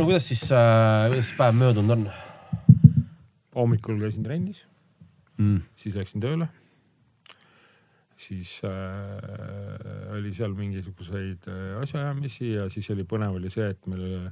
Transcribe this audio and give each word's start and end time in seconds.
no 0.00 0.06
kuidas 0.08 0.24
siis 0.30 0.46
äh,, 0.48 1.10
kuidas 1.12 1.30
päev 1.36 1.56
möödunud 1.60 1.92
on 1.92 2.06
hommikul 3.52 3.98
käisin 4.00 4.24
trennis 4.24 4.62
mm.? 5.36 5.58
siis 5.76 5.98
läksin 5.98 6.22
tööle. 6.24 6.46
siis 8.20 8.54
äh, 8.64 10.14
oli 10.16 10.32
seal 10.36 10.56
mingisuguseid 10.56 11.50
äh, 11.52 11.82
asjaajamisi 11.82 12.54
ja 12.54 12.68
siis 12.72 12.88
oli 12.94 13.04
põnev 13.04 13.36
oli 13.36 13.52
see, 13.52 13.68
et 13.74 13.90
meil, 13.92 14.30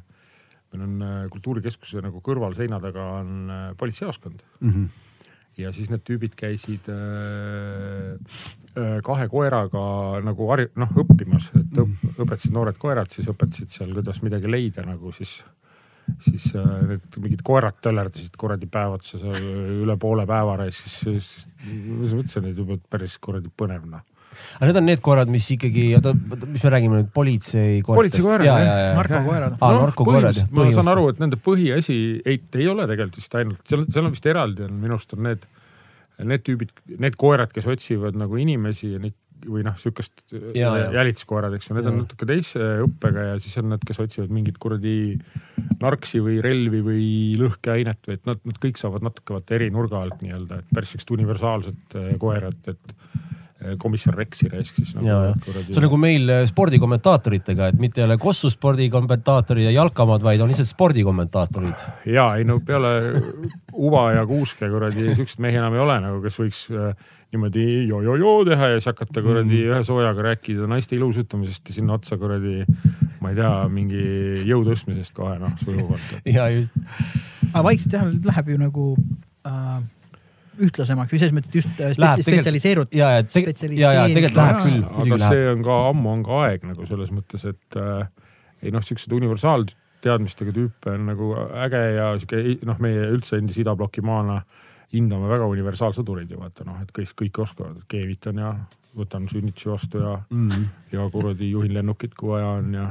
meil 0.73 0.87
on 0.87 1.05
äh, 1.05 1.21
kultuurikeskuse 1.37 2.01
nagu 2.05 2.25
kõrval 2.25 2.57
seina 2.57 2.81
taga 2.81 3.05
on 3.21 3.53
äh, 3.53 3.69
politseijaoskond 3.77 4.45
Mm 4.61 4.73
-hmm. 4.73 5.08
Ja 5.59 5.73
siis 5.75 5.91
need 5.93 6.05
tüübid 6.07 6.35
käisid 6.39 6.89
äh, 6.93 8.15
äh, 8.79 8.97
kahe 9.05 9.29
koeraga 9.31 9.83
nagu 10.25 10.51
harju-, 10.53 10.73
noh 10.79 10.97
õppimas, 11.05 11.51
et 11.59 11.81
õp, 11.83 11.95
õpetasid 12.17 12.55
noored 12.55 12.79
koerad, 12.81 13.11
siis 13.15 13.31
õpetasid 13.33 13.75
seal, 13.75 13.95
kuidas 13.97 14.23
midagi 14.25 14.51
leida 14.51 14.85
nagu 14.87 15.13
siis, 15.17 15.39
siis 16.25 16.51
äh, 16.59 16.69
need 16.93 17.19
mingid 17.25 17.43
koerad 17.47 17.81
töllerdasid 17.85 18.39
kuradi 18.39 18.71
päev 18.71 18.99
otsa 18.99 19.21
seal 19.23 19.51
üle 19.83 19.99
poole 20.01 20.27
päeva 20.29 20.61
ja 20.65 20.71
siis, 20.75 21.01
siis 21.03 21.49
ma 21.67 22.05
mõtlesin, 22.05 22.53
et 22.53 22.63
juba 22.63 22.79
päris 22.91 23.19
kuradi 23.23 23.51
põnev 23.51 23.89
noh. 23.91 24.07
Aga 24.59 24.71
need 24.71 24.81
on 24.81 24.89
need 24.89 25.03
koerad, 25.05 25.31
mis 25.33 25.47
ikkagi, 25.55 25.85
oota, 25.99 26.15
mis 26.47 26.65
me 26.65 26.73
räägime 26.75 27.01
nüüd, 27.01 27.13
politsei 27.15 27.79
koertest? 27.87 28.01
Politseikoerad, 28.01 28.49
ja, 28.49 28.57
ja, 28.63 28.75
ja, 28.81 28.91
narkokoerad. 28.99 29.57
aa, 29.61 29.73
narkokoerad 29.83 30.43
jah, 30.43 30.51
ma 30.59 30.69
saan 30.75 30.93
aru, 30.95 31.07
et 31.13 31.23
nende 31.23 31.41
põhiasi 31.43 31.99
ei, 32.25 32.43
ei 32.59 32.69
ole 32.71 32.89
tegelikult 32.91 33.23
vist 33.23 33.39
ainult, 33.41 33.63
seal, 33.71 33.87
seal 33.93 34.09
on 34.09 34.17
vist 34.17 34.29
eraldi 34.31 34.67
on 34.67 34.77
minu 34.83 34.99
arust 34.99 35.17
on 35.17 35.25
need, 35.29 35.49
need 36.35 36.45
tüübid, 36.47 36.75
need 36.99 37.17
koerad, 37.21 37.55
kes 37.55 37.69
otsivad 37.71 38.19
nagu 38.19 38.39
inimesi 38.41 38.95
ja 38.97 39.03
neid 39.03 39.17
või 39.47 39.63
noh, 39.63 39.77
sihukest 39.79 40.35
ja. 40.57 40.73
jälituskoerad, 40.91 41.55
eks 41.55 41.69
ju, 41.71 41.77
need 41.77 41.87
Ja. 41.87 41.93
on 41.93 42.01
natuke 42.03 42.27
teise 42.27 42.59
õppega 42.85 43.27
ja 43.29 43.37
siis 43.39 43.55
on 43.61 43.69
need, 43.73 43.85
kes 43.87 44.01
otsivad 44.03 44.33
mingit 44.35 44.59
kuradi 44.59 45.19
narksi 45.79 46.21
või 46.25 46.41
relvi 46.43 46.81
või 46.83 47.09
lõhkeainet 47.39 48.09
või 48.09 48.19
et 48.19 48.27
nad, 48.27 48.43
nad 48.49 48.59
kõik 48.59 48.81
saavad 48.81 49.07
natuke 49.07 49.37
vaata 49.37 49.55
eri 49.55 49.71
nurga 49.71 50.03
alt 50.03 50.25
nii-öelda, 50.25 50.59
et 50.59 50.75
päris 50.75 50.95
siuksed 50.95 51.15
universaalsed 51.15 51.99
äh, 52.01 52.11
koerad, 52.19 52.59
et 52.67 52.91
äh, 52.91 53.29
komissar 53.83 54.15
Rexi 54.15 54.47
raisk 54.53 54.77
siis 54.79 54.95
nagu 54.95 55.35
kuradi 55.43 55.73
see 55.73 55.81
on 55.81 55.87
nagu 55.89 55.99
meil 55.99 56.31
äh, 56.31 56.45
spordikommentaatoritega, 56.47 57.73
et 57.73 57.81
mitte 57.83 58.03
ei 58.03 58.07
ole 58.07 58.19
Kossu 58.23 58.51
spordikommentaatorid 58.53 59.67
ja 59.67 59.73
jalkamaad, 59.75 60.23
vaid 60.23 60.43
on 60.45 60.53
lihtsalt 60.53 60.71
spordikommentaatorid. 60.71 61.87
ja 62.15 62.29
ei 62.39 62.47
no 62.47 62.61
peale 62.67 62.93
Uva 63.75 64.13
ja 64.15 64.27
Kuuske 64.27 64.71
kuradi 64.71 65.11
siukseid 65.11 65.43
mehi 65.43 65.59
enam 65.59 65.75
ei 65.75 65.83
ole 65.83 65.99
nagu, 66.07 66.23
kes 66.23 66.39
võiks 66.39 66.63
äh, 66.71 67.11
niimoodi 67.35 67.67
jo-jo-jo 67.89 68.33
teha 68.49 68.71
ja 68.73 68.79
siis 68.79 68.89
hakata 68.93 69.23
kuradi 69.27 69.65
ühe 69.67 69.83
soojaga 69.85 70.31
rääkida 70.31 70.71
naiste 70.71 70.97
ilusutamisest 70.97 71.69
ja 71.69 71.79
sinna 71.81 71.99
otsa 71.99 72.17
kuradi, 72.21 72.63
ma 73.21 73.35
ei 73.35 73.39
tea, 73.43 73.53
mingi 73.73 74.05
jõu 74.49 74.63
tõstmisest 74.71 75.13
kohe 75.17 75.35
noh, 75.43 75.53
sujuvalt. 75.65 76.19
ja 76.39 76.49
just, 76.55 76.79
aga 77.51 77.67
vaikselt 77.73 77.99
jah, 77.99 78.11
läheb 78.31 78.55
ju 78.55 78.63
nagu 78.63 78.91
äh, 79.51 79.79
ühtlasemaks 80.67 81.15
või 81.15 81.21
selles 81.23 81.35
mõttes, 81.37 81.51
et 81.53 81.59
just 81.61 81.69
Läheb 81.79 81.93
spetsi- 81.95 82.03
tegelikult- 82.03 82.23
spetsialiseerut-. 82.29 82.95
ja, 82.99 83.11
ja 83.17 83.27
tegelikult, 83.27 83.81
ja, 83.81 83.93
ja 83.97 84.07
tegelikult 84.13 84.41
läheb 84.43 84.63
küll, 84.65 84.87
aga 84.89 85.19
läheb. 85.23 85.35
see 85.35 85.51
on 85.53 85.67
ka 85.67 85.77
ammu 85.89 86.15
on 86.15 86.25
ka 86.27 86.41
aeg 86.47 86.65
nagu 86.69 86.89
selles 86.89 87.13
mõttes, 87.15 87.45
et 87.49 87.79
äh, 87.81 88.09
ei 88.63 88.75
noh, 88.75 88.85
siukseid 88.85 89.15
universaalteadmistega 89.19 90.55
tüüpe 90.57 90.95
on 90.95 91.07
nagu 91.11 91.35
äge 91.67 91.83
ja 91.99 92.09
sihuke 92.19 92.43
noh, 92.69 92.81
meie 92.83 93.11
üldse 93.13 93.39
endise 93.39 93.63
idabloki 93.63 94.05
maana 94.05 94.41
hindame 94.95 95.29
väga 95.29 95.49
universaalsõdureid 95.53 96.31
ju 96.33 96.41
vaata 96.41 96.65
noh, 96.67 96.81
et 96.83 96.91
kõik, 96.97 97.13
kõik 97.23 97.43
oskavad, 97.45 97.83
keevitan 97.91 98.41
ja 98.41 98.55
võtan 98.99 99.29
sünnitusi 99.31 99.71
vastu 99.71 100.01
ja, 100.03 100.17
mm.. 100.31 100.65
ja 100.95 101.05
kuradi 101.13 101.51
juhin 101.53 101.75
lennukit, 101.77 102.17
kui 102.19 102.33
vaja 102.33 102.55
on 102.57 102.73
ja. 102.75 102.89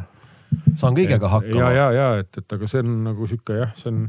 saan 0.75 0.95
kõigega 0.97 1.25
ja, 1.25 1.33
hakkama. 1.33 1.71
ja, 1.73 1.89
ja 1.95 2.07
et, 2.21 2.31
et 2.37 2.57
aga 2.57 2.69
see 2.69 2.85
on 2.85 2.93
nagu 3.09 3.27
sihuke 3.29 3.57
jah, 3.57 3.73
see 3.79 3.91
on, 3.91 4.05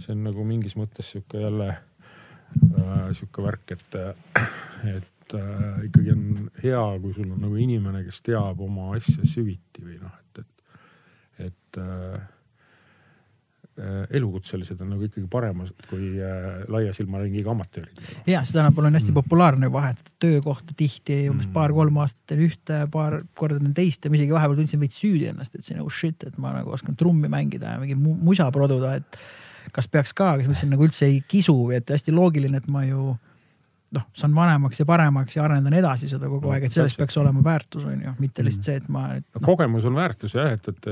see 0.00 0.14
on 0.16 0.24
nagu 0.30 0.46
mingis 0.48 0.76
mõttes 0.80 1.12
sihuke 1.12 1.44
jälle 1.44 1.74
sihuke 3.16 3.42
värk, 3.44 3.76
et, 3.76 4.00
et 4.96 5.36
äh, 5.38 5.86
ikkagi 5.90 6.12
on 6.16 6.50
hea, 6.62 6.82
kui 7.02 7.14
sul 7.16 7.30
on 7.30 7.40
nagu 7.46 7.56
inimene, 7.60 8.04
kes 8.08 8.20
teab 8.26 8.60
oma 8.66 8.92
asja 8.98 9.24
süviti 9.28 9.84
või 9.86 9.98
noh, 10.02 10.12
et, 10.20 10.44
et, 10.44 11.48
et 11.48 11.78
äh, 11.80 12.20
äh, 13.80 14.04
elukutselised 14.18 14.80
on 14.84 14.90
nagu 14.94 15.06
ikkagi 15.06 15.26
paremad 15.30 15.70
kui 15.88 16.12
äh, 16.20 16.62
laia 16.68 16.92
silmaringiga 16.96 17.52
amatöörid. 17.54 18.00
ja 18.26 18.42
seda 18.44 18.60
tänapäeval 18.64 18.90
on 18.90 18.98
hästi 18.98 19.14
populaarne 19.16 19.70
vahetada 19.72 20.10
töökohta 20.20 20.74
tihti 20.76 21.22
umbes 21.30 21.46
Mm. 21.46 21.52
paar-kolm 21.56 21.96
aastat 22.02 22.22
teen 22.26 22.42
ühte, 22.48 22.80
paar 22.92 23.20
korda 23.38 23.58
teen 23.62 23.74
teist 23.74 24.04
ja 24.04 24.10
ma 24.10 24.18
isegi 24.18 24.34
vahepeal 24.34 24.58
tundsin 24.60 24.80
veits 24.82 24.98
süüdi 25.00 25.30
ennast, 25.30 25.54
et 25.54 25.64
see 25.64 25.78
nagu 25.78 25.90
shit, 25.90 26.26
et 26.26 26.36
ma 26.38 26.52
nagu 26.58 26.74
oskan 26.74 26.96
trummi 26.98 27.30
mängida 27.32 27.76
ja 27.76 27.80
mingi 27.82 27.96
mu- 27.98 28.18
musa 28.20 28.50
produda, 28.54 28.96
et 29.00 29.22
kas 29.74 29.88
peaks 29.88 30.14
ka, 30.16 30.34
aga 30.34 30.44
siis 30.44 30.50
mõtlesin 30.52 30.72
nagu 30.74 30.86
üldse 30.86 31.08
ei 31.08 31.20
kisu 31.28 31.56
et 31.76 31.90
hästi 31.90 32.14
loogiline, 32.14 32.62
et 32.62 32.70
ma 32.70 32.84
ju 32.86 33.14
noh, 33.96 34.06
saan 34.14 34.34
vanemaks 34.34 34.80
ja 34.80 34.86
paremaks 34.86 35.36
ja 35.36 35.44
arendan 35.44 35.74
edasi 35.74 36.08
seda 36.10 36.28
kogu 36.30 36.46
No, 36.46 36.54
aeg, 36.54 36.66
et 36.66 36.74
täpselt. 36.74 36.98
peaks 37.00 37.16
olema 37.20 37.42
väärtus 37.44 37.86
on 37.90 38.02
ju, 38.04 38.12
mitte 38.22 38.44
lihtsalt 38.46 38.68
see, 38.68 38.82
et 38.82 38.90
ma 38.92 39.06
et, 39.16 39.26
no 39.34 39.40
noh, 39.40 39.46
kogemus 39.46 39.88
on 39.90 39.98
väärtus 39.98 40.36
jah, 40.38 40.52
et, 40.54 40.68
et, 40.70 40.90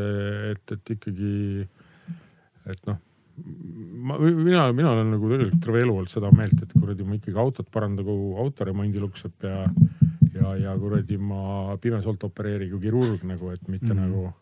et, 0.55 0.75
et 0.75 0.93
ikkagi, 0.97 1.69
et 2.75 2.91
noh, 2.91 2.99
ma, 4.03 4.19
mina, 4.19 4.67
mina 4.75 4.93
olen 4.97 5.15
nagu 5.15 5.31
tegelikult 5.31 5.63
terve 5.65 5.85
elu 5.85 5.95
olnud 5.95 6.13
seda 6.13 6.33
meelt, 6.35 6.59
et 6.65 6.75
kuradi 6.75 7.07
ma 7.07 7.19
ikkagi 7.21 7.39
autot 7.45 7.71
parandagu 7.75 8.19
autoremondi 8.43 9.03
lukseb 9.03 9.47
ja, 9.47 9.63
ja, 10.35 10.57
ja 10.65 10.75
kuradi 10.81 11.21
ma 11.23 11.79
pimesolt 11.83 12.27
opereerigu 12.29 12.83
kirurg 12.83 13.25
nagu, 13.29 13.55
et 13.55 13.71
mitte 13.71 13.93
mm. 13.93 14.03
nagu, 14.03 14.33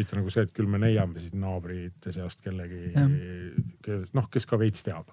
mitte 0.00 0.18
nagu 0.18 0.32
see, 0.32 0.46
et 0.46 0.52
küll 0.56 0.70
me 0.70 0.80
neiame 0.82 1.22
siin 1.22 1.40
naabrite 1.44 2.14
seast 2.14 2.42
kellegi 2.44 2.90
noh, 4.16 4.28
kes 4.32 4.48
ka 4.48 4.58
veits 4.60 4.86
teab 4.86 5.10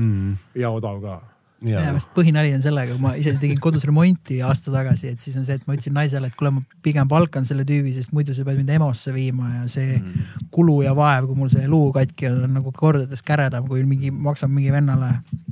mm.. 0.00 0.34
ja 0.60 0.72
odav 0.74 1.00
ka. 1.04 1.18
Ja 1.60 1.80
minu, 1.80 1.92
meelest 1.92 2.10
põhinali 2.16 2.52
on 2.56 2.62
sellega, 2.64 2.94
kui 2.94 3.02
ma 3.04 3.12
ise 3.20 3.34
tegin 3.40 3.58
kodus 3.60 3.84
remonti 3.88 4.38
aasta 4.46 4.72
tagasi, 4.72 5.10
et 5.12 5.20
siis 5.20 5.36
on 5.36 5.44
see, 5.44 5.58
et 5.60 5.66
ma 5.68 5.76
ütlesin 5.76 5.96
naisele, 5.96 6.30
et 6.30 6.36
kuule, 6.38 6.54
ma 6.56 6.80
pigem 6.84 7.08
palkan 7.10 7.44
selle 7.48 7.66
tüübi, 7.68 7.92
sest 7.96 8.14
muidu 8.16 8.34
sa 8.36 8.46
pead 8.48 8.60
mind 8.60 8.72
EMO-sse 8.76 9.12
viima 9.16 9.50
ja 9.58 9.66
see 9.68 9.98
Mm. 10.00 10.46
kulu 10.54 10.80
ja 10.82 10.94
vaev, 10.96 11.26
kui 11.28 11.36
mul 11.36 11.50
see 11.52 11.66
luu 11.68 11.90
katki 11.92 12.28
on, 12.30 12.44
on 12.46 12.54
nagu 12.58 12.72
kordades 12.76 13.22
käredam, 13.26 13.66
kui 13.68 13.82
mingi, 13.86 14.10
maksab 14.10 14.50
mingi 14.52 14.72
vennale, 14.72 15.10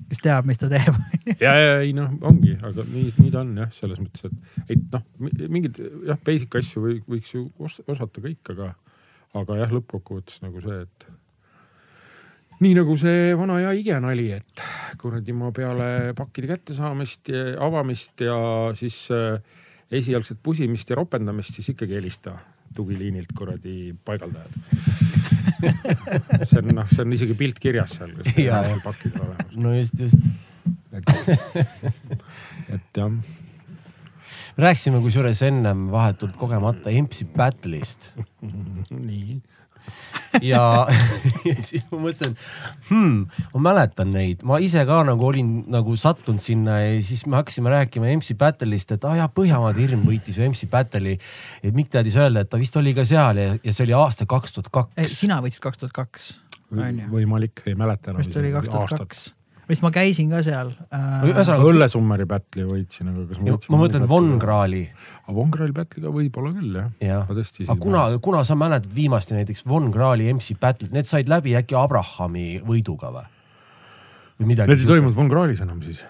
kes 0.09 0.23
teab, 0.25 0.47
mis 0.49 0.59
ta 0.61 0.69
teeb. 0.73 0.97
ja, 1.45 1.53
ja 1.53 1.79
ei 1.83 1.93
noh, 1.97 2.11
ongi, 2.29 2.55
aga 2.65 2.85
nii, 2.89 3.13
nii 3.19 3.33
ta 3.35 3.43
on 3.43 3.55
jah, 3.63 3.71
selles 3.77 4.01
mõttes, 4.03 4.29
et 4.29 4.75
ei 4.75 4.81
noh, 4.93 5.05
mingeid 5.49 5.81
jah, 6.09 6.19
basic 6.25 6.59
asju 6.61 6.85
või, 6.85 6.99
võiks 7.09 7.35
ju 7.35 7.47
os 7.59 7.81
osata 7.87 8.25
kõik, 8.25 8.55
aga, 8.55 8.73
aga 9.39 9.61
jah, 9.63 9.75
lõppkokkuvõttes 9.77 10.41
nagu 10.47 10.63
see, 10.65 10.83
et 10.87 11.09
nii 12.59 12.75
nagu 12.75 12.97
see 12.99 13.33
vana 13.39 13.61
hea 13.63 13.73
Igen 13.79 14.07
oli, 14.09 14.29
et 14.35 14.63
kuradi 14.99 15.35
ma 15.37 15.53
peale 15.55 16.13
pakkide 16.19 16.51
kättesaamist 16.51 17.31
ja 17.31 17.43
avamist 17.63 18.25
ja 18.27 18.39
siis 18.79 19.05
äh, 19.15 19.39
esialgset 19.91 20.41
pusimist 20.43 20.91
ja 20.91 20.99
ropendamist, 20.99 21.55
siis 21.55 21.71
ikkagi 21.75 21.97
helista 21.99 22.35
tugiliinilt 22.75 23.33
kuradi 23.37 23.95
paigaldajad. 24.05 24.53
see 26.49 26.61
on 26.61 26.73
noh, 26.77 26.87
see 26.91 27.03
on 27.05 27.15
isegi 27.17 27.35
pilt 27.39 27.59
kirjas 27.63 27.97
seal, 27.99 28.13
pakid 28.85 29.17
on 29.19 29.29
olemas. 29.29 29.55
no 29.57 29.75
just, 29.75 29.99
just. 29.99 30.19
et, 32.75 32.91
jah, 32.97 33.11
me 33.11 34.67
rääkisime 34.67 35.01
kusjuures 35.05 35.43
ennem 35.47 35.87
vahetult 35.95 36.37
kogemata 36.41 36.91
EMS-i 36.91 37.29
battle'ist 37.39 38.11
nii. 38.91 39.39
Ja 40.45 40.63
siis 41.69 41.87
ma 41.93 42.01
mõtlesin, 42.03 42.35
hmm, 42.89 43.45
ma 43.55 43.63
mäletan 43.71 44.13
neid, 44.15 44.43
ma 44.49 44.61
ise 44.63 44.85
ka 44.89 45.01
nagu 45.09 45.29
olin 45.29 45.53
nagu 45.73 45.97
sattunud 45.99 46.43
sinna 46.43 46.81
ja 46.83 46.99
siis 47.05 47.25
me 47.27 47.39
hakkasime 47.41 47.73
rääkima 47.73 48.11
EMS-i 48.13 48.37
battle'ist, 48.39 48.97
et 48.97 49.07
aa 49.07 49.15
ah, 49.15 49.23
jaa, 49.23 49.33
Põhjamaade 49.39 49.83
hirm 49.85 50.05
võitis 50.09 50.39
ju 50.39 50.45
EMS-i 50.47 50.69
battle'i. 50.73 51.17
et 51.63 51.75
Mikk 51.77 51.93
teadis 51.95 52.19
öelda, 52.19 52.45
et 52.45 52.51
ta 52.51 52.61
vist 52.61 52.77
oli 52.81 52.95
ka 52.97 53.07
seal 53.09 53.41
ja, 53.41 53.55
ja 53.63 53.75
see 53.75 53.87
oli 53.87 53.97
aasta 53.99 54.27
kaks 54.29 54.57
tuhat 54.57 54.71
kaks. 54.75 55.17
sina 55.19 55.41
võitsid 55.45 55.65
kaks 55.65 55.85
tuhat 55.85 55.97
kaks, 55.97 56.31
võimalik, 56.71 57.65
ei 57.67 57.79
mäleta 57.79 58.13
enam. 58.13 58.23
vist 58.25 58.37
oli 58.41 58.53
kaks 58.55 58.73
tuhat 58.75 58.97
kaks. 59.05 59.27
Vist 59.69 59.85
ma 59.85 59.91
käisin 59.93 60.31
ka 60.33 60.41
seal 60.47 60.73
äh,. 60.89 61.25
ühesõnaga, 61.29 61.69
õllesummeri 61.69 62.27
battle'i 62.29 62.67
võitsin, 62.69 63.11
aga 63.13 63.25
kas 63.29 63.41
võitsin 63.43 63.75
ma 63.75 63.81
mõtlen 63.83 64.07
Von. 64.11 64.31
Krahli, 64.41 64.85
aga 65.27 65.37
Von 65.37 65.51
Krahli 65.55 65.77
battle'iga 65.77 66.13
võib-olla 66.15 66.53
küll 66.57 66.79
jah. 66.81 66.93
jah. 67.05 67.25
ma 67.29 67.39
tõesti 67.39 67.67
aga 67.67 67.79
kuna, 67.83 68.05
kuna 68.25 68.45
sa 68.49 68.57
mäletad 68.59 68.95
viimasti 68.97 69.37
näiteks 69.37 69.67
Von 69.69 69.91
Krahli 69.95 70.31
EMS-i 70.33 70.57
battle'it, 70.61 70.95
need 70.97 71.09
said 71.11 71.29
läbi 71.31 71.57
äkki 71.59 71.77
Abrahami 71.79 72.47
võiduga 72.67 73.13
või? 73.15 73.27
või 74.39 74.55
midagi 74.55 74.73
Need 74.73 74.87
ei 74.87 74.93
toimunud 74.95 75.19
Von 75.19 75.33
Krahlis 75.33 75.65
enam 75.67 75.83
siis? 75.85 76.05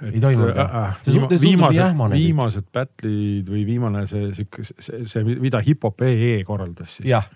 Ei 0.00 0.20
toimunud, 0.22 0.54
jah? 0.56 0.70
äh, 0.70 0.96
See 1.02 1.12
tundub 1.12 1.34
nii 1.34 1.42
viimased 1.42 1.98
kõik. 1.98 2.14
viimased 2.14 2.70
battle'id 2.72 3.50
või 3.52 3.66
viimane 3.68 4.06
see 4.08 4.30
sihuke, 4.38 4.64
see, 4.70 5.04
see, 5.10 5.36
mida 5.42 5.60
hip-hop 5.64 6.06
EE 6.06 6.40
korraldas 6.48 6.96
siis. 7.00 7.10
jah, 7.10 7.26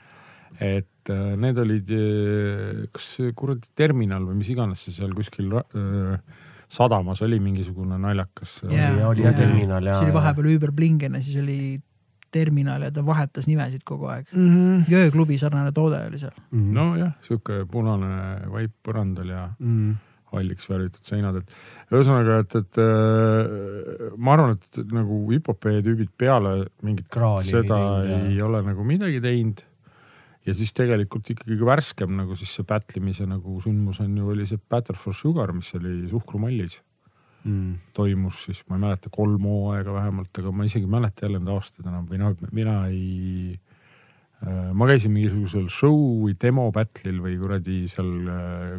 et 0.60 1.10
äh, 1.12 1.36
need 1.40 1.58
olid, 1.58 1.94
kas 2.94 3.14
see 3.18 3.32
kuradi 3.36 3.70
terminal 3.76 4.26
või 4.28 4.40
mis 4.42 4.52
iganes 4.54 4.84
see 4.86 4.94
seal 4.94 5.14
kuskil 5.16 5.50
äh, 5.60 6.18
sadamas 6.74 7.22
oli 7.22 7.40
mingisugune 7.42 7.98
naljakas. 8.00 8.60
Jaa, 8.70 9.08
oli 9.08 9.26
jah 9.26 9.34
terminal 9.36 9.84
ja. 9.84 9.98
siis 9.98 10.08
oli 10.08 10.16
vahepeal 10.16 10.54
Uber 10.54 10.72
Blingen 10.72 11.18
ja 11.18 11.22
siis 11.24 11.42
oli 11.42 11.58
terminal 12.34 12.82
ja 12.82 12.90
ta 12.94 13.04
vahetas 13.06 13.46
nimesid 13.50 13.84
kogu 13.86 14.08
aeg 14.10 14.32
mm. 14.32 14.48
-hmm. 14.48 14.88
jõeklubi 14.90 15.38
sarnane 15.38 15.70
toode 15.74 16.00
oli 16.08 16.18
seal. 16.18 16.34
nojah, 16.52 17.14
sihuke 17.26 17.62
punane 17.70 18.50
vaip 18.50 18.72
põrandal 18.86 19.30
ja 19.30 19.44
mm. 19.58 19.92
halliks 20.34 20.66
värvitud 20.70 21.06
seinad, 21.06 21.38
et 21.38 21.94
ühesõnaga, 21.94 22.40
et, 22.42 22.56
et 22.62 22.80
äh, 22.82 24.08
ma 24.16 24.34
arvan, 24.34 24.58
et 24.58 24.82
nagu 24.90 25.20
hip-hopi 25.30 25.78
tüübid 25.86 26.10
peale 26.18 26.56
mingit 26.82 27.08
Kraali 27.14 27.46
seda 27.52 27.78
ei 28.00 28.10
teinud, 28.10 28.32
ei 28.32 28.42
ole 28.48 28.64
nagu 28.66 28.88
midagi 28.88 29.22
teinud. 29.22 29.62
Ja 30.46 30.54
siis 30.54 30.72
tegelikult 30.76 31.30
ikkagi 31.32 31.66
värskem 31.66 32.16
nagu 32.18 32.36
siis 32.36 32.52
see 32.58 32.66
battle'imise 32.68 33.26
nagu 33.28 33.60
sündmus 33.64 34.00
on 34.04 34.16
ju, 34.18 34.32
oli 34.34 34.48
see 34.48 34.60
Battle 34.70 34.96
for 34.98 35.16
Sugar, 35.16 35.52
mis 35.56 35.72
oli 35.78 36.02
Suhkrumallis 36.10 36.80
Mm. 37.44 37.74
toimus 37.92 38.38
siis, 38.46 38.62
ma 38.68 38.78
ei 38.78 38.80
mäleta, 38.86 39.10
kolm 39.12 39.42
hooaega 39.44 39.92
vähemalt, 39.92 40.30
aga 40.40 40.48
ma 40.48 40.64
isegi 40.64 40.86
ei 40.86 40.92
mäleta 40.94 41.26
jälle 41.26 41.42
neid 41.42 41.50
aastaid 41.52 41.88
enam 41.90 42.06
või 42.08 42.20
noh, 42.22 42.38
mina 42.56 42.76
ei. 42.88 43.58
ma 44.72 44.88
käisin 44.88 45.12
mingisugusel 45.12 45.66
show 45.72 45.98
või 46.22 46.34
demo 46.40 46.64
battle'il 46.72 47.20
või 47.20 47.36
kuradi 47.40 47.82
seal, 47.88 48.08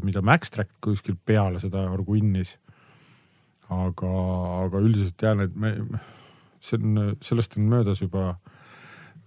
mida 0.06 0.22
Max 0.26 0.54
Track 0.54 0.74
kuskil 0.82 1.14
peale 1.26 1.62
seda 1.62 1.86
Orguinnis. 1.94 2.58
aga, 3.70 4.12
aga 4.66 4.82
üldiselt 4.82 5.22
jah, 5.22 5.38
need 5.38 5.54
see 6.66 6.82
on, 6.82 7.16
sellest 7.22 7.58
on 7.60 7.70
möödas 7.70 8.02
juba 8.02 8.36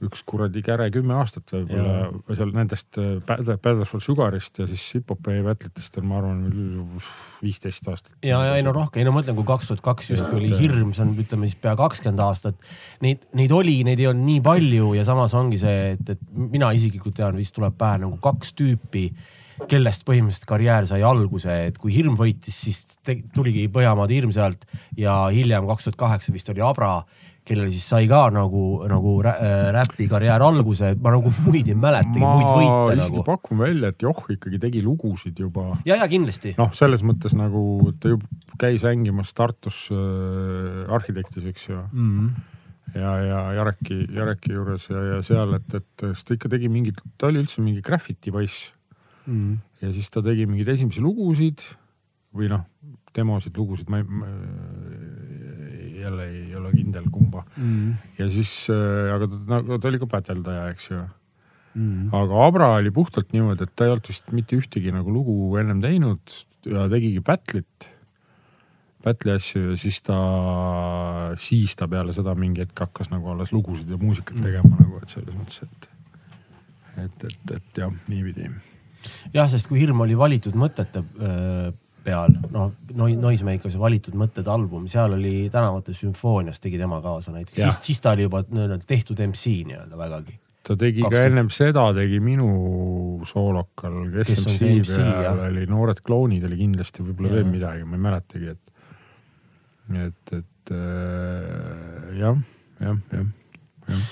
üks 0.05 0.23
kuradi 0.29 0.63
käre 0.63 0.87
kümme 0.95 1.17
aastat 1.19 1.51
võib-olla 1.55 2.11
või 2.29 2.37
seal 2.39 2.53
nendest 2.55 2.99
äh, 3.01 3.17
Battle 3.27 3.57
Battle 3.59 3.87
for 3.89 4.03
Sugarist 4.05 4.61
ja 4.61 4.69
siis 4.71 4.85
hip-hopi 4.95 5.41
battle'itest 5.47 5.99
on, 5.99 6.07
ma 6.11 6.21
arvan, 6.21 6.45
viisteist 7.43 7.89
aastat. 7.91 8.15
ja, 8.23 8.39
ja 8.47 8.55
ei 8.59 8.67
no 8.67 8.75
rohkem, 8.77 9.03
ei 9.03 9.09
no 9.09 9.15
ma 9.15 9.21
mõtlen, 9.21 9.39
kui 9.39 9.49
kaks 9.49 9.73
tuhat 9.73 9.83
kaks 9.85 10.13
justkui 10.13 10.39
oli 10.39 10.53
hirm, 10.59 10.93
see 10.95 11.05
on, 11.07 11.17
ütleme 11.19 11.51
siis 11.51 11.59
pea 11.63 11.75
kakskümmend 11.79 12.23
aastat. 12.23 12.71
Neid, 13.05 13.27
neid 13.39 13.55
oli, 13.55 13.81
neid 13.87 14.01
ei 14.03 14.11
olnud 14.11 14.27
nii 14.29 14.45
palju 14.45 14.93
ja 14.99 15.07
samas 15.09 15.35
ongi 15.39 15.59
see, 15.61 15.93
et, 15.97 16.15
et 16.15 16.25
mina 16.39 16.71
isiklikult 16.77 17.19
tean, 17.19 17.37
vist 17.39 17.57
tuleb 17.59 17.77
pähe 17.79 17.99
nagu 18.05 18.21
kaks 18.23 18.55
tüüpi, 18.59 19.09
kellest 19.67 20.05
põhimõtteliselt 20.07 20.47
karjäär 20.47 20.87
sai 20.87 21.03
alguse, 21.07 21.55
et 21.67 21.79
kui 21.83 21.91
hirm 21.95 22.15
võitis, 22.19 22.55
siis 22.69 22.85
te, 23.03 23.19
tuligi 23.35 23.67
Põhjamaade 23.73 24.15
hirm 24.15 24.31
sealt 24.35 24.63
ja 24.99 25.25
hiljem 25.35 25.67
kaks 25.67 25.89
tuhat 25.89 25.99
kaheksa 25.99 26.35
vist 26.35 26.51
oli 26.53 26.63
Abra, 26.63 27.01
kellel 27.49 27.71
siis 27.73 27.87
sai 27.91 28.09
ka 28.11 28.21
nagu, 28.35 28.65
nagu 28.91 29.15
äh, 29.25 29.71
räpi 29.75 30.09
karjäär 30.11 30.45
alguse, 30.45 30.93
et 30.95 31.01
ma 31.03 31.15
nagu 31.15 31.33
muid 31.47 31.71
ei 31.71 31.79
mäletagi, 31.79 32.23
muid 32.23 32.51
võite 32.51 32.99
isegi 32.99 33.17
nagu. 33.19 33.25
pakun 33.27 33.63
välja, 33.65 33.93
et 33.93 34.05
Joh 34.05 34.23
ikkagi 34.37 34.61
tegi 34.63 34.85
lugusid 34.85 35.41
juba 35.41 35.71
ja, 35.89 35.97
ja 35.97 36.07
kindlasti. 36.11 36.55
noh, 36.61 36.71
selles 36.77 37.05
mõttes 37.07 37.37
nagu 37.39 37.93
ta 38.01 38.13
ju 38.15 38.21
käis 38.61 38.87
mängimas 38.87 39.35
Tartus 39.37 39.87
äh, 39.95 40.87
arhitektis, 40.95 41.49
eks 41.49 41.69
ju. 41.71 41.83
Mm. 41.93 42.33
ja, 42.95 43.13
ja 43.27 43.45
Jareki, 43.61 44.01
Jareki 44.17 44.57
juures 44.57 44.89
ja, 44.93 45.05
ja 45.15 45.23
seal, 45.27 45.59
et, 45.61 45.79
et 45.81 46.09
siis 46.13 46.27
ta 46.29 46.37
ikka 46.39 46.53
tegi 46.57 46.73
mingit, 46.73 47.01
ta 47.21 47.33
oli 47.33 47.45
üldse 47.45 47.65
mingi 47.65 47.85
graffiti 47.85 48.35
poiss 48.35 48.73
Mm. 49.29 49.59
ja 49.83 49.91
siis 49.93 50.09
ta 50.09 50.23
tegi 50.25 50.47
mingeid 50.49 50.71
esimesi 50.73 51.03
lugusid 51.05 51.61
või 52.33 52.49
noh, 52.49 52.63
demosid, 53.13 53.57
lugusid, 53.61 53.91
ma 53.93 54.01
ei 54.01 54.07
jälle 56.09 56.27
ei 56.33 56.57
ole 56.59 56.73
kindel 56.75 57.07
kumba. 57.13 57.45
Mm. 57.57 57.95
ja 58.19 58.27
siis, 58.33 58.53
aga 58.73 59.29
ta, 59.29 59.41
nagu, 59.55 59.79
ta 59.79 59.93
oli 59.93 60.03
ka 60.03 60.11
päteldaja, 60.19 60.67
eks 60.75 60.91
ju 60.91 61.05
Mm. 61.79 62.09
aga 62.17 62.47
Abra 62.47 62.69
oli 62.79 62.91
puhtalt 62.91 63.35
niimoodi, 63.35 63.67
et 63.67 63.75
ta 63.77 63.87
ei 63.87 63.93
olnud 63.93 64.09
vist 64.09 64.33
mitte 64.35 64.57
ühtegi 64.59 64.91
nagu 64.91 65.13
lugu 65.13 65.37
ennem 65.61 65.83
teinud 65.85 66.33
ja 66.67 66.87
tegigi 66.91 67.21
battle'it, 67.23 67.89
battle'i 69.05 69.37
asju 69.37 69.63
ja 69.69 69.77
siis 69.79 70.01
ta, 70.03 70.17
siis 71.39 71.77
ta 71.79 71.87
peale 71.91 72.15
seda 72.17 72.35
mingi 72.39 72.65
hetk 72.65 72.83
hakkas 72.87 73.13
nagu 73.13 73.31
alles 73.31 73.53
lugusid 73.55 73.91
ja 73.93 74.01
muusikat 74.01 74.41
tegema 74.43 74.81
nagu, 74.81 74.99
et 75.03 75.15
selles 75.15 75.37
mõttes, 75.37 75.63
et 75.69 75.95
et, 76.99 77.29
et, 77.29 77.53
et 77.55 77.79
jah, 77.79 77.93
niipidi. 78.11 78.49
jah, 79.37 79.47
sest 79.47 79.69
kui 79.71 79.79
hirm 79.79 80.01
oli 80.03 80.17
valitud 80.19 80.57
mõtete 80.59 81.05
öö, 81.05 81.71
peal, 82.09 82.35
noh, 82.55 82.73
Noisemakers 82.97 83.77
valitud 83.81 84.17
mõtted 84.19 84.49
album, 84.51 84.89
seal 84.91 85.15
oli 85.19 85.49
Tänavate 85.53 85.95
sümfoonias 85.97 86.61
tegi 86.65 86.81
tema 86.81 87.03
kaasa 87.05 87.35
näiteks, 87.37 87.61
siis, 87.61 87.81
siis 87.91 88.01
ta 88.05 88.17
oli 88.17 88.27
juba 88.29 88.43
tehtud 88.89 89.21
MC 89.29 89.59
nii-öelda 89.69 90.01
vägagi. 90.01 90.39
ta 90.69 90.77
tegi 90.77 91.05
Kaks 91.05 91.13
ka 91.13 91.17
tuhat- 91.21 91.31
ennem 91.33 91.51
seda, 91.55 91.87
tegi 91.97 92.21
minu 92.25 92.49
soolokal, 93.29 94.01
kes, 94.17 94.35
Kes 94.35 94.45
MC 94.47 94.99
peal 94.99 95.45
oli 95.49 95.67
Noored 95.71 96.03
klounid 96.05 96.45
oli 96.49 96.61
kindlasti 96.65 97.05
võib-olla 97.07 97.39
veel 97.39 97.49
midagi, 97.53 97.85
ma 97.89 97.97
ei 98.01 98.05
mäletagi, 98.09 98.55
et, 98.57 98.73
et, 100.09 100.37
et 100.43 100.73
äh, 100.77 102.15
jah, 102.21 102.41
jah, 102.81 103.05
jah 103.13 103.29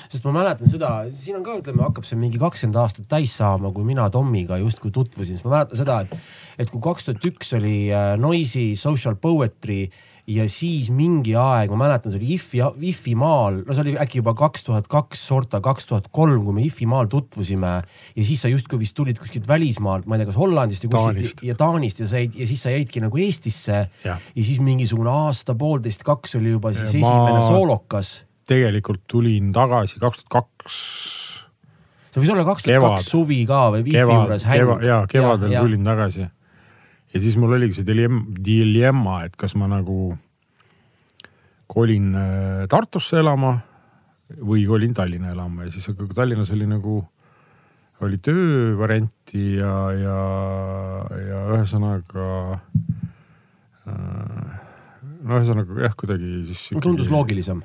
sest 0.08 0.26
ma 0.26 0.34
mäletan 0.38 0.70
seda, 0.70 0.90
siin 1.12 1.40
on 1.40 1.46
ka, 1.46 1.58
ütleme, 1.60 1.84
hakkab 1.86 2.06
see 2.08 2.18
mingi 2.20 2.40
kakskümmend 2.42 2.80
aastat 2.82 3.08
täis 3.10 3.36
saama, 3.36 3.72
kui 3.74 3.86
mina 3.86 4.08
Tommiga 4.12 4.58
justkui 4.62 4.92
tutvusin, 4.94 5.36
siis 5.36 5.46
ma 5.46 5.58
mäletan 5.58 5.80
seda, 5.82 6.00
et, 6.06 6.28
et 6.58 6.72
kui 6.72 6.82
kaks 6.84 7.08
tuhat 7.08 7.30
üks 7.32 7.56
oli 7.58 7.78
äh, 7.92 8.14
Noisy 8.20 8.74
Social 8.80 9.16
Poetry 9.20 9.86
ja 10.26 10.46
siis 10.50 10.88
mingi 10.90 11.36
aeg, 11.38 11.70
ma 11.70 11.84
mäletan, 11.84 12.10
see 12.10 12.18
oli 12.18 12.32
IFI, 12.34 12.62
IFI 12.90 13.14
maal, 13.18 13.60
no 13.66 13.74
see 13.76 13.84
oli 13.84 13.94
äkki 14.02 14.20
juba 14.20 14.34
kaks 14.38 14.66
tuhat 14.66 14.88
kaks, 14.90 15.22
sorta 15.30 15.60
kaks 15.62 15.86
tuhat 15.86 16.10
kolm, 16.14 16.42
kui 16.44 16.56
me 16.56 16.64
IFI 16.66 16.88
maal 16.90 17.10
tutvusime. 17.10 17.76
Ja 18.16 18.26
siis 18.26 18.42
sa 18.42 18.50
justkui 18.50 18.80
vist 18.82 18.96
tulid 18.98 19.20
kuskilt 19.22 19.46
välismaalt, 19.48 20.06
ma 20.06 20.16
ei 20.16 20.24
tea, 20.24 20.30
kas 20.32 20.40
Hollandist 20.40 20.88
Taanist. 20.90 21.22
kuskilt 21.22 21.46
ja 21.46 21.58
Taanist 21.58 22.02
ja 22.02 22.10
said 22.10 22.34
ja 22.34 22.46
siis 22.50 22.66
sa 22.66 22.74
jäidki 22.74 23.04
nagu 23.04 23.22
Eestisse. 23.22 23.84
Ja 24.04 24.18
siis 24.42 24.58
mingisugune 24.60 25.12
aasta, 25.14 25.54
poolteist, 25.54 26.02
kaks 26.06 26.34
oli 26.40 26.56
juba 26.56 26.74
siis 26.74 26.98
Ma- 26.98 27.06
esimene 27.06 27.46
soolokas 27.46 28.16
tegelikult 28.46 29.02
tulin 29.10 29.52
tagasi 29.54 29.98
kaks 30.02 30.24
tuhat 30.24 30.32
kaks 30.36 30.78
see 32.12 32.22
võis 32.22 32.32
olla 32.32 32.44
kaks 32.48 32.66
tuhat 32.66 32.84
kaks 32.98 33.10
suvi 33.12 33.40
ka 33.48 33.66
või 33.74 33.82
Wi-Fi 33.84 33.98
kevad, 33.98 34.22
juures 34.22 34.46
häng 34.48 34.62
keva,. 34.62 34.76
ja 34.86 34.98
kevadel 35.10 35.50
Ja, 35.52 35.58
ja, 35.58 35.64
tulin 35.66 35.84
tagasi. 35.84 36.28
ja 37.14 37.20
siis 37.20 37.36
mul 37.40 37.56
oligi 37.58 37.80
see 37.80 37.88
dilemm- 37.88 38.30
dilemma, 38.44 39.24
et 39.26 39.36
kas 39.36 39.54
ma 39.58 39.68
nagu 39.70 40.16
kolin 41.66 42.14
äh, 42.14 42.64
Tartusse 42.70 43.18
elama 43.20 43.56
või 44.40 44.64
kolin 44.66 44.94
Tallinna 44.94 45.32
elama 45.34 45.66
ja 45.66 45.74
siis 45.74 45.88
aga 45.90 46.06
Tallinnas 46.14 46.50
oli 46.54 46.66
nagu, 46.70 47.00
oli 48.06 48.18
töövarianti 48.22 49.56
ja, 49.58 49.74
ja, 49.98 50.18
ja 51.26 51.42
ühesõnaga 51.56 52.28
äh, 53.86 54.60
no 55.26 55.38
ühesõnaga 55.40 55.80
jah, 55.86 55.94
kuidagi 55.98 56.44
siis. 56.52 56.68
tundus 56.82 57.10
loogilisem. 57.12 57.62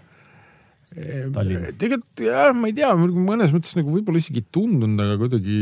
Tallinn. 0.92 1.70
tegelikult 1.80 2.26
jah, 2.26 2.50
ma 2.56 2.68
ei 2.68 2.76
tea, 2.76 2.90
mõnes 3.00 3.54
mõttes 3.56 3.78
nagu 3.78 3.94
võib-olla 3.94 4.20
isegi 4.20 4.42
ei 4.42 4.50
tundunud, 4.52 5.00
aga 5.00 5.20
kuidagi 5.22 5.60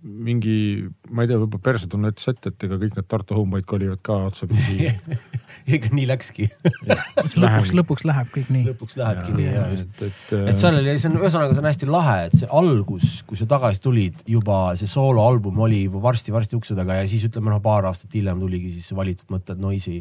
mingi, 0.00 0.86
ma 1.12 1.24
ei 1.24 1.28
tea, 1.28 1.36
võib-olla 1.40 1.64
persetunne 1.64 2.10
ütles 2.12 2.30
ette, 2.30 2.52
et 2.52 2.64
ega 2.64 2.78
kõik 2.80 2.94
need 2.96 3.08
Tartu 3.10 3.36
homeboyd 3.36 3.66
kolivad 3.68 4.00
ka 4.04 4.16
otsapidi. 4.30 4.88
ega 5.76 5.90
nii 5.92 6.06
läkski. 6.08 6.46
lõpuks, 7.42 7.74
lõpuks 7.76 8.06
läheb 8.08 8.30
kõik 8.32 8.48
nii. 8.54 8.64
lõpuks 8.70 8.96
lähebki 9.00 9.34
nii 9.36 9.48
ja 9.50 9.66
just. 9.74 9.90
et, 9.98 10.08
et, 10.08 10.32
et 10.54 10.62
seal 10.62 10.78
oli, 10.78 10.94
see 10.96 11.10
on 11.10 11.20
ühesõnaga, 11.20 11.56
see 11.56 11.64
on 11.64 11.70
hästi 11.70 11.90
lahe, 11.90 12.16
et 12.30 12.38
see 12.40 12.50
algus, 12.62 13.10
kui 13.28 13.40
sa 13.40 13.48
tagasi 13.50 13.84
tulid, 13.84 14.24
juba 14.30 14.62
see 14.80 14.88
sooloalbum 14.90 15.60
oli 15.66 15.84
juba 15.84 16.02
varsti-varsti 16.08 16.56
ukse 16.58 16.78
taga 16.78 17.02
ja 17.02 17.10
siis 17.10 17.26
ütleme 17.28 17.52
noh, 17.52 17.60
paar 17.64 17.90
aastat 17.90 18.16
hiljem 18.16 18.40
tuligi 18.40 18.72
siis 18.78 18.88
see 18.90 18.98
valitud 18.98 19.28
mõtted 19.32 19.60
Noisy 19.60 20.00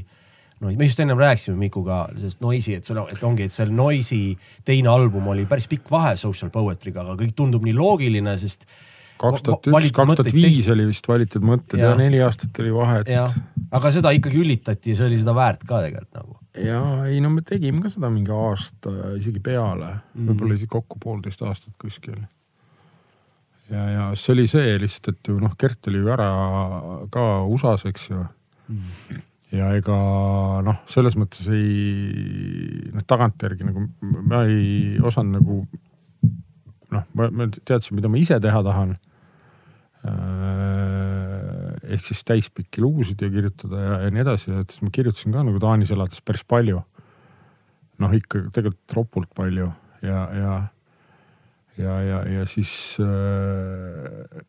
no 0.60 0.72
me 0.72 0.86
just 0.86 1.00
ennem 1.00 1.20
rääkisime 1.20 1.58
Mikuga 1.60 2.04
sellest 2.18 2.42
Noisy, 2.44 2.76
et 2.80 2.90
on, 2.94 3.04
et 3.12 3.24
ongi, 3.24 3.48
et 3.48 3.56
seal 3.56 3.72
Noisy 3.76 4.36
teine 4.68 4.92
album 4.92 5.28
oli 5.32 5.46
päris 5.50 5.70
pikk 5.72 5.92
vahe 5.92 6.16
Social 6.20 6.52
Poetry'ga, 6.54 7.06
aga 7.06 7.18
kõik 7.20 7.36
tundub 7.38 7.68
nii 7.68 7.76
loogiline, 7.78 8.36
sest 8.42 8.68
kaks 9.20 9.46
tuhat 9.46 9.70
üks, 9.70 9.92
kaks 9.96 10.20
tuhat 10.20 10.34
viis 10.36 10.68
oli 10.72 10.88
vist 10.90 11.08
valitud 11.10 11.46
mõtted 11.46 11.82
ja, 11.82 11.92
ja 11.92 12.00
neli 12.00 12.20
aastat 12.24 12.60
oli 12.64 12.74
vahe, 12.76 13.04
et 13.04 13.72
aga 13.76 13.94
seda 13.94 14.14
ikkagi 14.16 14.42
ülitati 14.42 14.94
ja 14.94 15.00
see 15.00 15.10
oli 15.10 15.20
seda 15.22 15.36
väärt 15.38 15.64
ka 15.68 15.84
tegelikult 15.86 16.20
nagu. 16.20 16.36
ja 16.66 16.82
ei 17.10 17.22
no 17.24 17.32
me 17.34 17.44
tegime 17.46 17.84
ka 17.84 17.92
seda 17.94 18.12
mingi 18.14 18.34
aasta 18.36 18.94
isegi 19.20 19.44
peale 19.44 19.94
mm., 19.94 20.28
võib-olla 20.32 20.60
isegi 20.60 20.72
kokku 20.76 21.00
poolteist 21.04 21.44
aastat 21.48 21.76
kuskil. 21.82 22.20
ja, 23.72 23.88
ja 23.96 24.10
see 24.16 24.36
oli 24.36 24.48
see 24.52 24.76
lihtsalt, 24.82 25.16
et 25.16 25.32
ju 25.32 25.40
noh, 25.42 25.56
Gert 25.60 25.92
oli 25.92 26.04
ju 26.04 26.14
ära 26.16 26.30
ka 27.14 27.26
USA-s, 27.48 27.88
eks 27.92 28.12
ju 28.12 28.22
mm.. 28.24 29.26
Ja 29.56 29.72
ega 29.78 29.98
noh, 30.66 30.82
selles 30.90 31.16
mõttes 31.18 31.48
ei, 31.54 32.90
noh 32.94 33.06
tagantjärgi 33.10 33.66
nagu 33.66 33.86
ma 34.30 34.44
ei 34.46 35.00
osanud 35.02 35.40
nagu 35.40 35.64
noh, 36.94 37.06
ma, 37.18 37.48
teadsin, 37.66 37.98
mida 37.98 38.12
ma 38.12 38.20
ise 38.22 38.38
teha 38.42 38.62
tahan. 38.66 38.96
Äh, 40.00 41.74
ehk 41.96 42.06
siis 42.08 42.22
täispikki 42.24 42.80
lugusid 42.84 43.20
ja 43.20 43.30
kirjutada 43.34 43.82
ja, 43.84 43.96
ja 44.06 44.12
nii 44.14 44.24
edasi, 44.24 44.54
et 44.62 44.72
siis 44.72 44.86
ma 44.86 44.94
kirjutasin 44.96 45.36
ka 45.36 45.44
nagu 45.44 45.60
Taanis 45.60 45.92
elades 45.96 46.22
päris 46.24 46.46
palju. 46.48 46.84
noh, 48.00 48.14
ikka 48.16 48.46
tegelikult 48.56 48.96
ropult 48.96 49.34
palju. 49.36 49.68
Ja, 50.06 50.22
ja, 50.32 50.54
ja, 51.76 51.96
ja, 52.00 52.20
ja 52.38 52.46
siis 52.48 52.72
äh, 53.04 54.40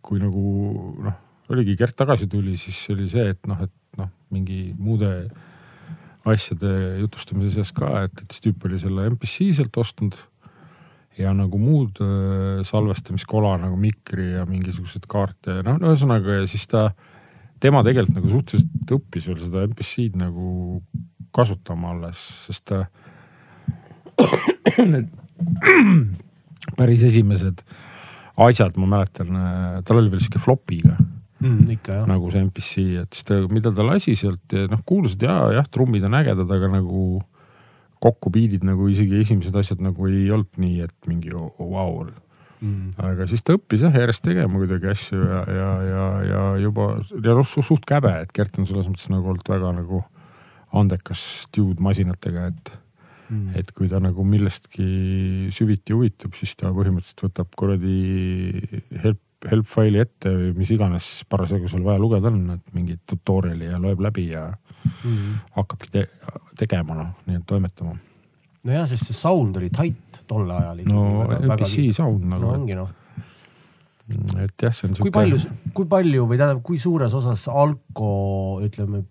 kui 0.00 0.22
nagu 0.22 0.44
noh, 1.04 1.18
oligi 1.52 1.76
Gert 1.76 1.98
tagasi 2.00 2.30
tuli, 2.32 2.56
siis 2.56 2.78
oli 2.94 3.10
see, 3.12 3.26
et 3.34 3.50
noh, 3.50 3.60
et 3.60 3.72
mingi 4.34 4.74
muude 4.78 5.10
asjade 6.28 7.00
jutustamise 7.02 7.58
seas 7.58 7.72
ka, 7.76 7.90
et, 8.06 8.22
et 8.22 8.32
siis 8.32 8.46
tüüp 8.46 8.64
oli 8.68 8.80
selle 8.80 9.08
MPC 9.12 9.50
sealt 9.56 9.76
ostnud 9.80 10.16
ja 11.18 11.34
nagu 11.36 11.58
muud 11.60 12.00
salvestamiskola 12.66 13.54
nagu 13.62 13.76
mikri 13.78 14.32
ja 14.32 14.46
mingisuguseid 14.48 15.04
kaarte 15.10 15.60
ja 15.60 15.66
noh, 15.66 15.78
no 15.78 15.92
ühesõnaga 15.92 16.40
ja 16.40 16.46
siis 16.50 16.64
ta, 16.70 16.88
tema 17.62 17.84
tegelikult 17.86 18.18
nagu 18.18 18.32
suhteliselt 18.32 18.94
õppis 18.96 19.28
veel 19.30 19.42
seda 19.44 19.66
MPC-d 19.68 20.18
nagu 20.24 20.80
kasutama 21.34 21.92
alles, 21.94 22.20
sest 22.46 22.64
ta 22.70 22.84
need 24.94 25.10
päris 26.78 27.02
esimesed 27.06 27.62
asjad, 28.44 28.78
ma 28.80 28.88
mäletan, 28.96 29.36
tal 29.86 30.00
oli 30.00 30.10
veel 30.10 30.22
sihuke 30.22 30.42
flopiga 30.42 30.96
mm,. 31.44 32.08
nagu 32.10 32.32
see 32.32 32.42
MPC, 32.46 32.84
et 33.04 33.16
siis 33.16 33.28
ta, 33.28 33.38
mida 33.50 33.72
ta 33.74 33.86
lasi 33.86 34.16
sealt 34.18 34.54
ja 34.54 34.66
noh, 34.70 34.82
kuulasid 34.86 35.24
ja 35.26 35.38
jah, 35.58 35.70
trummid 35.70 36.04
on 36.08 36.18
ägedad, 36.18 36.50
aga 36.56 36.70
nagu 36.72 37.22
kokku 38.04 38.32
biidid 38.32 38.66
nagu 38.66 38.88
isegi 38.92 39.22
esimesed 39.22 39.56
asjad 39.56 39.80
nagu 39.84 40.10
ei 40.10 40.28
olnud 40.34 40.60
nii, 40.60 40.84
et 40.84 41.10
mingi 41.10 41.32
vau 41.34 41.50
wow.. 41.58 42.04
Mm. 42.64 42.94
aga 43.02 43.26
siis 43.28 43.42
ta 43.44 43.58
õppis 43.58 43.82
jah 43.84 43.92
järjest 43.92 44.22
tegema 44.24 44.56
kuidagi 44.56 44.88
asju 44.88 45.18
ja, 45.20 45.40
ja, 45.52 45.70
ja, 45.84 46.04
ja 46.30 46.44
juba 46.62 46.94
ja 47.12 47.34
noh, 47.36 47.44
suht 47.44 47.84
käbe, 47.88 48.14
et 48.22 48.32
Gert 48.32 48.56
on 48.60 48.68
selles 48.68 48.88
mõttes 48.88 49.10
nagu 49.12 49.34
olnud 49.34 49.50
väga 49.50 49.74
nagu 49.76 50.00
andekas 50.74 51.44
dude 51.54 51.84
masinatega, 51.84 52.48
et 52.54 52.72
Mm. 53.34 53.56
et 53.56 53.70
kui 53.72 53.88
ta 53.88 53.98
nagu 54.04 54.24
millestki 54.28 55.48
süviti 55.54 55.94
huvitub, 55.96 56.34
siis 56.36 56.52
ta 56.60 56.68
põhimõtteliselt 56.76 57.24
võtab 57.24 57.54
kuradi 57.56 57.94
help, 59.00 59.20
help 59.50 59.68
faili 59.68 60.00
ette 60.02 60.30
või 60.32 60.52
mis 60.56 60.70
iganes 60.74 61.08
parasjagu 61.28 61.68
seal 61.68 61.84
vaja 61.84 62.00
lugeda 62.00 62.30
on, 62.30 62.42
et 62.56 62.74
mingi 62.76 62.98
tutorial'i 63.06 63.70
ja 63.72 63.80
loeb 63.82 64.00
läbi 64.04 64.30
ja 64.32 64.50
Mm. 64.84 65.38
hakkabki 65.56 65.88
te 65.92 66.02
tegema 66.60 66.92
noh, 66.98 67.12
nii 67.24 67.38
et 67.38 67.46
toimetama. 67.48 67.94
nojah, 68.68 68.84
sest 68.88 69.08
see 69.08 69.16
sound 69.16 69.56
oli 69.56 69.70
tight 69.72 70.18
tol 70.28 70.50
ajal 70.50 70.82
no. 70.88 71.04
NPC 71.38 71.86
sound 71.96 72.26
no 72.28 72.36
nagu, 72.36 72.50
ongi 72.52 72.76
noh, 72.76 72.90
et 74.44 74.60
jah, 74.60 74.74
see 74.76 74.90
on 74.90 74.98
kui 75.00 75.14
palju, 75.14 75.38
kui 75.76 75.88
palju 75.88 76.26
või 76.28 76.36
tähendab, 76.36 76.60
kui 76.66 76.76
suures 76.80 77.16
osas 77.16 77.46
Alko 77.48 78.60
ütleme 78.64 79.06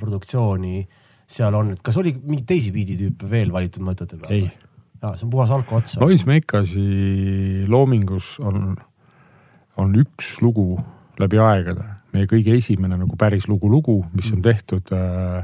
produktsiooni 0.00 0.86
seal 1.30 1.54
on, 1.56 1.74
et 1.76 1.84
kas 1.84 2.00
oli 2.00 2.14
mingeid 2.16 2.48
teisi 2.48 2.72
biiditüüpe 2.74 3.28
veel 3.30 3.52
valitud 3.52 3.84
mõtete 3.84 4.16
peal? 4.16 4.32
ei, 4.38 4.48
jaa, 5.02 5.14
see 5.16 5.28
on 5.28 5.34
puhas 5.36 5.52
Alko 5.52 5.82
ots. 5.82 5.98
Noise 6.00 6.28
Makersi 6.28 7.66
loomingus 7.68 8.38
on, 8.40 8.72
on 9.80 9.96
üks 10.00 10.36
lugu 10.44 10.74
läbi 11.20 11.40
aegade, 11.42 11.86
meie 12.14 12.28
kõige 12.30 12.54
esimene 12.56 12.98
nagu 13.00 13.16
päris 13.20 13.48
lugu 13.50 13.70
lugu, 13.70 14.00
mis 14.16 14.30
on 14.34 14.44
tehtud 14.44 14.92
äh, 14.96 15.42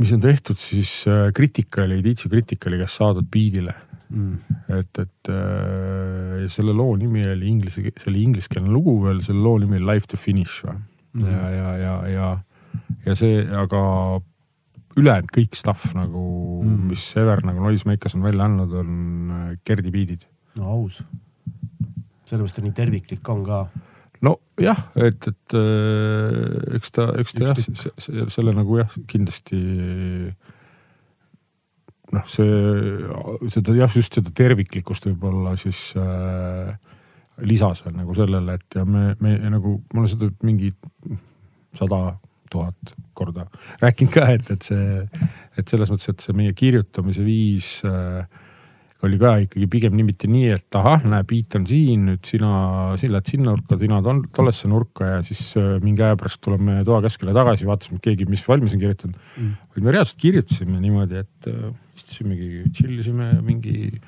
mis 0.00 0.12
on 0.16 0.20
tehtud 0.24 0.60
siis 0.60 1.04
äh, 1.08 1.30
Criticali, 1.36 2.02
DJ 2.04 2.28
Criticali 2.32 2.80
käest 2.80 3.00
saadud 3.00 3.28
biidile, 3.32 3.74
mm.. 4.08 4.60
et, 4.78 5.02
et 5.04 5.32
äh, 5.32 6.38
ja 6.44 6.52
selle 6.52 6.76
loo 6.76 6.94
nimi 7.00 7.24
oli 7.28 7.50
inglise, 7.52 7.84
see 7.84 8.12
oli 8.12 8.24
ingliskeelne 8.28 8.72
lugu 8.72 8.98
veel, 9.04 9.24
selle 9.24 9.44
loo 9.44 9.58
nimi 9.60 9.80
oli 9.80 9.94
Life 9.94 10.12
to 10.12 10.20
Finish 10.20 10.64
või 10.66 10.78
Mhm. 11.12 11.26
ja, 11.26 11.50
ja, 11.50 11.76
ja, 11.76 12.08
ja, 12.08 12.38
ja 13.06 13.14
see, 13.18 13.40
aga 13.42 13.80
ülejäänud 14.98 15.32
kõik 15.34 15.56
stuff 15.58 15.90
nagu 15.96 16.22
mm., 16.62 16.90
mis 16.90 17.06
ever 17.18 17.42
nagu 17.46 17.62
Noise 17.64 17.88
Makers 17.88 18.14
on 18.18 18.26
välja 18.26 18.46
andnud, 18.46 18.74
on 18.82 18.92
äh, 19.34 19.48
Gerdi 19.66 19.90
biidid. 19.94 20.28
no 20.58 20.70
aus. 20.76 21.02
Sellepärast 22.30 22.60
ta 22.60 22.64
nii 22.64 22.76
terviklik 22.76 23.32
on 23.32 23.42
ka. 23.46 23.60
nojah, 24.26 24.80
et, 25.00 25.28
et 25.32 25.56
äh, 25.56 26.76
eks 26.78 26.94
ta, 26.96 27.10
eks 27.20 27.36
ta 27.36 27.52
Üks 27.54 27.84
jah, 28.08 28.30
selle 28.32 28.54
nagu 28.56 28.80
jah, 28.80 28.96
kindlasti 29.10 29.60
noh, 32.14 32.26
see, 32.30 33.50
seda 33.54 33.76
jah, 33.78 33.92
just 33.96 34.16
seda 34.18 34.32
terviklikkust 34.36 35.08
võib-olla 35.08 35.54
siis 35.60 35.90
äh, 35.98 36.72
lisas 37.46 37.84
veel 37.84 37.96
nagu 37.96 38.14
sellele, 38.16 38.58
et 38.58 38.76
ja 38.80 38.84
me, 38.84 39.14
me 39.22 39.36
nagu, 39.48 39.78
ma 39.94 40.02
olen 40.02 40.12
seda 40.12 40.30
mingi 40.46 40.72
sada 41.78 42.18
tuhat 42.50 42.94
korda 43.14 43.46
rääkinud 43.80 44.12
ka, 44.12 44.26
et, 44.34 44.48
et 44.50 44.66
see, 44.66 45.02
et 45.58 45.70
selles 45.70 45.92
mõttes, 45.92 46.10
et 46.10 46.24
see 46.24 46.36
meie 46.36 46.54
kirjutamise 46.56 47.24
viis 47.24 47.76
äh, 47.86 48.26
oli 49.06 49.16
ka 49.20 49.30
ikkagi 49.46 49.66
pigem 49.72 49.94
niimeti 49.96 50.28
nii, 50.28 50.48
et 50.58 50.76
ahah, 50.76 51.04
näe, 51.08 51.24
beat 51.24 51.54
on 51.56 51.64
siin, 51.68 52.02
nüüd 52.10 52.26
sina, 52.28 52.50
sina 53.00 53.14
lähed 53.16 53.30
sinna 53.32 53.54
nurka, 53.54 53.78
sina 53.80 54.00
tol- 54.04 54.26
tollesse 54.36 54.68
nurka 54.68 55.06
ja 55.14 55.22
siis 55.24 55.40
äh, 55.56 55.78
mingi 55.80 56.04
aja 56.04 56.18
pärast 56.20 56.40
tuleme 56.44 56.82
toakeskele 56.84 57.32
tagasi, 57.36 57.64
vaatasime, 57.70 57.98
keegi, 58.04 58.26
mis 58.28 58.44
valmis 58.48 58.76
on 58.76 58.82
kirjutanud 58.84 59.16
Mm. 59.40 59.54
vaid 59.72 59.84
me 59.86 59.92
reaalselt 59.94 60.20
kirjutasime 60.20 60.80
niimoodi, 60.82 61.16
et 61.24 61.48
äh, 61.48 61.72
istusimegi, 61.96 62.62
chill 62.76 62.98
isime 63.00 63.30
mingi, 63.46 64.00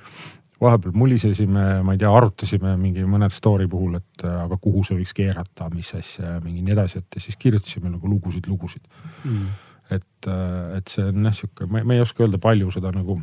vahepeal 0.62 0.92
mulisesime, 0.94 1.66
ma 1.82 1.94
ei 1.96 1.98
tea, 1.98 2.10
arutasime 2.12 2.76
mingi 2.78 3.02
mõne 3.08 3.26
story 3.34 3.66
puhul, 3.70 3.96
et 3.98 4.24
äh, 4.28 4.36
aga 4.44 4.58
kuhu 4.62 4.84
see 4.86 4.98
võiks 5.00 5.14
keerata, 5.16 5.70
mis 5.74 5.94
asja 5.98 6.36
ja 6.36 6.40
mingi 6.44 6.62
nii 6.62 6.74
edasi, 6.76 7.00
et 7.02 7.18
siis 7.22 7.36
kirjutasime 7.40 7.90
nagu 7.90 8.10
lugusid, 8.12 8.46
lugusid. 8.50 8.84
Mm. 9.24 9.46
et, 9.92 10.28
et 10.76 10.88
see 10.88 11.04
on 11.08 11.24
jah 11.30 11.34
sihuke, 11.40 11.66
me 11.70 11.82
me 11.84 11.96
ei 11.98 12.04
oska 12.04 12.22
öelda, 12.24 12.38
palju 12.42 12.70
seda 12.72 12.92
nagu, 12.94 13.18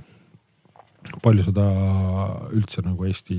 palju 1.24 1.44
seda 1.48 1.66
üldse 2.56 2.84
nagu 2.86 3.06
Eesti 3.08 3.38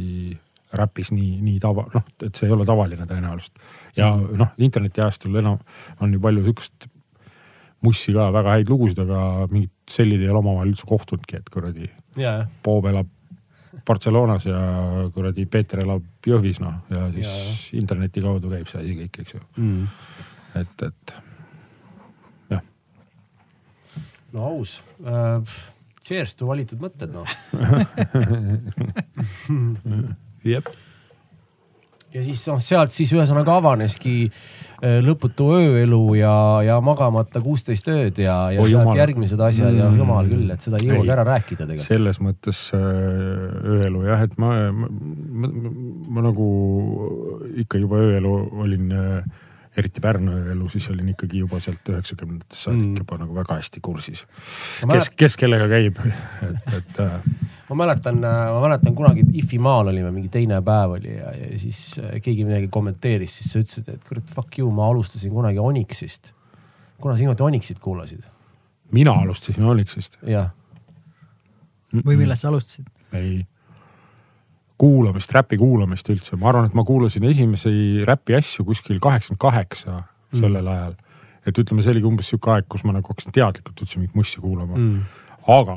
räpis 0.79 1.11
nii, 1.11 1.41
nii 1.43 1.59
tava, 1.63 1.85
noh, 1.95 2.05
et 2.23 2.37
see 2.39 2.47
ei 2.47 2.55
ole 2.55 2.65
tavaline 2.69 3.07
tõenäoliselt. 3.11 3.57
ja 3.97 4.13
noh, 4.17 4.53
internetiajastul 4.59 5.41
enam 5.41 5.59
on 6.01 6.13
ju 6.15 6.21
palju 6.23 6.45
sihukest 6.47 6.87
mussi 7.83 8.13
ka, 8.13 8.29
väga 8.33 8.55
häid 8.59 8.69
lugusid, 8.71 8.99
aga 9.03 9.47
mingid 9.51 9.73
sellid 9.91 10.21
ei 10.21 10.29
ole 10.29 10.43
omavahel 10.43 10.71
üldse 10.75 10.87
kohtunudki, 10.87 11.41
et 11.41 11.49
kuradi 11.51 11.89
ja, 12.17 12.37
jah. 12.43 12.47
Bob 12.65 12.87
elab 12.91 13.09
Barcelonas 13.87 14.45
ja 14.47 14.61
kuradi 15.15 15.47
Peeter 15.51 15.81
elab 15.83 16.05
Jõhvis 16.27 16.61
noh 16.61 16.77
ja 16.93 17.07
siis 17.15 17.27
Ja, 17.27 17.35
ja, 17.35 17.57
interneti 17.81 18.23
kaudu 18.23 18.51
käib 18.53 18.69
see 18.71 18.83
asi 18.83 18.97
kõik, 19.01 19.21
eks 19.25 19.35
ju, 19.35 19.41
Mm. 19.57 19.87
et, 20.61 20.83
et 20.87 21.15
no 24.33 24.45
aus 24.45 24.83
äh,. 25.05 25.43
Cheers 26.11 26.35
to 26.35 26.49
valitud 26.51 26.81
mõtted 26.83 27.13
noh. 27.15 27.29
jep. 30.55 30.71
ja 32.11 32.23
siis 32.27 32.41
noh, 32.51 32.59
sealt 32.59 32.91
siis 32.91 33.13
ühesõnaga 33.15 33.55
avaneski 33.61 34.15
äh, 34.27 34.99
lõputu 35.07 35.53
ööelu 35.55 36.01
ja, 36.19 36.33
ja 36.67 36.79
magamata 36.83 37.43
kuusteist 37.45 37.87
ööd 37.93 38.19
ja, 38.19 38.39
ja 38.57 38.65
Oi 38.65 38.73
sealt 38.73 38.99
järgmised 38.99 39.45
asjad 39.47 39.77
ja 39.77 39.87
Mm. 39.87 40.01
jumal 40.03 40.33
küll, 40.33 40.49
et 40.51 40.67
seda 40.67 40.81
ei 40.81 40.89
jõuagi 40.91 41.13
ära 41.15 41.27
rääkida 41.29 41.63
tegelikult. 41.69 41.87
selles 41.87 42.19
mõttes 42.25 42.65
äh, 42.75 42.81
ööelu 43.77 44.03
jah, 44.09 44.25
et 44.27 44.35
ma, 44.43 44.51
ma, 44.75 44.91
ma, 44.91 45.53
ma, 45.53 45.73
ma 46.19 46.27
nagu 46.27 46.49
ikka 47.63 47.79
juba 47.85 48.03
ööelu 48.03 48.35
olin 48.65 48.91
äh, 48.91 49.47
eriti 49.79 50.01
Pärnu 50.03 50.33
ööelu, 50.35 50.69
siis 50.73 50.89
olin 50.91 51.13
ikkagi 51.13 51.39
juba 51.45 51.61
sealt 51.63 51.87
üheksakümnendatest 51.93 52.65
saadik 52.67 52.81
Mm. 52.81 52.97
juba 52.99 53.19
nagu 53.21 53.35
väga 53.37 53.57
hästi 53.61 53.81
kursis. 53.81 54.25
kes, 54.91 55.11
kes 55.15 55.37
kellega 55.39 55.69
käib, 55.71 56.01
et, 56.49 56.73
et 56.75 56.99
äh, 57.05 57.21
ma 57.69 57.77
mäletan, 57.85 58.19
ma 58.21 58.61
mäletan 58.65 58.95
kunagi 58.99 59.23
IFi 59.43 59.59
maal 59.63 59.93
olime, 59.93 60.11
mingi 60.11 60.29
teine 60.29 60.59
päev 60.67 60.97
oli 60.99 61.15
ja, 61.15 61.31
ja 61.37 61.59
siis 61.59 62.01
äh, 62.03 62.19
keegi 62.23 62.45
midagi 62.49 62.69
kommenteeris, 62.69 63.37
siis 63.39 63.53
sa 63.53 63.63
ütlesid, 63.63 63.93
et 63.95 64.05
kurat 64.09 64.35
fuck 64.35 64.59
you, 64.59 64.71
ma 64.75 64.89
alustasin 64.91 65.31
kunagi 65.35 65.59
Onyxist. 65.63 66.33
kuna 67.01 67.15
sa 67.15 67.23
niimoodi 67.23 67.43
Onyxit 67.43 67.79
kuulasid? 67.79 68.27
mina 68.93 69.13
alustasin 69.23 69.65
Onyxist. 69.65 70.19
jah, 70.27 70.51
või 71.95 72.17
millest 72.17 72.43
sa 72.43 72.49
alustasid? 72.51 72.91
ei, 73.13 73.47
kuulamist, 74.81 75.33
räpi 75.37 75.59
kuulamist 75.61 76.09
üldse, 76.13 76.39
ma 76.41 76.51
arvan, 76.51 76.71
et 76.71 76.77
ma 76.79 76.85
kuulasin 76.89 77.27
esimesi 77.29 78.05
räpi 78.09 78.37
asju 78.39 78.65
kuskil 78.69 79.01
kaheksakümmend 79.03 79.43
kaheksa 79.43 80.03
sellel 80.33 80.63
mm. 80.65 80.73
ajal. 80.75 80.95
et 81.47 81.59
ütleme, 81.59 81.85
see 81.85 81.93
oligi 81.95 82.09
umbes 82.09 82.31
sihuke 82.31 82.53
aeg, 82.55 82.69
kus 82.71 82.85
ma 82.87 82.95
nagu 82.97 83.13
hakkasin 83.13 83.35
teadlikult 83.37 83.83
üldse 83.85 84.01
mingit 84.01 84.17
mussi 84.19 84.41
kuulama 84.41 84.79
mm.. 84.79 85.03
aga 85.53 85.77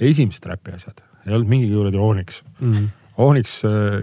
esimesed 0.00 0.48
räpi 0.50 0.74
asjad 0.78 1.04
ei 1.26 1.36
olnud 1.36 1.52
mingi 1.52 1.68
kuradi 1.70 2.00
Onyx. 2.00 2.42
mm.. 2.60 2.88
Onyx, 3.20 3.58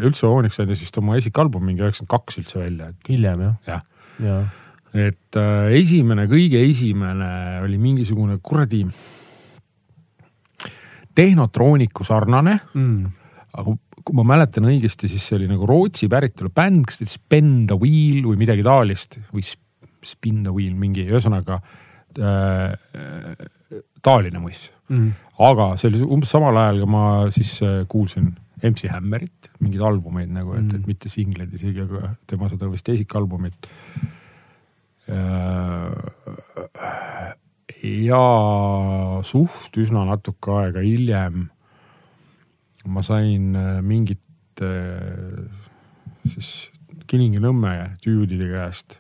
üldse 0.05 0.27
Onyx 0.29 0.59
andis 0.61 0.83
vist 0.85 0.97
oma 1.01 1.17
esikalbum 1.17 1.63
mingi 1.65 1.81
üheksakümmend 1.81 2.11
kaks 2.13 2.41
üldse 2.43 2.59
välja, 2.61 2.91
et 2.93 3.09
hiljem 3.09 3.41
jah, 3.41 3.55
jah. 3.67 3.85
jah. 4.21 4.57
et 4.93 5.39
äh, 5.41 5.71
esimene, 5.79 6.27
kõige 6.29 6.61
esimene 6.69 7.31
oli 7.65 7.79
mingisugune 7.81 8.37
kuradi 8.43 8.85
tehnotrooniku 11.17 12.05
sarnane, 12.05 12.59
Mm. 12.77 13.07
aga 13.57 13.73
kui 14.07 14.15
ma 14.15 14.23
mäletan 14.27 14.65
õigesti, 14.69 15.09
siis 15.11 15.25
see 15.27 15.35
oli 15.37 15.49
nagu 15.51 15.67
Rootsi 15.67 16.07
päritolu 16.11 16.49
bänd, 16.55 16.85
kas 16.87 17.01
oli 17.03 17.11
Spin 17.11 17.51
the 17.67 17.75
Wheel 17.79 18.23
või 18.29 18.39
midagi 18.39 18.63
taolist 18.65 19.19
või 19.33 19.43
Sp- 19.43 19.63
Spin 20.07 20.41
the 20.45 20.53
Wheel, 20.55 20.73
mingi 20.79 21.03
ühesõnaga 21.09 21.59
äh, 21.59 22.73
äh, 22.73 23.47
taoline 24.05 24.39
muss. 24.39 24.69
Mm. 24.87 25.09
aga 25.43 25.73
see 25.75 25.89
oli 25.91 25.99
umbes 26.05 26.29
samal 26.31 26.55
ajal, 26.55 26.77
kui 26.85 26.91
ma 26.93 27.05
siis 27.35 27.57
äh, 27.65 27.81
kuulsin 27.91 28.29
MC 28.63 28.87
Hammerit, 28.89 29.51
mingeid 29.59 29.83
albumeid 29.83 30.31
nagu, 30.33 30.55
et 30.55 30.63
Mm. 30.63 30.69
mm., 30.71 30.79
et 30.79 30.87
mitte 30.87 31.09
singleid 31.11 31.51
isegi, 31.53 31.83
aga 31.83 32.13
tema 32.25 32.47
seda 32.49 32.69
vist 32.71 32.87
esikalbumit. 32.89 33.67
ja 37.83 38.23
suht 39.27 39.77
üsna 39.79 40.03
natuke 40.09 40.55
aega 40.61 40.81
hiljem 40.83 41.47
ma 42.87 43.03
sain 43.05 43.55
äh, 43.55 43.81
mingit 43.85 44.63
äh, 44.63 45.45
siis 46.33 46.71
Kilingi-Nõmme 47.07 47.73
tüüdide 48.03 48.49
käest 48.51 48.99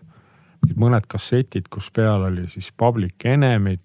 mõned 0.75 1.07
kassetid, 1.09 1.67
kus 1.71 1.89
peal 1.93 2.25
oli 2.27 2.47
siis 2.51 2.71
Public 2.75 3.25
Enemy't, 3.27 3.83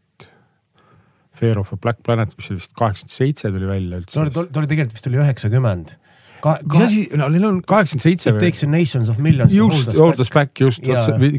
Fear 1.38 1.58
of 1.62 1.72
a 1.72 1.78
Black 1.80 2.02
Planet, 2.04 2.32
mis 2.36 2.50
oli 2.50 2.60
vist 2.60 2.74
kaheksakümmend 2.76 3.14
seitse 3.14 3.50
tuli 3.50 3.68
välja 3.68 4.00
üldse. 4.02 4.20
oli, 4.20 4.32
ta 4.34 4.60
oli 4.60 4.70
tegelikult 4.70 4.98
vist 4.98 5.08
oli 5.08 5.20
üheksakümmend. 5.22 5.94
mis 6.42 6.84
asi, 6.84 7.04
no 7.16 7.28
neil 7.32 7.46
on 7.48 7.60
kaheksakümmend 7.62 8.04
seitse. 8.04 8.34
It 8.34 8.40
takes 8.42 8.64
a 8.66 8.70
nations 8.70 9.08
of 9.08 9.18
millions. 9.18 9.54
just, 9.54 9.94
Hold 9.96 10.20
us 10.20 10.30
back, 10.30 10.60
just, 10.60 10.84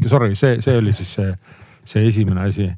sorry, 0.08 0.34
see, 0.34 0.60
see 0.64 0.76
oli 0.80 0.92
siis 0.96 1.14
see, 1.20 1.34
see 1.84 2.06
esimene 2.08 2.48
asi. 2.48 2.70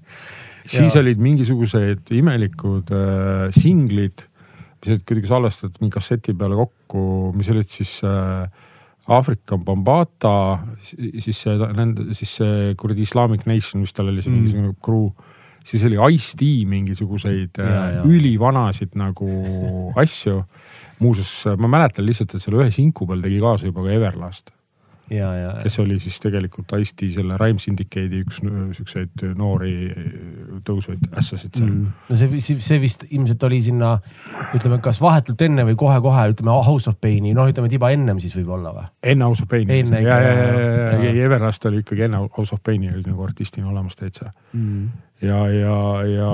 siis 0.67 0.95
ja. 0.95 1.01
olid 1.01 1.23
mingisugused 1.23 2.11
imelikud 2.11 2.91
äh, 2.91 3.47
singlid, 3.55 4.27
olid 4.93 5.05
kuidagi 5.09 5.31
salvestatud 5.31 5.83
mingi 5.83 5.95
kasseti 5.97 6.35
peale 6.39 6.59
kokku, 6.59 7.03
mis 7.37 7.51
olid 7.53 7.71
siis 7.71 7.99
äh, 8.07 8.47
Aafrika 9.07 9.59
Bambata, 9.63 10.35
siis 10.83 11.45
see, 11.45 11.55
nende, 11.79 12.09
siis 12.19 12.33
see 12.41 12.75
kuradi 12.79 13.05
Islamic 13.07 13.47
Nation, 13.47 13.85
mis 13.85 13.95
tal 13.95 14.11
oli 14.11 14.25
see 14.25 14.33
mm. 14.33 14.41
mingisugune 14.41 14.75
crew. 14.83 15.11
siis 15.67 15.83
oli 15.85 15.99
Ice-T 16.15 16.49
mingisuguseid 16.71 17.59
ja, 17.59 17.65
äh, 17.67 17.95
ja. 17.97 18.03
ülivanasid 18.07 18.95
nagu 18.99 19.31
asju. 20.03 20.43
muuseas, 20.99 21.59
ma 21.61 21.69
mäletan 21.69 22.07
lihtsalt, 22.07 22.35
et 22.35 22.43
selle 22.43 22.63
ühe 22.63 22.71
sinku 22.73 23.07
peal 23.07 23.21
tegi 23.21 23.41
kaasa 23.43 23.69
juba 23.69 23.85
ka 23.85 23.93
Everlast 23.93 24.56
kes 25.63 25.79
oli 25.83 25.99
siis 26.03 26.19
tegelikult 26.23 26.73
Ice-T 26.81 27.07
selle 27.15 27.37
Rhyme 27.39 27.63
Syndicate'i 27.63 28.23
üks 28.25 28.41
siukseid 28.77 29.23
noori 29.39 29.75
tõusvaid 30.67 31.05
ässasid 31.15 31.55
seal. 31.61 31.69
Mm.. 31.71 31.93
no 32.09 32.19
see, 32.19 32.59
see 32.65 32.81
vist 32.83 33.07
ilmselt 33.09 33.47
oli 33.47 33.61
sinna, 33.63 33.93
ütleme, 34.57 34.81
kas 34.85 34.99
vahetult 35.03 35.43
enne 35.47 35.67
või 35.69 35.79
kohe-kohe 35.79 36.27
ütleme 36.35 36.57
House 36.67 36.91
of 36.91 36.99
Pain'i, 37.03 37.35
noh, 37.37 37.47
ütleme 37.53 37.71
tiba 37.73 37.93
ennem 37.95 38.21
siis 38.23 38.35
võib-olla 38.39 38.75
või? 38.75 38.89
enne 39.15 39.29
House 39.31 39.47
of 39.47 39.53
Pain'i. 39.53 39.79
ja, 39.95 40.03
ja, 40.03 40.41
ja, 40.43 40.97
ja 41.07 41.15
Everlast 41.29 41.69
oli 41.71 41.85
ikkagi 41.85 42.09
enne 42.09 42.25
House 42.27 42.55
of 42.57 42.65
Pain'i 42.67 42.91
oli 42.93 43.05
nagu 43.07 43.27
artistina 43.27 43.71
olemas 43.71 43.99
täitsa. 43.99 44.33
Mm.. 44.57 44.89
ja, 45.23 45.45
ja, 45.53 45.77
ja, 46.11 46.33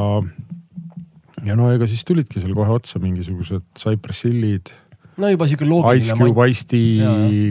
ja 1.44 1.58
no 1.58 1.68
ega 1.74 1.88
siis 1.90 2.06
tulidki 2.08 2.40
seal 2.40 2.56
kohe 2.56 2.72
otsa 2.80 3.02
mingisugused 3.02 3.68
Cypress 3.78 4.24
Hillid 4.24 4.72
no 5.20 5.30
juba 5.32 5.48
sihuke 5.48 5.68
loogiline. 5.68 6.02
Ice 6.02 6.16
Cube, 6.18 6.48
Ice-T, 6.48 6.82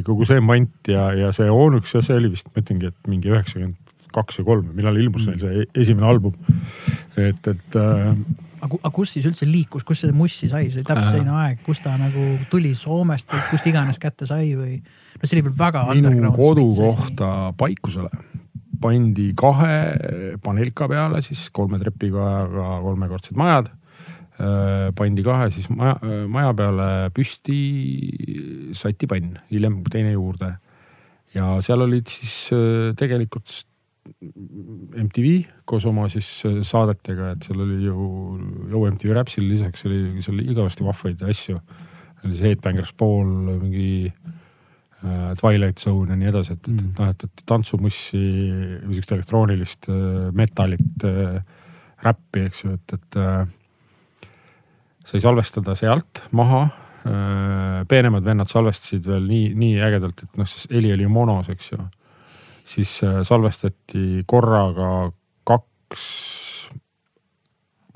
kogu 0.08 0.28
see 0.28 0.44
mant 0.44 0.92
ja, 0.92 1.10
ja 1.18 1.32
see 1.36 1.50
Onyx 1.52 1.96
ja 1.98 2.04
see 2.06 2.18
oli 2.18 2.32
vist, 2.34 2.50
ma 2.52 2.64
ütlengi, 2.64 2.92
et 2.92 3.12
mingi 3.12 3.32
üheksakümmend 3.32 3.78
kaks 4.12 4.42
või 4.42 4.48
kolm, 4.48 4.72
millal 4.76 4.98
ilmus 5.00 5.28
neil 5.30 5.40
see 5.40 5.68
esimene 5.84 6.08
album. 6.10 6.34
et, 7.16 7.48
et 7.48 7.78
äh,. 7.80 8.10
aga, 8.62 8.80
aga 8.82 8.92
kus 8.96 9.14
siis 9.16 9.28
üldse 9.30 9.48
liikus, 9.48 9.86
kus 9.88 10.04
see 10.04 10.16
mussi 10.16 10.50
sai, 10.52 10.68
see 10.70 10.82
oli 10.82 10.90
täpselt 10.90 11.16
selline 11.16 11.32
äh. 11.36 11.46
aeg, 11.46 11.62
kus 11.68 11.84
ta 11.84 11.96
nagu 12.00 12.26
tuli 12.52 12.74
Soomest 12.78 13.32
või 13.32 13.46
kust 13.54 13.72
iganes 13.72 14.02
kätte 14.02 14.28
sai 14.30 14.52
või? 14.58 14.82
no 14.82 15.24
see 15.24 15.38
oli 15.38 15.48
veel 15.48 15.58
väga. 15.64 15.86
minu 15.96 16.34
kodukohta 16.36 17.32
Paikusele 17.58 18.12
pandi 18.82 19.32
kahe 19.38 19.76
panelka 20.44 20.88
peale 20.90 21.22
siis 21.22 21.46
kolme 21.54 21.80
trepikojaga 21.82 22.80
kolmekordsed 22.82 23.38
majad 23.38 23.70
pandi 24.98 25.24
kahe 25.26 25.50
siis 25.54 25.70
maja, 25.74 25.98
äh, 26.06 26.26
maja 26.32 26.54
peale 26.58 26.88
püsti 27.16 27.58
satipann, 28.78 29.36
hiljem 29.52 29.82
teine 29.92 30.16
juurde. 30.16 30.56
ja 31.36 31.58
seal 31.64 31.82
olid 31.86 32.10
siis 32.12 32.50
äh, 32.56 32.92
tegelikult 32.98 33.62
MTV 34.98 35.46
koos 35.66 35.86
oma 35.86 36.08
siis 36.10 36.28
saadetega, 36.68 37.36
et 37.36 37.46
seal 37.46 37.62
oli 37.62 37.86
ju, 37.86 38.10
Yo 38.72 38.82
MTV 38.90 39.14
Rapsil 39.16 39.46
lisaks 39.48 39.86
oli 39.86 40.24
seal 40.26 40.42
igavesti 40.42 40.84
vahvaid 40.84 41.22
asju. 41.22 41.60
oli 42.26 42.36
see 42.38 42.50
Headbangers 42.50 42.94
Ball, 42.98 43.30
mingi 43.62 44.10
äh, 44.10 45.32
Twilight 45.40 45.80
Zone 45.80 46.12
ja 46.12 46.18
nii 46.18 46.30
edasi, 46.34 46.58
et, 46.58 46.68
et, 46.68 46.82
et 46.82 47.00
noh, 47.00 47.14
et, 47.14 47.24
et 47.30 47.46
tantsumussi 47.46 48.18
või 48.18 48.96
sihukest 48.96 49.16
elektroonilist 49.18 49.90
äh, 49.90 50.30
metalit 50.34 51.08
äh,, 51.08 51.42
räppi, 52.02 52.48
eks 52.50 52.64
ju, 52.66 52.76
et, 52.78 52.98
et 52.98 53.22
äh, 53.22 53.46
sai 55.08 55.22
salvestada 55.24 55.76
sealt 55.76 56.24
maha. 56.38 56.68
Äh, 57.02 57.82
peenemad 57.90 58.26
vennad 58.26 58.50
salvestasid 58.52 59.08
veel 59.08 59.26
nii, 59.26 59.48
nii 59.58 59.80
ägedalt, 59.82 60.22
et 60.22 60.38
noh, 60.38 60.46
siis 60.50 60.68
heli 60.70 60.92
oli 60.94 61.08
monos, 61.10 61.50
eks 61.50 61.72
ju. 61.72 61.80
siis 62.72 63.00
äh, 63.04 63.24
salvestati 63.26 64.22
korraga 64.30 65.10
kaks 65.44 66.04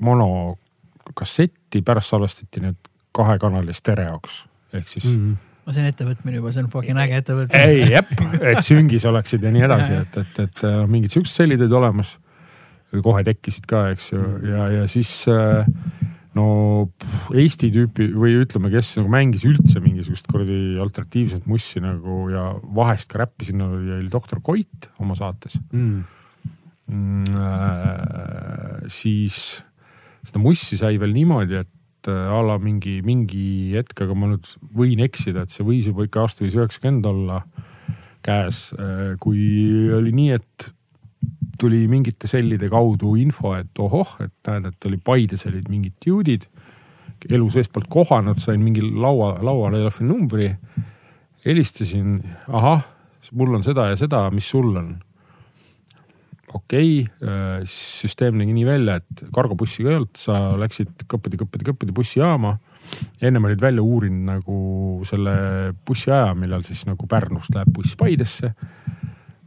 monokassetti, 0.02 1.84
pärast 1.86 2.10
salvestati 2.10 2.64
need 2.66 2.90
kahekanali 3.16 3.72
stereoks 3.72 4.42
ehk 4.74 4.88
siis 4.88 5.04
mm. 5.04 5.20
-hmm 5.20 5.44
no 5.66 5.74
see 5.74 5.82
on 5.82 5.90
ettevõtmine 5.90 6.38
juba, 6.38 6.52
see 6.54 6.62
on 6.62 6.68
fucking 6.70 6.98
äge 7.02 7.16
ettevõtmine. 7.22 7.62
ei, 7.66 7.88
jep, 7.90 8.12
et 8.38 8.62
süngis 8.68 9.04
oleksid 9.10 9.42
ja 9.42 9.50
nii 9.50 9.64
edasi, 9.66 9.96
et, 10.04 10.18
et, 10.22 10.38
et 10.44 10.64
äh, 10.68 10.76
mingid 10.86 11.14
siuksed 11.14 11.42
sellid 11.42 11.64
olid 11.64 11.74
olemas. 11.74 12.18
kohe 13.02 13.24
tekkisid 13.26 13.66
ka, 13.68 13.88
eks 13.92 14.12
ju, 14.12 14.20
ja, 14.46 14.68
ja 14.70 14.84
siis 14.88 15.10
äh, 15.28 15.66
no 16.36 16.46
Eesti 17.34 17.70
tüüpi 17.74 18.10
või 18.14 18.36
ütleme, 18.42 18.70
kes 18.72 18.94
nagu 19.00 19.10
mängis 19.12 19.46
üldse 19.48 19.80
mingisugust 19.82 20.28
kuradi 20.30 20.76
alternatiivset 20.82 21.46
mussi 21.50 21.82
nagu 21.82 22.26
ja 22.32 22.50
vahest 22.76 23.10
ka 23.12 23.22
räppi, 23.22 23.48
sinna 23.48 23.70
oli, 23.72 24.10
doktor 24.12 24.42
Koit 24.44 24.90
oma 25.02 25.16
saates. 25.18 25.58
Mm.. 25.72 26.04
Mm, 26.86 27.24
äh, 27.34 28.84
siis 28.92 29.64
seda 30.26 30.42
mussi 30.42 30.78
sai 30.78 31.00
veel 31.02 31.16
niimoodi, 31.16 31.58
et 31.64 32.10
äh, 32.10 32.28
a 32.30 32.38
la 32.46 32.60
mingi, 32.62 33.00
mingi 33.06 33.72
hetk, 33.74 34.04
aga 34.04 34.14
ma 34.14 34.30
nüüd 34.30 34.46
võin 34.76 35.02
eksida, 35.02 35.42
et 35.42 35.54
see 35.54 35.66
võis 35.66 35.88
juba 35.88 36.06
ikka 36.06 36.22
aasta 36.22 36.44
viis 36.44 36.54
üheksakümmend 36.54 37.08
olla 37.10 37.40
käes, 38.26 38.68
äh, 38.78 39.16
kui 39.22 39.40
oli 39.96 40.14
nii, 40.14 40.38
et 40.38 40.70
tuli 41.58 41.84
mingite 41.90 42.28
sellide 42.30 42.68
kaudu 42.72 43.14
info, 43.20 43.54
et 43.58 43.82
ohoh, 43.82 44.16
et 44.24 44.50
näed, 44.50 44.70
et 44.72 44.88
oli 44.88 44.98
Paides 45.02 45.46
olid 45.48 45.70
mingid 45.72 46.06
juudid. 46.06 46.48
elus 47.32 47.56
eestpoolt 47.56 47.88
kohanud, 47.90 48.38
sain 48.38 48.60
mingi 48.60 48.82
laua, 48.84 49.38
laua 49.42 49.70
telefoninumbri. 49.72 50.50
helistasin, 51.46 52.20
ahah, 52.48 52.84
mul 53.32 53.54
on 53.54 53.64
seda 53.64 53.88
ja 53.90 53.96
seda, 53.96 54.30
mis 54.30 54.48
sul 54.50 54.76
on? 54.76 54.96
okei 56.54 57.02
okay,, 57.02 57.28
äh, 57.28 57.58
siis 57.64 58.00
süsteem 58.06 58.36
nägi 58.38 58.54
nii 58.54 58.66
välja, 58.66 59.00
et 59.00 59.24
kargobussiga 59.34 59.90
ei 59.90 59.98
olnud, 59.98 60.14
sa 60.16 60.38
läksid 60.60 61.04
kõppidi, 61.10 61.40
kõppidi, 61.40 61.66
kõppidi 61.68 61.94
bussijaama. 61.96 62.56
ennem 63.20 63.44
olid 63.44 63.60
välja 63.60 63.82
uurinud 63.82 64.28
nagu 64.30 64.58
selle 65.04 65.74
bussiaja, 65.86 66.34
millal 66.34 66.62
siis 66.62 66.84
nagu 66.86 67.06
Pärnust 67.06 67.54
läheb 67.54 67.72
buss 67.74 67.96
Paidesse 67.98 68.54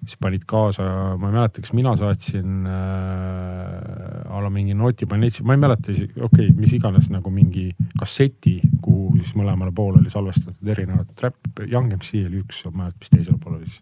siis 0.10 0.18
panid 0.22 0.46
kaasa, 0.50 0.84
ma 1.22 1.30
ei 1.30 1.36
mäleta, 1.36 1.62
kas 1.62 1.74
mina 1.78 1.94
saatsin 2.00 2.66
äh, 2.66 4.34
a 4.34 4.42
la 4.42 4.50
mingi 4.54 4.74
notipanetsi, 4.78 5.46
ma 5.46 5.54
ei 5.54 5.62
mäleta 5.62 5.94
okei 5.94 6.24
okay,, 6.26 6.50
mis 6.58 6.74
iganes 6.74 7.12
nagu 7.14 7.30
mingi 7.34 7.70
kasseti, 8.00 8.58
kuhu 8.82 9.20
siis 9.20 9.36
mõlemale 9.38 9.74
poole 9.76 10.02
oli 10.02 10.10
salvestatud 10.14 10.74
erinevad 10.74 11.14
trap, 11.20 11.38
Young 11.66 11.94
MC 12.00 12.24
oli 12.26 12.42
üks, 12.42 12.64
ma 12.66 12.72
ei 12.72 12.80
mäleta, 12.82 13.02
mis 13.04 13.14
teisel 13.14 13.38
pool 13.44 13.60
oli 13.60 13.70
siis. 13.70 13.82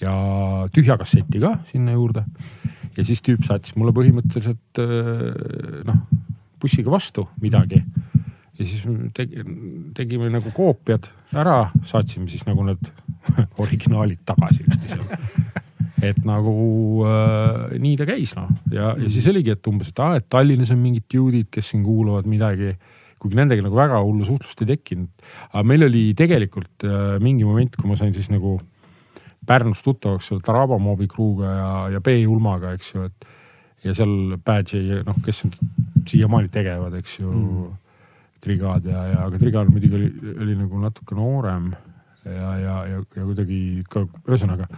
ja 0.00 0.14
tühja 0.72 0.96
kasseti 1.00 1.42
ka 1.42 1.56
sinna 1.72 1.96
juurde. 1.96 2.24
ja 2.96 3.04
siis 3.04 3.20
tüüp 3.24 3.44
saatis 3.44 3.76
mulle 3.76 3.92
põhimõtteliselt 3.96 4.80
äh, 4.80 5.82
noh, 5.88 6.04
bussiga 6.62 6.90
vastu 6.90 7.28
midagi 7.42 7.82
ja 8.56 8.64
siis 8.64 8.86
tegi, 9.16 9.44
tegime 9.96 10.30
nagu 10.32 10.52
koopiad 10.56 11.10
ära, 11.36 11.66
saatsime 11.84 12.30
siis 12.32 12.46
nagu 12.48 12.64
need 12.64 12.88
originaalid 13.64 14.22
tagasi 14.26 14.64
üksteisele. 14.66 15.20
et 16.06 16.18
nagu 16.28 16.52
äh, 17.08 17.78
nii 17.80 17.96
ta 17.98 18.06
käis 18.08 18.34
noh 18.36 18.50
ja 18.70 18.92
mm., 18.92 19.06
ja 19.06 19.12
siis 19.12 19.26
oligi, 19.32 19.54
et 19.54 19.70
umbes, 19.70 19.90
et 19.92 20.04
aa, 20.04 20.20
et 20.20 20.28
Tallinnas 20.28 20.72
on 20.74 20.80
mingid 20.82 21.08
juudid, 21.12 21.48
kes 21.50 21.72
siin 21.72 21.84
kuuluvad 21.86 22.28
midagi. 22.28 22.76
kuigi 23.18 23.38
nendega 23.38 23.64
nagu 23.64 23.76
väga 23.78 24.02
hullu 24.04 24.26
suhtlust 24.28 24.60
ei 24.62 24.74
tekkinud. 24.74 25.08
aga 25.52 25.64
meil 25.64 25.86
oli 25.88 26.10
tegelikult 26.16 26.84
äh, 26.84 27.16
mingi 27.22 27.44
moment, 27.48 27.76
kui 27.76 27.88
ma 27.90 27.96
sain 27.96 28.14
siis 28.14 28.30
nagu 28.32 28.58
Pärnus 29.46 29.82
tuttavaks 29.82 30.26
selle 30.26 30.42
Taraba 30.42 30.78
Mobi 30.78 31.06
crew'ga 31.06 31.50
ja, 31.54 31.72
ja 31.94 32.00
B 32.00 32.16
Julmaga, 32.18 32.72
eks 32.74 32.94
ju, 32.94 33.04
et. 33.06 33.26
ja 33.84 33.94
seal 33.94 34.36
Badge'i, 34.42 35.02
noh, 35.06 35.18
kes 35.22 35.44
siiamaani 36.06 36.48
tegevad, 36.50 36.96
eks 36.98 37.20
ju 37.20 37.30
mm 37.32 37.74
Trigaad 38.46 38.86
ja, 38.86 39.02
ja 39.10 39.20
aga 39.26 39.38
Trigaad 39.40 39.70
muidugi 39.72 39.96
oli, 39.98 40.08
oli 40.44 40.56
nagu 40.58 40.80
natuke 40.80 41.16
noorem 41.18 41.70
ja, 42.26 42.52
ja, 42.60 42.76
ja, 42.90 43.00
ja 43.16 43.24
kuidagi 43.24 43.60
ka 43.90 44.04
ühesõnaga, 44.26 44.68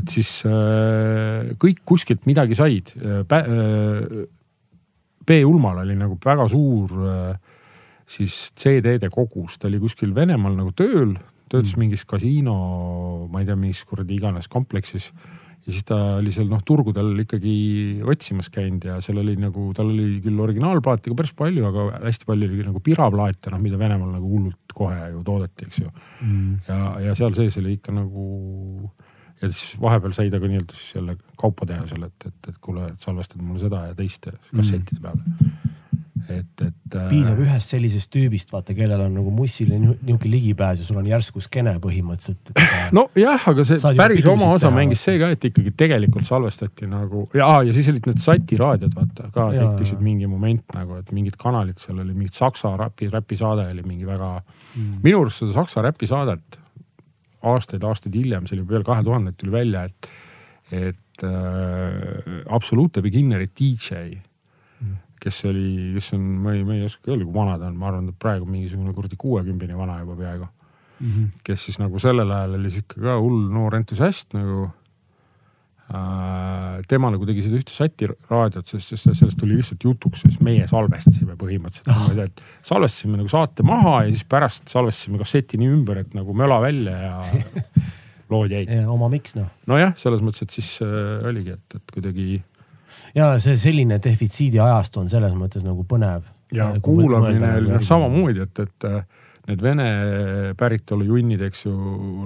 et 0.00 0.12
siis 0.12 0.40
äh, 0.48 1.52
kõik 1.60 1.84
kuskilt 1.84 2.28
midagi 2.30 2.58
said 2.58 2.94
äh,. 2.98 4.28
B 5.30 5.36
Ulmal 5.46 5.82
oli 5.82 5.94
nagu 5.94 6.16
väga 6.24 6.46
suur 6.50 6.94
äh, 7.06 7.50
siis 8.10 8.50
CD-de 8.58 9.10
kogus, 9.12 9.58
ta 9.58 9.68
oli 9.68 9.78
kuskil 9.82 10.14
Venemaal 10.14 10.56
nagu 10.58 10.72
tööl, 10.76 11.14
töötas 11.50 11.76
mm. 11.76 11.82
mingis 11.84 12.06
kasiino, 12.08 12.56
ma 13.30 13.42
ei 13.42 13.48
tea, 13.48 13.58
mis 13.58 13.82
kuradi 13.86 14.16
iganes 14.16 14.50
kompleksis. 14.50 15.10
Ja 15.66 15.74
siis 15.74 15.84
ta 15.86 15.98
oli 16.18 16.32
seal 16.34 16.48
noh, 16.50 16.62
turgudel 16.66 17.24
ikkagi 17.24 17.54
otsimas 18.08 18.48
käinud 18.52 18.86
ja 18.88 18.96
seal 19.04 19.20
oli 19.22 19.36
nagu, 19.40 19.68
tal 19.76 19.92
oli 19.92 20.20
küll 20.24 20.40
originaalplaate 20.40 21.12
ka 21.12 21.18
päris 21.18 21.34
palju, 21.36 21.66
aga 21.68 21.86
hästi 22.06 22.28
palju 22.28 22.48
oli 22.48 22.66
nagu 22.70 22.82
piraplaate, 22.84 23.52
noh, 23.52 23.62
mida 23.62 23.80
Venemaal 23.80 24.16
nagu 24.16 24.30
hullult 24.30 24.74
kohe 24.76 25.10
ju 25.12 25.22
toodeti, 25.26 25.68
eks 25.68 25.82
ju. 25.82 25.92
Mm.. 26.24 26.58
ja, 26.68 26.80
ja 27.08 27.16
seal 27.18 27.36
sees 27.36 27.58
oli 27.60 27.76
ikka 27.76 27.94
nagu 27.94 28.26
ja 29.40 29.48
siis 29.48 29.76
vahepeal 29.80 30.14
sai 30.16 30.32
ta 30.32 30.40
ka 30.40 30.48
nii-öelda 30.48 30.76
siis 30.76 30.94
jälle 30.98 31.16
kaupa 31.40 31.68
teha 31.68 31.86
seal, 31.88 32.08
et, 32.08 32.26
et, 32.28 32.48
et 32.52 32.58
kuule, 32.60 32.90
et 32.92 33.04
salvestad 33.04 33.40
mulle 33.42 33.60
seda 33.62 33.86
ja 33.90 33.96
teist 33.96 34.28
kassettide 34.52 35.00
peale. 35.04 35.69
Et, 36.34 36.62
et. 36.64 36.96
piisab 37.10 37.38
äh, 37.38 37.44
ühest 37.46 37.74
sellisest 37.74 38.10
tüübist, 38.14 38.52
vaata, 38.54 38.74
kellel 38.76 39.02
on 39.06 39.14
nagu 39.18 39.32
mussile 39.34 39.78
nihuke 39.80 40.30
ligipääs 40.30 40.82
ja 40.82 40.86
sul 40.86 41.00
on 41.00 41.08
järsku 41.08 41.42
skeene 41.44 41.76
põhimõtteliselt. 41.82 42.52
Äh, 42.54 42.88
nojah, 42.96 43.48
aga 43.52 43.66
see 43.68 43.94
päris 43.98 44.28
oma 44.30 44.52
osa 44.54 44.68
teha, 44.68 44.76
mängis 44.76 45.04
see 45.06 45.18
ka, 45.20 45.32
et 45.34 45.48
ikkagi 45.50 45.74
tegelikult 45.84 46.28
salvestati 46.28 46.88
nagu 46.90 47.26
ja, 47.36 47.50
ja 47.66 47.76
siis 47.76 47.90
olid 47.92 48.08
need 48.10 48.22
Sati 48.22 48.58
raadiod, 48.60 48.94
vaata 48.96 49.28
ka 49.34 49.50
tekkisid 49.56 50.00
mingi 50.04 50.30
moment 50.30 50.76
nagu, 50.76 51.00
et 51.00 51.12
mingid 51.16 51.38
kanalid, 51.40 51.78
seal 51.82 52.00
oli 52.00 52.14
mingit 52.14 52.38
saksa 52.38 52.74
räpi, 52.80 53.10
räpisaade 53.12 53.68
oli 53.74 53.84
mingi 53.86 54.08
väga 54.08 54.32
mm., 54.40 54.98
minu 55.04 55.24
arust 55.24 55.44
seda 55.44 55.56
saksa 55.60 55.84
räpisaadet 55.86 56.60
aastaid-aastaid 57.50 58.16
hiljem, 58.20 58.46
see 58.46 58.58
oli 58.58 58.66
veel 58.68 58.84
kahe 58.86 59.04
tuhandet 59.04 59.38
tuli 59.40 59.54
välja, 59.54 59.86
et, 59.88 60.10
et 60.76 61.24
äh, 61.24 62.42
Absolute 62.52 63.02
Beginneri 63.04 63.48
DJ 63.48 64.20
kes 65.20 65.44
oli, 65.50 65.92
kes 65.96 66.12
on, 66.16 66.26
ma 66.44 66.56
ei, 66.56 66.64
ma 66.64 66.76
ei 66.78 66.84
oska 66.88 67.12
öelda, 67.12 67.26
kui 67.26 67.34
vana 67.34 67.58
ta 67.60 67.68
on, 67.68 67.78
ma 67.80 67.90
arvan, 67.90 68.10
et 68.12 68.18
praegu 68.20 68.48
mingisugune 68.48 68.94
kuradi 68.96 69.18
kuuekümbine 69.20 69.78
vana 69.78 70.00
juba 70.00 70.16
peaaegu 70.16 70.46
mm. 70.46 71.06
-hmm. 71.06 71.30
kes 71.44 71.64
siis 71.68 71.80
nagu 71.82 71.98
sellel 71.98 72.30
ajal 72.30 72.58
oli 72.60 72.70
sihuke 72.70 73.00
ka 73.00 73.18
hull 73.20 73.48
noor 73.52 73.76
entusiast 73.80 74.34
nagu 74.34 74.70
Äh, 75.90 76.82
tema 76.86 77.08
nagu 77.10 77.26
tegi 77.26 77.42
seda 77.42 77.58
ühte 77.58 77.72
Sati 77.74 78.06
raadiot, 78.06 78.68
sest, 78.70 78.92
sest 78.92 79.08
sellest 79.08 79.40
tuli 79.40 79.56
lihtsalt 79.58 79.82
jutuks, 79.82 80.20
siis 80.22 80.36
meie 80.46 80.68
salvestasime 80.70 81.34
põhimõtteliselt 81.40 81.90
oh. 81.90 82.04
niimoodi, 82.12 82.26
et 82.28 82.68
salvestasime 82.68 83.18
nagu 83.18 83.30
saate 83.32 83.64
maha 83.66 83.96
ja 84.04 84.12
siis 84.12 84.22
pärast 84.30 84.70
salvestasime 84.70 85.18
kasseti 85.18 85.58
nii 85.58 85.72
ümber, 85.74 86.04
et 86.04 86.14
nagu 86.14 86.36
möla 86.38 86.60
välja 86.62 86.94
ja 86.94 87.16
lood 88.30 88.54
jäid. 88.54 88.70
oma 88.86 89.08
miks 89.10 89.34
noh. 89.34 89.50
nojah, 89.70 89.96
selles 89.98 90.22
mõttes, 90.22 90.46
et 90.46 90.54
siis 90.60 90.70
äh, 90.86 91.26
oligi, 91.26 91.58
et, 91.58 91.78
et 91.80 91.96
kuidagi. 91.96 92.28
Ja 93.14 93.32
see 93.42 93.56
selline 93.58 93.98
defitsiidi 94.02 94.60
ajastu 94.62 95.02
on 95.02 95.10
selles 95.12 95.34
mõttes 95.36 95.64
nagu 95.66 95.84
põnev. 95.88 96.28
ja 96.54 96.70
nagu 96.74 96.94
kuulamine 96.94 97.54
oli 97.60 97.74
noh 97.74 97.84
samamoodi, 97.86 98.46
et, 98.46 98.62
et 98.66 98.88
äh, 98.88 99.04
need 99.50 99.62
vene 99.62 99.88
päritolu 100.58 101.06
junnid, 101.08 101.42
eks 101.48 101.66
ju 101.66 101.74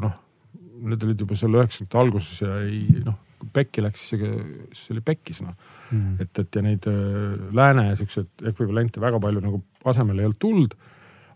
noh, 0.03 0.17
need 0.85 1.05
olid 1.07 1.21
juba 1.25 1.39
seal 1.39 1.57
üheksakümnendate 1.57 2.03
alguses 2.03 2.43
ja 2.45 2.59
ei 2.65 3.05
noh 3.05 3.21
pekki 3.53 3.83
läks, 3.85 4.07
siis 4.09 4.91
oli 4.93 5.03
pekkis 5.05 5.43
noh. 5.45 5.53
Mm.. 5.91 6.15
et, 6.23 6.39
et 6.41 6.57
ja 6.57 6.63
neid 6.65 6.87
äh, 6.89 7.35
lääne 7.55 7.91
siukseid 7.99 8.47
ekvivalente 8.51 9.03
väga 9.03 9.21
palju 9.21 9.43
nagu 9.45 9.61
asemele 9.85 10.23
ei 10.23 10.31
olnud 10.31 10.41
tulnud. 10.41 10.79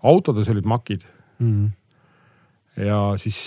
autodes 0.09 0.49
olid 0.49 0.65
makid. 0.65 1.05
Mm 1.39 1.69
ja 2.79 2.99
siis 3.19 3.39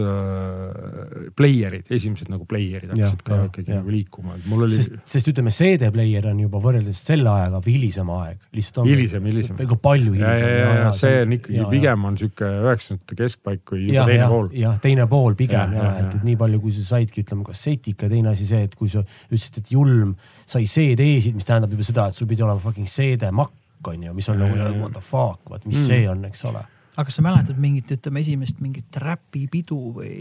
äh, 0.00 1.28
player'id, 1.36 1.86
esimesed 1.92 2.30
nagu 2.32 2.46
player'id 2.48 2.90
hakkasid 2.90 3.22
ka 3.26 3.38
ikkagi 3.46 3.74
nagu 3.76 3.92
liikuma, 3.92 4.34
et 4.38 4.48
mul 4.50 4.64
oli. 4.66 4.74
sest, 4.74 5.28
ütleme, 5.30 5.52
CD 5.54 5.90
player 5.94 6.26
on 6.30 6.40
juba 6.42 6.60
võrreldes 6.62 7.02
selle 7.06 7.30
ajaga 7.30 7.60
hilisem 7.66 8.10
aeg, 8.16 8.40
lihtsalt 8.56 8.82
on. 8.82 8.90
hilisem, 8.90 9.28
hilisem. 9.30 9.60
ega 9.62 9.78
palju 9.86 10.16
hilisem. 10.16 10.48
ja, 10.48 10.50
ja, 10.50 10.66
ja, 10.66 10.74
ja 10.80 10.90
see 10.98 11.22
on 11.22 11.36
ikkagi 11.38 11.60
ja, 11.60 11.68
pigem 11.76 12.08
on 12.10 12.18
sihuke 12.20 12.50
üheksakümnendate 12.64 13.20
keskpaik 13.22 13.64
kui 13.70 13.84
juba 13.84 14.00
ja, 14.00 14.08
teine 14.10 14.24
ja, 14.24 14.28
pool. 14.34 14.52
jah, 14.64 14.76
teine 14.88 15.08
pool 15.14 15.38
pigem 15.38 15.78
ja, 15.78 15.86
ja, 15.86 15.94
ja, 15.94 16.04
et, 16.04 16.18
et 16.18 16.28
nii 16.32 16.38
palju, 16.42 16.62
kui 16.66 16.76
sa 16.76 16.86
saidki, 16.96 17.26
ütleme 17.26 17.46
kassetiga, 17.46 18.10
teine 18.10 18.34
asi 18.34 18.48
see, 18.50 18.66
et 18.66 18.76
kui 18.78 18.90
sa 18.92 19.04
ütlesid, 19.30 19.62
et 19.62 19.74
julm 19.76 20.16
sai 20.42 20.66
CD-sid, 20.66 21.38
mis 21.38 21.48
tähendab 21.48 21.72
juba 21.74 21.86
seda, 21.86 22.10
et 22.10 22.18
sul 22.18 22.30
pidi 22.30 22.44
olema 22.44 22.62
fucking 22.62 22.90
CD-makk 22.90 23.58
on 23.92 24.04
ju, 24.06 24.12
mis 24.14 24.28
on 24.30 24.38
nagu 24.38 24.54
what 24.78 24.94
the 24.94 25.02
fuck, 25.02 25.42
vaat 25.50 25.66
mis 25.66 25.78
mm. 25.80 25.88
see 25.88 26.06
on, 26.10 26.22
eks 26.28 26.46
ole 26.50 26.62
aga 26.96 27.06
kas 27.08 27.18
sa 27.18 27.24
mäletad 27.24 27.60
mingit, 27.60 27.90
ütleme 27.94 28.20
esimest 28.20 28.60
mingit 28.60 28.96
räpipidu 29.00 29.78
või, 29.96 30.16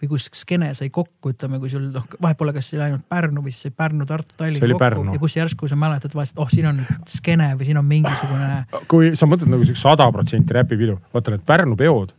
või 0.00 0.10
kus 0.12 0.28
skeene 0.32 0.70
sai 0.78 0.90
kokku, 0.94 1.32
ütleme, 1.34 1.60
kui 1.62 1.70
sul 1.72 1.88
noh, 1.92 2.06
vahet 2.22 2.38
pole, 2.40 2.54
kas 2.56 2.70
see 2.70 2.80
ainult 2.82 3.04
Pärnu 3.10 3.42
või 3.44 3.52
siis 3.54 3.74
Pärnu, 3.76 4.06
Tartu, 4.08 4.36
Tallinn 4.40 4.62
kokku 4.62 4.80
Pärnu. 4.80 5.16
ja 5.16 5.22
kus 5.22 5.36
järsku 5.36 5.68
sa 5.68 5.78
mäletad 5.78 6.14
vahest, 6.16 6.38
oh, 6.40 6.48
siin 6.52 6.70
on 6.70 6.80
skeene 7.08 7.50
või 7.58 7.68
siin 7.68 7.80
on 7.80 7.88
mingisugune. 7.88 8.62
kui 8.90 9.12
sa 9.18 9.28
mõtled 9.28 9.52
nagu 9.52 9.68
siukse 9.68 9.84
sada 9.84 10.08
protsenti 10.14 10.56
räpipidu, 10.56 10.98
vaata 11.14 11.34
need 11.36 11.44
Pärnu 11.48 11.76
peod 11.78 12.14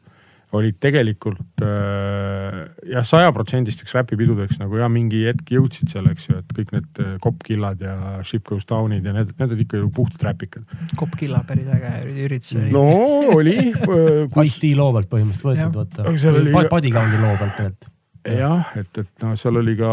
olid 0.58 0.80
tegelikult 0.82 1.62
äh, 1.62 2.56
jah, 2.90 3.06
sajaprotsendisteks 3.06 3.94
räpipidudeks 4.00 4.58
nagu 4.62 4.80
ja 4.80 4.88
mingi 4.92 5.22
hetk 5.28 5.52
jõudsid 5.54 5.92
seal, 5.94 6.10
eks 6.10 6.30
ju, 6.30 6.40
et 6.42 6.56
kõik 6.58 6.74
need 6.74 7.04
äh, 7.04 7.12
Kopkillad 7.22 7.84
ja 7.86 7.98
Ship 8.26 8.44
Goes 8.48 8.66
Down'id 8.70 9.06
ja 9.06 9.14
need, 9.16 9.36
need 9.38 9.54
olid 9.54 9.64
ikka 9.68 9.84
ju 9.84 9.92
puhtad 9.94 10.26
räpikad. 10.32 10.66
Kopkilla 10.98 11.44
päris 11.48 11.70
äge 11.76 11.94
üritus 12.26 12.58
oli. 12.58 12.74
no 12.74 12.88
oli 13.36 13.58
kus.... 14.34 14.42
Ice-T 14.48 14.74
loo 14.80 14.92
pealt 14.98 15.12
põhimõtteliselt 15.14 15.52
võetud, 15.52 15.80
vaata. 15.84 16.34
Oli... 16.34 16.68
Bodygundi 16.74 17.22
loo 17.22 17.38
pealt 17.38 17.58
tegelikult 17.60 17.96
jah, 18.28 18.72
et, 18.78 18.98
et 19.00 19.24
noh, 19.24 19.36
seal 19.40 19.58
oli 19.62 19.76
ka 19.80 19.90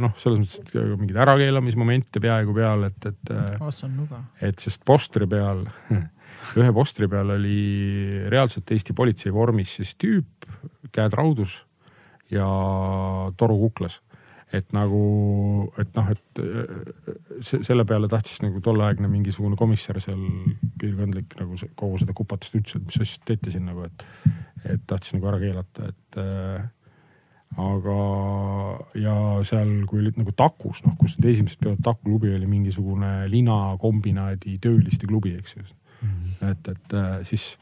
noh, 0.00 0.12
selles 0.20 0.40
mõttes, 0.40 0.60
et 0.60 0.98
mingeid 1.00 1.18
ärakeelamismomente 1.24 2.22
peaaegu 2.22 2.54
peal, 2.56 2.86
et, 2.88 3.08
et. 3.10 3.32
et 4.48 4.64
sest 4.64 4.84
postri 4.86 5.28
peal 5.30 5.64
ühe 6.60 6.72
postri 6.76 7.08
peal 7.10 7.34
oli 7.36 7.58
reaalselt 8.32 8.70
Eesti 8.74 8.96
politsei 8.96 9.32
vormis 9.34 9.76
siis 9.78 9.94
tüüp, 10.00 10.48
käed 10.94 11.14
raudus 11.16 11.62
ja 12.32 12.46
toru 13.36 13.58
kuklas. 13.66 14.00
et 14.54 14.70
nagu, 14.70 14.98
et 15.82 15.88
noh, 15.96 16.10
et 16.12 16.40
see, 17.42 17.58
selle 17.66 17.82
peale 17.88 18.06
tahtis 18.06 18.36
nagu 18.44 18.60
tolleaegne 18.62 19.08
mingisugune 19.10 19.56
komissar 19.58 19.98
seal 20.04 20.20
piirkondlik 20.78 21.34
nagu 21.40 21.56
see, 21.58 21.72
kogu 21.74 21.98
seda 21.98 22.14
kupatust 22.14 22.54
üldse, 22.60 22.78
et 22.78 22.86
mis 22.86 23.00
asja 23.02 23.24
teete 23.26 23.50
siin 23.50 23.64
nagu, 23.66 23.88
et, 23.88 24.04
et 24.76 24.84
tahtis 24.86 25.16
nagu 25.16 25.26
ära 25.32 25.40
keelata, 25.42 25.88
et 25.90 26.20
äh, 26.22 26.68
aga, 27.60 27.98
ja 28.98 29.14
seal, 29.46 29.72
kui 29.88 30.02
olid 30.02 30.18
nagu 30.20 30.34
Takus, 30.36 30.82
noh, 30.86 30.94
kus 30.98 31.16
need 31.18 31.32
esimesed 31.34 31.60
peod, 31.62 31.80
Taku 31.84 32.08
klubi 32.08 32.34
oli 32.34 32.48
mingisugune 32.50 33.24
linakombinaadi 33.30 34.58
tööliste 34.62 35.08
klubi, 35.10 35.34
eks 35.38 35.56
ju. 35.58 35.66
Et, 36.50 36.68
et 36.68 36.96
äh, 36.98 37.20
siis 37.26 37.54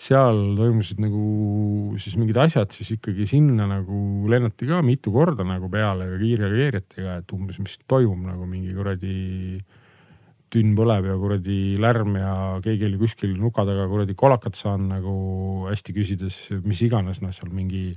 seal 0.00 0.38
toimusid 0.56 1.00
nagu 1.02 1.96
siis 2.00 2.16
mingid 2.16 2.38
asjad, 2.40 2.70
siis 2.72 2.94
ikkagi 2.96 3.26
sinna 3.28 3.66
nagu 3.68 4.28
lennati 4.32 4.68
ka 4.68 4.80
mitu 4.84 5.12
korda 5.12 5.44
nagu 5.44 5.68
peale 5.72 6.06
kiirreageerijatega, 6.22 7.18
et 7.20 7.34
umbes, 7.36 7.58
mis 7.60 7.76
toimub 7.84 8.22
nagu 8.24 8.48
mingi 8.48 8.72
kuradi 8.76 9.60
tünn 10.50 10.72
põleb 10.74 11.06
ja 11.06 11.16
kuradi 11.20 11.58
lärm 11.78 12.16
ja 12.18 12.32
keegi 12.64 12.88
oli 12.88 12.98
kuskil 12.98 13.36
nuka 13.38 13.66
taga 13.68 13.84
kuradi 13.90 14.16
kolakat 14.18 14.56
saanud 14.58 14.96
nagu 14.96 15.12
hästi 15.68 15.94
küsides, 15.94 16.38
mis 16.64 16.80
iganes, 16.82 17.20
noh, 17.22 17.34
seal 17.36 17.52
mingi, 17.54 17.92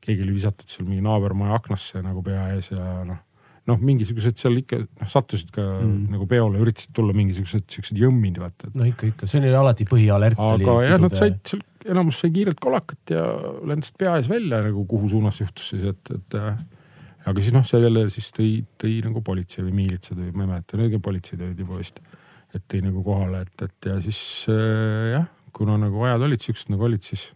keegi 0.00 0.24
oli 0.24 0.38
visatud 0.38 0.70
seal 0.70 0.86
mingi 0.88 1.02
naabermaja 1.04 1.58
aknasse 1.58 2.00
nagu 2.06 2.22
pea 2.24 2.46
ees 2.54 2.70
ja 2.72 3.02
noh 3.04 3.26
noh, 3.70 3.80
mingisugused 3.84 4.38
seal 4.40 4.58
ikka 4.60 4.80
noh, 4.82 5.10
sattusid 5.10 5.52
ka 5.54 5.62
mm. 5.62 6.10
nagu 6.14 6.26
peole, 6.30 6.60
üritasid 6.62 6.92
tulla 6.96 7.14
mingisugused 7.16 7.66
siuksed 7.70 7.98
jõmmid, 8.00 8.40
vaata. 8.42 8.70
no 8.74 8.86
ikka, 8.88 9.12
ikka, 9.14 9.30
see 9.30 9.40
oli 9.42 9.52
alati 9.56 9.86
põhialert. 9.88 10.40
aga 10.40 10.76
jah, 10.86 11.00
nad 11.02 11.16
said 11.16 11.40
seal, 11.48 11.64
enamus 11.90 12.20
sai 12.22 12.32
kiirelt 12.34 12.60
kolakat 12.62 13.14
ja 13.14 13.24
lendasid 13.66 13.96
pea 14.00 14.18
ees 14.20 14.28
välja 14.30 14.60
nagu 14.66 14.84
kuhu 14.88 15.08
suunas 15.12 15.40
juhtus 15.40 15.72
siis, 15.72 15.86
et, 15.92 16.12
et 16.16 16.38
äh, 16.38 16.60
aga 17.30 17.44
siis 17.44 17.56
noh, 17.56 17.64
see 17.66 17.80
jälle 17.82 18.06
siis 18.12 18.28
tõi, 18.36 18.50
tõi 18.80 18.98
nagu 19.06 19.24
politsei 19.24 19.64
või 19.64 19.76
miilitsad 19.82 20.20
või 20.20 20.34
ma 20.34 20.46
ei 20.46 20.52
mäleta, 20.54 20.80
need 20.80 20.98
politseid 21.04 21.46
olid 21.46 21.64
juba 21.64 21.80
vist. 21.80 22.02
et 22.54 22.66
tõi 22.66 22.82
nagu 22.84 23.04
kohale, 23.06 23.44
et, 23.46 23.66
et 23.68 23.90
ja 23.92 23.96
siis 24.04 24.20
äh, 24.52 25.16
jah, 25.16 25.26
kuna 25.56 25.78
nagu 25.80 26.04
ajad 26.06 26.28
olid 26.28 26.44
siuksed 26.44 26.72
nagu 26.74 26.88
olid, 26.90 27.04
siis, 27.06 27.30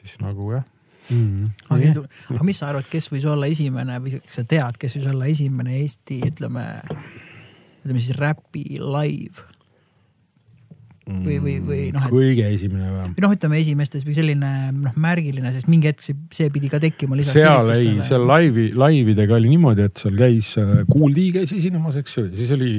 siis 0.00 0.18
nagu 0.22 0.52
jah 0.52 0.68
mm. 1.10 1.50
-hmm. 1.70 2.04
aga, 2.34 2.44
mis 2.44 2.60
sa 2.60 2.70
arvad, 2.72 2.88
kes 2.90 3.10
võis 3.12 3.26
olla 3.28 3.50
esimene 3.50 3.98
või 4.02 4.20
sa 4.26 4.44
tead, 4.44 4.78
kes 4.80 4.98
võis 4.98 5.08
olla 5.10 5.26
esimene 5.30 5.80
Eesti, 5.80 6.20
ütleme, 6.30 6.68
ütleme 7.82 8.00
siis 8.00 8.16
räpi 8.18 8.64
live? 8.78 9.50
või, 11.04 11.36
või, 11.42 11.54
või 11.60 11.80
noh. 11.92 12.06
kõige 12.08 12.46
esimene 12.48 12.88
või? 12.88 13.08
või 13.12 13.24
noh, 13.26 13.32
ütleme 13.36 13.58
esimestes 13.60 14.06
või 14.06 14.14
selline 14.16 14.52
noh, 14.72 14.94
märgiline, 14.96 15.52
sest 15.52 15.68
mingi 15.68 15.90
hetk 15.90 16.00
see, 16.00 16.16
see 16.32 16.48
pidi 16.52 16.70
ka 16.72 16.80
tekkima. 16.80 17.18
seal 17.28 17.72
ei, 17.74 17.98
seal 18.06 18.24
laivi, 18.28 18.70
laividega 18.78 19.36
oli 19.36 19.52
niimoodi, 19.52 19.84
et 19.90 20.00
seal 20.00 20.16
käis 20.16 20.54
äh, 20.60 20.80
D 20.84 21.26
käis 21.36 21.52
esinemas, 21.52 21.98
eks 22.00 22.16
ju, 22.16 22.26
ja 22.30 22.40
siis 22.40 22.54
oli 22.56 22.70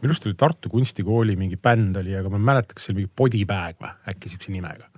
minu 0.00 0.12
arust 0.12 0.28
oli 0.28 0.36
Tartu 0.40 0.72
Kunstikooli 0.72 1.36
mingi 1.40 1.56
bänd 1.60 1.96
oli, 2.00 2.14
aga 2.16 2.32
ma 2.32 2.40
ei 2.40 2.46
mäleta, 2.52 2.76
kas 2.76 2.86
see 2.86 2.94
oli 2.94 3.02
mingi 3.02 3.12
Bodybag 3.16 3.80
või 3.80 3.92
äkki 4.12 4.32
siukse 4.32 4.52
nimega. 4.52 4.88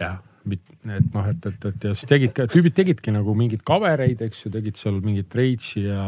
jah, 0.00 0.20
et 0.54 1.08
noh, 1.14 1.26
et, 1.26 1.48
et, 1.50 1.66
et 1.70 1.88
ja 1.88 1.94
siis 1.96 2.08
tegid 2.10 2.38
tüübid 2.52 2.76
tegidki 2.76 3.14
nagu 3.14 3.34
mingeid 3.38 3.64
cover 3.66 4.04
eid, 4.04 4.22
eks 4.26 4.44
ju, 4.44 4.52
tegid 4.54 4.78
seal 4.80 5.00
mingit 5.04 5.34
Rage'i 5.34 5.86
ja 5.88 6.04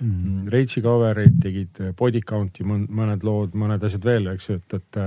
mm. 0.00 0.46
Rage'i 0.52 0.84
cover 0.84 1.22
eid, 1.24 1.40
tegid 1.42 1.82
body 1.98 2.22
count'i 2.26 2.66
mõned 2.66 3.26
lood, 3.26 3.56
mõned 3.58 3.86
asjad 3.88 4.06
veel, 4.06 4.30
eks 4.34 4.50
ju, 4.50 4.60
et, 4.60 4.78
et. 4.80 5.00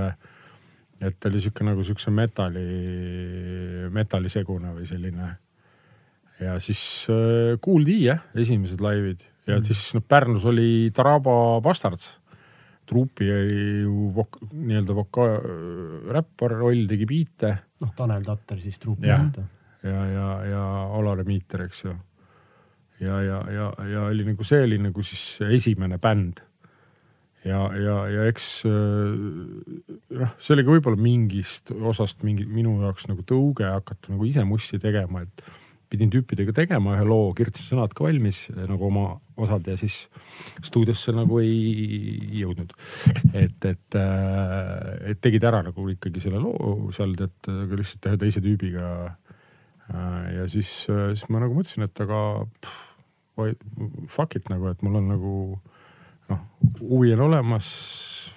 et 1.00 1.16
ta 1.16 1.30
oli 1.30 1.40
sihuke 1.40 1.64
nagu 1.64 1.84
siukse 1.86 2.10
metalli, 2.12 2.64
metallisegune 3.94 4.74
või 4.76 4.88
selline. 4.88 5.30
ja 6.40 6.58
siis 6.60 6.82
äh, 7.08 7.56
Kool 7.60 7.86
D 7.86 8.00
jah, 8.04 8.20
esimesed 8.36 8.80
laivid 8.84 9.24
ja 9.50 9.58
mm. 9.58 9.66
siis 9.66 9.94
noh, 9.96 10.04
Pärnus 10.06 10.44
oli 10.48 10.90
Taraba 10.94 11.60
Bastards. 11.64 12.19
Truupi 12.90 13.30
oli 13.30 13.62
ju 13.84 14.10
vok, 14.16 14.40
nii-öelda 14.50 14.96
voka-, 14.98 15.30
räppar, 16.16 16.56
Roll 16.58 16.84
tegi 16.90 17.08
biite. 17.08 17.54
noh, 17.80 17.94
Tanel 17.96 18.26
Tatter 18.26 18.60
siis 18.60 18.78
truupi. 18.82 19.08
ja, 19.08 19.22
ja, 19.86 20.04
ja, 20.10 20.28
ja 20.50 20.62
Alar 20.98 21.22
Emiiter, 21.24 21.64
eks 21.68 21.84
ju. 21.86 21.96
ja, 23.00 23.22
ja, 23.24 23.40
ja, 23.48 23.72
ja 23.88 24.06
oli 24.10 24.26
nagu 24.28 24.44
see 24.44 24.64
oli 24.66 24.78
nagu 24.82 25.02
siis 25.06 25.40
esimene 25.48 25.96
bänd 26.02 26.42
ja, 27.44 27.60
ja, 27.72 27.96
ja 28.12 28.26
eks 28.28 28.48
noh, 28.66 30.34
see 30.36 30.54
oli 30.56 30.66
ka 30.66 30.74
võib-olla 30.74 31.00
mingist 31.00 31.72
osast 31.72 32.24
mingi 32.26 32.44
minu 32.48 32.76
jaoks 32.82 33.08
nagu 33.08 33.24
tõuge 33.26 33.68
hakata 33.68 34.12
nagu 34.12 34.28
ise 34.28 34.44
mussi 34.48 34.80
tegema, 34.82 35.24
et 35.24 35.44
pidin 35.90 36.12
tüüpidega 36.12 36.54
tegema 36.54 36.94
ühe 36.96 37.06
loo, 37.08 37.32
kirjutasin 37.36 37.72
sõnad 37.72 37.94
ka 37.96 38.04
valmis 38.06 38.44
nagu 38.54 38.86
oma 38.90 39.06
osad 39.46 39.66
ja 39.70 39.76
siis 39.80 39.96
stuudiosse 40.66 41.14
nagu 41.16 41.40
ei 41.42 42.40
jõudnud. 42.42 42.74
et, 43.32 43.66
et, 43.70 43.98
et 45.12 45.22
tegid 45.22 45.46
ära 45.48 45.62
nagu 45.66 45.88
ikkagi 45.94 46.22
selle 46.22 46.42
loo 46.42 46.92
seal 46.96 47.16
tead 47.18 47.50
lihtsalt 47.80 48.10
ühe 48.10 48.20
teise 48.24 48.44
tüübiga. 48.44 48.92
ja 50.36 50.46
siis, 50.50 50.70
siis 50.86 51.26
ma 51.30 51.42
nagu 51.42 51.56
mõtlesin, 51.56 51.88
et 51.88 52.06
aga 52.06 52.22
pff, 52.60 52.86
fuck 54.08 54.36
it 54.36 54.48
nagu, 54.52 54.68
et 54.70 54.82
mul 54.84 55.00
on 55.00 55.08
nagu 55.10 55.34
noh, 56.30 56.42
huvi 56.80 57.12
on 57.14 57.26
olemas, 57.28 57.68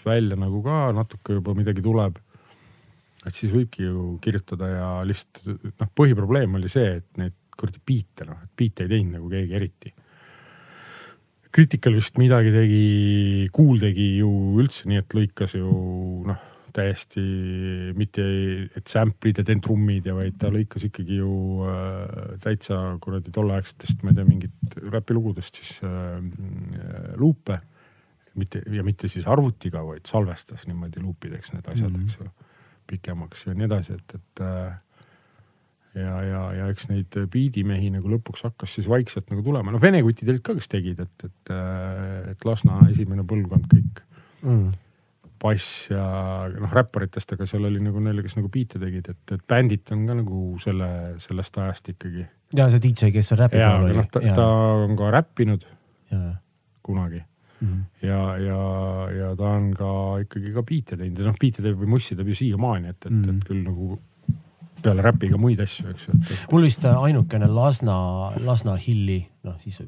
välja 0.05 0.37
nagu 0.39 0.61
ka 0.65 0.91
natuke 0.95 1.39
juba 1.39 1.55
midagi 1.57 1.83
tuleb. 1.83 2.19
et 3.23 3.35
siis 3.35 3.53
võibki 3.53 3.85
ju 3.85 4.17
kirjutada 4.19 4.67
ja 4.67 4.87
lihtsalt 5.07 5.45
noh, 5.79 5.89
põhiprobleem 5.95 6.57
oli 6.59 6.71
see, 6.71 6.97
et 6.99 7.21
neid 7.21 7.37
kuradi 7.55 7.79
biite 7.85 8.25
noh, 8.27 8.41
et 8.43 8.51
biite 8.59 8.83
ei 8.83 8.91
teinud 8.91 9.19
nagu 9.19 9.29
keegi 9.31 9.55
eriti. 9.55 9.93
Critical 11.53 11.93
vist 11.99 12.17
midagi 12.17 12.49
tegi, 12.53 12.85
Kuul 13.53 13.81
tegi 13.83 14.15
ju 14.17 14.29
üldse 14.61 14.87
nii, 14.89 15.03
et 15.03 15.13
lõikas 15.13 15.53
ju 15.53 15.73
noh, 16.25 16.39
täiesti 16.73 17.21
mitte, 17.93 18.23
et 18.73 18.89
sample'id 18.89 19.37
ja 19.37 19.45
teen 19.45 19.61
trummid 19.61 20.07
ja 20.09 20.15
vaid 20.17 20.39
ta 20.41 20.49
lõikas 20.53 20.87
ikkagi 20.87 21.19
ju 21.19 21.33
äh, 21.69 22.31
täitsa 22.41 22.79
kuradi 23.03 23.33
tolleaegsetest, 23.35 24.01
ma 24.01 24.11
ei 24.11 24.17
tea, 24.17 24.25
mingit 24.25 24.79
räpilugudest 24.81 25.61
siis 25.61 25.75
äh, 25.85 26.17
luupe 27.21 27.59
mitte 28.39 28.63
ja 28.73 28.81
mitte 28.85 29.09
siis 29.11 29.27
arvutiga, 29.29 29.83
vaid 29.85 30.09
salvestas 30.09 30.65
niimoodi 30.65 31.03
luupideks 31.03 31.53
need 31.53 31.67
asjad 31.69 31.91
mm, 31.91 31.99
-hmm. 31.99 32.09
eks 32.09 32.17
ju, 32.19 32.49
pikemaks 32.89 33.45
ja 33.47 33.53
nii 33.53 33.69
edasi, 33.69 33.99
et, 33.99 34.15
et 34.17 34.41
äh, 34.41 34.73
ja, 35.97 36.13
ja, 36.25 36.43
ja 36.57 36.69
eks 36.73 36.87
neid 36.89 37.17
biidimehi 37.31 37.91
nagu 37.93 38.09
lõpuks 38.15 38.45
hakkas 38.47 38.77
siis 38.77 38.87
vaikselt 38.89 39.29
nagu 39.31 39.43
tulema, 39.45 39.73
noh, 39.73 39.81
vene 39.81 40.01
kutid 40.05 40.31
olid 40.33 40.43
ka, 40.45 40.55
kes 40.57 40.71
tegid, 40.71 41.01
et, 41.03 41.27
et, 41.27 41.51
äh, 41.53 42.31
et 42.33 42.47
Lasna 42.47 42.79
esimene 42.89 43.25
põlvkond 43.27 43.67
kõik 43.71 44.01
mm. 44.41 44.63
bass 45.43 45.89
ja 45.91 46.05
noh, 46.53 46.71
räpparitest, 46.73 47.35
aga 47.35 47.47
seal 47.49 47.67
oli 47.69 47.81
nagu 47.83 48.01
neil, 48.03 48.23
kes 48.25 48.37
nagu 48.39 48.49
biite 48.53 48.81
tegid, 48.81 49.11
et, 49.13 49.35
et 49.35 49.43
bändid 49.49 49.93
on 49.95 50.07
ka 50.09 50.17
nagu 50.21 50.45
selle, 50.63 50.89
sellest 51.23 51.59
ajast 51.61 51.93
ikkagi. 51.93 52.25
ja 52.57 52.69
see 52.73 52.81
DJ, 52.87 53.11
kes 53.13 53.33
seal 53.33 53.43
räpi 53.43 53.61
peal 53.61 53.85
oli. 53.89 53.99
noh, 53.99 54.09
ta, 54.13 54.23
ta 54.39 54.47
on 54.87 54.97
ka 54.99 55.11
räppinud 55.13 55.67
ja. 56.13 56.23
kunagi 56.85 57.21
mm. 57.21 57.67
-hmm. 57.67 57.83
ja, 58.07 58.23
ja, 58.41 58.63
ja 59.19 59.35
ta 59.37 59.53
on 59.59 59.69
ka 59.77 59.91
ikkagi 60.25 60.55
ka 60.57 60.65
biite 60.65 60.97
teinud 60.97 61.21
ja 61.21 61.29
noh, 61.29 61.37
biite 61.39 61.61
teeb 61.61 61.77
või 61.77 61.93
mussi 61.97 62.17
teeb 62.17 62.33
ju 62.33 62.39
siiamaani, 62.41 62.95
et, 62.95 63.05
et 63.05 63.11
mm, 63.11 63.21
-hmm. 63.21 63.37
et 63.37 63.47
küll 63.51 63.61
nagu 63.67 63.99
peale 64.83 65.03
räpi 65.05 65.31
ka 65.31 65.39
muid 65.41 65.61
asju, 65.63 65.87
eks 65.93 66.07
ju. 66.07 66.17
mul 66.51 66.67
vist 66.67 66.85
ainukene 66.89 67.49
Lasna, 67.51 67.95
Lasna 68.43 68.75
Hilli, 68.79 69.19
noh 69.47 69.57
siis 69.61 69.81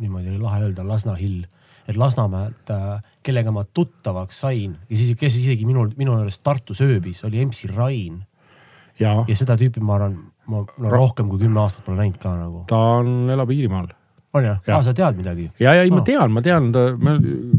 niimoodi 0.00 0.32
oli 0.32 0.40
lahe 0.42 0.64
öelda, 0.66 0.86
Lasna 0.86 1.14
Hill, 1.18 1.44
et 1.88 1.98
Lasnamäelt, 1.98 2.74
kellega 3.26 3.54
ma 3.54 3.64
tuttavaks 3.64 4.42
sain 4.44 4.76
ja 4.88 4.98
siis, 4.98 5.16
kes 5.18 5.38
isegi 5.40 5.66
minul, 5.68 5.94
minu 5.98 6.18
juures 6.18 6.38
Tartus 6.42 6.82
ööbis, 6.84 7.24
oli 7.28 7.42
MC 7.46 7.72
Rain. 7.72 8.22
ja 9.00 9.16
seda 9.34 9.56
tüüpi, 9.58 9.82
ma 9.82 9.98
arvan, 9.98 10.18
ma 10.46 10.62
no, 10.62 10.92
rohkem 10.92 11.30
kui 11.30 11.42
kümme 11.42 11.62
aastat 11.64 11.86
pole 11.86 12.02
näinud 12.02 12.20
ka 12.22 12.36
nagu. 12.36 12.64
ta 12.70 12.78
on, 13.00 13.30
elab 13.32 13.50
Iirimaal 13.50 13.90
on 14.32 14.44
jah 14.46 14.60
ja. 14.66 14.76
ah,? 14.78 14.84
sa 14.84 14.94
tead 14.96 15.18
midagi? 15.18 15.50
ja, 15.60 15.74
ja 15.76 15.86
ei, 15.86 15.90
ma 15.90 16.04
tean, 16.06 16.32
ma 16.32 16.42
tean, 16.44 16.70
me 16.72 17.16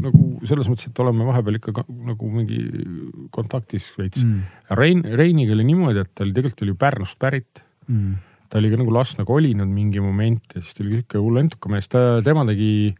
nagu 0.08 0.23
selles 0.48 0.68
mõttes, 0.70 0.90
et 0.90 1.00
oleme 1.04 1.26
vahepeal 1.28 1.58
ikka 1.60 1.74
ka, 1.78 1.86
nagu 2.10 2.28
mingi 2.32 2.60
kontaktis 3.34 3.90
veits 3.98 4.24
mm.. 4.24 4.60
Rein, 4.78 5.02
Reiniga 5.04 5.56
oli 5.56 5.66
niimoodi, 5.70 6.04
et 6.04 6.12
ta 6.14 6.26
oli 6.26 6.36
tegelikult 6.36 6.64
oli 6.66 6.74
ju 6.74 6.78
Pärnust 6.84 7.18
pärit 7.22 7.64
mm. 7.88 8.14
ta 8.52 8.60
oli 8.60 8.70
ka 8.72 8.80
nagu 8.80 8.94
Lasna 8.94 9.26
kolinud 9.28 9.70
mingi 9.70 10.02
moment 10.04 10.56
ja 10.56 10.62
siis 10.62 10.76
ta 10.76 10.84
oli 10.84 10.98
sihuke 10.98 11.22
hull 11.22 11.42
entuka 11.42 11.72
mees, 11.72 11.90
ta, 11.92 12.04
tema 12.26 12.46
tegi 12.48 12.94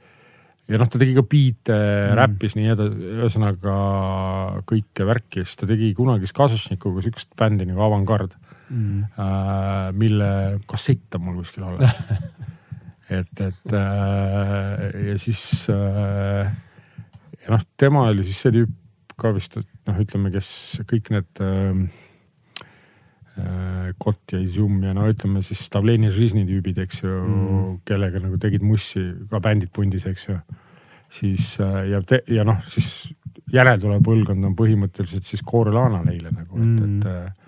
ja 0.71 0.81
noh, 0.81 0.89
ta 0.89 1.01
tegi 1.01 1.17
ka 1.17 1.25
biite 1.29 1.75
mm., 1.77 2.17
räppis 2.21 2.57
nii 2.57 2.73
edasi, 2.73 3.13
ühesõnaga 3.19 3.77
kõike 4.69 5.09
värki, 5.09 5.45
siis 5.45 5.61
ta 5.61 5.69
tegi 5.69 5.93
kunagi 5.97 6.29
Skazusnikuga 6.31 7.05
siukest 7.05 7.35
bändi 7.39 7.69
nagu 7.69 7.85
Avangard 7.85 8.37
mm., 8.71 9.05
äh, 9.21 9.93
mille 10.01 10.31
kassett 10.71 11.19
on 11.19 11.27
mul 11.29 11.43
kuskil 11.43 11.69
alles 11.69 11.93
et, 13.19 13.41
et 13.41 13.77
äh, 13.77 14.89
ja 15.11 15.17
siis 15.21 15.69
äh, 15.73 16.49
ja 17.45 17.55
noh, 17.55 17.63
tema 17.81 18.09
oli 18.11 18.25
siis 18.27 18.41
see 18.45 18.55
tüüp 18.55 18.73
ka 19.21 19.31
vist, 19.37 19.59
et 19.61 19.89
noh, 19.89 20.01
ütleme, 20.03 20.33
kes 20.35 20.49
kõik 20.91 21.11
need 21.15 21.43
äh, 21.45 21.85
äh, 23.39 23.91
Kott 24.01 24.35
ja 24.35 24.41
Izum 24.43 24.81
ja 24.83 24.95
no 24.97 25.07
ütleme 25.11 25.45
siis 25.47 25.63
Stavleni 25.69 26.11
Žižni 26.13 26.47
tüübid, 26.49 26.81
eks 26.83 27.05
ju 27.05 27.13
mm., 27.13 27.69
kellega 27.87 28.23
nagu 28.25 28.41
tegid 28.43 28.65
mussi 28.67 29.05
ka 29.31 29.43
bändid 29.45 29.73
pundis, 29.75 30.09
eks 30.11 30.29
ju. 30.31 30.41
siis 31.15 31.55
äh, 31.63 31.85
ja, 31.93 32.03
ja 32.33 32.47
noh, 32.49 32.59
siis 32.73 33.13
järeltulev 33.55 34.03
põlvkond 34.03 34.51
on 34.51 34.59
põhimõtteliselt 34.59 35.27
siis 35.29 35.45
Koorelana 35.47 36.03
neile 36.07 36.35
nagu, 36.35 36.59
et 36.59 36.69
mm., 36.69 37.01
et 37.03 37.41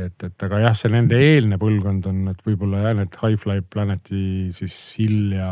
et, 0.00 0.24
et 0.24 0.44
aga 0.46 0.62
jah, 0.62 0.74
see 0.76 0.88
nende 0.92 1.18
eelne 1.20 1.58
põlvkond 1.60 2.06
on, 2.08 2.20
et 2.32 2.38
võib-olla 2.46 2.78
jah, 2.86 2.94
need 2.96 3.16
High-Fly 3.20 3.64
Planeti 3.68 4.48
siis 4.56 4.76
Hill 4.96 5.34
ja, 5.36 5.50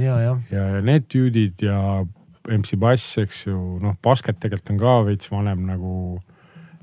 ja, 0.00 0.14
ja. 0.22 0.36
ja 0.48 0.84
need 0.84 1.04
tüüdid 1.12 1.64
ja 1.66 1.78
MC 2.50 2.78
Bass, 2.80 3.18
eks 3.22 3.46
ju, 3.48 3.58
noh, 3.82 3.96
Basket 4.04 4.38
tegelikult 4.40 4.74
on 4.74 4.80
ka 4.82 4.94
veits 5.08 5.30
vanem 5.32 5.64
nagu, 5.68 5.92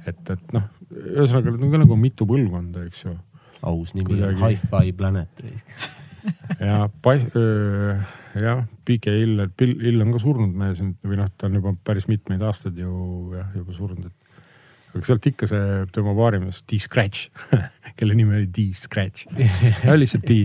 et, 0.05 0.21
et 0.33 0.55
noh, 0.55 0.69
ühesõnaga 0.91 1.53
need 1.53 1.67
on 1.67 1.73
ka 1.75 1.81
nagu 1.83 1.97
mitu 1.99 2.27
põlvkonda, 2.29 2.85
eks 2.89 3.05
ju. 3.05 3.17
aus 3.61 3.93
nimi 3.93 4.17
on 4.25 4.39
Hi-Fi 4.41 4.93
Planet 4.97 5.43
ja, 6.61 6.87
jah, 8.37 8.63
PK 8.85 9.13
Hill, 9.21 9.45
Hill 9.81 10.01
on 10.03 10.15
ka 10.15 10.21
surnud 10.21 10.57
mees 10.57 10.81
või 10.81 11.19
noh, 11.19 11.29
ta 11.37 11.49
on 11.49 11.59
juba 11.59 11.75
päris 11.85 12.07
mitmeid 12.09 12.43
aastaid 12.45 12.77
ju 12.81 12.91
jah, 13.35 13.53
juba 13.57 13.77
surnud, 13.77 14.09
et 14.09 14.21
aga 14.91 15.07
sealt 15.07 15.27
ikka 15.31 15.47
see 15.49 15.85
tema 15.95 16.13
paarimees 16.17 16.61
D-Scratch 16.67 17.29
kelle 17.99 18.17
nimi 18.17 18.37
oli 18.41 18.49
D-Scratch 18.51 19.29
ja 19.87 19.95
lihtsalt 19.97 20.27
D. 20.27 20.43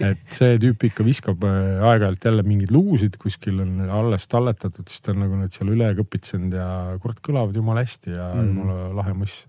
et 0.10 0.34
see 0.34 0.56
tüüp 0.60 0.86
ikka 0.88 1.04
viskab 1.06 1.44
äh, 1.46 1.84
aeg-ajalt 1.90 2.24
jälle 2.30 2.44
mingeid 2.46 2.72
lugusid, 2.74 3.16
kuskil 3.20 3.60
on 3.64 3.78
alles 3.84 4.26
talletatud, 4.30 4.88
siis 4.88 5.04
ta 5.04 5.14
on 5.14 5.24
nagu 5.24 5.38
need 5.40 5.54
seal 5.54 5.72
üle 5.74 5.90
kõpitsenud 5.98 6.56
ja 6.56 6.68
kurat, 7.02 7.20
kõlavad 7.24 7.56
jumala 7.56 7.84
hästi 7.84 8.14
ja 8.14 8.30
mm. 8.34 8.50
jumala 8.50 8.90
lahe 9.00 9.14
muss 9.22 9.42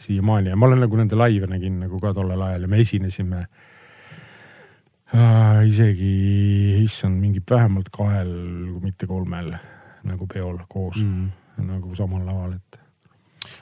siiamaani 0.00 0.52
ja 0.52 0.56
ma 0.56 0.70
olen 0.70 0.82
nagu 0.86 0.96
nende 0.96 1.18
laive 1.18 1.50
nägin 1.50 1.80
nagu 1.82 2.00
ka 2.02 2.14
tollel 2.16 2.42
ajal 2.46 2.66
ja 2.66 2.70
me 2.72 2.80
esinesime 2.82 3.42
äh, 5.14 5.60
isegi, 5.68 6.14
issand, 6.84 7.20
mingi 7.20 7.42
vähemalt 7.50 7.92
kahel, 7.94 8.32
kui 8.72 8.88
mitte 8.88 9.08
kolmel 9.10 9.52
nagu 10.08 10.26
peol 10.30 10.58
koos 10.68 11.02
mm. 11.04 11.64
nagu 11.68 11.94
samal 11.98 12.24
laval, 12.26 12.56
et 12.56 12.80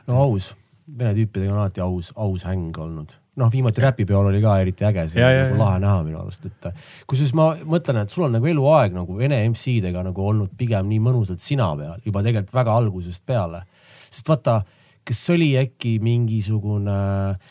no 0.08 0.22
aus, 0.24 0.52
vene 0.88 1.12
tüüpidega 1.18 1.52
on 1.52 1.64
alati 1.64 1.84
aus, 1.84 2.12
aus 2.16 2.46
häng 2.48 2.76
olnud 2.80 3.16
noh, 3.38 3.50
viimati 3.52 3.82
räpipeol 3.84 4.30
oli 4.30 4.40
ka 4.42 4.56
eriti 4.62 4.86
äge, 4.88 5.06
see 5.12 5.24
on 5.24 5.36
nagu 5.38 5.60
lahe 5.60 5.82
näha 5.82 6.00
minu 6.06 6.22
arust, 6.22 6.48
et 6.48 6.70
kusjuures 7.08 7.34
ma 7.38 7.50
mõtlen, 7.68 8.02
et 8.02 8.12
sul 8.12 8.26
on 8.28 8.34
nagu 8.38 8.50
eluaeg 8.50 8.96
nagu 8.96 9.18
vene 9.18 9.40
MC-dega 9.50 10.02
nagu 10.06 10.26
olnud 10.32 10.54
pigem 10.58 10.88
nii 10.90 11.00
mõnusalt 11.04 11.42
sina 11.44 11.70
peal 11.78 12.02
juba 12.04 12.24
tegelikult 12.26 12.58
väga 12.60 12.80
algusest 12.82 13.24
peale. 13.26 13.62
sest 14.08 14.28
vaata, 14.28 14.60
kas 15.08 15.20
oli 15.32 15.52
äkki 15.60 15.96
mingisugune, 16.04 16.98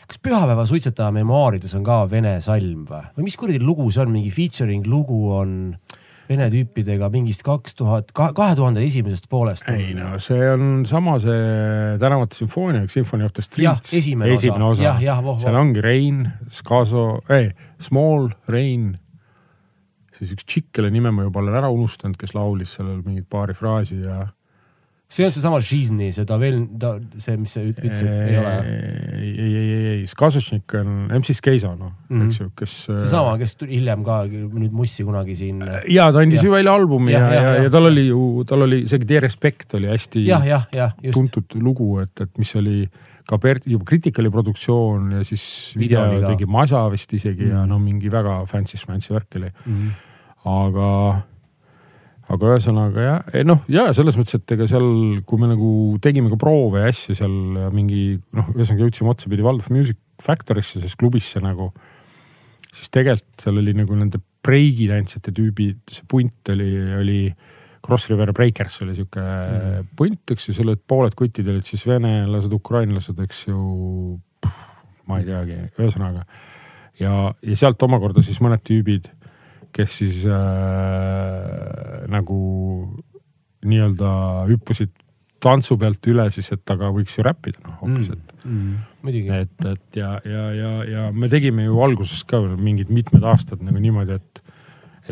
kas 0.06 0.20
Pühapäeva 0.22 0.66
suitsetaja 0.66 1.10
memuaarides 1.14 1.74
on 1.78 1.86
ka 1.86 2.02
vene 2.10 2.38
salm 2.44 2.84
või, 2.88 3.06
või 3.16 3.26
mis 3.26 3.38
kuradi 3.38 3.62
lugu 3.62 3.88
see 3.90 4.04
on, 4.04 4.12
mingi 4.14 4.30
featuring 4.34 4.86
lugu 4.86 5.24
on 5.34 5.56
vene 6.28 6.48
tüüpidega 6.52 7.08
mingist 7.12 7.42
kaks 7.46 7.76
tuhat, 7.78 8.12
kahe 8.12 8.54
tuhande 8.58 8.82
esimesest 8.84 9.28
poolest. 9.30 9.68
ei 9.72 9.94
no 9.96 10.16
see 10.22 10.50
on 10.52 10.84
sama 10.88 11.18
see 11.22 11.98
Tänavate 11.98 12.36
sümfoonia, 12.36 12.86
Symphony 12.88 13.24
of 13.24 13.34
the 13.36 13.42
Streets. 13.42 13.92
esimene, 13.94 14.34
esimene 14.34 14.64
osa, 14.64 14.94
osa.. 14.94 15.36
seal 15.46 15.60
ongi 15.60 15.84
Rein, 15.84 16.24
Skaso 16.52 17.22
eh,, 17.32 17.52
Small, 17.80 18.30
Rein. 18.48 18.98
siis 20.18 20.34
üks 20.34 20.44
tšikk, 20.44 20.72
kelle 20.78 20.90
nime 20.90 21.12
ma 21.14 21.24
juba 21.26 21.40
olen 21.40 21.56
ära 21.60 21.70
unustanud, 21.72 22.18
kes 22.18 22.34
laulis 22.34 22.74
sellel 22.78 23.00
mingit 23.06 23.28
paari 23.30 23.54
fraasi 23.56 24.02
ja 24.02 24.26
see 25.08 25.24
on 25.24 25.32
seesama 25.32 25.58
Žižni, 25.64 26.10
seda 26.12 26.36
veel, 26.40 26.58
see, 27.16 27.36
mis 27.40 27.54
sa 27.56 27.62
ütlesid, 27.64 28.10
ei 28.12 28.36
ole? 28.36 28.52
ei, 29.16 29.30
ei, 29.30 29.46
ei, 29.46 29.68
ei, 29.72 29.86
ei, 29.92 30.02
Skasušnik 30.10 30.74
on 30.82 30.90
MC 31.16 31.36
Skeiso, 31.38 31.70
noh 31.78 31.94
mm, 31.94 32.18
-hmm. 32.18 32.26
eks 32.26 32.40
ju, 32.40 32.48
kes. 32.58 32.74
seesama, 32.90 33.38
kes 33.40 33.56
tuli 33.56 33.78
hiljem 33.78 34.04
ka 34.04 34.20
nüüd 34.28 34.74
Mussi 34.76 35.06
kunagi 35.08 35.36
siin. 35.36 35.64
ja 35.88 36.10
ta 36.12 36.20
andis 36.20 36.44
ju 36.44 36.52
välja 36.52 36.74
albumi 36.76 37.12
ja, 37.12 37.20
ja, 37.20 37.32
ja, 37.32 37.42
ja, 37.54 37.62
ja 37.62 37.70
tal 37.72 37.88
oli 37.88 38.06
ju, 38.06 38.44
tal 38.48 38.66
oli 38.68 38.82
isegi 38.84 39.08
De 39.08 39.20
Respect 39.24 39.74
oli 39.80 39.88
hästi 39.88 40.26
ja, 40.26 40.42
ja, 40.44 40.60
ja, 40.72 40.90
just. 41.02 41.16
tuntud 41.16 41.56
lugu, 41.62 41.98
et, 42.04 42.20
et 42.20 42.38
mis 42.38 42.54
oli 42.60 42.84
ka 43.28 43.38
Bert, 43.38 43.64
juba 43.66 43.84
Criticali 43.88 44.30
produktsioon 44.30 45.12
ja 45.12 45.24
siis 45.24 45.72
video, 45.76 46.04
video 46.10 46.28
tegi 46.28 46.46
Masa 46.46 46.84
vist 46.92 47.12
isegi 47.12 47.44
mm 47.44 47.50
-hmm. 47.50 47.56
ja 47.56 47.66
no 47.66 47.78
mingi 47.78 48.12
väga 48.12 48.44
fancy 48.44 48.76
schmancy 48.76 49.14
värk 49.14 49.36
oli 49.36 49.50
mm. 49.66 49.72
-hmm. 49.72 49.90
aga 50.44 51.22
aga 52.28 52.54
ühesõnaga 52.54 53.04
jah, 53.04 53.44
noh 53.48 53.62
ja 53.72 53.86
selles 53.96 54.18
mõttes, 54.18 54.36
et 54.36 54.56
ega 54.56 54.66
seal, 54.68 54.88
kui 55.28 55.40
me 55.40 55.48
nagu 55.50 55.70
tegime 56.04 56.30
ka 56.32 56.38
proove 56.40 56.82
ja 56.82 56.90
asju 56.92 57.16
seal 57.16 57.36
mingi 57.74 58.18
noh, 58.36 58.50
ühesõnaga 58.54 58.84
jõudsime 58.84 59.12
otsapidi 59.14 59.46
Waldorf 59.46 59.70
Music 59.72 59.98
Factory'sse, 60.22 60.82
siis 60.82 60.96
klubisse 60.98 61.40
nagu. 61.40 61.70
siis 62.74 62.90
tegelikult 62.94 63.44
seal 63.46 63.60
oli 63.62 63.72
nagu 63.74 63.96
nende 63.96 64.20
breigitantsijate 64.44 65.32
tüübid, 65.34 65.80
see 65.90 66.04
punt 66.08 66.52
oli, 66.52 66.68
oli 66.98 67.20
Cross 67.84 68.10
River 68.10 68.32
Breakers 68.36 68.82
oli 68.84 68.94
sihuke 68.98 69.22
mm. 69.22 69.88
punt, 69.96 70.34
eks 70.34 70.50
ju, 70.50 70.56
seal 70.56 70.68
olid 70.68 70.84
pooled 70.86 71.16
kutid 71.18 71.48
olid 71.48 71.66
siis 71.66 71.86
venelased, 71.88 72.52
ukrainlased, 72.52 73.18
eks 73.24 73.46
ju. 73.48 73.58
ma 75.08 75.22
ei 75.22 75.24
teagi, 75.24 75.62
ühesõnaga 75.80 76.26
ja, 77.00 77.12
ja 77.32 77.56
sealt 77.58 77.82
omakorda 77.86 78.22
siis 78.24 78.40
mõned 78.44 78.62
tüübid 78.66 79.08
kes 79.78 79.98
siis 80.00 80.24
äh, 80.26 82.08
nagu 82.10 82.38
nii-öelda 83.68 84.10
hüppasid 84.48 84.90
tantsu 85.42 85.76
pealt 85.78 86.06
üle 86.10 86.26
siis, 86.34 86.50
et 86.54 86.74
aga 86.74 86.90
võiks 86.94 87.14
ju 87.14 87.24
räppida 87.26 87.62
noh 87.62 87.78
hoopis, 87.82 88.10
et 88.14 88.34
mm,. 88.42 88.76
Mm, 89.06 89.32
et, 89.38 89.66
et 89.70 89.98
ja, 90.00 90.16
ja, 90.26 90.44
ja, 90.54 90.70
ja 90.88 91.04
me 91.14 91.30
tegime 91.30 91.68
ju 91.68 91.78
alguses 91.84 92.24
ka 92.26 92.40
mingid 92.58 92.90
mitmed 92.90 93.22
aastad 93.22 93.62
nagu 93.62 93.78
niimoodi, 93.82 94.18
et, 94.18 94.42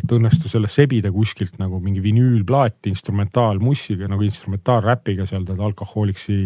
et 0.00 0.16
õnnestus 0.16 0.56
jälle 0.56 0.70
sebida 0.72 1.12
kuskilt 1.14 1.60
nagu 1.62 1.78
mingi 1.82 2.02
vinüülplaat 2.02 2.90
instrumentaalmussiga 2.90 4.10
nagu 4.10 4.26
instrumentaalräpiga 4.26 5.28
seal 5.30 5.46
tead 5.46 5.62
Alcoholicsi 5.62 6.40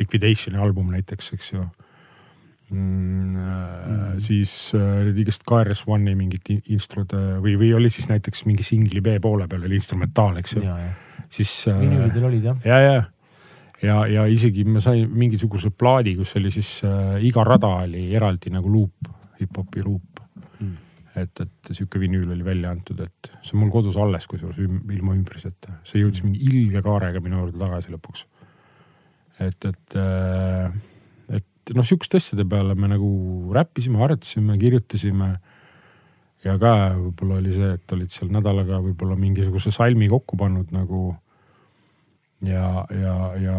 Liquidationi 0.00 0.60
album 0.64 0.88
näiteks, 0.96 1.34
eks 1.36 1.52
ju 1.52 1.68
Mm, 2.68 3.32
mm. 3.32 4.16
siis 4.20 4.50
äh, 4.76 4.98
olid 5.00 5.16
igast 5.22 5.46
KRS 5.48 5.86
One'i 5.88 6.12
mingid 6.18 6.50
instrud 6.68 7.14
äh, 7.16 7.38
või, 7.40 7.54
või 7.56 7.70
oli 7.78 7.88
siis 7.88 8.10
näiteks 8.10 8.44
mingi 8.44 8.66
singli 8.66 9.00
B 9.04 9.14
poole 9.24 9.46
peal 9.48 9.64
oli 9.64 9.78
instrumentaal, 9.78 10.36
eks 10.42 10.58
ju. 10.58 10.64
siis. 11.32 11.52
vinüülidel 11.78 12.26
olid 12.28 12.44
jah. 12.50 12.58
ja, 12.68 12.80
ja, 12.84 12.98
ja, 13.80 14.02
ja 14.12 14.26
isegi 14.28 14.66
me 14.68 14.82
saime 14.84 15.08
mingisuguse 15.08 15.70
plaadi, 15.72 16.12
kus 16.18 16.34
oli 16.36 16.52
siis 16.52 16.74
äh, 16.84 17.16
iga 17.24 17.46
rada 17.48 17.70
oli 17.86 18.10
eraldi 18.20 18.52
nagu 18.52 18.68
luup, 18.74 19.08
hip-hopi 19.40 19.86
luup 19.86 20.20
mm.. 20.58 20.76
et, 21.22 21.44
et 21.46 21.72
sihuke 21.72 22.04
vinüül 22.04 22.28
oli 22.36 22.44
välja 22.44 22.74
antud, 22.76 23.00
et 23.00 23.32
see 23.40 23.56
on 23.56 23.62
mul 23.62 23.72
kodus 23.78 23.96
alles, 23.96 24.28
kusjuures 24.28 24.60
ilma 24.60 25.16
ümbriseta, 25.16 25.78
see 25.88 26.04
jõudis 26.04 26.26
mingi 26.26 26.44
ilge 26.52 26.84
kaarega 26.84 27.24
minu 27.24 27.40
juurde 27.46 27.64
tagasi 27.64 27.96
lõpuks. 27.96 28.28
et, 29.48 29.70
et 29.72 30.00
äh, 30.04 30.68
et 31.68 31.76
noh, 31.76 31.86
sihukeste 31.86 32.20
asjade 32.20 32.46
peale 32.48 32.74
me 32.78 32.90
nagu 32.90 33.08
räppisime, 33.54 34.00
harjutasime, 34.00 34.58
kirjutasime. 34.60 35.30
ja 36.44 36.54
ka 36.58 36.74
võib-olla 36.96 37.40
oli 37.42 37.54
see, 37.54 37.72
et 37.78 37.96
olid 37.96 38.12
seal 38.14 38.30
nädalaga 38.32 38.78
võib-olla 38.82 39.16
mingisuguse 39.18 39.72
salmi 39.74 40.08
kokku 40.08 40.38
pannud 40.38 40.70
nagu. 40.74 41.16
ja, 42.46 42.86
ja, 42.94 43.16
ja 43.42 43.58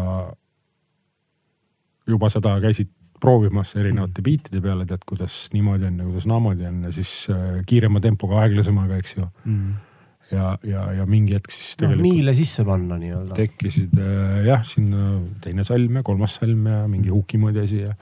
juba 2.08 2.30
seda 2.32 2.56
käisid 2.62 2.90
proovimas 3.20 3.74
erinevate 3.76 4.22
biitide 4.24 4.62
peale, 4.64 4.86
tead, 4.88 5.04
kuidas 5.06 5.50
niimoodi 5.52 5.90
on 5.90 5.98
ja 6.00 6.08
kuidas 6.08 6.26
naamoodi 6.26 6.66
on 6.66 6.82
ja 6.88 6.92
siis 6.96 7.12
äh, 7.30 7.60
kiirema 7.68 8.00
tempoga, 8.00 8.40
aeglasemaga, 8.46 8.96
eks 9.02 9.16
ju 9.18 9.28
mm 9.44 9.89
ja, 10.32 10.52
ja, 10.66 10.84
ja 11.00 11.06
mingi 11.10 11.34
hetk 11.36 11.52
siis 11.54 11.74
tegelikult 11.80 12.04
no,. 12.04 12.12
miile 12.14 12.34
sisse 12.36 12.64
panna 12.66 12.98
nii-öelda. 13.00 13.36
tekkisid 13.38 13.98
äh, 13.98 14.38
jah, 14.46 14.62
sinna 14.66 15.16
teine 15.42 15.66
salm 15.66 16.00
ja 16.00 16.04
kolmas 16.06 16.38
salm 16.40 16.68
ja 16.70 16.84
mingi 16.90 17.12
hooki 17.12 17.40
moodi 17.40 17.64
asi 17.64 17.82
ja. 17.82 17.94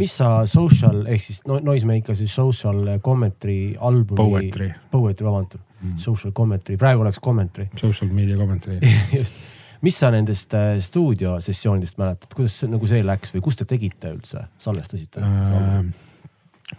mis 0.00 0.14
sa 0.20 0.30
social 0.50 1.04
ehk 1.10 1.22
siis 1.22 1.42
no, 1.48 1.58
Noisemakeri 1.64 2.28
social 2.30 2.80
commentary 3.04 3.74
albumi. 3.78 4.16
Poetry. 4.22 4.70
Poetry, 4.92 5.26
vabandust 5.26 5.62
mm., 5.80 5.98
social 6.02 6.34
commentary, 6.36 6.78
praegu 6.80 7.04
oleks 7.04 7.20
commentary. 7.22 7.68
Social 7.84 8.10
media 8.12 8.38
commentary 8.38 8.80
just, 9.12 9.42
mis 9.86 9.98
sa 9.98 10.12
nendest 10.14 10.54
äh, 10.56 10.76
stuudiosessioonidest 10.82 11.98
mäletad, 12.00 12.32
kuidas 12.36 12.62
nagu 12.70 12.88
see 12.90 13.02
läks 13.06 13.34
või 13.34 13.44
kus 13.48 13.58
te 13.58 13.68
tegite 13.68 14.14
üldse, 14.14 14.46
salvestasite 14.62 15.22
äh,? 15.22 15.82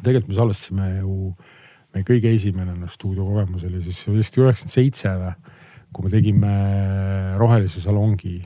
tegelikult 0.02 0.34
me 0.34 0.36
salvestasime 0.36 0.89
ju 0.97 1.13
äh, 1.32 1.54
meie 1.98 2.06
kõige 2.08 2.32
esimene 2.36 2.74
no, 2.78 2.88
stuudiokogemus 2.92 3.66
oli 3.68 3.82
siis 3.86 4.00
vist 4.12 4.38
üheksakümmend 4.38 4.74
seitse 4.74 5.10
või, 5.18 5.34
kui 5.96 6.06
me 6.06 6.12
tegime 6.14 6.54
Rohelise 7.40 7.82
salongi. 7.84 8.38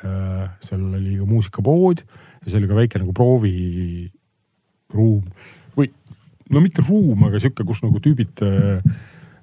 Äh, 0.00 0.44
seal 0.64 0.82
oli 0.96 1.18
ka 1.18 1.26
muusikapood 1.28 1.98
ja 2.06 2.46
see 2.46 2.58
oli 2.60 2.70
ka 2.70 2.76
väike 2.78 2.96
nagu 3.02 3.12
prooviruum 3.16 4.10
või 5.76 5.88
no 6.50 6.58
mitte 6.64 6.80
ruum, 6.86 7.26
aga 7.28 7.36
sihuke, 7.42 7.66
kus 7.68 7.82
nagu 7.84 8.00
tüübid, 8.02 8.40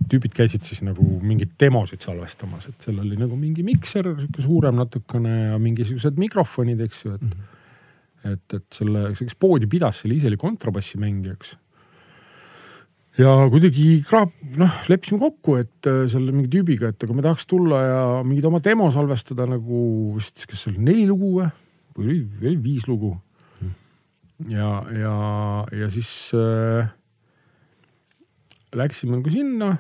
tüübid 0.10 0.34
käisid 0.34 0.66
siis 0.66 0.82
nagu 0.84 1.06
mingeid 1.22 1.52
demosid 1.62 2.02
salvestamas, 2.04 2.66
et 2.72 2.78
seal 2.88 2.98
oli 3.04 3.16
nagu 3.20 3.38
mingi 3.38 3.64
mikser, 3.68 4.04
sihuke 4.18 4.42
suurem 4.44 4.76
natukene 4.82 5.36
ja 5.52 5.62
mingisugused 5.62 6.18
mikrofonid, 6.20 6.82
eks 6.88 7.06
ju, 7.06 7.14
et 7.20 7.24
mm. 7.28 7.30
-hmm 7.30 7.54
et, 8.26 8.54
et 8.54 8.66
selle, 8.74 9.12
kes 9.18 9.38
poodi 9.40 9.70
pidas, 9.70 10.02
seal 10.02 10.16
ise 10.16 10.30
oli 10.30 10.40
kontrabassimängija, 10.42 11.38
eks 11.38 11.54
ja 13.18 13.32
kuidagi 13.52 13.86
kraap, 14.06 14.34
noh, 14.60 14.82
leppisime 14.92 15.20
kokku, 15.22 15.58
et 15.62 15.90
äh, 15.90 16.04
selle 16.12 16.34
mingi 16.36 16.52
tüübiga, 16.54 16.92
et 16.94 17.06
aga 17.06 17.16
me 17.18 17.26
tahaks 17.26 17.48
tulla 17.50 17.80
ja 17.82 18.02
mingit 18.28 18.46
oma 18.50 18.62
demo 18.64 18.90
salvestada 18.94 19.48
nagu 19.50 19.80
vist, 20.18 20.46
kas 20.50 20.66
see 20.66 20.74
oli 20.74 20.86
neli 20.90 21.08
lugu 21.10 21.34
või, 21.40 21.50
või 21.98 22.06
oli, 22.06 22.20
oli 22.44 22.58
viis 22.62 22.88
lugu. 22.90 23.16
ja, 24.52 24.72
ja, 24.94 25.14
ja 25.74 25.90
siis 25.94 26.12
äh, 26.38 26.90
läksime 28.78 29.18
nagu 29.18 29.34
sinna. 29.34 29.78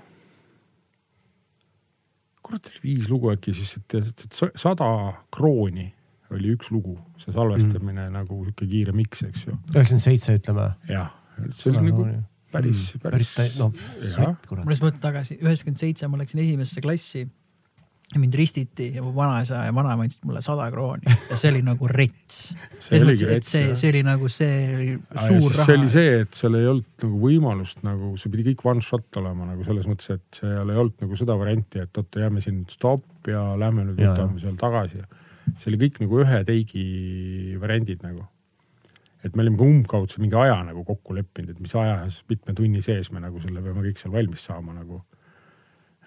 kurat, 2.42 2.72
oli 2.72 2.82
viis 2.96 3.10
lugu 3.12 3.30
äkki 3.34 3.54
siis, 3.54 3.76
et, 3.78 4.00
et, 4.00 4.42
sada 4.56 4.88
krooni 5.36 5.92
oli 6.32 6.56
üks 6.56 6.72
lugu, 6.72 6.98
see 7.22 7.36
salvestamine 7.36 8.08
mm. 8.08 8.16
nagu 8.18 8.42
sihuke 8.46 8.66
kiire 8.68 8.96
miks, 8.96 9.22
eks 9.28 9.46
ju. 9.46 9.54
üheksakümmend 9.76 10.04
seitse, 10.04 10.40
ütleme. 10.42 10.72
jah, 10.90 11.14
see 11.54 11.72
oli 11.72 11.92
nagu 11.92 12.08
päris 12.58 12.86
mm,, 12.94 13.08
päris. 13.08 13.34
no 13.60 13.72
sõtt 13.74 14.48
kurat. 14.50 14.64
ma 14.64 14.74
lihtsalt 14.74 14.90
mõtlen 14.90 15.04
tagasi, 15.04 15.40
üheksakümmend 15.42 15.84
seitse 15.84 16.10
ma 16.12 16.22
läksin 16.22 16.44
esimesse 16.44 16.84
klassi 16.84 17.28
ja 18.14 18.22
mind 18.24 18.36
ristiti 18.40 18.88
ja 18.96 19.02
mu 19.04 19.12
vanaisa 19.16 19.66
ja 19.66 19.74
vanaema 19.76 20.06
andsid 20.06 20.24
mulle 20.24 20.40
sada 20.44 20.70
krooni 20.72 21.04
ja 21.12 21.36
see 21.36 21.50
oli 21.52 21.64
nagu 21.66 21.90
rets. 21.92 22.38
see 22.80 23.02
oligi 23.04 23.28
rets. 23.28 23.52
see, 23.52 23.74
see 23.76 23.92
oli 23.92 24.04
nagu, 24.08 24.30
see 24.32 24.62
oli 24.76 24.88
suur 24.96 25.52
raha. 25.52 25.66
see 25.66 25.76
oli 25.76 25.90
see, 25.92 26.14
et 26.22 26.40
seal 26.40 26.56
ei 26.56 26.70
olnud 26.72 27.04
nagu 27.04 27.20
võimalust 27.26 27.84
nagu, 27.84 28.14
see 28.22 28.32
pidi 28.32 28.48
kõik 28.54 28.64
one 28.72 28.86
shot 28.86 29.20
olema 29.20 29.50
nagu 29.50 29.68
selles 29.68 29.90
mõttes, 29.92 30.16
et 30.16 30.40
seal 30.40 30.72
ei 30.72 30.80
olnud 30.86 31.04
nagu 31.04 31.20
seda 31.20 31.36
varianti, 31.40 31.84
et 31.84 32.00
oota, 32.00 32.24
jääme 32.24 32.44
siin 32.46 32.64
stopp 32.72 33.28
ja 33.28 33.44
lähme 33.60 33.90
nüüd 33.90 34.00
võtame 34.00 34.40
seal 34.40 34.56
tagasi. 34.62 35.04
see 35.58 35.74
oli 35.74 35.84
kõik 35.84 36.02
nagu 36.06 36.24
ühe 36.24 36.42
teigi 36.48 36.88
variandid 37.60 38.08
nagu 38.08 38.24
et 39.26 39.36
me 39.36 39.44
olime 39.44 39.58
ka 39.60 39.68
umbkaudse 39.68 40.22
mingi 40.22 40.38
aja 40.38 40.60
nagu 40.68 40.84
kokku 40.88 41.16
leppinud, 41.18 41.56
et 41.56 41.62
mis 41.64 41.74
ajas, 41.80 42.22
mitme 42.30 42.56
tunni 42.58 42.84
sees 42.86 43.10
me 43.14 43.22
nagu 43.24 43.42
selle 43.44 43.64
peame 43.66 43.86
kõik 43.88 44.02
seal 44.02 44.14
valmis 44.14 44.46
saama 44.50 44.76
nagu. 44.78 45.02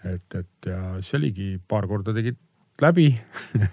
et, 0.06 0.38
et 0.38 0.70
ja 0.70 0.96
see 1.04 1.18
oligi, 1.18 1.50
paar 1.68 1.88
korda 1.90 2.14
tegid 2.16 2.38
läbi 2.80 3.10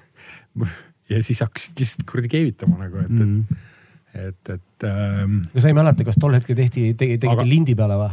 ja 1.11 1.23
siis 1.23 1.39
hakkasid 1.45 1.79
lihtsalt 1.79 2.07
kuradi 2.09 2.31
keevitama 2.33 2.79
nagu, 2.81 3.03
et 3.05 3.13
mm, 3.13 3.27
-hmm. 3.27 3.65
et, 4.13 4.41
et, 4.49 4.59
et 4.59 4.87
ähm,. 4.89 5.41
no 5.53 5.61
sa 5.61 5.71
ei 5.71 5.77
mäleta, 5.77 6.07
kas 6.07 6.19
tol 6.19 6.35
hetkel 6.35 6.57
tehti, 6.57 6.93
tegite 6.99 7.29
aga... 7.31 7.45
lindi 7.47 7.75
peale 7.75 7.99
või? 8.01 8.11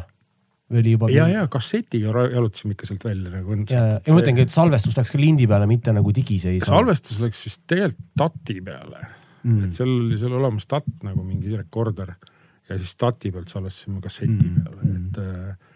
või 0.71 0.85
oli 0.85 0.95
juba? 0.95 1.11
ja, 1.11 1.27
ja 1.33 1.49
kassetiga 1.51 2.29
jalutasime 2.37 2.77
ikka 2.77 2.87
sealt 2.87 3.05
välja 3.05 3.33
nagu. 3.33 3.59
ja, 3.71 3.85
ja 3.99 4.13
ma 4.13 4.21
mõtlengi, 4.21 4.47
et 4.47 4.55
salvestus 4.55 4.97
läks 5.01 5.11
ka 5.11 5.19
lindi 5.19 5.49
peale, 5.51 5.67
mitte 5.67 5.93
nagu 5.97 6.15
digiseis. 6.15 6.63
salvestus 6.69 7.19
läks 7.25 7.45
vist 7.49 7.65
tegelikult 7.67 8.13
tati 8.21 8.61
peale 8.61 9.24
mm.. 9.45 9.69
et 9.69 9.77
seal 9.77 9.93
oli 9.93 10.19
seal 10.21 10.35
olemas 10.41 10.67
stat 10.67 10.91
nagu 11.07 11.25
mingi 11.27 11.55
rekorder 11.57 12.15
ja 12.69 12.79
siis 12.79 12.95
stati 12.97 13.33
pealt 13.33 13.53
salvestasime 13.53 14.01
kasseti 14.05 14.33
mm. 14.33 14.61
peale, 14.65 14.93
et 14.97 15.19
äh, 15.23 15.73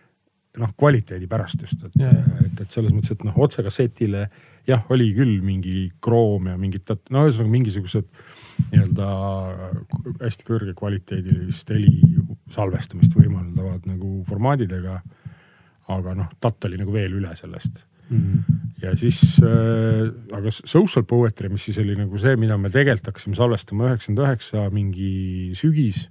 noh, 0.58 0.74
kvaliteedi 0.78 1.28
pärast 1.30 1.62
just, 1.62 1.84
et 1.84 1.98
yeah., 2.00 2.22
et, 2.44 2.62
et 2.64 2.70
selles 2.74 2.94
mõttes, 2.94 3.12
et 3.14 3.24
noh, 3.26 3.36
otsekassetile 3.44 4.26
jah, 4.68 4.84
oli 4.92 5.10
küll 5.16 5.38
mingi 5.44 5.88
kroom 6.04 6.48
ja 6.50 6.56
mingid, 6.60 6.88
no 7.14 7.24
ühesõnaga 7.26 7.52
mingisugused 7.52 8.08
nii-öelda 8.72 9.08
hästi 10.20 10.48
kõrge 10.48 10.74
kvaliteedilist 10.78 11.70
heli 11.72 11.92
salvestamist 12.52 13.14
võimaldavad 13.16 13.86
nagu 13.88 14.22
formaadidega. 14.28 15.00
aga 15.88 16.14
noh, 16.14 16.32
TAT 16.40 16.68
oli 16.68 16.80
nagu 16.80 16.92
veel 16.92 17.14
üle 17.20 17.30
sellest 17.36 17.84
mm. 18.10 18.18
-hmm. 18.18 18.67
Ja 18.82 18.94
siis 18.98 19.40
äh,, 19.42 20.08
aga 20.36 20.52
social 20.52 21.04
poetry, 21.08 21.50
mis 21.52 21.66
siis 21.68 21.80
oli 21.82 21.96
nagu 21.98 22.18
see, 22.20 22.36
mida 22.40 22.58
me 22.60 22.70
tegelikult 22.72 23.12
hakkasime 23.12 23.38
salvestama 23.38 23.90
üheksakümmend 23.90 24.24
üheksa 24.26 24.68
mingi 24.74 25.12
sügis 25.58 26.06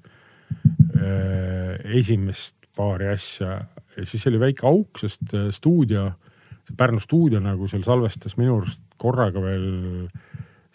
äh,. 0.97 1.77
esimest 1.97 2.55
paari 2.77 3.09
asja 3.13 3.61
ja 3.97 4.05
siis 4.05 4.27
oli 4.29 4.39
väike 4.41 4.67
auk, 4.67 4.99
sest 5.01 5.33
äh, 5.33 5.49
stuudio, 5.53 6.09
see 6.67 6.77
Pärnu 6.77 7.01
stuudio 7.01 7.41
nagu 7.43 7.69
seal 7.71 7.85
salvestas 7.87 8.37
minu 8.39 8.59
arust 8.59 8.83
korraga 9.01 9.41
veel. 9.41 9.67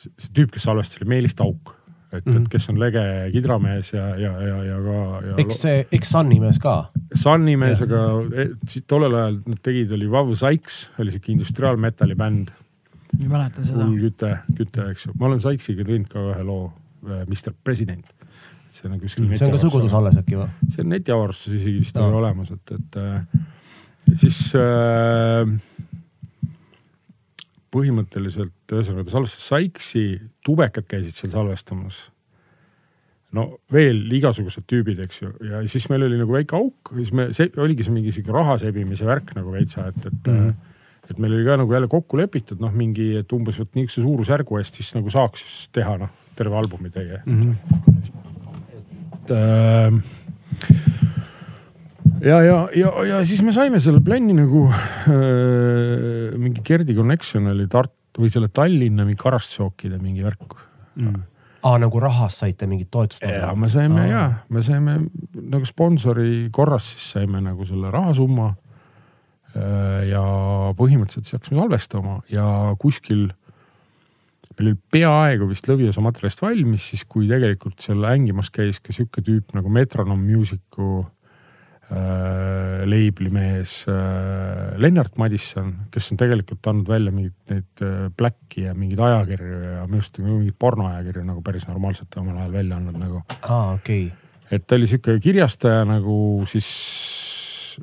see 0.03 0.33
tüüp, 0.35 0.51
kes 0.55 0.65
salvestas, 0.67 0.99
oli 0.99 1.13
Meelis 1.13 1.37
Tauk, 1.39 1.77
et 2.13 2.27
mm, 2.27 2.33
-hmm. 2.33 2.43
et 2.43 2.49
kes 2.49 2.69
on 2.69 2.81
lege 2.81 3.03
kidramees 3.33 3.93
ja, 3.93 4.07
ja, 4.21 4.33
ja, 4.49 4.57
ja 4.65 4.79
ka. 4.85 5.37
eks 5.43 5.61
see, 5.63 5.87
eks 5.93 6.11
Sunny 6.11 6.41
mees 6.41 6.59
ka. 6.59 6.91
Sunny 7.15 7.57
mees, 7.57 7.83
aga 7.83 8.03
e, 8.37 8.49
tollel 8.87 9.15
ajal 9.15 9.39
nad 9.47 9.63
tegid, 9.63 9.93
oli 9.93 10.11
Vavu 10.11 10.35
Sykes, 10.35 10.91
oli 10.99 11.13
siuke 11.13 11.33
industriaalmetalli 11.33 12.15
bänd. 12.15 12.53
ma 13.19 13.29
mäletan 13.39 13.65
seda. 13.65 13.85
hull 13.85 13.99
küte, 14.01 14.39
küte, 14.57 14.91
eks 14.91 15.07
ju, 15.07 15.13
ma 15.19 15.27
olen 15.27 15.41
Sykesiga 15.41 15.85
teinud 15.85 16.09
ka 16.09 16.19
ühe 16.33 16.45
loo, 16.45 16.73
äh, 17.09 17.25
Mr 17.29 17.53
President 17.65 18.09
see 18.73 18.91
on 18.91 19.01
kuskil. 19.01 19.29
see 19.37 19.47
on 19.47 19.53
ka 19.53 19.61
sugudus 19.61 19.93
alles 19.97 20.17
äkki 20.21 20.39
või? 20.39 20.49
see 20.73 20.85
on 20.85 20.93
netiavarustuses 20.93 21.61
isegi 21.61 21.83
vist 21.83 21.99
no. 21.99 22.09
olemas, 22.19 22.53
et, 22.55 22.75
et 22.77 22.99
äh, 23.01 23.21
siis 24.15 24.39
äh, 24.59 25.47
põhimõtteliselt 27.73 28.75
ühesõnaga 28.75 29.07
ta 29.07 29.15
salvestas 29.15 29.47
Sykesi, 29.49 30.07
tubekad 30.45 30.89
käisid 30.91 31.17
seal 31.17 31.33
salvestamas. 31.35 32.03
no 33.33 33.47
veel 33.73 34.05
igasugused 34.13 34.67
tüübid, 34.69 35.01
eks 35.07 35.23
ju, 35.23 35.33
ja 35.49 35.63
siis 35.73 35.89
meil 35.89 36.05
oli 36.05 36.19
nagu 36.21 36.35
väike 36.35 36.57
auk, 36.59 36.93
siis 36.99 37.15
me, 37.17 37.31
see 37.33 37.49
oligi 37.57 37.87
see 37.87 37.95
mingi 37.95 38.13
sihuke 38.13 38.35
raha 38.35 38.59
sebimise 38.61 39.09
värk 39.09 39.33
nagu 39.39 39.55
veitsa, 39.55 39.89
et, 39.89 40.07
et 40.07 40.29
mm. 40.29 40.45
-hmm 40.45 40.69
et 41.11 41.19
meil 41.19 41.33
oli 41.35 41.45
ka 41.45 41.57
nagu 41.59 41.73
jälle 41.75 41.89
kokku 41.91 42.17
lepitud 42.17 42.61
noh, 42.63 42.71
mingi, 42.73 43.17
et 43.19 43.33
umbes 43.35 43.59
vot 43.59 43.75
niisuguse 43.75 44.05
suurusjärgu 44.05 44.59
eest 44.61 44.79
siis 44.79 44.93
nagu 44.95 45.11
saaks 45.11 45.69
teha 45.75 45.97
noh, 45.99 46.13
terve 46.39 46.55
albumi 46.57 46.91
teie 46.95 47.19
mm. 47.27 47.41
-hmm 47.41 48.03
et 49.23 49.31
äh, 49.31 49.93
ja, 52.23 52.39
ja, 52.43 52.57
ja, 52.77 52.93
ja 53.09 53.21
siis 53.27 53.43
me 53.45 53.55
saime 53.55 53.81
selle 53.83 54.03
plänni 54.05 54.35
nagu 54.37 54.67
äh, 54.71 56.33
mingi 56.39 56.63
Gerdi 56.67 56.95
Connection 56.97 57.51
oli 57.53 57.67
Tartu 57.71 58.23
või 58.23 58.33
selle 58.33 58.51
Tallinna 58.53 59.07
mingi 59.09 59.21
karastusjookide 59.21 59.99
mingi 60.03 60.25
värk 60.25 60.57
mm.. 61.01 61.21
aa, 61.67 61.77
nagu 61.83 62.03
rahast 62.03 62.43
saite 62.45 62.69
mingit 62.71 62.91
toetust? 62.93 63.25
ja 63.27 63.53
me 63.59 63.71
saime 63.73 64.05
Aa. 64.05 64.11
ja, 64.11 64.25
me 64.53 64.65
saime 64.67 64.99
nagu 65.43 65.69
sponsori 65.69 66.49
korras 66.55 66.93
siis 66.95 67.13
saime 67.19 67.43
nagu 67.45 67.67
selle 67.69 67.93
rahasumma. 67.93 68.53
Äh, 69.53 70.09
ja 70.09 70.23
põhimõtteliselt 70.79 71.29
siis 71.29 71.37
hakkasime 71.37 71.61
salvestama 71.61 72.21
ja 72.33 72.47
kuskil 72.81 73.27
meil 74.53 74.71
oli 74.71 74.79
peaaegu 74.93 75.49
vist 75.51 75.69
lõviosa 75.69 76.01
materjalist 76.05 76.41
valmis, 76.45 76.87
siis 76.93 77.05
kui 77.09 77.27
tegelikult 77.29 77.81
seal 77.85 78.05
hängimas 78.09 78.49
käis 78.53 78.81
ka 78.85 78.95
sihuke 78.97 79.25
tüüp 79.25 79.53
nagu 79.57 79.73
Metronom 79.73 80.21
Music'u 80.25 81.03
äh, 81.93 82.85
label'i 82.89 83.31
mees 83.33 83.75
äh, 83.91 84.79
Lennart 84.81 85.19
Madisson, 85.21 85.73
kes 85.93 86.13
on 86.13 86.21
tegelikult 86.21 86.71
andnud 86.71 86.89
välja 86.89 87.13
mingeid 87.15 87.53
neid 87.53 87.85
äh, 87.85 88.09
Blacki 88.17 88.67
ja 88.67 88.75
mingeid 88.79 89.03
ajakirju 89.09 89.61
ja 89.77 89.85
minu 89.87 90.01
arust 90.01 90.19
mingeid 90.23 90.57
pornoajakirju 90.61 91.27
nagu 91.29 91.45
päris 91.45 91.69
normaalselt 91.69 92.19
omal 92.23 92.41
ajal 92.41 92.57
välja 92.57 92.81
andnud 92.81 92.99
nagu. 93.03 93.23
aa, 93.43 93.77
okei 93.77 94.09
okay.. 94.09 94.49
et 94.51 94.67
ta 94.67 94.79
oli 94.79 94.91
sihuke 94.91 95.19
kirjastaja 95.23 95.85
nagu 95.89 96.17
siis 96.51 96.73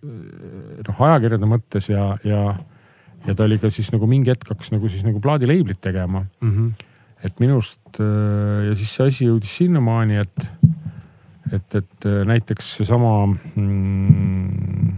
äh, 0.01 0.83
noh, 0.87 1.05
ajakirjade 1.09 1.53
mõttes 1.53 1.89
ja, 1.93 2.11
ja 2.27 2.43
ja 3.27 3.35
ta 3.35 3.45
oli 3.45 3.59
ka 3.59 3.71
siis 3.73 3.91
nagu 3.93 4.07
mingi 4.09 4.31
hetk 4.31 4.53
hakkas 4.53 4.71
nagu 4.73 4.89
siis 4.91 5.03
nagu 5.07 5.19
plaadileiblit 5.23 5.81
tegema 5.81 6.23
mm. 6.41 6.51
-hmm. 6.51 6.85
et 7.23 7.39
minu 7.39 7.59
arust 7.59 7.99
äh, 7.99 8.69
ja 8.69 8.75
siis 8.75 8.95
see 8.95 9.07
asi 9.07 9.27
jõudis 9.27 9.57
sinnamaani, 9.61 10.21
et, 10.23 10.47
et, 11.53 11.75
et 11.75 12.05
äh, 12.05 12.25
näiteks 12.25 12.75
seesama 12.77 13.27
mm,. 13.55 14.93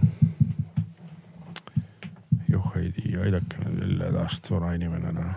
joh 2.49 2.73
ei 2.79 2.91
tea, 2.95 3.21
aidake 3.25 3.61
nüüd 3.65 3.81
jälle 3.85 4.11
taast 4.17 4.51
vana 4.51 4.73
inimene 4.77 5.13
noh. 5.15 5.31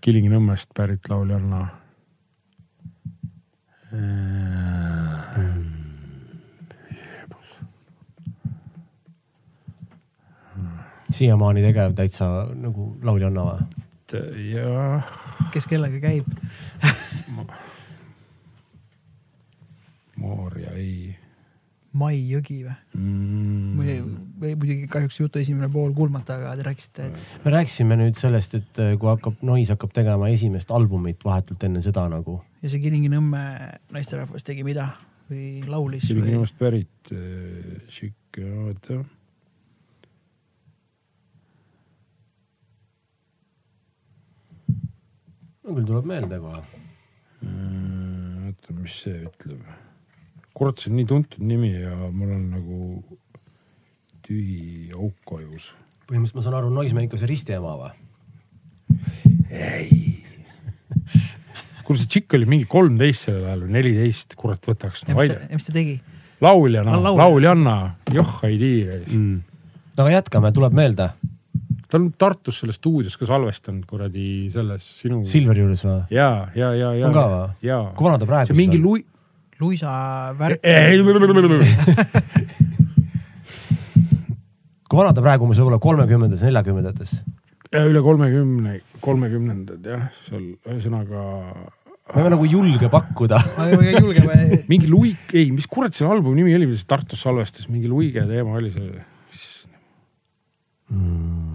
Kilingi-Nõmmest 0.00 0.70
pärit 0.76 1.08
lauljanna 1.12 1.66
siiamaani 11.12 11.62
tegev 11.66 11.92
täitsa 11.96 12.28
nagu 12.56 12.88
lauljanna 13.04 13.44
või? 13.50 13.60
jah. 14.52 15.12
kes 15.52 15.68
kellega 15.68 16.00
käib 16.00 16.26
Maarja 20.22 20.72
ei. 20.78 21.12
Mai 21.92 22.16
Jõgi 22.24 22.62
või 22.64 22.72
mm.? 22.96 23.72
või, 23.76 23.94
või 24.40 24.52
muidugi 24.62 24.86
kahjuks 24.88 25.18
jutu 25.20 25.42
esimene 25.42 25.68
pool 25.68 25.92
kuulmata, 25.92 26.38
aga 26.38 26.54
te 26.56 26.64
rääkisite 26.64 27.08
et.... 27.10 27.26
me 27.44 27.52
rääkisime 27.52 27.98
nüüd 28.00 28.16
sellest, 28.16 28.56
et 28.56 28.80
äh, 28.80 28.94
kui 28.96 29.10
hakkab, 29.10 29.42
Noise 29.44 29.76
hakkab 29.76 29.92
tegema 29.98 30.30
esimest 30.32 30.72
albumit 30.72 31.20
vahetult 31.28 31.68
enne 31.68 31.84
seda 31.84 32.06
nagu. 32.08 32.38
ja 32.64 32.72
see 32.72 32.80
Kilingi-Nõmme 32.80 33.42
naisterahvas 33.92 34.48
tegi 34.48 34.64
mida 34.64 34.88
või 35.28 35.66
laulis? 35.68 36.08
Kilingi-Nõmmest 36.08 36.56
pärit 36.62 37.12
äh, 37.12 37.82
sihuke, 37.92 38.48
oota 38.64 39.02
no 45.62 45.76
küll 45.76 45.86
tuleb 45.86 46.08
meelde 46.08 46.40
kohe. 46.42 46.62
Äh, 47.44 48.48
oota, 48.48 48.76
mis 48.76 48.98
see 49.04 49.24
ütleb. 49.28 49.64
Kurat, 50.56 50.78
see 50.78 50.92
on 50.92 50.98
nii 51.00 51.08
tuntud 51.10 51.44
nimi 51.48 51.72
ja 51.74 51.96
mul 52.10 52.34
on 52.36 52.44
nagu 52.52 52.78
tühi 54.26 54.92
auk 54.94 55.36
ajus. 55.38 55.72
põhimõtteliselt 56.08 56.38
ma 56.38 56.46
saan 56.46 56.58
aru, 56.60 56.72
Noismäe 56.74 57.08
ikka 57.08 57.20
see 57.20 57.30
risti 57.30 57.56
ema 57.58 57.74
või? 57.80 57.92
ei 59.52 60.00
kuule, 61.82 61.98
see 62.00 62.08
tšikk 62.08 62.38
oli 62.38 62.48
mingi 62.48 62.68
kolmteist 62.70 63.28
sellel 63.28 63.48
ajal 63.48 63.66
või 63.66 63.76
neliteist, 63.78 64.36
kurat 64.38 64.68
võtaks 64.68 65.06
no,. 65.08 65.18
ja 65.26 65.40
mis 65.52 65.68
ta 65.68 65.74
tegi? 65.74 65.98
lauljana, 66.42 66.98
lauljanna, 67.22 67.76
joh 68.14 68.38
ei 68.48 68.58
tii 68.60 68.78
mm.. 68.88 69.36
no 69.98 70.06
aga 70.06 70.16
jätkame, 70.18 70.52
tuleb 70.54 70.76
meelde 70.78 71.12
ta 71.92 72.00
on 72.00 72.08
Tartus 72.16 72.62
selles 72.62 72.78
stuudios 72.80 73.18
ka 73.20 73.28
salvestanud 73.28 73.84
kuradi 73.88 74.48
selles 74.52 74.84
sinu. 75.02 75.20
Silveri 75.28 75.60
juures 75.60 75.84
või? 75.84 75.98
ja, 76.14 76.28
ja, 76.56 76.72
ja, 76.72 76.92
ja. 76.96 77.08
on 77.08 77.16
ka 77.16 77.24
või? 77.32 77.80
kui 77.98 78.08
vana 78.08 78.20
ta 78.20 78.28
praegu 78.28 78.54
on? 78.54 78.60
mingi 78.62 78.80
lui-. 78.80 79.04
Luisa 79.62 79.92
värk. 80.38 80.62
kui 84.88 85.00
vana 85.00 85.14
ta 85.16 85.24
praegu 85.24 85.46
umbes 85.46 85.60
võib-olla 85.62 85.80
kolmekümnendates, 85.82 86.44
neljakümnendates? 86.48 87.20
üle 87.72 88.02
kolmekümne, 88.04 88.80
kolmekümnendad 89.00 89.86
jah, 89.88 90.08
seal 90.26 90.50
ühesõnaga. 90.68 91.22
ei 92.12 92.20
ole 92.20 92.34
nagu 92.34 92.48
julge 92.50 92.90
pakkuda 92.92 93.40
mingi 94.68 94.90
luik, 94.90 95.32
ei, 95.32 95.48
mis 95.54 95.70
kurat 95.70 95.96
selle 95.96 96.12
albumi 96.18 96.42
nimi 96.42 96.58
oli, 96.58 96.68
mis 96.74 96.84
Tartus 96.84 97.24
salvestas, 97.24 97.70
mingi 97.72 97.88
luige 97.88 98.26
teema 98.28 98.58
oli 98.60 98.74
see 98.74 98.90
mm.? 100.92 101.52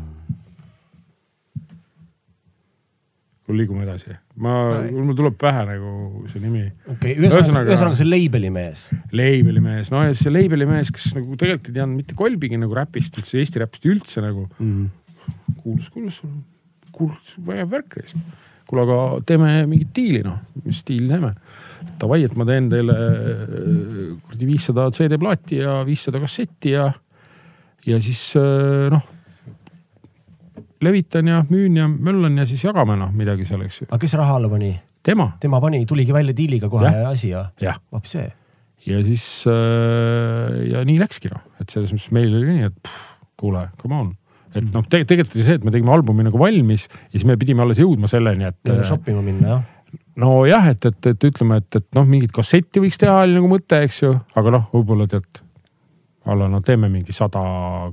kuule, 3.48 3.62
liigume 3.62 3.86
edasi. 3.86 4.18
Ma, 4.44 4.54
mul 4.94 5.16
tuleb 5.18 5.38
pähe 5.42 5.64
nagu 5.68 5.92
see 6.32 6.42
nimi. 6.44 6.64
okei 6.86 7.16
okay,, 7.16 7.16
ühesõnaga, 7.18 7.72
ühesõnaga 7.72 8.00
see 8.00 8.10
label'i 8.10 8.52
mees. 8.54 8.88
Label'i 9.16 9.64
mees, 9.64 9.92
no 9.94 10.04
ja 10.06 10.14
see 10.18 10.34
label'i 10.34 10.68
mees, 10.70 10.92
kes 10.94 11.10
nagu 11.18 11.38
tegelikult 11.40 11.72
ei 11.72 11.80
teadnud 11.80 12.02
mitte 12.02 12.18
kolbigi 12.18 12.60
nagu 12.62 12.78
räpist 12.78 13.18
üldse, 13.20 13.40
Eesti 13.42 13.64
räpist 13.64 13.88
üldse 13.90 14.24
nagu 14.26 14.46
mm.. 14.60 14.86
kuulus, 15.64 15.90
kuulus, 15.94 16.22
kuulus, 16.94 17.34
vägev 17.50 17.74
värk 17.74 17.98
reis. 18.02 18.16
kuule, 18.68 18.86
aga 18.86 19.00
teeme 19.28 19.52
mingit 19.70 19.92
diili 19.96 20.22
noh, 20.26 20.40
mis 20.68 20.84
diili 20.88 21.10
teeme? 21.12 21.34
Davai, 21.98 22.24
et 22.28 22.34
ma 22.38 22.46
teen 22.46 22.70
teile 22.70 22.96
kuradi 24.22 24.50
viissada 24.50 24.90
CD-plaati 24.94 25.62
ja 25.64 25.80
viissada 25.88 26.22
kassetti 26.22 26.74
ja, 26.76 26.90
ja 27.88 28.02
siis 28.04 28.24
noh 28.94 29.14
levitan 30.82 31.28
ja 31.28 31.44
müün 31.50 31.78
ja 31.80 31.88
möllan 31.88 32.38
ja 32.38 32.46
siis 32.50 32.64
jagame 32.66 32.98
noh 33.00 33.14
midagi 33.16 33.48
seal, 33.48 33.64
eks 33.66 33.82
ju. 33.82 33.88
aga 33.90 34.02
kes 34.02 34.18
raha 34.20 34.38
alla 34.40 34.50
pani? 34.52 34.74
tema. 35.04 35.32
tema 35.40 35.62
pani, 35.62 35.86
tuligi 35.86 36.14
välja 36.14 36.36
diiliga 36.38 36.70
kohe 36.70 36.92
ja. 36.92 37.10
asi 37.10 37.34
või? 37.34 37.74
hoopis 37.94 38.16
see. 38.18 38.30
ja 38.88 39.02
siis 39.06 39.26
äh, 39.52 40.62
ja 40.74 40.86
nii 40.88 41.00
läkski 41.02 41.34
noh, 41.34 41.44
et 41.62 41.74
selles 41.74 41.94
mõttes 41.96 42.14
meil 42.16 42.34
oli 42.34 42.58
nii, 42.58 42.72
et 42.72 42.78
pff, 42.82 43.16
kuule, 43.40 43.68
come 43.82 44.02
on 44.02 44.14
et 44.56 44.68
noh 44.74 44.86
te, 44.86 45.04
tegelikult 45.06 45.38
oli 45.38 45.48
see, 45.48 45.58
et 45.60 45.66
me 45.68 45.74
tegime 45.74 45.94
albumi 45.94 46.28
nagu 46.28 46.40
valmis 46.42 46.88
ja 46.88 47.18
siis 47.18 47.28
me 47.30 47.38
pidime 47.40 47.66
alles 47.66 47.82
jõudma 47.82 48.10
selleni, 48.12 48.48
et. 48.52 48.78
shop 48.88 49.10
ima 49.12 49.26
minna 49.26 49.56
jah 49.56 49.66
nojah, 50.18 50.72
et, 50.74 50.86
et, 50.86 51.10
et 51.12 51.28
ütleme, 51.30 51.60
et, 51.62 51.80
et 51.80 51.86
noh, 51.96 52.08
mingit 52.10 52.34
kassetti 52.34 52.82
võiks 52.84 53.00
teha 53.02 53.22
oli 53.24 53.38
nagu 53.38 53.50
mõte, 53.52 53.80
eks 53.86 54.02
ju, 54.02 54.16
aga 54.40 54.54
noh, 54.56 54.66
võib-olla 54.74 55.08
tead 55.10 55.44
alla 56.32 56.48
no 56.52 56.60
teeme 56.66 56.90
mingi 56.92 57.14
sada 57.16 57.42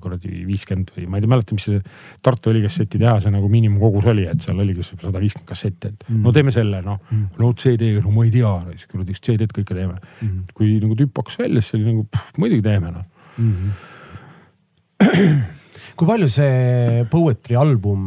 kuradi 0.03 0.43
viiskümmend 0.49 0.93
või 0.97 1.07
ma 1.11 1.21
ei 1.21 1.31
mäleta, 1.31 1.57
mis 1.57 1.67
see 1.69 1.81
Tartu 2.25 2.53
õlikasseti 2.53 2.99
tehase 3.01 3.33
nagu 3.33 3.49
miinimumkogus 3.53 4.09
oli, 4.11 4.27
et 4.31 4.45
seal 4.45 4.61
oligi 4.61 4.85
sada 4.87 5.21
viiskümmend 5.23 5.49
kassetti, 5.49 5.91
et 5.93 6.07
mm. 6.09 6.21
no 6.25 6.33
teeme 6.35 6.55
selle 6.55 6.81
noh 6.85 7.01
mm., 7.01 7.41
no 7.41 7.53
CD-ga, 7.59 8.03
no 8.05 8.15
ma 8.15 8.27
ei 8.27 8.33
tea, 8.35 8.53
siis 8.75 8.91
kuradi 8.91 9.17
CD-d 9.19 9.55
kõike 9.55 9.77
teeme 9.77 9.97
mm.. 9.97 10.41
kui 10.57 10.77
nagu 10.83 10.99
tüüp 10.99 11.23
hakkas 11.23 11.41
välja, 11.45 11.63
siis 11.63 11.79
oli 11.79 11.89
nagu 11.91 12.07
pff, 12.11 12.39
muidugi 12.43 12.67
teeme 12.67 12.93
noh 12.95 13.07
mm. 13.39 13.55
-hmm. 13.55 15.43
kui 15.97 16.11
palju 16.11 16.29
see 16.31 17.05
Poetry 17.11 17.59
album 17.61 18.07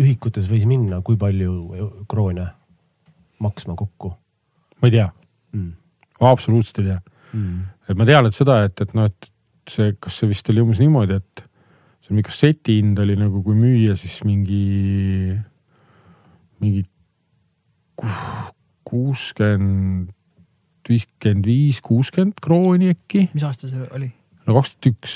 ühikutes 0.00 0.48
võis 0.50 0.66
minna, 0.68 1.02
kui 1.02 1.18
palju 1.20 2.04
kroone 2.10 2.46
maksma 3.42 3.74
kokku? 3.78 4.14
ma 4.82 4.90
ei 4.90 4.96
tea 4.98 5.08
mm., 5.52 5.72
absoluutselt 6.30 6.82
ei 6.82 6.92
tea 6.92 7.00
mm.. 7.32 7.60
et 7.88 7.98
ma 7.98 8.08
tean, 8.08 8.28
et 8.28 8.36
seda, 8.36 8.62
et, 8.68 8.84
et 8.84 8.94
noh, 8.98 9.10
et 9.10 9.31
see, 9.70 9.94
kas 10.00 10.18
see 10.20 10.30
vist 10.30 10.48
oli 10.50 10.62
umbes 10.64 10.80
niimoodi, 10.82 11.18
et 11.20 11.44
see 12.02 12.14
mingi 12.14 12.28
kasseti 12.28 12.78
hind 12.80 12.98
oli 13.02 13.16
nagu, 13.18 13.42
kui 13.44 13.58
müüa, 13.58 13.94
siis 13.98 14.22
mingi, 14.26 15.36
mingi 16.62 16.82
kuuskümmend, 18.88 20.10
viiskümmend 20.88 21.46
viis, 21.46 21.78
kuuskümmend 21.84 22.40
krooni 22.42 22.90
äkki. 22.92 23.28
mis 23.34 23.46
aasta 23.46 23.70
see 23.70 23.86
oli? 23.94 24.10
no 24.46 24.58
kaks 24.58 24.74
tuhat 24.74 24.90
üks 24.90 25.14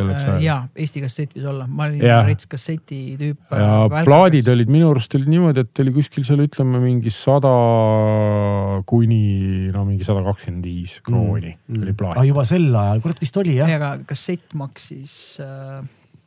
selleks 0.00 0.24
ajaks. 0.24 0.44
ja, 0.44 0.56
Eesti 0.74 1.04
kassett 1.04 1.36
võis 1.36 1.46
olla, 1.52 1.66
ma 1.68 1.86
olin 1.88 2.02
rets 2.28 2.48
kasseti 2.50 3.00
tüüp. 3.20 3.38
ja 3.52 3.68
välkakas. 3.84 4.08
plaadid 4.08 4.50
olid 4.54 4.72
minu 4.72 4.90
arust 4.94 5.14
olid 5.18 5.30
niimoodi, 5.30 5.64
et 5.66 5.84
oli 5.84 5.94
kuskil 5.94 6.26
seal 6.26 6.44
ütleme 6.44 6.82
mingi 6.82 7.12
sada 7.14 7.52
kuni 8.90 9.70
no 9.74 9.86
mingi 9.88 10.06
sada 10.06 10.24
kakskümmend 10.26 10.66
viis 10.66 10.98
krooni 11.06 11.54
mm. 11.54 11.80
oli 11.84 11.96
plaat 11.96 12.20
ah,. 12.20 12.26
juba 12.28 12.44
sel 12.48 12.68
ajal, 12.70 13.02
kurat 13.04 13.22
vist 13.22 13.40
oli 13.40 13.56
jah. 13.60 13.72
aga 13.78 13.94
kassett 14.08 14.56
maksis 14.58 15.14
äh, 15.44 15.80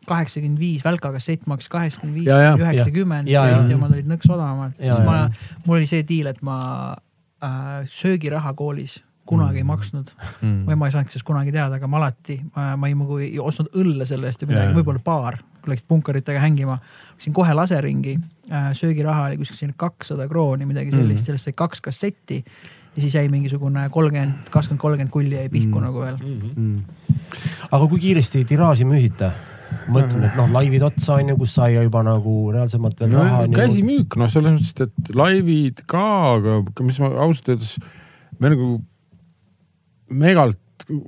kaheksakümmend 0.08 0.60
viis, 0.60 0.84
Välka 0.86 1.14
kassett 1.16 1.48
maksis 1.50 1.72
kaheksakümmend 1.74 2.20
viis 2.20 2.30
kuni 2.32 2.66
üheksakümmend 2.66 3.32
ja 3.32 3.46
Eesti 3.54 3.78
omad 3.78 3.96
olid 3.96 4.12
nõks 4.12 4.30
odavamad. 4.30 4.78
siis 4.80 5.02
ma, 5.08 5.24
mul 5.66 5.80
oli 5.80 5.90
see 5.90 6.06
diil, 6.08 6.30
et 6.32 6.44
ma 6.46 6.60
äh, 7.44 7.82
söögiraha 7.90 8.54
koolis 8.60 9.00
kunagi 9.26 9.62
ei 9.62 9.64
mm. 9.64 9.72
maksnud 9.72 10.12
mm. 10.42 10.60
või 10.68 10.78
ma 10.80 10.88
ei 10.88 10.94
saanud 10.96 11.14
sellest 11.14 11.28
kunagi 11.28 11.54
teada, 11.56 11.80
aga 11.80 11.88
ma 11.88 12.00
alati, 12.02 12.38
ma 12.54 12.90
ei 12.90 12.96
nagu 13.00 13.18
ei 13.24 13.40
ostnud 13.40 13.72
õlle 13.80 14.08
selle 14.08 14.28
eest 14.30 14.44
või 14.44 14.54
midagi, 14.54 14.76
võib-olla 14.76 15.04
paar, 15.04 15.40
kui 15.64 15.72
läksid 15.72 15.88
punkaritega 15.88 16.44
hängima. 16.44 16.78
Läksin 17.16 17.36
kohe 17.36 17.56
laseringi, 17.56 18.18
äh, 18.52 18.70
söögiraha 18.76 19.30
oli 19.30 19.40
kuskil 19.40 19.62
selline 19.62 19.80
kakssada 19.80 20.28
krooni, 20.28 20.68
midagi 20.68 20.92
sellist 20.92 21.22
mm., 21.22 21.28
sellest 21.30 21.50
sai 21.50 21.58
kaks 21.64 21.84
kassetti. 21.88 22.44
ja 22.94 23.02
siis 23.02 23.16
jäi 23.16 23.30
mingisugune 23.30 23.88
kolmkümmend, 23.90 24.52
kakskümmend, 24.52 24.82
kolmkümmend 24.82 25.12
kulli 25.12 25.36
jäi 25.36 25.50
pihku 25.50 25.80
mm. 25.80 25.84
nagu 25.84 26.02
veel 26.04 26.18
mm.. 26.20 26.84
aga 27.72 27.88
kui 27.90 28.00
kiiresti 28.04 28.44
tiraaži 28.46 28.86
müüsite? 28.86 29.32
mõtlen, 29.90 30.28
et 30.28 30.36
noh, 30.38 30.52
laivid 30.54 30.84
otsa 30.86 31.18
on 31.18 31.32
ju, 31.32 31.38
kus 31.40 31.56
sai 31.58 31.74
juba 31.74 32.04
nagu 32.06 32.36
reaalsemalt 32.54 33.00
veel 33.02 33.16
no, 33.16 33.24
raha. 33.24 33.48
käsimüük, 33.50 34.18
noh, 34.22 34.30
selles 34.30 34.60
mõttes, 34.60 34.92
et 34.92 35.14
laivid 35.18 35.82
ka, 35.90 36.06
aga 36.36 36.86
mis 36.86 37.00
ma 37.02 37.10
ausalt 37.26 37.56
öeldes, 37.56 37.72
me 38.38 38.54
nagu 38.54 38.68
megalt 40.12 40.60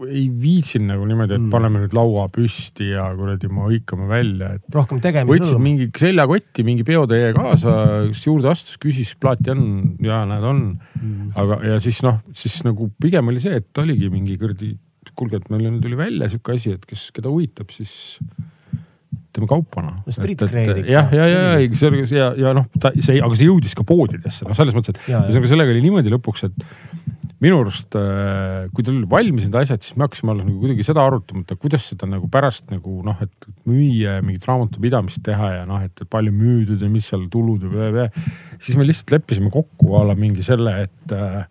ei 0.08 0.28
viitsinud 0.30 0.88
nagu 0.94 1.06
niimoodi, 1.08 1.36
et 1.36 1.42
mm. 1.42 1.52
paneme 1.52 1.82
nüüd 1.82 1.96
laua 1.96 2.28
püsti 2.32 2.92
ja 2.94 3.10
kuradi 3.18 3.50
me 3.52 3.66
hõikame 3.66 4.08
välja, 4.08 4.54
et. 4.56 4.64
rohkem 4.74 5.02
tegemisrõõm. 5.04 5.42
võtsid 5.42 5.64
mingi 5.64 5.88
seljakotti, 6.00 6.66
mingi 6.68 6.86
peotäie 6.88 7.34
kaasa, 7.36 7.76
kes 8.08 8.24
juurde 8.28 8.52
astus, 8.54 8.80
küsis, 8.82 9.12
plaati 9.20 9.52
on 9.52 9.66
ja 10.06 10.22
näed, 10.30 10.48
on 10.48 10.64
mm.. 10.78 11.34
aga, 11.42 11.60
ja 11.74 11.80
siis 11.84 12.00
noh, 12.06 12.22
siis 12.38 12.62
nagu 12.68 12.88
pigem 13.02 13.34
oli 13.34 13.44
see, 13.44 13.60
et 13.60 13.84
oligi 13.84 14.12
mingi 14.14 14.38
kuradi, 14.40 14.72
kuulge, 15.16 15.42
et 15.42 15.52
meil 15.52 15.82
tuli 15.84 16.00
välja 16.00 16.32
sihuke 16.32 16.56
asi, 16.56 16.78
et 16.78 16.88
kes, 16.88 17.10
keda 17.16 17.32
huvitab, 17.34 17.74
siis 17.76 18.16
teeme 19.36 19.50
kaupa 19.50 19.84
noh. 19.84 20.00
Street 20.14 20.40
cred 20.40 20.80
ikka. 20.80 20.92
jah, 20.92 21.12
ja, 21.12 21.28
ja, 21.28 21.40
ja, 21.50 21.60
ja 21.60 21.80
see 21.80 21.92
oli 21.92 22.06
ja, 22.16 22.32
ja 22.40 22.56
noh, 22.56 22.70
ta 22.80 22.94
see, 22.96 23.20
aga 23.20 23.36
see 23.36 23.50
jõudis 23.50 23.76
ka 23.76 23.84
poodidesse, 23.88 24.48
noh, 24.48 24.56
selles 24.56 24.78
mõttes, 24.78 24.96
et 24.96 25.10
ühesõnaga 25.10 25.52
sellega 25.52 25.76
oli 25.76 25.84
niimoodi 25.84 26.14
lõpuks, 26.16 26.48
et 26.48 27.25
minu 27.46 27.60
arust, 27.62 27.96
äh, 28.00 28.66
kui 28.74 28.86
tal 28.86 29.04
valmis 29.10 29.46
need 29.46 29.58
asjad, 29.60 29.84
siis 29.86 29.98
me 29.98 30.08
hakkasime 30.08 30.34
alles 30.34 30.48
nagu 30.48 30.58
kuidagi 30.64 30.86
seda 30.88 31.06
arutama, 31.06 31.44
et 31.46 31.62
kuidas 31.62 31.86
seda 31.92 32.10
nagu 32.10 32.30
pärast 32.32 32.74
nagu 32.74 32.98
noh, 33.06 33.22
et 33.22 33.48
müüa 33.70 34.18
ja 34.18 34.26
mingit 34.26 34.48
raamatupidamist 34.50 35.22
teha 35.26 35.52
ja 35.60 35.70
noh, 35.70 35.84
et 35.86 36.06
palju 36.12 36.34
müüdud 36.36 36.82
ja 36.82 36.90
mis 36.92 37.12
seal 37.12 37.28
tulud 37.32 37.68
ja. 37.70 38.10
siis 38.58 38.80
me 38.80 38.88
lihtsalt 38.88 39.14
leppisime 39.16 39.54
kokku 39.54 39.96
a 40.00 40.04
la 40.10 40.18
mingi 40.18 40.46
selle, 40.46 40.76
et 40.88 41.16
äh, 41.16 41.46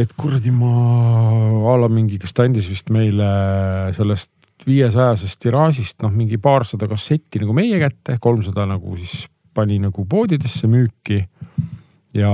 et 0.00 0.12
kuradi 0.18 0.52
ma 0.54 0.74
a 1.72 1.78
la 1.80 1.88
mingi, 1.92 2.18
kes 2.20 2.34
ta 2.36 2.46
andis 2.48 2.68
vist 2.70 2.90
meile 2.94 3.30
sellest 3.96 4.32
viiesajasest 4.66 5.40
tiraažist 5.40 6.02
noh, 6.04 6.12
mingi 6.12 6.38
paarsada 6.42 6.88
kassetti 6.90 7.40
nagu 7.42 7.54
meie 7.56 7.78
kätte, 7.80 8.18
kolmsada 8.20 8.66
nagu 8.68 8.96
siis 9.00 9.24
pani 9.56 9.80
nagu 9.82 10.04
poodidesse 10.08 10.68
müüki 10.70 11.22
ja 12.16 12.30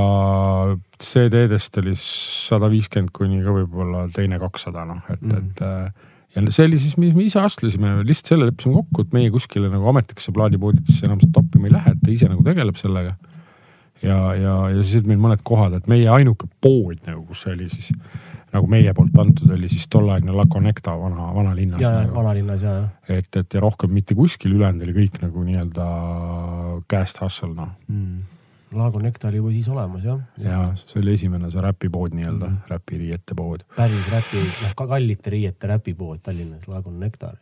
CD-dest 1.02 1.80
oli 1.82 1.94
sada 2.00 2.68
viiskümmend 2.72 3.12
kuni 3.16 3.42
ka 3.44 3.54
võib-olla 3.54 4.06
teine 4.14 4.38
kakssada 4.40 4.86
noh, 4.88 5.02
et 5.12 5.22
mm., 5.22 5.40
et 5.40 5.64
äh, 5.66 6.12
ja 6.36 6.44
see 6.52 6.68
oli 6.68 6.78
siis, 6.80 6.96
mis 7.00 7.14
me 7.16 7.24
ise 7.24 7.40
astlesime, 7.40 7.94
lihtsalt 8.04 8.34
selle 8.34 8.50
leppisime 8.50 8.76
kokku, 8.76 9.06
et 9.06 9.16
meie 9.16 9.32
kuskile 9.32 9.70
nagu 9.72 9.88
ametlikesse 9.92 10.34
plaadipoodidesse 10.36 11.08
enam 11.08 11.22
toppima 11.32 11.68
ei 11.68 11.74
lähe, 11.76 11.96
et 11.96 12.04
ta 12.04 12.12
ise 12.12 12.28
nagu 12.28 12.44
tegeleb 12.44 12.76
sellega. 12.80 13.16
ja, 14.02 14.18
ja, 14.36 14.54
ja 14.72 14.82
siis 14.82 15.00
olid 15.00 15.12
meil 15.12 15.22
mõned 15.24 15.44
kohad, 15.46 15.78
et 15.78 15.88
meie 15.88 16.08
ainuke 16.12 16.48
pood 16.60 16.98
nagu, 17.08 17.24
kus 17.30 17.46
oli 17.48 17.70
siis 17.72 17.92
nagu 18.52 18.68
meie 18.70 18.92
poolt 18.96 19.16
antud, 19.20 19.50
oli 19.52 19.68
siis 19.68 19.88
tolleaegne 19.92 20.32
La 20.36 20.46
Connecta 20.48 20.94
vana, 20.96 21.28
vanalinnas. 21.34 21.80
ja 21.80 21.90
nagu., 22.02 22.14
vanalinnas 22.16 22.62
ja, 22.64 22.76
ja. 22.78 23.18
et, 23.18 23.28
et 23.36 23.56
ja 23.56 23.60
rohkem 23.60 23.92
mitte 23.92 24.16
kuskil, 24.16 24.54
ülejäänud 24.56 24.84
oli 24.86 24.96
kõik 25.00 25.20
nagu 25.24 25.44
nii-öelda 25.44 25.90
käest 26.88 27.20
hustle 27.24 27.52
noh 27.56 27.76
mm 27.88 28.35
Laago 28.74 28.98
Nektar 28.98 29.34
juba 29.34 29.52
siis 29.54 29.68
olemas 29.70 30.02
jah. 30.04 30.18
ja 30.42 30.62
see 30.80 30.98
oli 31.02 31.14
esimene 31.14 31.50
see 31.52 31.62
räpipood 31.62 32.16
nii-öelda 32.16 32.48
mm, 32.48 32.56
-hmm. 32.56 32.72
räpiriiete 32.72 33.36
pood. 33.38 33.62
päris 33.76 34.08
räpi, 34.12 34.42
noh 34.62 34.74
ka 34.76 34.86
kallite 34.90 35.30
riiete 35.30 35.70
räpipood 35.70 36.18
Tallinnas, 36.22 36.66
Laago 36.68 36.90
Nektar 36.90 37.36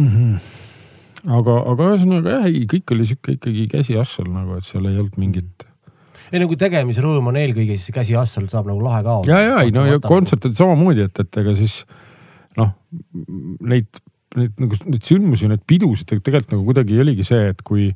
mm. 0.00 0.08
-hmm. 0.08 1.30
aga, 1.38 1.56
aga 1.72 1.88
ühesõnaga 1.92 2.34
jah, 2.36 2.50
ei 2.50 2.66
kõik 2.74 2.94
oli 2.96 3.06
sihuke 3.06 3.38
ikkagi 3.38 3.68
käsiassal 3.70 4.30
nagu, 4.32 4.58
et 4.58 4.66
seal 4.66 4.90
ei 4.90 4.98
olnud 4.98 5.16
mingit. 5.16 5.68
ei 6.32 6.42
nagu 6.42 6.56
tegemisrõõm 6.56 7.30
on 7.30 7.36
eelkõige 7.36 7.78
siis 7.78 7.94
käsiassal 7.94 8.50
saab 8.50 8.66
nagu 8.66 8.82
lahe 8.82 9.02
ka 9.06 9.22
ja, 9.30 9.40
ja 9.40 9.62
ei 9.62 9.70
no 9.70 9.86
ja 9.86 10.02
kontsert 10.02 10.44
oli 10.44 10.54
samamoodi, 10.58 11.06
et, 11.06 11.20
et 11.20 11.42
ega 11.44 11.54
siis 11.54 11.84
noh, 12.58 12.74
neid, 13.60 14.02
neid 14.36 14.58
nagu 14.58 14.82
neid 14.90 15.02
sündmusi, 15.06 15.46
neid 15.46 15.62
pidusid 15.66 16.10
tegelikult 16.10 16.56
nagu 16.56 16.64
kuidagi 16.64 16.98
oligi 17.06 17.24
see, 17.24 17.52
et 17.54 17.62
kui 17.62 17.92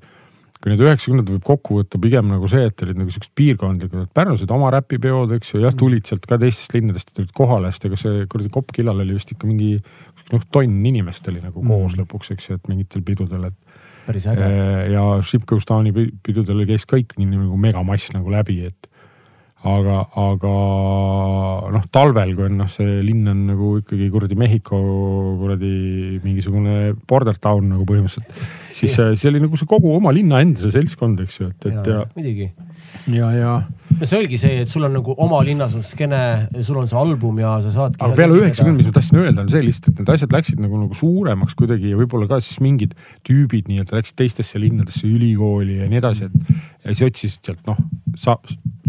kui 0.63 0.71
need 0.71 0.83
üheksakümnendad 0.85 1.35
võib 1.35 1.47
kokku 1.47 1.81
võtta 1.81 1.99
pigem 2.03 2.29
nagu 2.31 2.49
see, 2.51 2.69
et 2.71 2.85
olid 2.85 3.01
nagu 3.01 3.11
siuksed 3.11 3.33
piirkondlikud, 3.39 4.05
et 4.07 4.13
Pärnus 4.15 4.45
olid 4.45 4.55
oma 4.55 4.71
räpipeod, 4.71 5.35
eks 5.37 5.57
ju, 5.57 5.63
jah, 5.65 5.75
tulid 5.75 6.07
sealt 6.07 6.29
ka 6.31 6.39
teistest 6.39 6.77
linnadest 6.77 7.11
tulid 7.11 7.33
kohale, 7.35 7.73
sest 7.75 7.89
ega 7.89 7.99
see 7.99 8.29
kuradi 8.31 8.53
Kopp 8.55 8.71
killal 8.77 9.03
oli 9.03 9.17
vist 9.17 9.35
ikka 9.35 9.49
mingi 9.51 9.73
noh, 10.31 10.47
tonn 10.55 10.87
inimest 10.93 11.27
oli 11.33 11.43
nagu 11.43 11.59
koos 11.59 11.97
mm. 11.97 12.05
lõpuks, 12.05 12.31
eks 12.37 12.49
ju, 12.49 12.61
et 12.61 12.71
mingitel 12.71 13.03
pidudel, 13.07 13.49
et. 13.51 13.83
päris 14.07 14.29
äge. 14.31 14.53
ja 14.95 15.03
Ship 15.27 15.43
Goes 15.51 15.67
Downi 15.67 15.93
pidudel 16.23 16.63
käis 16.71 16.87
ka 16.87 17.01
ikkagi 17.01 17.27
nagu 17.27 17.59
megamass 17.59 18.15
nagu 18.15 18.31
läbi, 18.31 18.61
et 18.71 18.92
aga, 19.63 19.99
aga 20.19 20.53
noh, 21.77 21.85
talvel, 21.95 22.35
kui 22.39 22.49
on 22.49 22.59
noh, 22.63 22.71
see 22.71 22.99
linn 23.07 23.31
on 23.31 23.45
nagu 23.53 23.77
ikkagi 23.83 24.09
kuradi 24.11 24.39
Mehhiko 24.39 24.81
kuradi 25.39 25.75
mingisugune 26.25 26.97
border 27.09 27.39
town 27.39 27.71
nagu 27.71 27.87
põhimõtteliselt 27.87 28.61
siis 28.83 28.97
see 29.21 29.31
oli 29.31 29.43
nagu 29.43 29.59
see 29.59 29.69
kogu 29.71 29.93
oma 29.97 30.13
linna 30.15 30.41
enda 30.43 30.65
see 30.65 30.75
seltskond, 30.75 31.23
eks 31.25 31.39
ju, 31.41 31.51
et, 31.53 31.69
et 31.71 31.91
ja, 31.93 32.01
ja. 32.01 32.05
muidugi. 32.17 32.49
Ja, 33.13 33.31
ja. 33.35 33.53
no 33.99 34.09
see 34.09 34.19
olgi 34.19 34.39
see, 34.41 34.61
et 34.63 34.71
sul 34.71 34.87
on 34.87 34.95
nagu 34.97 35.15
oma 35.25 35.41
linnas 35.47 35.75
on 35.79 35.85
skeene, 35.87 36.21
sul 36.65 36.79
on 36.81 36.89
see 36.91 36.99
album 36.99 37.41
ja 37.43 37.55
sa 37.65 37.73
saadki. 37.75 38.03
aga 38.05 38.19
peale 38.19 38.39
üheksakümne, 38.41 38.79
mis 38.81 38.91
ma 38.91 38.95
tahtsin 38.99 39.23
öelda, 39.23 39.45
on 39.45 39.51
see 39.53 39.65
lihtsalt, 39.67 39.93
et 39.93 40.03
need 40.03 40.13
asjad 40.17 40.37
läksid 40.37 40.63
nagu, 40.63 40.83
nagu 40.85 40.99
suuremaks 40.99 41.57
kuidagi 41.59 41.93
ja 41.93 41.99
võib-olla 42.01 42.29
ka 42.31 42.41
siis 42.45 42.61
mingid 42.65 42.95
tüübid 43.29 43.71
nii-öelda 43.71 43.99
läksid 43.99 44.19
teistesse 44.23 44.63
linnadesse, 44.63 45.07
ülikooli 45.09 45.81
ja 45.81 45.91
nii 45.91 46.03
edasi, 46.03 46.31
et. 46.31 46.63
ja 46.85 46.95
siis 46.95 47.09
otsisid 47.11 47.51
sealt 47.51 47.67
noh 47.71 47.83
sa, 48.19 48.39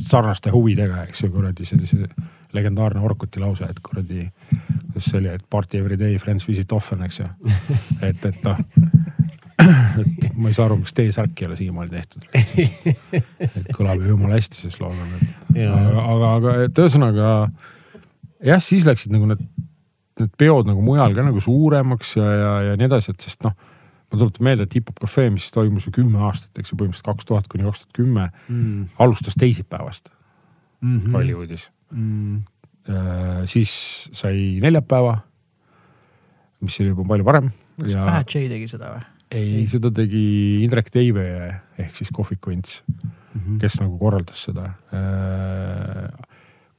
sarnaste 0.04 0.54
huvidega, 0.54 1.06
eks 1.08 1.26
ju, 1.26 1.34
kuradi 1.34 1.68
sellise 1.68 2.10
legendaarne 2.54 3.02
Orkuti 3.02 3.42
lause, 3.42 3.66
et 3.66 3.80
kuradi, 3.82 4.28
kuidas 4.92 5.08
see 5.10 5.20
oli, 5.24 5.32
et 5.34 5.46
party 5.50 5.80
every 5.82 5.98
day, 5.98 6.20
friends 6.22 6.46
visit 6.48 6.72
often, 6.76 7.02
eks 7.06 7.24
ju. 7.24 7.30
et, 8.10 8.26
et 8.30 8.44
noh 8.46 8.62
et 9.60 10.34
ma 10.42 10.50
ei 10.50 10.56
saa 10.56 10.68
aru, 10.68 10.80
miks 10.82 10.96
T-särk 10.98 11.42
ei 11.42 11.50
ole 11.50 11.58
siiamaani 11.60 11.92
tehtud. 11.94 12.26
et 12.34 13.70
kõlab 13.76 14.02
ju 14.02 14.14
jumala 14.14 14.40
hästi 14.40 14.72
slogan, 14.74 15.14
et 15.20 15.60
aga, 15.68 16.06
aga, 16.16 16.32
aga 16.40 16.56
et 16.68 16.82
ühesõnaga 16.84 17.28
jah, 18.44 18.64
siis 18.64 18.88
läksid 18.88 19.14
nagu 19.14 19.30
need, 19.30 19.44
need 20.22 20.34
peod 20.40 20.70
nagu 20.70 20.84
mujal 20.86 21.16
ka 21.16 21.26
nagu 21.26 21.44
suuremaks 21.44 22.18
ja, 22.20 22.32
ja, 22.40 22.56
ja 22.70 22.80
nii 22.80 22.90
edasi, 22.90 23.14
et 23.14 23.28
sest 23.30 23.46
noh 23.48 23.56
ma 24.14 24.20
tuletan 24.22 24.46
meelde, 24.46 24.66
et 24.68 24.76
Hip-Hop 24.78 25.00
Cafe, 25.02 25.26
mis 25.34 25.48
toimus 25.50 25.88
ju 25.88 25.92
kümme 25.96 26.20
aastat, 26.28 26.52
eks 26.62 26.70
ju, 26.70 26.78
põhimõtteliselt 26.78 27.08
kaks 27.08 27.26
tuhat 27.26 27.48
kuni 27.50 27.66
kaks 27.66 27.82
tuhat 27.82 27.96
kümme, 27.98 28.28
mm. 28.46 28.92
alustas 29.02 29.38
teisipäevast 29.42 30.12
mm 30.84 31.00
-hmm. 31.00 31.16
Hollywoodis 31.18 31.70
mm.. 31.92 32.44
siis 33.46 33.72
sai 34.12 34.60
neljapäeva 34.62 35.18
mis 36.62 36.80
oli 36.80 36.92
juba 36.94 37.08
palju 37.08 37.26
varem 37.26 37.50
kas 37.82 37.96
Bad 37.96 38.30
J 38.30 38.48
tegi 38.52 38.68
seda 38.72 38.94
või? 38.94 39.04
Ei, 39.34 39.66
seda 39.72 39.90
tegi 39.94 40.24
Indrek 40.64 40.90
Teive 40.94 41.26
ehk 41.82 41.96
siis 41.98 42.14
Kohviku 42.14 42.54
Ints 42.54 42.82
Mhm. 43.34 43.58
kes 43.62 43.80
nagu 43.82 43.98
korraldas 43.98 44.46
seda. 44.48 44.68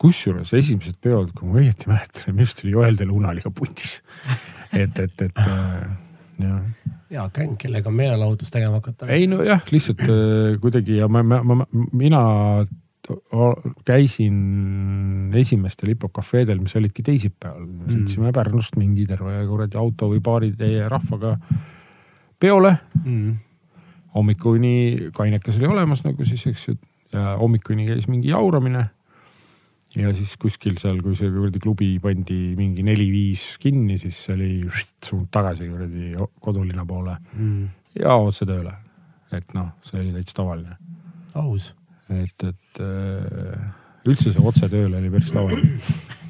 kusjuures 0.05 0.51
esimesed 0.59 0.99
peod, 1.01 1.31
kui 1.37 1.49
ma 1.49 1.61
õieti 1.63 1.89
mäletan, 1.89 2.35
minu 2.35 2.45
arust 2.45 2.61
oli 2.65 2.73
Joel 2.75 2.99
de 2.99 3.07
Lunaliga 3.09 3.51
pundis. 3.55 4.01
et, 4.73 4.99
et, 5.01 5.23
et 5.23 5.39
äh, 5.41 5.85
jah, 6.43 6.63
hea 7.15 7.27
gäng, 7.37 7.55
kellega 7.61 7.93
meelelahutust 7.95 8.53
tegema 8.53 8.81
hakata. 8.83 9.09
ei 9.15 9.29
nojah, 9.31 9.63
lihtsalt 9.73 10.03
äh, 10.05 10.57
kuidagi 10.61 10.99
ja 10.99 11.09
ma, 11.09 11.23
ma, 11.23 11.41
ma, 11.47 11.67
mina 11.93 12.23
käisin 13.85 15.31
esimestel 15.37 15.93
hip-hop 15.93 16.13
kafeedel, 16.17 16.61
mis 16.65 16.75
olidki 16.79 17.05
teisipäeval 17.05 17.65
mm., 17.65 17.95
sõitsime 17.95 18.33
Pärnust 18.33 18.79
mingi 18.81 19.05
terve 19.09 19.43
kuradi 19.49 19.77
auto 19.81 20.09
või 20.13 20.23
paaritäie 20.25 20.89
rahvaga 20.89 21.37
peole 22.45 22.75
mm.. 23.05 23.37
hommikuni 24.15 24.75
kainekas 25.17 25.61
oli 25.61 25.71
olemas 25.73 26.05
nagu 26.05 26.27
siis, 26.29 26.45
eks 26.51 26.69
ju, 26.69 26.77
ja 27.15 27.35
hommikuni 27.41 27.89
käis 27.89 28.09
mingi 28.11 28.33
jauramine. 28.33 28.89
ja 29.95 30.11
siis 30.15 30.35
kuskil 30.41 30.77
seal, 30.81 30.99
kui 31.03 31.15
see 31.17 31.31
kuradi 31.31 31.61
klubi 31.63 31.93
pandi 32.03 32.39
mingi 32.59 32.83
neli-viis 32.87 33.55
kinni, 33.63 33.99
siis 34.03 34.19
oli 34.35 34.65
suund 34.67 35.31
tagasi 35.33 35.71
kuradi 35.71 36.13
kodulinna 36.41 36.87
poole 36.87 37.17
Mm. 37.35 37.69
ja 38.01 38.17
otse 38.19 38.47
tööle. 38.47 38.75
et 39.35 39.55
noh, 39.55 39.73
see 39.83 39.99
oli 39.99 40.13
täitsa 40.15 40.37
tavaline, 40.43 40.77
aus. 41.35 41.73
et, 42.11 42.45
et 42.45 42.83
äh, 42.83 43.65
üldse 44.07 44.31
see 44.35 44.45
otse 44.47 44.69
tööle 44.71 45.01
oli 45.01 45.11
päris 45.11 45.33
tavaline. 45.35 45.79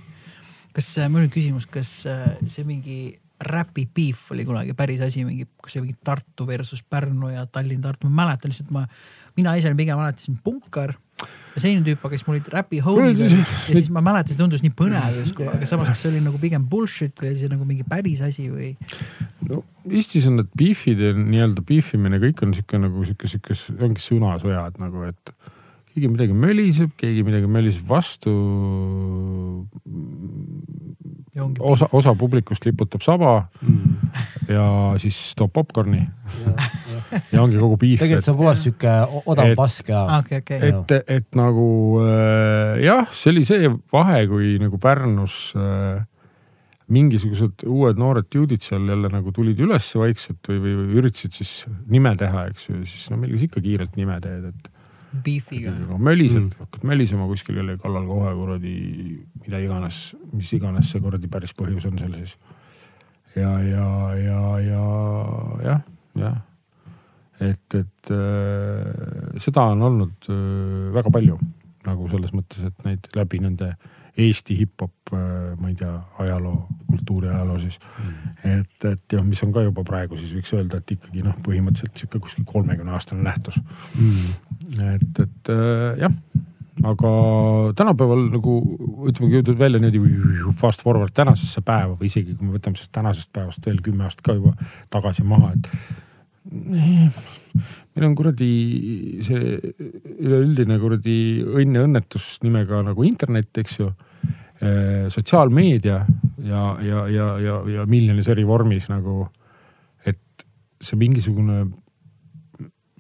kas 0.77 0.89
äh, 0.99 1.11
mul 1.11 1.27
on 1.27 1.33
küsimus, 1.33 1.67
kas 1.71 1.91
äh, 2.09 2.31
see 2.47 2.65
mingi 2.65 2.99
räpi 3.47 3.87
beef 3.95 4.31
oli 4.35 4.47
kunagi 4.49 4.75
päris 4.77 5.03
asi, 5.05 5.25
mingi, 5.27 5.47
kas 5.63 5.77
see 5.77 5.85
mingi 5.85 5.97
Tartu 6.05 6.47
versus 6.49 6.83
Pärnu 6.83 7.31
ja 7.33 7.47
Tallinn-Tartu, 7.47 8.11
ma 8.11 8.25
mäletan 8.25 8.53
lihtsalt 8.53 8.73
ma, 8.75 8.85
mina 9.39 9.55
ise 9.59 9.71
olin 9.71 9.81
pigem 9.81 10.01
alati 10.01 10.27
siin 10.27 10.39
punkar 10.45 10.95
ja 11.55 11.63
selline 11.63 11.85
tüüp, 11.87 12.07
siis 12.11 12.27
mul 12.27 12.41
räpi 12.53 12.81
olid 12.91 13.21
ja 13.23 13.29
siis 13.69 13.91
ma 13.95 14.03
mäletan, 14.05 14.35
see 14.35 14.43
tundus 14.43 14.65
nii 14.65 14.75
põnev 14.77 15.21
justkui, 15.21 15.47
aga 15.51 15.69
samas, 15.69 15.93
kas 15.93 16.03
see 16.03 16.13
oli 16.13 16.25
nagu 16.25 16.41
pigem 16.43 16.67
bullshit 16.71 17.15
või 17.23 17.33
oli 17.33 17.43
see 17.43 17.53
nagu 17.53 17.69
mingi 17.69 17.87
päris 17.89 18.25
asi 18.27 18.49
või? 18.51 18.75
no 19.49 19.63
Eestis 19.91 20.27
on 20.31 20.41
need 20.41 20.53
beef'id 20.59 21.01
ja 21.03 21.13
nii-öelda 21.17 21.63
beef'imine, 21.69 22.21
kõik 22.23 22.47
on 22.47 22.55
sihuke 22.57 22.81
nagu 22.81 23.05
sihuke, 23.07 23.31
sihuke, 23.31 23.57
ongi 23.85 24.03
sõnasõjad 24.03 24.81
nagu, 24.83 25.05
et 25.11 25.35
keegi 25.95 26.11
midagi 26.11 26.35
möliseb, 26.35 26.91
keegi 26.99 27.23
midagi 27.23 27.47
möliseb 27.51 27.87
vastu. 27.87 28.33
osa, 31.61 31.89
osa 31.93 32.15
publikust 32.15 32.65
liputab 32.67 33.03
saba 33.03 33.49
Mm. 33.63 33.97
ja 34.49 34.65
siis 34.99 35.35
toob 35.37 35.53
popkorni 35.53 36.03
ja 37.33 37.43
ongi 37.43 37.59
kogu 37.59 37.77
beef. 37.81 37.99
tegelikult 38.01 38.25
see 38.25 38.33
on 38.33 38.39
puhas 38.39 38.63
sihuke 38.65 38.95
odav 39.27 39.51
et- 39.53 39.57
pask 39.59 39.89
ja 39.89 40.05
okei, 40.19 40.39
okei. 40.45 40.61
et, 40.69 40.95
et 41.09 41.29
nagu 41.39 41.67
äh, 42.05 42.83
jah, 42.85 43.07
see 43.13 43.33
oli 43.33 43.45
see 43.49 43.71
vahe, 43.93 44.27
kui 44.31 44.59
nagu 44.63 44.79
Pärnus 44.79 45.55
äh, 45.57 46.03
mingisugused 46.95 47.65
uued 47.67 47.97
noored 47.99 48.29
juudid 48.35 48.61
seal 48.63 48.85
jälle 48.93 49.09
nagu 49.09 49.33
tulid 49.33 49.59
üles 49.65 49.87
vaikselt 49.97 50.45
või, 50.51 50.59
või, 50.61 50.75
või 50.83 50.99
üritasid 51.01 51.33
siis 51.41 51.53
nime 51.89 52.13
teha, 52.21 52.47
eks 52.53 52.69
ju, 52.69 52.83
siis 52.85 53.07
no 53.11 53.17
millega 53.17 53.41
sa 53.41 53.49
ikka 53.49 53.63
kiirelt 53.65 53.97
nime 53.97 54.19
teed, 54.21 54.51
et 54.53 54.71
Beefiga. 55.23 55.71
no, 55.71 55.99
mölised 55.99 56.41
Mm. 56.43 56.51
hakkad 56.59 56.85
mölisema 56.85 57.27
kuskil 57.31 57.55
kellegi 57.61 57.83
kallal 57.83 58.07
kohe 58.07 58.33
kuradi 58.35 58.75
mida 59.45 59.61
iganes, 59.63 60.15
mis 60.33 60.53
iganes 60.53 60.91
see 60.91 61.01
kuradi 61.01 61.29
päris 61.31 61.55
põhjus 61.55 61.87
on 61.87 61.99
seal 61.99 62.15
siis. 62.19 62.37
ja, 63.37 63.53
ja, 63.63 63.89
ja, 64.19 64.41
ja 64.59 64.85
jah, 65.65 65.81
jah, 66.19 66.41
et, 67.41 67.75
et 67.75 68.11
äh, 68.11 69.39
seda 69.39 69.69
on 69.75 69.83
olnud 69.83 70.31
äh, 70.31 70.95
väga 70.95 71.11
palju 71.11 71.39
nagu 71.85 72.09
selles 72.09 72.33
mõttes, 72.33 72.65
et 72.65 72.85
neid 72.87 73.09
läbi 73.15 73.43
nende 73.45 73.75
Eesti 74.17 74.55
hip-hop 74.59 75.13
äh,, 75.13 75.55
ma 75.59 75.69
ei 75.69 75.75
tea, 75.79 75.93
ajaloo, 76.23 76.69
kultuuriajaloo 76.91 77.59
siis 77.59 77.79
Mm. 77.95 78.61
et, 78.61 78.85
et 78.85 79.13
jah, 79.13 79.25
mis 79.25 79.43
on 79.43 79.53
ka 79.53 79.63
juba 79.63 79.85
praegu 79.87 80.17
siis 80.19 80.33
võiks 80.35 80.53
öelda, 80.55 80.79
et 80.79 80.91
ikkagi 80.97 81.23
noh, 81.23 81.35
põhimõtteliselt 81.47 81.99
sihuke 81.99 82.19
kuskil 82.23 82.45
kolmekümne 82.47 82.93
aastane 82.93 83.23
nähtus. 83.23 83.61
mm. 83.99 84.33
et, 84.95 85.21
et 85.27 85.51
äh, 85.51 85.99
jah, 86.05 86.13
aga 86.83 87.11
tänapäeval 87.79 88.27
nagu 88.35 88.57
ütleme, 89.09 89.31
jõuda 89.37 89.55
välja 89.59 89.81
niimoodi 89.83 90.55
fast 90.59 90.83
forward 90.83 91.15
tänasesse 91.15 91.63
päeva 91.63 91.95
või 91.95 92.11
isegi 92.11 92.35
kui 92.35 92.49
me 92.49 92.57
võtame 92.57 92.79
sellest 92.79 92.95
tänasest 92.95 93.33
päevast 93.33 93.67
veel 93.67 93.81
kümme 93.85 94.07
aastat 94.09 94.27
ka 94.27 94.37
juba 94.39 94.55
tagasi 94.91 95.23
maha, 95.27 95.53
et 95.55 95.69
meil 97.95 98.09
on 98.09 98.17
kuradi 98.19 98.51
see 99.23 99.59
üleüldine 100.19 100.79
kuradi 100.83 101.17
õnn 101.45 101.79
ja 101.79 101.85
õnnetus 101.87 102.39
nimega 102.43 102.83
nagu 102.87 103.07
internet, 103.07 103.53
eks 103.63 103.79
ju. 103.81 103.93
sotsiaalmeedia 105.13 105.97
ja, 106.47 106.61
ja, 106.81 107.01
ja, 107.11 107.27
ja, 107.43 107.57
ja 107.69 107.85
miljonis 107.91 108.29
eri 108.33 108.45
vormis 108.47 108.87
nagu, 108.89 109.27
et 110.07 110.47
see 110.81 110.97
mingisugune 110.97 111.67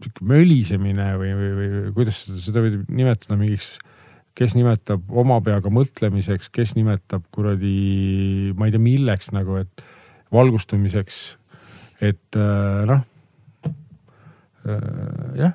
sihuke 0.04 0.26
mölisemine 0.28 1.14
või, 1.16 1.32
või, 1.38 1.50
või 1.56 1.92
kuidas 1.96 2.24
seda, 2.24 2.40
seda 2.42 2.64
võib 2.64 2.90
nimetada 2.92 3.38
mingiks, 3.40 3.70
kes 4.36 4.56
nimetab 4.58 5.06
oma 5.14 5.38
peaga 5.46 5.70
mõtlemiseks, 5.72 6.50
kes 6.52 6.74
nimetab 6.76 7.24
kuradi, 7.34 8.52
ma 8.58 8.68
ei 8.68 8.74
tea, 8.74 8.82
milleks 8.82 9.30
nagu, 9.32 9.62
et 9.62 9.86
valgustumiseks. 10.34 11.22
et 12.02 12.36
äh, 12.36 12.84
noh 12.90 13.04
jah, 15.38 15.54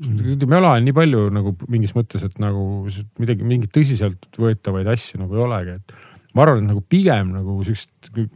me 0.00 0.58
oleme 0.58 0.80
nii 0.84 0.96
palju 0.96 1.22
nagu 1.34 1.54
mingis 1.72 1.94
mõttes, 1.96 2.24
et 2.26 2.40
nagu 2.42 2.86
midagi, 3.20 3.46
mingeid 3.46 3.72
tõsiseltvõetavaid 3.74 4.90
asju 4.92 5.22
nagu 5.22 5.38
ei 5.38 5.44
olegi, 5.44 5.76
et 5.78 5.96
ma 6.36 6.44
arvan, 6.44 6.64
et 6.64 6.70
nagu 6.70 6.82
pigem 6.84 7.32
nagu 7.36 7.58
siuksed 7.66 8.26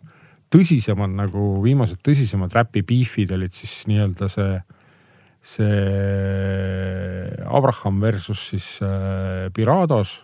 tõsisemad 0.51 1.13
nagu 1.15 1.61
viimased 1.65 2.01
tõsisemad 2.05 2.53
räpi 2.57 2.83
beef'id 2.87 3.33
olid 3.37 3.55
siis 3.55 3.85
nii-öelda 3.91 4.31
see 4.33 4.53
see 5.41 5.77
Abraham 7.49 8.01
versus 8.01 8.43
siis 8.51 8.67
äh, 8.85 9.49
Pirados 9.57 10.21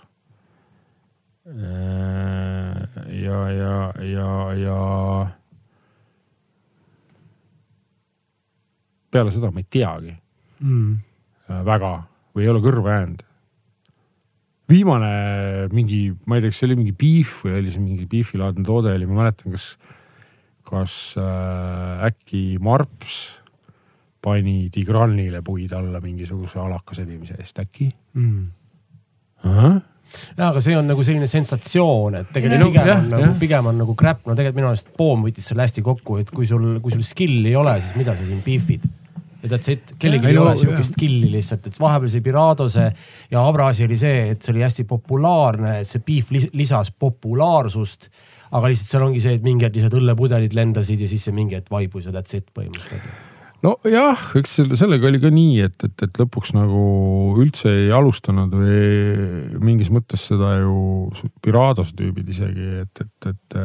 äh,. 1.46 2.84
ja, 3.24 3.40
ja, 3.50 3.78
ja, 4.02 4.32
ja 4.60 4.80
peale 9.16 9.32
seda 9.34 9.50
ma 9.52 9.62
ei 9.64 9.68
teagi 9.78 10.14
Mm. 10.60 10.94
äh, 11.50 11.58
väga 11.66 11.90
või 12.36 12.44
ei 12.46 12.48
ole 12.48 12.60
kõrva 12.64 12.94
jäänud. 12.94 13.18
viimane 14.70 15.10
mingi, 15.72 16.10
ma 16.26 16.36
ei 16.38 16.42
tea, 16.42 16.50
kas 16.52 16.58
see 16.62 16.66
oli 16.70 16.78
mingi 16.80 16.94
beef 16.96 17.42
või 17.44 17.58
oli 17.60 17.70
see 17.74 17.82
mingi 17.82 18.06
beefilaadne 18.10 18.64
toode 18.66 18.94
oli, 18.96 19.06
ma 19.06 19.20
mäletan, 19.22 19.52
kas, 19.54 19.66
kas 20.66 20.94
äh, 21.20 22.06
äkki 22.08 22.56
Marps 22.62 23.18
pani 24.26 24.66
Tigranile 24.74 25.42
puid 25.46 25.70
alla 25.76 26.00
mingisuguse 26.02 26.58
alaka 26.58 26.96
sebimise 26.98 27.36
eest 27.38 27.60
äkki 27.62 27.90
Mm. 28.16 28.48
uh? 29.44 29.76
ja 30.38 30.48
aga 30.48 30.60
see 30.64 30.74
on 30.78 30.86
nagu 30.88 31.02
selline 31.04 31.26
sensatsioon, 31.30 32.14
et 32.22 32.28
tegelikult 32.32 32.74
Jah. 32.74 32.82
pigem 32.82 32.88
Jah, 32.88 33.02
on 33.04 33.10
nagu 33.12 33.26
jah., 33.28 33.38
pigem 33.44 33.66
on 33.70 33.78
nagu 33.84 33.94
crap, 33.98 34.24
no 34.26 34.34
tegelikult 34.34 34.56
minu 34.62 34.72
arust 34.72 34.88
Poom 34.96 35.26
võttis 35.28 35.46
selle 35.52 35.66
hästi 35.66 35.84
kokku, 35.84 36.16
et 36.22 36.30
kui 36.32 36.46
sul, 36.48 36.78
kui 36.80 36.94
sul 36.94 37.04
skill'i 37.04 37.52
ei 37.52 37.58
ole, 37.60 37.76
siis 37.82 37.92
mida 38.00 38.16
sa 38.16 38.24
siin 38.24 38.40
beef'id. 38.46 38.86
Ja 39.46 39.52
that's 39.52 39.70
it, 39.72 39.94
kellelgi 40.02 40.32
Ei 40.32 40.38
ole 40.40 40.54
sihukest 40.58 40.96
skill'i 40.96 41.30
lihtsalt, 41.32 41.68
et 41.70 41.78
vahepeal 41.80 42.12
see 42.12 42.24
Piradose 42.24 42.86
ja 43.32 43.44
Abrasi 43.46 43.86
oli 43.86 43.98
see, 44.00 44.32
et 44.34 44.42
see 44.42 44.54
oli 44.54 44.64
hästi 44.66 44.86
populaarne, 44.88 45.78
et 45.82 45.90
see 45.90 46.02
beef 46.06 46.32
lis- 46.34 46.50
lisas 46.56 46.90
populaarsust. 46.92 48.10
aga 48.56 48.68
lihtsalt 48.70 48.90
seal 48.92 49.06
ongi 49.08 49.20
see, 49.22 49.38
et 49.38 49.46
mingi 49.46 49.66
hetk 49.66 49.78
lihtsalt 49.78 49.96
õllepudelid 49.98 50.54
lendasid 50.54 51.00
ja 51.02 51.08
siis 51.10 51.24
see 51.26 51.34
mingi 51.34 51.58
hetk 51.58 51.70
vaibus 51.70 52.06
ja 52.06 52.14
that's 52.14 52.36
it 52.36 52.50
põhimõtteliselt. 52.54 53.06
nojah, 53.66 54.26
eks 54.38 54.58
selle, 54.60 54.78
sellega 54.78 55.08
oli 55.08 55.20
ka 55.22 55.30
nii, 55.34 55.60
et, 55.66 55.78
et, 55.88 56.06
et 56.06 56.20
lõpuks 56.20 56.54
nagu 56.54 56.82
üldse 57.42 57.72
ei 57.72 57.88
alustanud 57.94 58.54
või 58.54 59.62
mingis 59.62 59.90
mõttes 59.94 60.28
seda 60.30 60.58
ju 60.60 60.76
Pirados 61.42 61.94
tüübid 61.96 62.28
isegi, 62.34 62.68
et, 62.84 63.06
et, 63.06 63.32
et, 63.32 63.60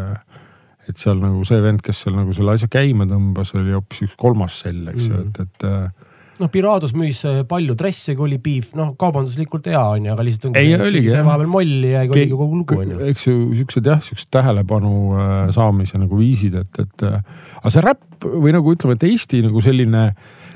et 0.89 0.97
seal 0.97 1.19
nagu 1.21 1.43
see 1.45 1.59
vend, 1.61 1.81
kes 1.85 2.05
seal 2.05 2.15
nagu 2.17 2.33
selle 2.33 2.55
asja 2.57 2.67
käima 2.71 3.05
tõmbas, 3.09 3.51
oli 3.59 3.75
hoopis 3.75 4.07
üks 4.07 4.15
kolmas 4.17 4.61
sell, 4.63 4.87
eks 4.93 5.05
ju, 5.09 5.13
Mm. 5.13 5.27
et, 5.29 5.41
et 5.45 6.41
noh, 6.41 6.49
Pirados 6.49 6.95
müüs 6.97 7.19
äh, 7.29 7.43
palju 7.45 7.75
dresse, 7.77 8.15
kui 8.17 8.25
oli 8.25 8.39
beef, 8.41 8.71
noh 8.73 8.95
kaubanduslikult 8.97 9.67
hea 9.69 9.81
on 9.93 10.07
ju, 10.07 10.13
aga 10.15 10.23
lihtsalt 10.25 10.47
ongi 10.49 10.57
Ei, 10.63 10.71
see, 10.73 10.87
oligi, 10.87 11.11
jah. 11.13 11.25
vahepeal 11.27 11.51
molli 11.53 11.91
ja 11.93 12.01
oligi 12.07 12.33
kogu 12.33 12.57
lugu 12.63 12.79
on 12.81 12.95
ju. 12.95 12.99
eks 13.11 13.27
ju 13.27 13.35
siuksed 13.59 13.85
jah, 13.91 14.01
siuksed 14.01 14.31
tähelepanu 14.33 14.93
äh, 15.13 15.51
saamise 15.53 16.01
nagu 16.01 16.17
viisid, 16.17 16.55
et, 16.63 16.81
et 16.81 17.05
aga 17.11 17.73
see 17.75 17.85
räpp 17.85 18.25
või 18.25 18.55
nagu 18.57 18.73
ütleme, 18.73 18.97
et 18.97 19.05
Eesti 19.11 19.43
nagu 19.45 19.61
selline, 19.61 20.07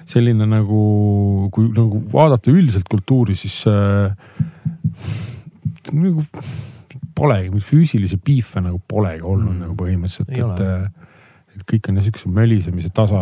selline 0.09 0.49
nagu, 0.49 0.81
kui 1.53 1.69
nagu 1.73 2.01
vaadata 2.13 2.49
üldiselt 2.53 2.89
kultuuri, 2.89 3.37
siis 3.37 3.61
äh, 3.69 4.09
nagu 5.93 6.25
polegi, 7.15 7.63
füüsilisi 7.63 8.19
beef'e 8.21 8.63
nagu 8.65 8.79
polegi 8.87 9.23
olnud 9.23 9.53
mm. 9.53 9.63
Nagu 9.65 9.77
põhimõtteliselt, 9.79 10.31
et 10.35 11.03
et 11.55 11.63
kõik 11.63 11.87
on 11.87 11.95
niisuguse 11.95 12.29
mölisemise 12.35 12.89
tasa, 12.91 13.19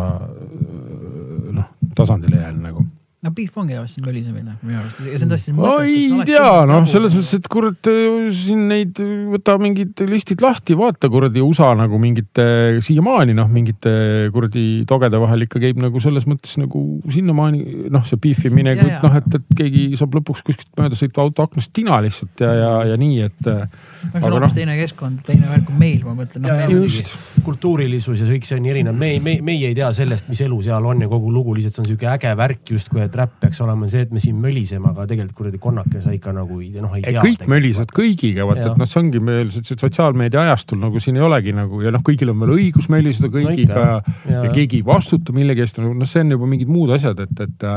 noh 1.54 1.68
tasandile 1.94 2.40
jäänud 2.40 2.64
nagu 2.66 2.86
no 3.24 3.32
Beef 3.32 3.56
ongi 3.56 3.76
vast 3.78 4.00
mölisemine 4.04 4.56
minu 4.60 4.78
arust 4.82 5.00
ja 5.00 5.16
see 5.16 5.26
on 5.26 5.32
tõesti. 5.32 5.54
ma 5.56 5.72
ei 5.88 6.26
tea, 6.28 6.48
noh, 6.68 6.84
selles 6.90 7.14
mõttes, 7.16 7.32
et 7.38 7.48
kurat 7.50 7.90
siin 8.36 8.66
neid, 8.68 9.00
võta 9.32 9.56
mingid 9.60 10.04
listid 10.10 10.44
lahti, 10.44 10.76
vaata 10.78 11.08
kuradi 11.12 11.42
USA 11.44 11.70
nagu 11.78 11.98
mingite 12.02 12.44
siiamaani 12.84 13.36
noh, 13.36 13.48
mingite 13.50 13.94
kuradi 14.34 14.66
togede 14.88 15.20
vahel 15.22 15.46
ikka 15.46 15.62
käib 15.62 15.80
nagu 15.80 16.02
selles 16.04 16.28
mõttes 16.28 16.58
nagu 16.60 16.82
sinnamaani 17.14 17.88
noh, 17.94 18.04
see 18.08 18.20
beef 18.20 18.44
imine, 18.50 18.76
noh, 18.76 19.16
et, 19.20 19.38
et 19.40 19.56
keegi 19.62 19.86
saab 20.00 20.18
lõpuks 20.18 20.44
kuskilt 20.44 20.70
mööda 20.80 20.98
sõita 20.98 21.24
auto 21.24 21.46
aknast 21.48 21.72
tina 21.76 22.00
lihtsalt 22.04 22.44
ja, 22.44 22.52
ja, 22.60 22.72
ja 22.92 23.00
nii, 23.00 23.24
et. 23.30 23.40
no 23.48 24.12
see 24.12 24.20
on 24.20 24.36
hoopis 24.36 24.52
no, 24.52 24.58
teine 24.60 24.76
keskkond, 24.82 25.24
teine 25.24 25.48
värk 25.48 25.68
kui 25.70 25.80
meil, 25.80 26.04
ma 26.04 26.16
mõtlen 26.20 26.44
no,. 26.44 26.58
just. 26.76 27.12
kultuurilisus 27.46 28.20
ja 28.20 28.28
kõik 28.28 28.48
see 28.48 28.60
on 28.60 28.64
nii 28.66 28.76
erinev, 28.76 29.00
me, 29.00 29.14
me, 29.24 29.38
meie 29.44 29.72
ei 29.72 29.76
tea 29.76 29.90
sellest, 29.96 30.28
mis 30.28 30.44
elu 30.44 30.60
seal 30.68 30.92
on 30.92 31.04
ja 31.06 31.10
kogu 31.10 31.32
lugu 31.32 31.56
lihtsalt 31.56 31.78
see 31.78 31.84
on 31.86 31.90
sihuke 31.92 32.12
äge 32.12 32.36
värk 32.38 32.74
justkui, 32.76 33.04
et 33.04 33.13
räpp 33.18 33.40
peaks 33.44 33.60
olema 33.64 33.88
see, 33.90 34.04
et 34.06 34.14
me 34.14 34.22
siin 34.22 34.38
möliseme, 34.42 34.90
aga 34.90 35.06
tegelikult 35.10 35.38
kuradi 35.38 35.60
konnake 35.62 36.02
sa 36.04 36.14
ikka 36.14 36.34
nagu 36.36 36.60
noh 36.60 36.96
ei 36.98 37.04
tea. 37.04 37.22
kõik 37.24 37.44
mölisevad 37.50 37.92
kõigiga, 37.94 38.46
vaata, 38.48 38.70
et 38.72 38.80
noh, 38.80 38.90
see 38.90 39.00
ongi 39.02 39.20
meil 39.24 39.52
sotsiaalmeedia 39.54 40.46
ajastul 40.46 40.80
nagu 40.82 41.02
siin 41.02 41.20
ei 41.20 41.26
olegi 41.26 41.54
nagu 41.56 41.82
ja 41.84 41.92
noh, 41.94 42.04
kõigil 42.06 42.32
on 42.32 42.40
veel 42.42 42.56
õigus 42.56 42.90
möliseda 42.92 43.30
kõigiga 43.34 43.84
no, 43.84 44.16
ja, 44.30 44.46
ja 44.46 44.54
keegi 44.54 44.82
ei 44.82 44.86
vastuta 44.86 45.36
millegi 45.36 45.64
eest, 45.64 45.82
noh, 45.82 46.08
see 46.08 46.24
on 46.24 46.34
juba 46.36 46.50
mingid 46.50 46.72
muud 46.72 46.94
asjad, 46.96 47.22
et, 47.26 47.46
et 47.46 47.68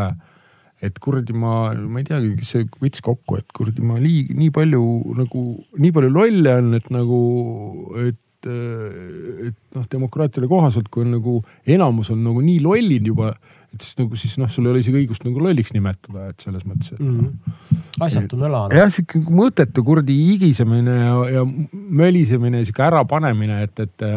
et 0.86 1.00
kuradi 1.02 1.34
ma, 1.34 1.74
ma 1.74 2.02
ei 2.02 2.06
teagi, 2.06 2.36
kes 2.38 2.54
see 2.54 2.68
võttis 2.78 3.02
kokku, 3.06 3.40
et 3.42 3.50
kuradi 3.56 3.82
ma 3.86 3.98
liig-, 4.02 4.34
nii 4.38 4.52
palju 4.54 4.84
nagu, 5.18 5.44
nii 5.82 5.94
palju 5.96 6.14
lolle 6.14 6.54
on, 6.62 6.74
et 6.78 6.90
nagu, 6.94 7.22
et, 8.04 8.50
et 8.50 9.58
noh, 9.74 9.88
demokraatiale 9.90 10.50
kohaselt, 10.52 10.92
kui 10.94 11.06
on 11.06 11.16
nagu 11.18 11.40
enamus 11.66 12.14
on 12.14 12.22
nagu 12.28 12.44
nii 12.46 12.60
lollid 12.66 13.10
juba 13.10 13.34
et 13.78 13.86
siis 13.86 13.98
nagu 14.02 14.20
siis 14.20 14.36
noh, 14.42 14.50
sul 14.52 14.68
ei 14.68 14.74
ole 14.74 14.84
isegi 14.84 15.00
õigust 15.04 15.24
nagu 15.28 15.44
lolliks 15.46 15.74
nimetada, 15.76 16.28
et 16.34 16.44
selles 16.44 16.66
mõttes, 16.68 16.96
et 16.98 17.04
mm. 17.04 17.18
-hmm. 17.24 17.88
asjatu 18.08 18.40
möla 18.42 18.66
jah, 18.74 18.92
sihuke 18.94 19.22
mõttetu 19.30 19.86
kuradi 19.86 20.18
higisemine 20.34 20.98
ja, 20.98 21.16
ja 21.38 21.48
mölisemine, 21.72 22.66
sihuke 22.66 22.88
ärapanemine, 22.90 23.62
et, 23.68 23.86
et, 23.86 24.08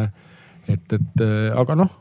et, 0.75 0.97
et 0.97 1.25
aga 1.55 1.77
noh, 1.83 1.93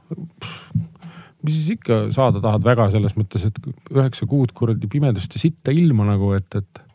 mis 1.44 1.56
siis 1.56 1.76
ikka 1.76 2.06
saada 2.16 2.42
tahad 2.42 2.64
väga 2.64 2.90
selles 2.94 3.16
mõttes, 3.18 3.46
et 3.48 3.60
üheksa 3.92 4.28
kuud 4.30 4.52
kuradi 4.56 4.90
pimedust 4.90 5.36
ja 5.36 5.42
sitta 5.42 5.74
ilma 5.74 6.08
nagu, 6.12 6.32
et, 6.36 6.58
et 6.58 6.86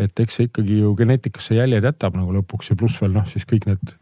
et 0.00 0.22
eks 0.24 0.38
see 0.38 0.48
ikkagi 0.48 0.78
ju 0.80 0.94
geneetikasse 0.96 1.56
jäljed 1.56 1.84
jätab 1.84 2.16
nagu 2.16 2.32
lõpuks 2.38 2.72
ja 2.72 2.78
pluss 2.80 3.00
veel 3.02 3.12
noh, 3.12 3.26
siis 3.28 3.44
kõik 3.48 3.66
need, 3.68 3.94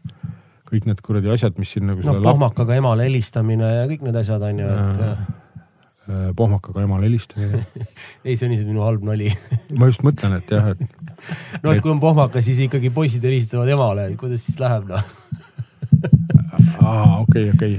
kõik 0.69 0.87
need 0.87 1.03
kuradi 1.03 1.31
asjad, 1.33 1.57
mis 1.59 1.73
siin 1.75 1.87
nagu. 1.89 2.03
no 2.07 2.15
pohmakaga 2.23 2.77
emale 2.79 3.07
helistamine 3.09 3.71
ja 3.81 3.85
kõik 3.89 4.05
need 4.07 4.19
asjad 4.21 4.45
on 4.47 4.61
ju, 4.63 4.69
et 4.71 5.40
pohmakaga 6.37 6.85
emale 6.85 7.07
helistamine 7.07 7.61
ei, 8.25 8.35
see 8.35 8.45
on 8.47 8.53
lihtsalt 8.53 8.69
minu 8.69 8.83
halb 8.85 9.05
nali 9.07 9.29
ma 9.79 9.89
just 9.89 10.03
mõtlen, 10.05 10.37
et 10.39 10.53
jah, 10.53 10.71
et. 10.73 10.81
no, 11.63 11.71
et 11.73 11.81
kui 11.83 11.93
on 11.93 12.01
pohmakas, 12.03 12.45
siis 12.47 12.61
ikkagi 12.67 12.91
poisid 12.93 13.25
helistavad 13.27 13.69
emale, 13.71 14.09
kuidas 14.19 14.45
siis 14.47 14.59
läheb 14.61 14.89
noh 14.91 15.05
aa, 16.87 17.19
okei, 17.21 17.51
okei. 17.53 17.77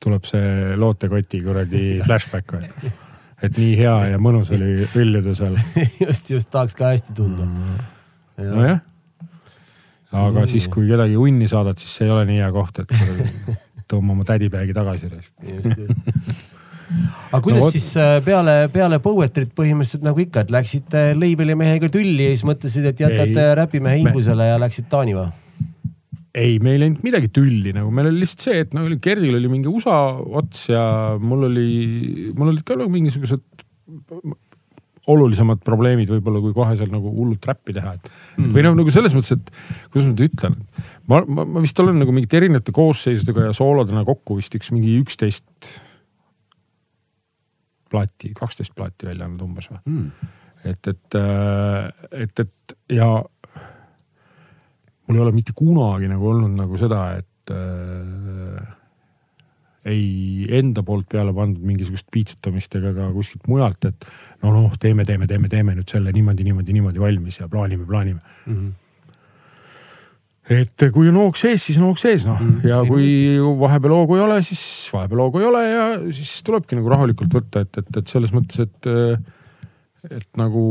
tuleb 0.00 0.28
see 0.28 0.76
lootekoti 0.80 1.42
kuradi 1.44 1.86
flashback 2.04 2.56
või? 2.56 2.92
et 3.40 3.56
nii 3.56 3.72
hea 3.80 3.96
ja 4.12 4.20
mõnus 4.22 4.52
oli 4.56 4.86
õljuda 4.88 5.34
seal 5.38 5.58
just, 6.04 6.30
just 6.30 6.50
tahaks 6.52 6.76
ka 6.78 6.92
hästi 6.92 7.16
tunda 7.16 7.46
mm.. 7.46 7.80
nojah. 8.50 8.84
aga 10.12 10.44
mm. 10.44 10.52
siis, 10.52 10.68
kui 10.72 10.88
kedagi 10.90 11.18
unni 11.20 11.48
saadad, 11.50 11.80
siis 11.80 11.98
see 11.98 12.08
ei 12.08 12.14
ole 12.14 12.28
nii 12.28 12.40
hea 12.42 12.52
koht, 12.54 12.82
et 12.84 13.68
tõmba 13.90 14.14
oma 14.14 14.24
tädipäegi 14.28 14.76
tagasi. 14.76 15.10
just, 15.10 15.72
just 15.76 16.49
aga 17.30 17.42
kuidas 17.44 17.64
no, 17.64 17.70
siis 17.74 17.90
äh, 18.00 18.16
peale, 18.26 18.56
peale 18.72 18.98
Poetrit 19.02 19.52
põhimõtteliselt 19.56 20.06
nagu 20.06 20.22
ikka, 20.22 20.44
et 20.44 20.54
läksite 20.54 21.04
label'i 21.18 21.56
mehega 21.58 21.90
tülli 21.92 22.26
ja 22.26 22.32
siis 22.34 22.46
mõtlesid, 22.48 22.90
et 22.90 23.04
jätate 23.04 23.46
räpimehe 23.58 24.02
hingusele 24.02 24.50
ja 24.52 24.58
läksid 24.62 24.90
Taani 24.90 25.16
või? 25.18 25.30
ei, 26.34 26.58
meil 26.62 26.78
ei 26.78 26.90
olnud 26.90 27.06
midagi 27.06 27.30
tülli, 27.34 27.72
nagu 27.74 27.90
meil 27.94 28.10
oli 28.10 28.22
lihtsalt 28.22 28.46
see, 28.46 28.60
et 28.64 28.76
no 28.76 28.84
Gerdil 29.02 29.38
oli 29.38 29.50
mingi 29.50 29.70
USA 29.70 29.96
ots 30.40 30.68
ja 30.70 30.84
mul 31.18 31.48
oli, 31.48 31.70
mul 32.36 32.52
olid 32.52 32.66
ka 32.66 32.78
nagu 32.78 32.92
mingisugused 32.92 33.42
olulisemad 35.10 35.62
probleemid 35.64 36.10
võib-olla, 36.12 36.42
kui 36.44 36.54
kohe 36.54 36.74
seal 36.78 36.90
nagu 36.92 37.10
hullult 37.14 37.46
räppi 37.48 37.74
teha, 37.76 37.94
et 37.96 38.10
mm. 38.38 38.50
või 38.54 38.64
noh, 38.66 38.76
nagu 38.78 38.92
selles 38.94 39.14
mõttes, 39.16 39.38
et 39.38 39.52
kuidas 39.90 40.06
ma 40.06 40.12
nüüd 40.12 40.24
ütlen, 40.28 40.58
ma, 41.10 41.22
ma, 41.24 41.46
ma 41.56 41.62
vist 41.64 41.80
olen 41.82 41.98
nagu 42.02 42.14
mingite 42.14 42.38
erinevate 42.38 42.74
koosseisudega 42.76 43.48
ja 43.48 43.56
soolodena 43.56 44.04
kokku 44.06 44.38
vist 44.38 44.54
üks 44.58 44.70
mingi 44.74 44.98
üksteist 45.00 45.80
plaati, 47.90 48.32
kaksteist 48.36 48.74
plaati 48.76 49.10
välja 49.10 49.26
andnud 49.26 49.46
umbes 49.46 49.70
või? 49.70 49.80
Mm.. 49.90 50.32
et, 50.64 50.90
et, 50.92 51.18
äh, 51.18 52.24
et, 52.24 52.44
et 52.44 52.76
ja 52.96 53.08
mul 55.06 55.18
ei 55.18 55.24
ole 55.24 55.34
mitte 55.34 55.56
kunagi 55.56 56.10
nagu 56.10 56.28
olnud 56.32 56.54
nagu 56.58 56.78
seda, 56.80 57.06
et 57.20 57.54
äh, 57.54 58.76
ei 59.90 60.46
enda 60.58 60.84
poolt 60.84 61.08
peale 61.10 61.32
pandud 61.34 61.64
mingisugust 61.64 62.10
piitsutamist 62.12 62.74
ega 62.76 62.92
ka 62.96 63.08
kuskilt 63.14 63.48
mujalt, 63.48 63.88
et 63.88 64.06
no 64.42 64.52
noh, 64.52 64.76
teeme, 64.80 65.06
teeme, 65.08 65.26
teeme, 65.30 65.48
teeme 65.48 65.74
nüüd 65.78 65.88
selle 65.88 66.12
niimoodi, 66.12 66.44
niimoodi, 66.44 66.76
niimoodi 66.76 67.00
valmis 67.00 67.40
ja 67.40 67.48
plaanime, 67.48 67.88
plaanime. 67.88 68.20
Mm. 68.46 68.54
-hmm 68.54 68.78
et 70.50 70.86
kui 70.94 71.10
on 71.10 71.18
hoog 71.20 71.38
sees, 71.38 71.62
siis 71.62 71.78
on 71.78 71.88
hoog 71.88 72.00
sees 72.00 72.24
noh. 72.26 72.40
Mm, 72.42 72.64
ja 72.66 72.80
kui 72.86 73.10
vahepeal 73.60 73.94
hoogu 73.94 74.18
ei 74.18 74.24
ole, 74.24 74.40
siis 74.46 74.62
vahepeal 74.94 75.24
hoogu 75.26 75.42
ei 75.42 75.46
ole 75.50 75.62
ja 75.68 75.84
siis 76.16 76.40
tulebki 76.46 76.78
nagu 76.78 76.90
rahulikult 76.90 77.36
võtta, 77.38 77.62
et, 77.66 77.82
et, 77.82 78.00
et 78.02 78.10
selles 78.10 78.34
mõttes, 78.34 78.66
et, 78.66 78.90
et 80.10 80.40
nagu 80.40 80.64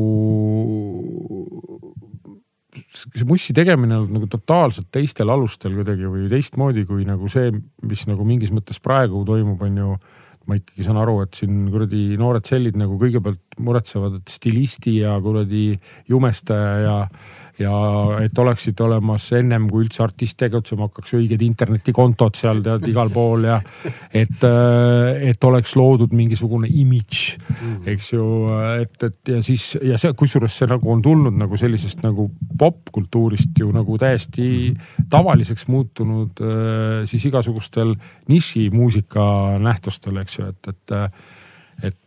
see 2.89 3.27
mussi 3.27 3.53
tegemine 3.55 3.97
on 4.03 4.13
nagu 4.13 4.27
totaalselt 4.29 4.89
teistel 4.93 5.31
alustel 5.31 5.75
kuidagi 5.77 6.07
või 6.09 6.29
teistmoodi 6.31 6.85
kui 6.89 7.05
nagu 7.07 7.29
see, 7.31 7.51
mis 7.87 8.05
nagu 8.09 8.25
mingis 8.27 8.53
mõttes 8.55 8.81
praegu 8.83 9.23
toimub, 9.27 9.61
on 9.65 9.83
ju. 9.83 9.99
Ma 10.49 10.55
ikkagi 10.57 10.81
saan 10.81 10.97
aru, 10.97 11.19
et 11.21 11.35
siin 11.37 11.67
kuradi 11.69 12.15
noored 12.17 12.47
sellid 12.47 12.77
nagu 12.79 12.95
kõigepealt 12.97 13.48
muretsevad, 13.59 14.19
et 14.21 14.33
stilisti 14.33 14.99
ja 15.01 15.17
kuradi 15.23 15.73
jumestaja 16.09 16.73
ja 16.85 16.97
ja 17.59 17.73
et 18.23 18.39
oleksid 18.39 18.79
olemas 18.83 19.25
ennem 19.35 19.67
kui 19.69 19.83
üldse 19.83 20.03
artist 20.03 20.37
tegutsema 20.39 20.87
hakkaks 20.87 21.15
õiged 21.17 21.41
internetikontod 21.43 22.37
seal 22.39 22.61
tead 22.63 22.87
igal 22.89 23.11
pool 23.13 23.47
ja 23.49 23.57
et, 24.15 24.45
et 25.29 25.47
oleks 25.49 25.75
loodud 25.79 26.15
mingisugune 26.15 26.69
imidž, 26.71 27.23
eks 27.89 28.13
ju, 28.13 28.25
et, 28.79 28.95
et 29.09 29.33
ja 29.35 29.41
siis 29.45 29.65
ja 29.83 29.99
see, 30.01 30.13
kusjuures 30.19 30.55
see 30.61 30.69
nagu 30.71 30.91
on 30.93 31.03
tulnud 31.03 31.35
nagu 31.39 31.59
sellisest 31.59 32.03
nagu 32.05 32.29
popkultuurist 32.59 33.59
ju 33.59 33.73
nagu 33.75 33.99
täiesti 33.99 34.71
tavaliseks 35.11 35.67
muutunud 35.71 36.39
äh, 36.43 37.03
siis 37.09 37.27
igasugustel 37.27 37.95
nišimuusika 38.31 39.59
nähtustel, 39.63 40.21
eks 40.23 40.39
ju, 40.39 40.49
et, 40.53 40.71
et, 40.71 40.99
et 41.89 41.97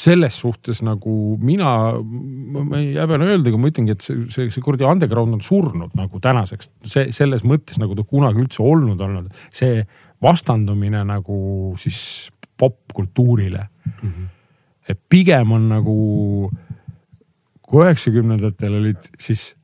selles 0.00 0.36
suhtes 0.40 0.82
nagu 0.84 1.36
mina, 1.42 1.70
ma 1.96 2.80
ei 2.80 2.94
häbene 2.96 3.28
öelda, 3.30 3.50
aga 3.50 3.60
ma 3.60 3.70
ütlengi, 3.70 3.96
et 3.96 4.04
see, 4.04 4.26
see, 4.32 4.48
see 4.52 4.64
kuradi 4.64 4.86
underground 4.88 5.36
on 5.36 5.42
surnud 5.44 5.96
nagu 5.98 6.20
tänaseks. 6.22 6.70
see 6.86 7.12
selles 7.16 7.44
mõttes 7.48 7.80
nagu 7.82 7.96
ta 7.98 8.04
kunagi 8.06 8.42
üldse 8.44 8.62
olnud 8.64 9.00
olnud, 9.02 9.30
see 9.54 9.84
vastandumine 10.22 11.02
nagu 11.08 11.38
siis 11.80 12.30
popkultuurile 12.56 13.66
mm. 13.66 14.08
-hmm. 14.08 14.28
et 14.88 15.00
pigem 15.08 15.52
on 15.52 15.68
nagu, 15.68 15.96
kui 17.62 17.84
üheksakümnendatel 17.84 18.78
olid 18.80 19.10
siis 19.18 19.54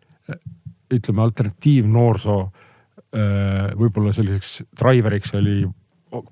ütleme, 0.92 1.22
alternatiivnoorsoo 1.22 2.42
võib-olla 3.76 4.12
selliseks 4.16 4.62
driver'iks 4.80 5.34
oli 5.36 5.62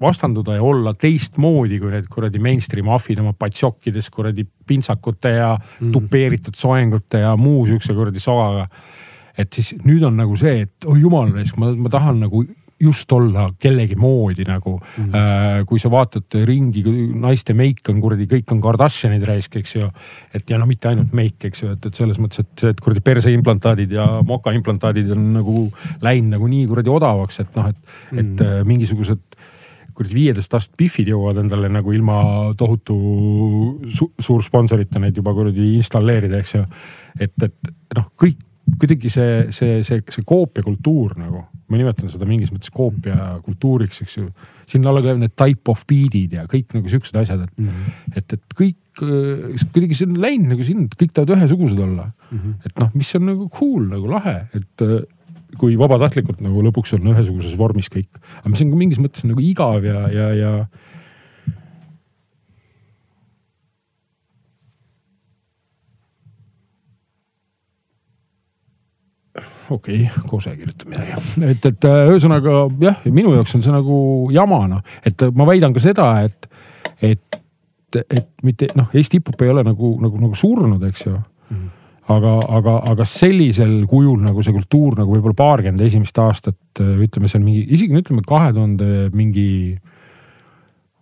vastanduda 0.01 0.55
ja 0.59 0.63
olla 0.63 0.95
teistmoodi 0.95 1.81
kui 1.81 1.93
need 1.95 2.09
kuradi 2.13 2.41
mainstream 2.43 2.89
ahvid 2.93 3.23
oma 3.23 3.33
patsokkides 3.39 4.11
kuradi 4.13 4.45
pintsakute 4.67 5.35
ja 5.37 5.55
mm. 5.57 5.93
tupeeritud 5.93 6.57
soengute 6.57 7.23
ja 7.25 7.37
muu 7.37 7.67
siukse 7.67 7.95
kuradi 7.97 8.21
soaga. 8.21 8.67
et 9.39 9.53
siis 9.53 9.73
nüüd 9.87 10.03
on 10.05 10.19
nagu 10.21 10.37
see, 10.37 10.67
et 10.67 10.85
oi 10.85 10.99
oh 10.99 11.01
jumal, 11.01 11.31
ma, 11.57 11.71
ma 11.73 11.93
tahan 11.93 12.27
nagu 12.27 12.45
just 12.81 13.13
olla 13.13 13.47
kellegi 13.61 13.97
moodi 13.97 14.45
nagu 14.49 14.79
mm.. 14.81 15.15
Äh, 15.15 15.65
kui 15.69 15.79
sa 15.81 15.91
vaatad 15.93 16.37
ringi, 16.49 16.83
naiste 17.21 17.55
meik 17.57 17.85
on 17.93 18.01
kuradi, 18.01 18.27
kõik 18.31 18.55
on 18.55 18.63
Kardashianid 18.65 19.25
raisk, 19.29 19.59
eks 19.61 19.77
ju. 19.77 19.89
et 20.35 20.51
ja 20.51 20.59
no 20.59 20.69
mitte 20.69 20.89
ainult 20.89 21.13
meik, 21.17 21.37
eks 21.51 21.63
ju, 21.63 21.75
et, 21.77 21.87
et 21.87 22.01
selles 22.01 22.21
mõttes, 22.21 22.41
et, 22.41 22.65
et 22.73 22.81
kuradi 22.81 23.05
perseimplantaadid 23.05 23.93
ja 23.99 24.07
mokaimplantaadid 24.27 25.13
on 25.17 25.29
nagu 25.37 25.67
läinud 26.05 26.37
nagu 26.39 26.49
nii 26.49 26.67
kuradi 26.73 26.93
odavaks, 26.93 27.43
et 27.45 27.57
noh, 27.61 27.69
et 27.69 27.81
mm., 27.81 28.21
et 28.21 28.45
äh, 28.47 28.61
mingisugused 28.69 29.41
kuradi 30.01 30.17
viieteist 30.17 30.55
aastat 30.57 30.79
Biffid 30.81 31.11
jõuavad 31.13 31.43
endale 31.43 31.69
nagu 31.73 31.93
ilma 31.93 32.21
tohutu 32.59 32.97
su 33.93 34.11
suur 34.17 34.45
sponsorita 34.45 35.03
neid 35.03 35.19
juba 35.21 35.35
kuradi 35.37 35.75
installeerida, 35.77 36.41
eks 36.41 36.55
ju. 36.57 36.63
et, 37.21 37.37
et 37.45 37.75
noh, 37.99 38.09
kõik 38.21 38.47
kuidagi 38.81 39.11
see, 39.13 39.49
see, 39.55 39.81
see, 39.87 40.01
see 40.15 40.27
koopiakultuur 40.27 41.17
nagu, 41.19 41.43
ma 41.71 41.79
nimetan 41.79 42.11
seda 42.13 42.29
mingis 42.29 42.53
mõttes 42.55 42.73
koopia 42.75 43.37
kultuuriks, 43.45 44.03
eks 44.05 44.17
ju. 44.19 44.29
sinna 44.71 44.93
alla 44.93 45.03
käivad 45.05 45.21
need 45.25 45.35
type 45.39 45.73
of 45.73 45.83
beat'id 45.91 46.37
ja 46.39 46.47
kõik 46.51 46.77
nagu 46.77 46.93
siuksed 46.93 47.17
asjad, 47.21 47.45
et 47.45 47.59
mm, 47.59 47.69
-hmm. 47.69 48.17
et, 48.17 48.37
et 48.37 48.59
kõik 48.61 49.03
äh, 49.05 49.65
kuidagi 49.75 49.99
see 49.99 50.09
on 50.09 50.21
läinud 50.23 50.55
nagu 50.55 50.67
sinna, 50.67 50.87
et 50.87 50.99
kõik 51.03 51.15
tahavad 51.17 51.37
ühesugused 51.37 51.81
olla 51.81 52.11
mm. 52.11 52.39
-hmm. 52.39 52.55
et 52.67 52.85
noh, 52.85 52.93
mis 52.95 53.15
on 53.19 53.27
nagu 53.33 53.49
cool 53.59 53.89
nagu 53.91 54.13
lahe, 54.15 54.37
et 54.55 54.87
äh, 54.87 55.03
kui 55.59 55.77
vabatahtlikult 55.81 56.43
nagu 56.45 56.63
lõpuks 56.67 56.95
on 56.97 57.11
ühesuguses 57.13 57.57
vormis 57.59 57.91
kõik, 57.93 58.09
aga 58.41 58.53
mis 58.53 58.63
on 58.65 58.73
mingis 58.79 59.01
mõttes 59.03 59.27
nagu 59.27 59.43
igav 59.45 59.85
ja, 59.87 60.07
ja, 60.13 60.29
ja 60.37 60.53
okei 69.71 70.05
okay,, 70.05 70.29
Kose 70.29 70.55
kirjutab 70.59 70.93
midagi, 70.93 71.19
et, 71.49 71.67
et 71.73 71.89
äh, 71.89 72.05
ühesõnaga 72.13 72.63
jah, 72.83 73.03
minu 73.11 73.35
jaoks 73.37 73.57
on 73.59 73.67
see 73.67 73.75
nagu 73.75 73.99
jama 74.35 74.63
noh, 74.71 74.95
et 75.07 75.27
ma 75.35 75.49
väidan 75.49 75.75
ka 75.77 75.83
seda, 75.83 76.13
et, 76.27 76.49
et, 77.03 77.43
et 78.07 78.33
mitte 78.47 78.71
noh, 78.79 78.91
Eesti 78.95 79.21
hip-hop 79.21 79.45
ei 79.45 79.53
ole 79.53 79.67
nagu, 79.67 79.97
nagu, 80.03 80.25
nagu 80.29 80.39
surnud, 80.39 80.83
eks 80.91 81.07
ju. 81.09 81.19
Mm. 81.51 81.59
-hmm 81.59 81.80
aga, 82.11 82.35
aga, 82.59 82.75
aga 82.91 83.07
sellisel 83.09 83.85
kujul 83.91 84.21
nagu 84.25 84.43
see 84.45 84.55
kultuur 84.55 84.99
nagu 84.99 85.15
võib-olla 85.15 85.39
paarkümmend 85.39 85.85
esimest 85.87 86.19
aastat, 86.23 86.59
ütleme, 86.81 87.31
see 87.31 87.41
on 87.41 87.47
mingi, 87.47 87.65
isegi 87.77 88.01
ütleme 88.01 88.25
kahe 88.27 88.53
tuhande 88.57 89.09
mingi 89.15 89.49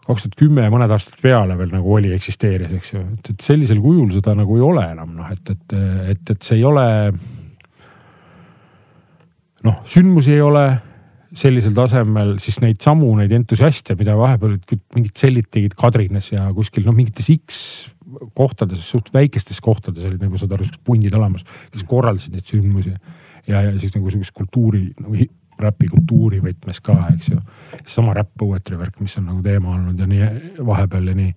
kaks 0.08 0.24
tuhat 0.24 0.38
kümme 0.40 0.64
ja 0.64 0.72
mõned 0.72 0.92
aastad 0.94 1.20
peale 1.20 1.56
veel 1.58 1.72
nagu 1.74 1.96
oli, 1.98 2.12
eksisteeris, 2.16 2.72
eks 2.78 2.94
ju, 2.94 3.02
et, 3.16 3.32
et 3.34 3.44
sellisel 3.44 3.80
kujul 3.84 4.08
seda 4.14 4.34
nagu 4.38 4.56
ei 4.56 4.64
ole 4.64 4.84
enam 4.94 5.12
noh, 5.18 5.32
et, 5.34 5.52
et, 5.52 5.76
et, 6.14 6.32
et 6.34 6.48
see 6.48 6.60
ei 6.60 6.64
ole 6.68 6.86
noh, 9.68 9.82
sündmusi 9.88 10.32
ei 10.36 10.44
ole 10.44 10.64
sellisel 11.38 11.74
tasemel, 11.76 12.38
siis 12.40 12.56
neid 12.64 12.80
samu, 12.80 13.10
neid 13.18 13.32
entusiaste, 13.36 13.98
mida 14.00 14.14
vahepeal 14.16 14.56
mingid 14.96 15.12
tsellid 15.12 15.50
tegid 15.52 15.76
Kadrines 15.76 16.32
ja 16.32 16.46
kuskil 16.56 16.88
noh, 16.88 16.96
mingites 16.96 17.28
X 17.34 17.58
kohtades, 18.36 18.84
suht 18.84 19.10
väikestes 19.14 19.60
kohtades 19.64 20.06
olid 20.08 20.22
nagu 20.22 20.40
saad 20.40 20.54
aru, 20.56 20.66
siuksed 20.68 20.84
pundid 20.86 21.16
olemas, 21.18 21.44
kes 21.72 21.84
korraldasid 21.88 22.36
neid 22.36 22.48
sündmusi. 22.48 22.94
ja, 23.46 23.62
ja 23.62 23.74
siis 23.80 23.94
nagu 23.96 24.10
sihukest 24.10 24.36
kultuuri 24.36 24.86
nagu 25.00 25.28
räpi 25.58 25.88
kultuuri 25.90 26.38
võtmes 26.38 26.78
ka, 26.84 26.94
eks 27.16 27.32
ju. 27.32 27.38
sama 27.86 28.12
räpp 28.14 28.36
poetry 28.38 28.78
värk, 28.78 29.00
mis 29.02 29.16
on 29.18 29.26
nagu 29.32 29.40
teema 29.42 29.72
olnud 29.74 29.98
ja 29.98 30.06
nii 30.06 30.66
vahepeal 30.66 31.08
ja 31.10 31.16
nii. 31.18 31.32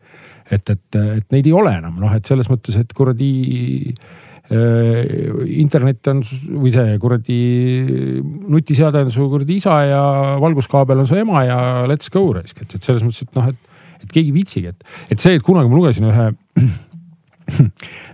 et, 0.52 0.70
et, 0.70 1.00
et 1.02 1.32
neid 1.32 1.48
ei 1.48 1.56
ole 1.58 1.74
enam 1.80 1.98
noh, 2.02 2.14
et 2.14 2.28
selles 2.30 2.52
mõttes, 2.52 2.78
et 2.78 2.94
kuradi 2.94 3.32
Äh, 4.52 5.06
internet 5.62 6.08
on 6.12 6.20
või 6.60 6.74
see 6.74 6.96
kuradi 7.00 7.36
nutiseade 8.52 9.06
on 9.06 9.12
su 9.14 9.30
kuradi 9.32 9.56
isa 9.62 9.78
ja 9.88 10.02
valguskaabel 10.44 11.04
on 11.04 11.08
su 11.08 11.16
ema 11.16 11.46
ja 11.46 11.60
let's 11.88 12.12
go 12.12 12.26
raisk, 12.36 12.60
et, 12.60 12.74
et 12.76 12.84
selles 12.84 13.06
mõttes, 13.06 13.24
et 13.24 13.38
noh, 13.38 13.48
et, 13.54 13.71
et 14.02 14.12
keegi 14.12 14.30
ei 14.30 14.36
viitsigi, 14.36 14.74
et, 14.74 14.84
et 15.12 15.20
see, 15.20 15.38
et 15.38 15.46
kunagi 15.46 15.72
ma 15.72 15.82
lugesin 15.82 16.10
ühe 16.12 16.32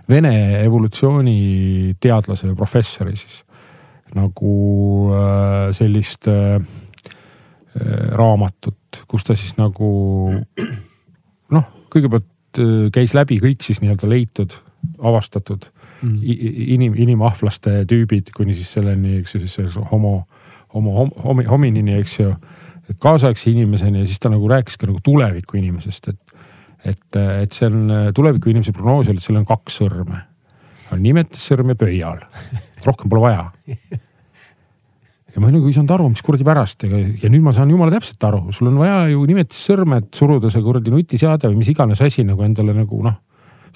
Vene 0.08 0.32
evolutsiooniteadlase 0.64 2.48
või 2.48 2.56
professori 2.58 3.12
siis 3.14 3.42
nagu 4.16 4.52
äh, 5.12 5.68
sellist 5.76 6.28
äh, 6.28 6.56
äh, 6.56 8.08
raamatut, 8.16 9.02
kus 9.08 9.26
ta 9.28 9.36
siis 9.36 9.58
nagu 9.58 9.90
noh, 11.54 11.68
kõigepealt 11.92 12.60
käis 12.94 13.12
läbi 13.14 13.36
kõik 13.42 13.62
siis 13.62 13.82
nii-öelda 13.82 14.08
leitud, 14.08 14.54
avastatud 15.04 15.68
mm. 16.00 16.16
inim, 16.78 16.96
inimahvlaste 16.96 17.82
tüübid 17.90 18.32
kuni 18.34 18.56
siis 18.56 18.72
selleni, 18.78 19.18
eks 19.20 19.36
ju, 19.36 19.42
siis 19.44 19.76
homo, 19.92 20.22
homo, 20.74 20.94
homo, 21.22 21.44
hominini, 21.46 21.98
eks 22.00 22.18
ju. 22.22 22.32
Kaasaegse 23.02 23.50
inimeseni 23.52 24.02
ja 24.02 24.08
siis 24.08 24.20
ta 24.22 24.32
nagu 24.32 24.48
rääkis 24.48 24.78
ka 24.80 24.88
nagu 24.88 25.00
tuleviku 25.04 25.58
inimesest, 25.60 26.08
et, 26.08 26.42
et, 26.84 27.20
et 27.44 27.54
see 27.56 27.68
on 27.68 28.12
tuleviku 28.16 28.52
inimese 28.52 28.72
prognoos 28.76 29.10
oli, 29.10 29.20
et 29.20 29.26
seal 29.26 29.40
on 29.40 29.48
kaks 29.48 29.80
sõrme. 29.82 30.24
on 30.92 31.02
nimetissõrm 31.04 31.74
ja 31.74 31.76
pöial, 31.76 32.20
rohkem 32.86 33.10
pole 33.12 33.26
vaja. 33.26 33.50
Ja 35.34 35.42
ma 35.44 35.50
nagu 35.52 35.68
ei 35.68 35.74
saanud 35.76 35.92
aru, 35.92 36.06
mis 36.08 36.22
kuradi 36.24 36.46
pärast, 36.46 36.82
ega 36.88 36.98
ja 37.22 37.28
nüüd 37.30 37.44
ma 37.44 37.52
saan 37.52 37.70
jumala 37.70 37.92
täpselt 37.92 38.24
aru, 38.24 38.46
sul 38.56 38.70
on 38.70 38.78
vaja 38.80 39.02
ju 39.12 39.20
nimetissõrme, 39.28 40.00
et 40.00 40.08
suruda 40.16 40.50
see 40.50 40.64
kuradi 40.64 40.90
nutiseade 40.90 41.50
või 41.50 41.60
mis 41.60 41.68
iganes 41.74 42.00
asi 42.02 42.24
nagu 42.26 42.42
endale 42.46 42.74
nagu 42.74 43.02
noh 43.04 43.20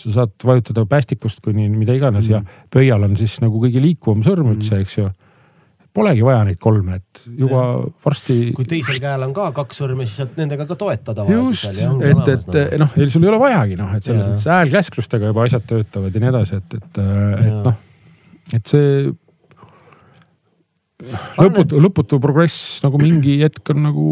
sa 0.02 0.12
saad 0.12 0.32
vajutada 0.44 0.84
päästikust 0.88 1.40
kuni 1.44 1.68
mida 1.68 1.94
iganes 1.94 2.28
mm. 2.28 2.32
ja 2.32 2.66
pöial 2.72 3.04
on 3.06 3.16
siis 3.16 3.38
nagu 3.42 3.60
kõige 3.62 3.82
liikuvam 3.82 4.24
sõrm 4.26 4.54
üldse 4.54 4.80
eks 4.82 4.98
ju 4.98 5.10
polegi 5.92 6.24
vaja 6.24 6.42
neid 6.48 6.58
kolme, 6.62 6.98
et 7.00 7.22
juba 7.26 7.62
ja. 7.62 7.78
varsti. 8.04 8.36
kui 8.56 8.68
teisel 8.68 9.00
käel 9.02 9.26
on 9.26 9.34
ka 9.36 9.50
kaks 9.56 9.82
sõrme, 9.82 10.06
siis 10.08 10.22
saad 10.22 10.38
nendega 10.40 10.66
ka 10.68 10.76
toetada. 10.80 11.26
just, 11.28 11.68
et, 11.68 12.28
et 12.32 12.46
nagu. 12.56 12.84
noh, 12.84 12.94
sul 13.12 13.26
ei 13.26 13.32
ole 13.32 13.40
vajagi 13.42 13.78
noh, 13.80 13.96
et 13.96 14.08
selles 14.08 14.24
mõttes 14.24 14.48
häälkäsklustega 14.52 15.32
juba 15.32 15.48
asjad 15.48 15.66
töötavad 15.68 16.16
ja 16.16 16.24
nii 16.24 16.32
edasi, 16.32 16.60
et, 16.62 16.78
et, 16.80 17.02
et 17.02 17.58
noh, 17.68 17.76
et 18.56 18.72
see 18.72 19.12
lõputu, 21.38 21.78
lõputu 21.82 22.18
progress 22.22 22.80
nagu 22.84 22.98
mingi 23.00 23.38
hetk 23.42 23.72
on 23.74 23.80
nagu, 23.86 24.06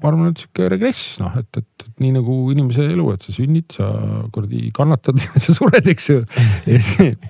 ma 0.00 0.10
arvan, 0.10 0.30
et 0.32 0.42
sihuke 0.42 0.68
regress, 0.72 1.18
noh, 1.22 1.34
et, 1.40 1.48
et, 1.60 1.86
et 1.86 2.04
nii 2.04 2.14
nagu 2.16 2.36
inimese 2.52 2.86
elu, 2.88 3.06
et 3.14 3.26
sa 3.26 3.34
sünnid, 3.34 3.66
sa 3.76 3.88
kuradi 4.34 4.70
kannatad 4.76 5.20
ja 5.24 5.42
sa 5.42 5.56
sured, 5.56 5.90
eks 5.92 6.10
ju. 6.10 6.20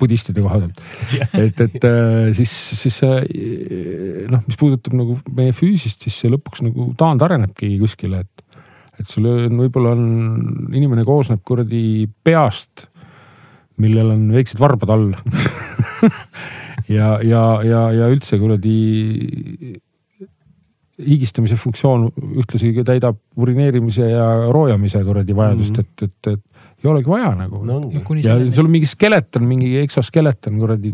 budistide 0.00 0.44
koha 0.44 0.60
pealt, 0.62 0.84
et, 1.40 1.64
et 1.66 1.88
äh, 1.88 2.30
siis, 2.36 2.54
siis 2.82 3.00
see 3.02 4.28
noh, 4.30 4.44
mis 4.46 4.60
puudutab 4.60 4.96
nagu 4.98 5.18
meie 5.36 5.54
füüsist, 5.56 6.02
siis 6.06 6.20
see 6.22 6.32
lõpuks 6.32 6.64
nagu 6.66 6.90
taandarenebki 7.00 7.74
kuskile, 7.82 8.24
et, 8.24 8.62
et 9.00 9.10
sul 9.10 9.28
on, 9.30 9.58
võib-olla 9.64 9.96
on, 9.96 10.06
inimene 10.76 11.06
koosneb 11.08 11.42
kuradi 11.46 12.06
peast, 12.24 12.88
millel 13.80 14.12
on 14.12 14.26
väiksed 14.34 14.60
varbad 14.60 14.90
all 14.92 15.12
ja, 16.90 17.14
ja, 17.22 17.44
ja, 17.66 17.84
ja 17.94 18.10
üldse 18.12 18.38
kuradi 18.40 18.76
higistamise 21.00 21.56
funktsioon 21.56 22.10
ühtlasi 22.42 22.72
täidab 22.84 23.18
urineerimise 23.40 24.10
ja 24.10 24.26
roojamise 24.52 25.02
kuradi 25.04 25.36
vajadust 25.36 25.78
mm, 25.78 25.84
-hmm. 25.84 26.04
et, 26.04 26.12
et, 26.26 26.32
et 26.34 26.84
ei 26.84 26.90
olegi 26.90 27.08
vaja 27.10 27.34
nagu 27.36 27.64
no,. 27.64 27.82
ja 28.22 28.38
sul 28.52 28.66
on 28.66 28.72
mingi 28.72 28.88
skeleton, 28.88 29.46
mingi 29.48 29.76
eksoskeleton 29.80 30.58
kuradi 30.60 30.92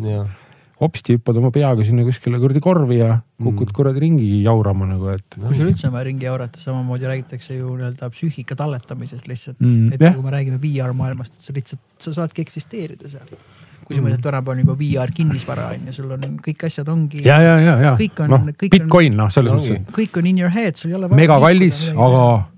hopsti 0.80 1.16
hüppad 1.16 1.38
oma 1.40 1.50
peaga 1.54 1.84
sinna 1.88 2.04
kuskile 2.04 2.38
kuradi 2.40 2.60
korvi 2.60 2.98
ja 2.98 3.16
kukud 3.40 3.70
mm. 3.70 3.74
kuradi 3.76 4.02
ringi 4.02 4.26
jaurama 4.44 4.88
nagu, 4.90 5.08
et 5.14 5.38
no.. 5.38 5.48
kui 5.48 5.58
sul 5.58 5.70
üldse 5.70 5.88
on 5.88 5.94
vaja 5.94 6.08
ringi 6.10 6.28
jaurata, 6.28 6.60
samamoodi 6.60 7.08
räägitakse 7.08 7.56
ju 7.56 7.76
nii-öelda 7.78 8.10
psüühika 8.12 8.58
talletamisest 8.58 9.30
lihtsalt 9.30 9.60
mm,. 9.62 9.94
et 9.96 10.02
yeah. 10.04 10.14
kui 10.14 10.26
me 10.26 10.34
räägime 10.34 10.60
VR 10.62 10.92
maailmast, 10.96 11.38
et 11.38 11.48
sa 11.48 11.56
lihtsalt, 11.56 11.82
sa 12.02 12.12
saadki 12.20 12.44
eksisteerida 12.44 13.08
seal 13.12 13.38
kusjuures, 13.86 14.16
et 14.18 14.24
tänapäeval 14.24 14.56
on 14.58 14.64
juba 14.64 14.76
VR 14.80 15.14
kinnisvara 15.14 15.68
on 15.76 15.86
ju, 15.86 15.94
sul 16.00 16.10
on 16.16 16.36
kõik 16.42 16.66
asjad 16.66 16.88
ongi. 16.92 17.22
ja, 17.26 17.38
ja, 17.42 17.54
ja, 17.62 17.78
ja 17.84 17.94
noh, 18.32 18.50
Bitcoin 18.66 19.16
noh, 19.16 19.30
selles 19.30 19.54
mõttes. 19.54 19.86
kõik 19.94 20.18
on 20.20 20.26
in 20.26 20.42
your 20.42 20.52
head, 20.52 20.76
sul 20.76 20.90
ei 20.92 20.98
ole. 20.98 21.08
mega 21.14 21.38
kallis, 21.40 21.86
aga 21.94 22.26
Mm. 22.26 22.55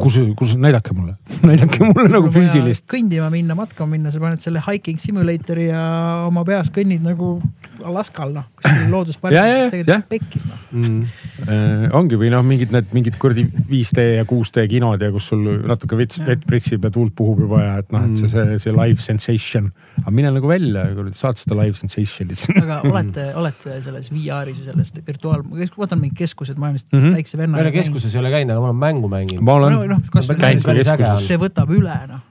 Kus, 0.00 0.18
kus, 0.38 0.54
näidake 0.60 0.94
mulle 0.96 1.16
näidake 1.48 1.84
mulle 1.84 2.08
nagu 2.12 2.30
füüsilist. 2.32 2.86
kõndima 2.90 3.30
minna, 3.32 3.56
matkama 3.58 3.96
minna, 3.96 4.12
sa 4.14 4.22
paned 4.22 4.42
selle 4.42 4.62
hiking 4.64 5.00
simulator'i 5.02 5.68
ja 5.70 5.84
oma 6.28 6.44
peas 6.48 6.72
kõnnid 6.74 7.04
nagu 7.04 7.36
Alaskal 7.84 8.30
noh, 8.32 8.46
kuskil 8.60 8.92
looduspargis, 8.92 9.72
tegelikult 9.74 10.08
pekkis 10.08 10.46
noh 10.48 10.60
mm.. 10.72 11.22
Äh, 11.44 11.86
ongi 11.96 12.16
või 12.20 12.30
noh, 12.32 12.44
mingid 12.46 12.72
need 12.72 12.92
mingid 12.96 13.18
kuradi 13.20 13.44
5D 13.68 14.04
ja 14.20 14.24
6D 14.28 14.66
kinod 14.70 15.02
ja 15.02 15.10
kus 15.12 15.28
sul 15.32 15.42
natuke 15.68 15.98
vett, 15.98 16.16
vett 16.24 16.44
pritsib 16.48 16.86
ja 16.86 16.92
tuult 16.94 17.14
puhub 17.18 17.42
juba 17.44 17.60
ja 17.62 17.74
et 17.82 17.92
noh, 17.94 18.06
et 18.08 18.20
see, 18.20 18.30
see, 18.32 18.58
see 18.62 18.74
live 18.74 19.02
sensation. 19.02 19.70
aga 20.02 20.14
mine 20.14 20.32
nagu 20.36 20.48
välja, 20.48 20.86
saad 21.18 21.38
seda 21.40 21.58
live 21.60 21.76
sensation'it. 21.78 22.46
aga 22.64 22.80
olete, 22.88 23.26
olete 23.38 23.78
selles 23.84 24.10
VR-is 24.14 24.60
või 24.60 24.68
selles 24.70 24.92
virtuaal, 25.06 25.44
ma 25.46 25.68
vaatan 25.76 26.00
mingid 26.00 26.18
keskused, 26.24 26.58
ma 26.58 26.70
olen 26.70 26.78
vist 26.78 26.90
mm 26.92 27.00
-hmm. 27.00 27.18
väikse 27.18 27.38
vennaga. 27.38 27.58
ma 27.58 27.62
ei 27.62 27.70
ole 27.70 27.76
keskuses 27.76 28.14
ei 28.14 28.22
ole 28.22 28.32
käinud, 28.34 28.54
aga 28.54 28.64
ma 28.64 28.70
olen 28.70 28.80
mängu 28.80 29.10
mänginud. 29.12 29.44
ma 29.44 29.58
olen 29.60 29.73
no, 29.74 29.98
noh, 29.98 31.20
see 31.24 31.40
võtab 31.40 31.74
üle 31.74 31.98
noh 32.10 32.22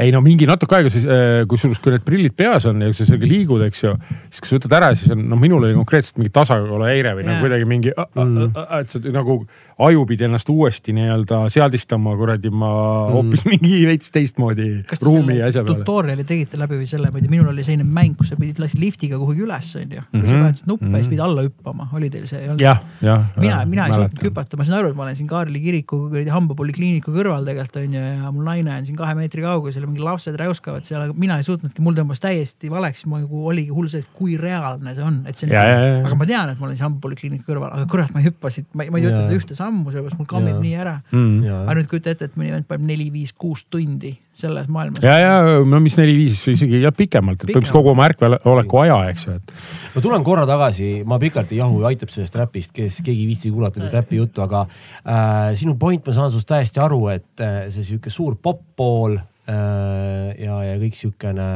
ei 0.00 0.12
no 0.14 0.20
mingi 0.24 0.48
natuke 0.48 0.78
aega 0.78 0.92
siis, 0.92 1.06
äh, 1.08 1.42
kusjuures 1.50 1.80
kui 1.82 1.94
need 1.94 2.04
prillid 2.06 2.36
peas 2.36 2.66
on 2.68 2.82
ja 2.84 2.90
sa 2.92 3.06
sellega 3.08 3.28
liigud, 3.30 3.64
eks 3.66 3.84
ju, 3.84 3.94
siis 4.28 4.42
kui 4.42 4.50
sa 4.50 4.58
võtad 4.58 4.76
ära, 4.80 4.90
siis 4.98 5.14
on 5.14 5.24
noh, 5.30 5.40
minul 5.40 5.64
oli 5.66 5.76
konkreetselt 5.78 6.20
mingi 6.20 6.32
tasakaaluhäire 6.34 7.14
või 7.18 7.24
yeah. 7.24 7.32
nagu 7.32 7.46
kuidagi 7.46 7.68
mingi 7.70 7.94
mm., 7.96 8.50
et 8.80 8.94
sa 8.94 9.02
nagu 9.14 9.36
aju 9.80 10.04
pidi 10.08 10.26
ennast 10.26 10.50
uuesti 10.52 10.94
nii-öelda 10.96 11.42
seadistama 11.52 12.14
kuradi 12.18 12.52
ma 12.52 12.70
mm. 12.70 13.14
hoopis 13.16 13.46
mingi 13.48 13.80
veits 13.88 14.12
teistmoodi 14.14 14.68
Kas 14.90 15.02
ruumi 15.06 15.38
ja 15.38 15.48
asja 15.48 15.64
peale. 15.64 15.84
tutorial'i 15.84 16.26
tegite 16.28 16.60
läbi 16.60 16.80
või 16.82 16.88
selle, 16.90 17.10
ma 17.12 17.20
ei 17.20 17.24
tea, 17.24 17.32
minul 17.32 17.52
oli 17.54 17.64
selline 17.66 17.86
mäng, 17.86 18.16
kus 18.18 18.32
sa 18.32 18.38
pidid 18.40 18.60
lasid 18.62 18.82
liftiga 18.82 19.18
kuhugi 19.20 19.46
üles, 19.46 19.70
onju. 19.80 20.04
sa 20.04 20.20
mhm. 20.20 20.44
vajutasid 20.44 20.70
nuppe 20.70 20.84
mm 20.84 20.90
-hmm. 20.90 20.98
ja 20.98 21.04
siis 21.04 21.12
pidid 21.14 21.24
alla 21.24 21.46
hüppama, 21.46 21.88
oli 21.96 22.10
teil 22.12 22.26
see? 22.30 22.42
jah, 22.60 22.82
jah. 23.00 23.26
mina, 23.36 23.64
mina 23.64 23.86
ei 23.86 23.96
suutnud 23.96 24.24
hüpata, 24.28 24.60
ma 24.60 24.68
saan 24.68 24.80
aru, 24.80 24.92
et 24.92 24.96
ma 24.96 25.08
olen 25.08 25.16
siin 25.16 25.30
Kaarli 25.30 25.60
kiriku 25.62 26.00
hambapolikliiniku 26.10 27.14
kõrval 27.14 27.46
tegelikult 27.46 27.76
onju 27.84 28.00
ja 28.00 28.32
mul 28.34 28.44
naine 28.44 28.76
on 28.76 28.86
siin 28.86 28.98
kahe 28.98 29.14
meetri 29.14 29.29
meetri 29.30 29.44
kaugusel 29.44 29.84
ja 29.84 29.88
mingi 29.88 30.02
lapsed 30.02 30.36
räuskavad 30.38 30.86
seal, 30.86 31.04
aga 31.06 31.14
mina 31.18 31.38
ei 31.38 31.46
suutnudki, 31.46 31.82
mul 31.84 31.94
tõmbas 31.96 32.22
täiesti 32.22 32.70
valeks, 32.72 33.06
ma 33.10 33.22
nagu 33.22 33.44
oligi 33.50 33.70
hull 33.74 33.90
see, 33.92 34.02
et 34.02 34.10
kui 34.16 34.36
reaalne 34.40 34.94
see 34.96 35.06
on, 35.06 35.20
et 35.30 35.38
see 35.38 35.50
on. 35.50 36.08
aga 36.08 36.18
ma 36.18 36.28
tean, 36.28 36.50
et 36.52 36.58
ma 36.58 36.66
olen 36.66 36.76
siis 36.76 36.86
hambapolikliiniku 36.86 37.46
kõrval, 37.46 37.74
aga 37.76 37.86
kurat, 37.90 38.10
ma 38.14 38.24
hüppasin, 38.24 38.66
ma, 38.74 38.88
ma 38.90 39.00
ei 39.00 39.06
tööta 39.06 39.22
seda 39.22 39.38
ühte 39.38 39.58
sammu, 39.58 39.86
sellepärast 39.92 40.18
mul 40.20 40.30
kammib 40.30 40.56
ja. 40.56 40.64
nii 40.64 40.74
ära 40.82 40.96
mm.. 41.12 41.60
aga 41.62 41.78
nüüd 41.78 41.92
kujuta 41.92 42.14
ette, 42.14 42.30
et 42.30 42.40
mõni 42.40 42.54
vend 42.56 42.68
paneb 42.70 42.90
neli, 42.90 43.10
viis, 43.14 43.32
kuus 43.36 43.64
tundi 43.70 44.16
selles 44.40 44.68
maailmas. 44.72 45.02
ja, 45.04 45.16
ja 45.20 45.62
no 45.66 45.80
mis 45.82 45.96
neli-viis 45.98 46.42
isegi 46.52 46.80
jah 46.82 46.94
pikemalt, 46.96 47.42
et 47.42 47.50
põhimõtteliselt 47.50 47.76
kogu 47.76 47.92
oma 47.92 48.06
ärkveoleku 48.10 48.82
aja, 48.84 48.98
eks 49.12 49.26
ju, 49.26 49.36
et. 49.40 49.54
ma 49.94 50.04
tulen 50.04 50.26
korra 50.26 50.46
tagasi, 50.48 50.90
ma 51.08 51.20
pikalt 51.22 51.54
ei 51.54 51.60
jahu, 51.60 51.82
aitab 51.90 52.12
sellest 52.14 52.38
räpist, 52.40 52.74
kes 52.76 53.00
keegi 53.04 53.24
ei 53.24 53.28
viitsi 53.30 53.52
kuulata 53.54 53.82
nüüd 53.82 53.96
räpi 53.96 54.20
juttu, 54.20 54.44
aga 54.44 54.64
äh, 54.66 55.52
sinu 55.60 55.76
point, 55.80 56.04
ma 56.06 56.16
saan 56.16 56.32
sinust 56.32 56.50
täiesti 56.50 56.82
aru, 56.82 57.02
et 57.14 57.44
äh, 57.44 57.62
see 57.74 57.86
sihuke 57.92 58.12
suur 58.12 58.36
popp-pool 58.42 59.18
äh, 59.20 60.34
ja, 60.40 60.60
ja 60.66 60.76
kõik 60.82 60.98
siukene 60.98 61.48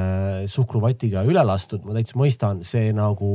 suhkruvatiga 0.51 1.27
üle 1.29 1.45
lastud, 1.47 1.85
ma 1.87 1.97
täitsa 1.99 2.19
mõistan, 2.21 2.65
see 2.67 2.93
nagu 2.97 3.35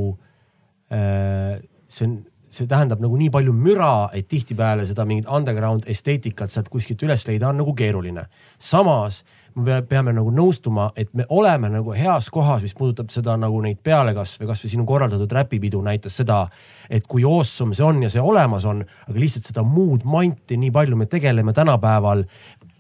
äh,, 0.93 1.60
see 1.89 2.10
on 2.10 2.20
see 2.50 2.68
tähendab 2.70 3.02
nagu 3.04 3.18
nii 3.18 3.30
palju 3.34 3.54
müra, 3.54 4.10
et 4.16 4.28
tihtipeale 4.30 4.86
seda 4.89 5.06
mingit 5.08 5.30
underground 5.30 5.86
esteetikat 5.89 6.52
sealt 6.52 6.70
kuskilt 6.74 7.04
üles 7.06 7.26
leida 7.28 7.50
on 7.52 7.62
nagu 7.62 7.76
keeruline. 7.78 8.26
samas 8.58 9.24
me 9.56 9.82
peame 9.88 10.14
nagu 10.16 10.32
nõustuma, 10.34 10.89
et 10.97 11.12
me 11.18 11.26
oleme 11.30 11.70
nagu 11.74 11.93
heas 11.95 12.30
kohas, 12.34 12.64
mis 12.66 12.76
puudutab 12.78 13.12
seda 13.14 13.36
nagu 13.39 13.62
neid 13.64 13.82
pealekasve, 13.84 14.47
kasvõi 14.50 14.74
sinu 14.74 14.86
korraldatud 14.89 15.32
räpipidu 15.39 15.82
näitas 15.86 16.20
seda, 16.22 16.43
et 16.89 17.08
kui 17.10 17.26
awesome 17.28 17.78
see 17.78 17.86
on 17.86 18.04
ja 18.04 18.12
see 18.14 18.24
olemas 18.24 18.66
on, 18.70 18.84
aga 19.08 19.20
lihtsalt 19.20 19.50
seda 19.52 19.66
muud 19.66 20.06
manti 20.06 20.58
nii 20.60 20.72
palju 20.76 21.00
me 21.00 21.10
tegeleme 21.10 21.54
tänapäeval. 21.54 22.26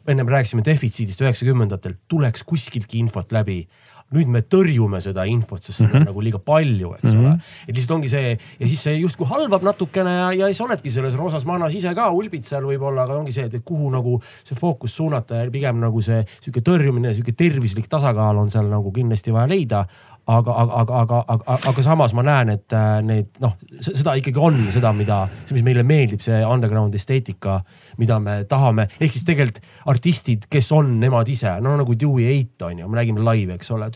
ennem 0.09 0.27
rääkisime 0.27 0.63
defitsiidist 0.65 1.21
üheksakümnendatel, 1.21 1.93
tuleks 2.07 2.43
kuskiltki 2.43 2.97
infot 2.97 3.31
läbi 3.31 3.67
nüüd 4.15 4.29
me 4.31 4.41
tõrjume 4.41 5.01
seda 5.03 5.25
infot, 5.29 5.61
sest 5.61 5.83
seda 5.83 5.89
mm 5.89 5.93
-hmm. 5.93 6.01
on 6.01 6.09
nagu 6.09 6.23
liiga 6.25 6.39
palju, 6.39 6.93
eks 6.97 7.13
mm 7.13 7.19
-hmm. 7.19 7.25
ole. 7.25 7.67
et 7.67 7.75
lihtsalt 7.75 7.95
ongi 7.95 8.09
see 8.09 8.37
ja 8.59 8.67
siis 8.67 8.83
see 8.83 8.95
justkui 8.97 9.27
halvab 9.27 9.63
natukene 9.63 10.13
ja, 10.15 10.31
ja 10.33 10.45
siis 10.45 10.61
oledki 10.61 10.89
selles 10.89 11.15
roosas 11.15 11.45
mannas 11.45 11.75
ise 11.75 11.93
ka, 11.95 12.09
ulbid 12.09 12.43
seal 12.43 12.63
võib-olla, 12.63 13.03
aga 13.03 13.19
ongi 13.19 13.31
see, 13.31 13.45
et 13.45 13.61
kuhu 13.65 13.91
nagu 13.91 14.21
see 14.43 14.55
fookus 14.55 14.95
suunata 14.95 15.35
ja 15.35 15.51
pigem 15.51 15.79
nagu 15.79 16.01
see 16.01 16.25
sihuke 16.41 16.61
tõrjumine, 16.61 17.13
sihuke 17.13 17.31
tervislik 17.31 17.87
tasakaal 17.87 18.37
on 18.37 18.49
seal 18.49 18.69
nagu 18.69 18.91
kindlasti 18.91 19.31
vaja 19.31 19.47
leida 19.47 19.85
aga, 20.29 20.55
aga, 20.63 20.79
aga, 20.81 20.99
aga, 21.01 21.19
aga, 21.35 21.57
aga 21.71 21.83
samas 21.85 22.13
ma 22.17 22.23
näen, 22.25 22.53
et 22.53 22.75
äh, 22.75 22.99
need 23.05 23.39
noh, 23.43 23.55
seda 23.81 24.15
ikkagi 24.19 24.41
on 24.41 24.59
seda, 24.73 24.91
mida, 24.95 25.21
see, 25.45 25.55
mis 25.57 25.65
meile 25.65 25.85
meeldib, 25.87 26.21
see 26.23 26.39
underground 26.45 26.95
esteetika, 26.97 27.59
mida 28.01 28.19
me 28.23 28.39
tahame, 28.49 28.87
ehk 28.99 29.15
siis 29.15 29.25
tegelikult 29.27 29.61
artistid, 29.89 30.45
kes 30.51 30.71
on 30.75 30.95
nemad 31.01 31.29
ise, 31.31 31.55
no 31.63 31.75
nagu 31.79 31.97
Dewey 31.99 32.27
Eight 32.29 32.67
on 32.67 32.83
ju, 32.83 32.89
me 32.89 33.01
räägime 33.01 33.23
live, 33.25 33.57
eks 33.59 33.73
ole. 33.75 33.89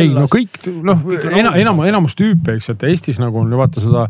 ei 0.00 0.14
no 0.16 0.28
kõik 0.32 0.62
noh, 0.84 1.04
enam, 1.32 1.58
enam, 1.60 1.84
enamus 1.88 2.16
tüüpe, 2.18 2.56
eks, 2.58 2.72
et 2.74 2.88
Eestis 2.90 3.20
nagu 3.22 3.42
on 3.42 3.52
ju 3.52 3.60
vaata 3.60 3.84
seda 3.84 4.06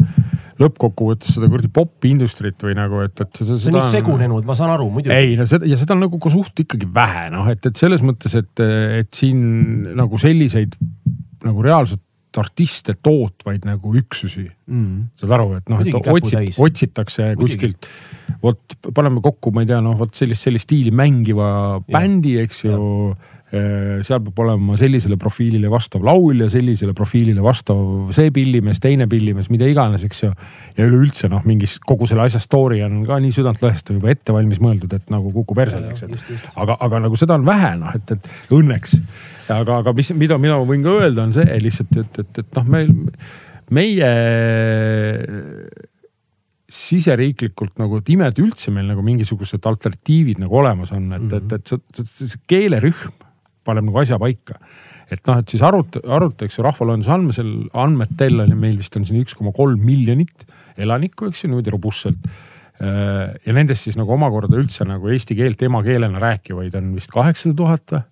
lõppkokkuvõttes 0.62 1.36
seda 1.36 1.48
kuradi 1.50 1.70
pop-industrit 1.72 2.60
või 2.64 2.76
nagu, 2.76 3.02
et, 3.06 3.24
et 3.24 3.40
see 3.40 3.70
on 3.70 3.78
nii 3.78 3.92
segunenud, 3.94 4.46
ma 4.48 4.56
saan 4.58 4.72
aru, 4.74 4.88
muidugi. 4.92 5.14
ei 5.16 5.34
no 5.38 5.46
seda 5.48 5.68
ja 5.68 5.78
seda 5.80 5.96
on 5.96 6.04
nagu 6.04 6.20
ka 6.22 6.32
suht 6.32 6.64
ikkagi 6.64 6.88
vähe, 6.92 7.28
noh, 7.34 7.48
et, 7.52 7.64
et 7.68 7.80
selles 7.80 8.04
mõttes, 8.04 8.36
et, 8.38 8.64
et 9.02 9.10
siin 9.16 9.92
nagu 9.98 10.20
selliseid 10.20 10.76
nagu 11.46 11.64
reaalselt 11.64 12.02
artiste 12.40 12.94
tootvaid 13.04 13.66
nagu 13.68 13.90
üksusi 13.98 14.46
mm.. 14.46 15.10
saad 15.20 15.34
aru, 15.36 15.50
et 15.58 15.68
noh, 15.68 15.82
et 15.84 16.08
otsit, 16.14 16.56
otsitakse 16.64 17.26
Muidugi. 17.34 17.58
kuskilt, 17.58 17.88
vot 18.40 18.76
paneme 18.96 19.20
kokku, 19.24 19.52
ma 19.52 19.66
ei 19.66 19.68
tea, 19.68 19.82
noh, 19.84 19.98
vot 20.00 20.16
sellist, 20.16 20.46
sellist 20.46 20.64
stiili 20.68 20.94
mängiva 20.96 21.50
ja. 21.76 21.82
bändi, 21.92 22.38
eks 22.40 22.64
ju 22.64 22.78
Äh, 23.52 23.98
seal 24.00 24.22
peab 24.24 24.38
olema 24.40 24.78
sellisele 24.80 25.18
profiilile 25.20 25.68
vastav 25.68 26.00
laulja, 26.08 26.46
sellisele 26.48 26.94
profiilile 26.96 27.42
vastav 27.44 28.08
see 28.16 28.30
pillimees, 28.32 28.78
teine 28.80 29.04
pillimees, 29.12 29.50
mida 29.52 29.66
iganes, 29.68 30.06
eks 30.08 30.22
ju. 30.22 30.30
ja 30.78 30.86
üleüldse 30.86 31.28
noh, 31.28 31.42
mingis 31.44 31.74
kogu 31.84 32.08
selle 32.08 32.24
asja 32.24 32.40
story 32.40 32.80
on 32.86 33.02
ka 33.04 33.18
nii 33.20 33.34
südantlõhestav 33.36 33.98
juba 33.98 34.08
ette 34.14 34.32
valmis 34.32 34.62
mõeldud, 34.64 34.96
et 34.96 35.12
nagu 35.12 35.28
kuku 35.34 35.58
persele, 35.58 35.92
eks, 35.92 36.06
et. 36.08 36.48
aga, 36.64 36.78
aga 36.80 37.02
nagu 37.04 37.20
seda 37.20 37.36
on 37.36 37.44
vähe 37.44 37.74
noh, 37.82 37.92
et, 37.92 38.16
et 38.16 38.56
õnneks. 38.56 38.96
Aga, 39.60 39.80
aga 39.82 39.94
mis, 39.96 40.12
mida, 40.18 40.38
ma 40.40 40.60
võin 40.68 40.84
ka 40.84 40.98
öelda, 41.02 41.26
on 41.26 41.34
see 41.36 41.60
lihtsalt, 41.62 41.96
et, 42.00 42.20
et, 42.24 42.42
et 42.44 42.58
noh, 42.58 42.68
meil, 42.76 42.92
meie 43.72 44.12
siseriiklikult 46.72 47.76
nagu, 47.80 48.00
et 48.00 48.08
ime, 48.14 48.28
et 48.30 48.40
üldse 48.40 48.72
meil 48.72 48.88
nagu 48.88 49.04
mingisugused 49.04 49.66
alternatiivid 49.68 50.40
nagu 50.40 50.56
olemas 50.62 50.92
on, 50.94 51.10
et 51.12 51.20
mm, 51.20 51.50
-hmm. 51.50 51.60
et, 51.60 52.00
et, 52.00 52.08
see 52.08 52.40
keelerühm 52.48 53.12
paneb 53.66 53.86
nagu 53.88 54.00
asja 54.00 54.18
paika. 54.18 54.56
et 55.12 55.20
noh, 55.28 55.42
et 55.42 55.48
siis 55.48 55.62
arut-, 55.62 56.00
arutatakse 56.00 56.62
rahvaloenduse 56.64 57.12
andmesel, 57.12 57.50
andmetel 57.76 58.40
oli 58.46 58.56
meil 58.56 58.78
vist 58.80 58.96
on 58.96 59.04
siin 59.04 59.20
üks 59.20 59.36
koma 59.36 59.52
kolm 59.52 59.82
miljonit 59.84 60.46
elanikku, 60.80 61.28
eks 61.28 61.44
ju, 61.44 61.50
niimoodi 61.50 61.74
robustselt. 61.74 62.30
Äh, 62.80 63.36
ja 63.44 63.52
nendest 63.52 63.84
siis 63.84 63.98
nagu 64.00 64.14
omakorda 64.14 64.56
üldse 64.56 64.86
nagu 64.88 65.12
eesti 65.12 65.36
keelt 65.36 65.60
emakeelena 65.62 66.22
rääkivaid 66.22 66.74
on 66.80 66.94
vist 66.96 67.12
kaheksasada 67.12 67.58
tuhat 67.58 67.92
või? 67.92 68.02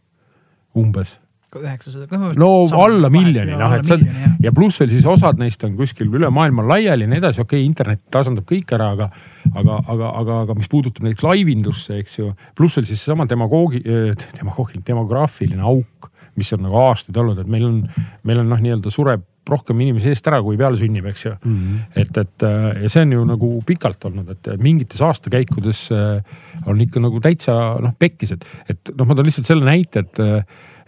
umbes 0.77 1.17
üheksasada. 1.59 2.19
no 2.39 2.51
alla 2.79 3.11
miljoni, 3.13 3.57
noh, 3.59 3.75
et 3.75 3.89
see 3.89 4.27
ja 4.45 4.53
pluss 4.55 4.81
veel 4.83 4.93
siis 4.93 5.09
osad 5.09 5.41
neist 5.41 5.65
on 5.67 5.75
kuskil 5.79 6.11
üle 6.21 6.31
maailma 6.35 6.65
laiali 6.69 7.07
ja 7.07 7.11
nii 7.11 7.23
edasi, 7.23 7.43
okei 7.43 7.61
okay,, 7.61 7.67
internet 7.67 8.05
tasandab 8.13 8.47
kõik 8.49 8.71
ära, 8.77 8.93
aga, 8.97 9.11
aga, 9.55 9.81
aga, 9.95 10.13
aga, 10.23 10.39
aga 10.47 10.59
mis 10.59 10.71
puudutab 10.71 11.07
näiteks 11.07 11.27
laivindusse, 11.27 11.99
eks 12.03 12.21
ju, 12.21 12.31
pluss 12.59 12.79
veel 12.79 12.89
siis 12.91 13.03
seesama 13.03 13.27
demagoogi, 13.31 13.83
demagoogiline, 14.39 14.87
demograafiline 14.87 15.67
auk, 15.73 16.11
mis 16.39 16.53
on 16.55 16.65
nagu 16.65 16.79
aastaid 16.87 17.19
olnud, 17.21 17.43
et 17.43 17.51
meil 17.51 17.67
on, 17.67 17.83
meil 18.29 18.45
on 18.45 18.49
noh, 18.55 18.63
nii-öelda 18.63 18.95
sureb 18.95 19.27
rohkem 19.51 19.81
inimesi 19.83 20.13
eest 20.13 20.27
ära, 20.31 20.39
kui 20.45 20.59
peale 20.61 20.79
sünnib, 20.79 21.07
eks 21.11 21.25
ju 21.25 21.33
mm. 21.33 21.55
-hmm. 21.59 22.01
et, 22.03 22.19
et 22.23 22.45
ja 22.85 22.91
see 22.93 23.03
on 23.07 23.15
ju 23.17 23.23
nagu 23.27 23.49
pikalt 23.67 24.05
olnud, 24.07 24.29
et 24.37 24.51
mingites 24.61 25.01
aastakäikudes 25.03 25.89
on 26.67 26.81
ikka 26.85 27.03
nagu 27.03 27.21
täitsa 27.25 27.55
noh, 27.83 27.95
pekkis, 27.99 28.37
et, 28.37 28.47
et 28.69 28.93
noh, 28.95 29.09
ma 29.09 29.17
toon 29.17 29.27
lihtsalt 29.27 29.49
selle 29.49 29.67
näite, 29.67 30.05
et 30.05 30.23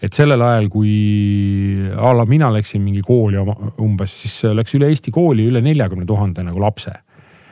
et 0.02 0.16
sellel 0.16 0.42
ajal, 0.42 0.66
kui 0.72 0.92
a 1.94 2.12
la 2.16 2.26
mina 2.28 2.50
läksin 2.52 2.82
mingi 2.82 3.04
kooli 3.06 3.38
oma 3.38 3.54
umbes, 3.82 4.14
siis 4.24 4.40
läks 4.50 4.74
üle 4.78 4.90
Eesti 4.90 5.14
kooli 5.14 5.46
üle 5.50 5.62
neljakümne 5.62 6.06
tuhande 6.08 6.44
nagu 6.46 6.62
lapse. 6.62 6.94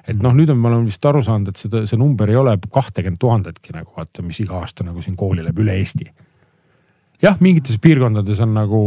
et 0.08 0.22
noh, 0.24 0.32
nüüd 0.34 0.50
on, 0.50 0.58
ma 0.58 0.70
olen 0.70 0.88
vist 0.88 1.04
aru 1.06 1.20
saanud, 1.22 1.52
et 1.52 1.60
seda, 1.60 1.84
see 1.86 1.98
number 2.00 2.30
ei 2.32 2.38
ole 2.40 2.56
kahtekümmet 2.72 3.20
tuhandetki 3.20 3.76
nagu 3.76 3.92
vaata, 3.96 4.24
mis 4.26 4.40
iga 4.42 4.58
aasta 4.58 4.82
nagu 4.82 5.02
siin 5.04 5.14
kooli 5.16 5.44
läheb 5.44 5.62
üle 5.62 5.76
Eesti. 5.78 6.08
jah, 7.22 7.36
mingites 7.40 7.78
piirkondades 7.78 8.40
on 8.42 8.54
nagu 8.56 8.82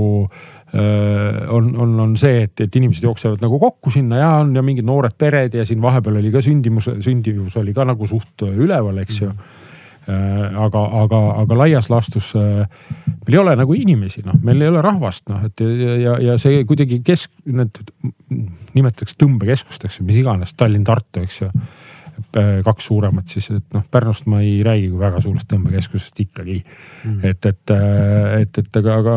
on, 0.74 1.68
on, 1.78 1.92
on 2.02 2.16
see, 2.18 2.48
et, 2.48 2.64
et 2.66 2.76
inimesed 2.76 3.06
jooksevad 3.06 3.44
nagu 3.46 3.60
kokku 3.62 3.92
sinna 3.94 4.18
ja 4.18 4.32
on 4.42 4.56
ja 4.58 4.64
mingid 4.66 4.88
noored 4.90 5.14
pered 5.18 5.54
ja 5.54 5.66
siin 5.70 5.82
vahepeal 5.82 6.18
oli 6.18 6.32
ka 6.34 6.42
sündimus, 6.42 6.90
sündivus 7.06 7.60
oli 7.62 7.76
ka 7.78 7.86
nagu 7.86 8.10
suht 8.10 8.44
üleval, 8.50 8.98
eks 9.06 9.22
ju 9.22 9.30
mm. 9.30 9.38
-hmm 9.38 9.72
aga, 10.08 10.84
aga, 11.04 11.20
aga 11.44 11.58
laias 11.58 11.90
laastus 11.92 12.34
äh, 12.36 12.66
meil 13.24 13.38
ei 13.38 13.40
ole 13.40 13.56
nagu 13.60 13.76
inimesi, 13.78 14.24
noh, 14.26 14.36
meil 14.44 14.62
ei 14.62 14.72
ole 14.72 14.82
rahvast, 14.84 15.26
noh, 15.32 15.46
et 15.48 15.64
ja, 15.64 15.96
ja, 16.02 16.16
ja 16.28 16.38
see 16.42 16.64
kuidagi 16.68 17.00
kesk, 17.06 17.32
need 17.46 17.80
nimetatakse 18.76 19.18
tõmbekeskusteks 19.24 20.02
mis 20.04 20.20
iganes, 20.24 20.56
Tallinn, 20.60 20.88
Tartu, 20.88 21.24
eks 21.24 21.42
ju. 21.44 21.52
Äh, 22.38 22.60
kaks 22.66 22.90
suuremat 22.92 23.32
siis, 23.32 23.48
et 23.50 23.74
noh, 23.74 23.86
Pärnust 23.90 24.28
ma 24.30 24.44
ei 24.44 24.60
räägi 24.66 24.92
kui 24.92 25.00
väga 25.02 25.22
suurest 25.24 25.48
tõmbekeskusest 25.50 26.20
ikkagi 26.22 26.60
mm.. 26.62 27.24
et, 27.26 27.48
et, 27.50 27.74
et, 28.44 28.60
et 28.62 28.78
aga, 28.84 29.00
aga 29.02 29.16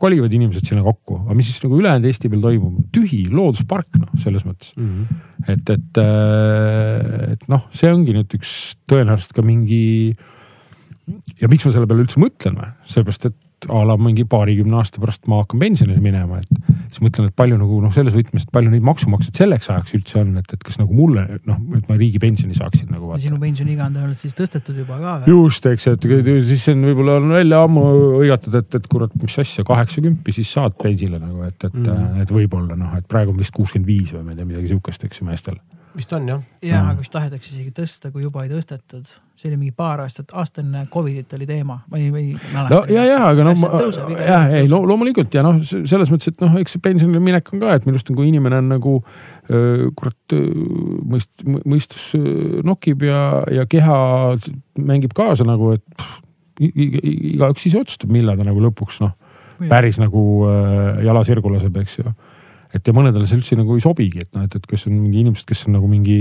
kolivad 0.00 0.32
inimesed 0.34 0.70
sinna 0.70 0.84
kokku, 0.86 1.20
aga 1.26 1.36
mis 1.36 1.50
siis 1.50 1.62
nagu 1.64 1.78
ülejäänud 1.80 2.08
Eesti 2.08 2.30
peal 2.32 2.44
toimub, 2.44 2.80
tühi 2.94 3.22
looduspark 3.32 4.00
noh, 4.00 4.10
selles 4.22 4.46
mõttes 4.48 4.72
mm. 4.76 4.90
-hmm. 4.90 5.20
et, 5.54 5.72
et, 5.76 6.00
äh, 6.02 7.34
et 7.36 7.46
noh, 7.52 7.66
see 7.76 7.92
ongi 7.92 8.16
nüüd 8.16 8.38
üks 8.38 8.54
tõenäoliselt 8.90 9.36
ka 9.36 9.44
mingi. 9.46 10.16
ja 11.40 11.50
miks 11.50 11.66
ma 11.66 11.74
selle 11.74 11.88
peale 11.90 12.06
üldse 12.06 12.22
mõtlen 12.22 12.58
või, 12.58 12.72
seepärast 12.90 13.30
et 13.30 13.38
a 13.68 13.82
la 13.84 13.96
mingi 14.00 14.24
paarikümne 14.28 14.78
aasta 14.78 15.02
pärast 15.02 15.26
ma 15.30 15.42
hakkan 15.42 15.60
pensionile 15.62 16.00
minema, 16.02 16.40
et 16.40 16.70
siis 16.90 17.02
mõtlen, 17.04 17.28
et 17.30 17.36
palju 17.36 17.58
nagu 17.60 17.80
noh, 17.84 17.92
selles 17.94 18.14
võtmes, 18.16 18.46
et 18.46 18.52
palju 18.54 18.72
neid 18.72 18.84
maksumaksjaid 18.86 19.40
selleks 19.42 19.70
ajaks 19.72 19.96
üldse 19.98 20.20
on, 20.22 20.32
et, 20.40 20.54
et 20.56 20.64
kas 20.66 20.80
nagu 20.80 20.96
mulle 20.96 21.26
noh, 21.48 21.58
et 21.78 21.90
ma 21.90 21.98
riigipensioni 22.00 22.56
saaksin 22.56 22.90
nagu. 22.94 23.12
sinu 23.20 23.40
pensioniiga 23.42 23.88
on 23.88 23.98
tõenäoliselt 23.98 24.24
siis 24.26 24.38
tõstetud 24.38 24.80
juba 24.82 25.00
ka 25.02 25.16
just, 25.30 25.66
eks, 25.70 25.90
et 25.92 26.08
siis 26.48 26.68
on 26.74 26.86
võib-olla 26.88 27.18
on 27.20 27.34
välja 27.36 27.64
ammu 27.66 27.84
hõigatud, 28.20 28.56
et, 28.62 28.80
et 28.80 28.88
kurat, 28.90 29.18
mis 29.20 29.38
asja, 29.44 29.66
kaheksakümpi 29.68 30.36
siis 30.36 30.54
saad 30.56 30.78
pensionile 30.80 31.22
nagu, 31.24 31.44
et, 31.48 31.58
et 31.68 31.76
mm., 31.76 32.24
et 32.24 32.32
võib-olla 32.34 32.78
noh, 32.78 32.96
et 32.98 33.06
praegu 33.10 33.34
on 33.34 33.40
vist 33.40 33.54
kuuskümmend 33.56 33.88
viis 33.88 34.14
või 34.14 34.24
ma 34.24 34.34
ei 34.34 34.40
tea, 34.40 34.48
midagi 34.54 34.72
sihukest, 34.74 35.06
eks 35.08 35.22
ju 35.22 35.28
meestel 35.28 35.60
vist 35.96 36.12
on 36.12 36.28
jah. 36.28 36.42
ja 36.62 36.82
Mm. 36.82 36.90
aga 36.90 37.00
vist 37.00 37.12
tahetakse 37.12 37.50
isegi 37.54 37.72
tõsta, 37.74 38.12
kui 38.12 38.22
juba 38.22 38.44
ei 38.44 38.50
tõstetud. 38.52 39.08
see 39.40 39.48
oli 39.48 39.56
mingi 39.56 39.72
paar 39.72 40.02
aastat, 40.04 40.34
aasta 40.36 40.60
enne 40.60 40.86
Covidit 40.92 41.32
oli 41.32 41.46
teema, 41.48 41.78
ma 41.88 41.98
ei, 41.98 42.10
ma 42.10 42.18
ei 42.18 42.34
mäleta. 42.52 42.74
no 42.74 42.80
ja, 42.92 43.04
ja 43.08 43.20
aga 43.30 43.44
no 43.44 43.54
ma, 43.56 43.70
tõuseb 43.80 44.10
iga 44.12 44.26
jah, 44.26 44.54
ei 44.60 44.68
lo, 44.68 44.82
loomulikult 44.86 45.34
ja 45.34 45.42
noh, 45.42 45.62
selles 45.64 46.12
mõttes, 46.12 46.28
et 46.28 46.44
noh, 46.44 46.58
eks 46.60 46.76
see 46.76 46.84
pensionile 46.84 47.22
minek 47.24 47.48
on 47.54 47.62
ka, 47.62 47.74
et 47.74 47.88
minu 47.88 47.96
arust 47.96 48.12
on, 48.12 48.18
kui 48.20 48.28
inimene 48.28 48.60
on 48.60 48.68
nagu 48.74 48.96
kurat 49.96 50.36
mõist-, 51.10 51.46
mõistus 51.64 52.10
nokib 52.66 53.06
ja, 53.08 53.22
ja 53.50 53.64
keha 53.66 53.96
mängib 54.78 55.16
kaasa 55.16 55.48
nagu, 55.48 55.72
et 55.78 56.04
igaüks 56.60 57.64
ise 57.66 57.80
otsustab, 57.80 58.12
millal 58.12 58.36
ta 58.38 58.44
nagu 58.46 58.60
lõpuks 58.60 59.00
noh, 59.00 59.16
päris 59.68 59.98
nagu 60.00 60.24
äh, 60.48 61.00
jala 61.04 61.24
sirgu 61.26 61.52
laseb, 61.52 61.76
eks 61.82 61.98
ju. 62.00 62.12
Et 62.74 62.86
ja 62.86 62.94
mõnedele 62.94 63.26
see 63.26 63.38
üldse 63.40 63.58
nagu 63.58 63.76
ei 63.76 63.84
sobigi, 63.84 64.22
et 64.22 64.30
noh, 64.36 64.44
et, 64.46 64.56
et 64.56 64.66
kes 64.66 64.86
on 64.90 64.98
mingi 64.98 65.24
inimesed, 65.24 65.46
kes 65.48 65.66
on 65.68 65.78
nagu 65.78 65.88
mingi 65.90 66.20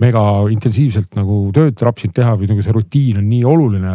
mega 0.00 0.22
intensiivselt 0.50 1.18
nagu 1.18 1.42
tööd 1.54 1.80
rapsinud 1.84 2.16
teha 2.16 2.36
või 2.40 2.48
nagu 2.50 2.64
see 2.64 2.74
rutiin 2.74 3.20
on 3.20 3.28
nii 3.28 3.42
oluline 3.48 3.92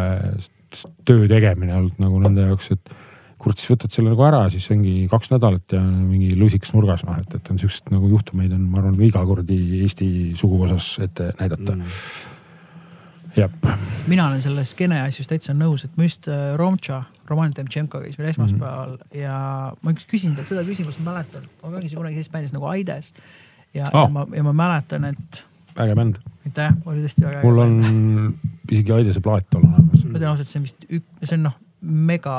töö 1.06 1.26
tegemine 1.30 1.74
olnud 1.76 1.98
nagu 2.02 2.20
nende 2.22 2.46
jaoks, 2.46 2.70
et 2.76 2.94
kurat, 3.40 3.60
siis 3.60 3.74
võtad 3.74 3.92
selle 3.92 4.12
nagu 4.12 4.24
ära, 4.26 4.46
siis 4.52 4.64
ongi 4.72 4.94
kaks 5.10 5.30
nädalat 5.34 5.76
ja 5.76 5.82
mingi 5.82 6.32
lusikas 6.38 6.72
nurgas, 6.74 7.04
noh, 7.06 7.18
et, 7.20 7.36
et 7.36 7.50
on 7.52 7.60
siukseid 7.60 7.92
nagu 7.94 8.08
juhtumeid 8.10 8.54
on, 8.56 8.64
ma 8.72 8.80
arvan, 8.80 8.96
iga 9.04 9.22
kuradi 9.28 9.58
Eesti 9.82 10.08
suguvõsas 10.38 10.96
ette 11.04 11.32
näidata 11.40 11.76
Mm. 11.76 11.82
mm.. 11.82 13.36
jah, 13.36 13.76
mina 14.08 14.28
olen 14.30 14.42
selle 14.42 14.64
skeene 14.64 15.02
asjus 15.04 15.28
täitsa 15.30 15.54
nõus, 15.56 15.84
et 15.84 15.96
ma 15.98 16.08
just 16.08 16.28
äh, 16.32 16.54
Romtša, 16.56 17.02
Roman 17.30 17.52
Demtšenko 17.56 18.00
käis 18.04 18.18
meil 18.18 18.30
esmaspäeval 18.30 18.94
mm 18.94 19.02
-hmm. 19.02 19.18
ja 19.22 19.40
ma 19.82 19.90
üks 19.94 20.06
küsin 20.10 20.36
talt 20.36 20.48
seda 20.48 20.64
küsimust, 20.66 21.00
ma 21.02 21.12
mäletan, 21.12 21.42
ma 21.62 21.74
mängisin 21.74 21.98
kunagi 21.98 22.14
sellises 22.14 22.32
bändis 22.32 22.52
nagu 22.56 22.66
Aides. 22.66 23.12
ja 23.74 23.90
oh., 23.92 24.06
ja 24.06 24.08
ma, 24.08 24.26
ja 24.36 24.42
ma 24.42 24.52
mäletan, 24.52 25.04
et 25.04 25.46
äge 25.76 25.94
bänd. 25.94 26.16
aitäh, 26.46 26.72
oli 26.86 27.02
tõesti 27.04 27.26
väga 27.26 27.42
mul 27.42 27.58
äge. 27.58 27.66
on 27.66 28.38
isegi 28.70 28.92
Aidese 28.92 29.20
plaat 29.20 29.54
on 29.54 29.68
olemas. 29.68 30.04
ma 30.04 30.18
tean 30.18 30.30
ausalt, 30.30 30.48
see 30.48 30.60
on 30.60 30.64
vist 30.64 30.88
ük-, 30.88 31.12
see 31.22 31.36
on 31.38 31.42
noh, 31.48 31.56
mega 31.80 32.36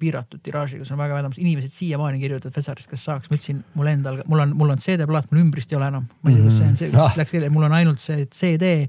piiratud 0.00 0.40
tiraažiga, 0.42 0.84
see 0.84 0.94
on 0.96 1.02
väga 1.02 1.18
vädamas, 1.18 1.38
inimesed 1.38 1.74
siiamaani 1.74 2.20
kirjutavad 2.22 2.56
Fesarist, 2.56 2.88
kas 2.90 3.02
saaks, 3.04 3.30
ma 3.30 3.36
ütlesin, 3.36 3.60
mul 3.76 3.90
endal, 3.90 4.22
mul 4.30 4.44
on, 4.46 4.54
mul 4.56 4.72
on 4.72 4.80
CD-plaat, 4.80 5.28
mul 5.30 5.42
ümbrist 5.42 5.72
ei 5.72 5.76
ole 5.76 5.90
enam, 5.92 6.06
ma 6.22 6.30
ei 6.30 6.38
tea, 6.38 6.46
kus 6.46 6.56
see 6.56 6.68
on, 6.70 6.78
see 6.80 6.90
Ah. 6.96 7.18
läks 7.20 7.34
kirja, 7.36 7.50
mul 7.52 7.68
on 7.68 7.76
ainult 7.76 8.00
see 8.02 8.24
CD. 8.26 8.88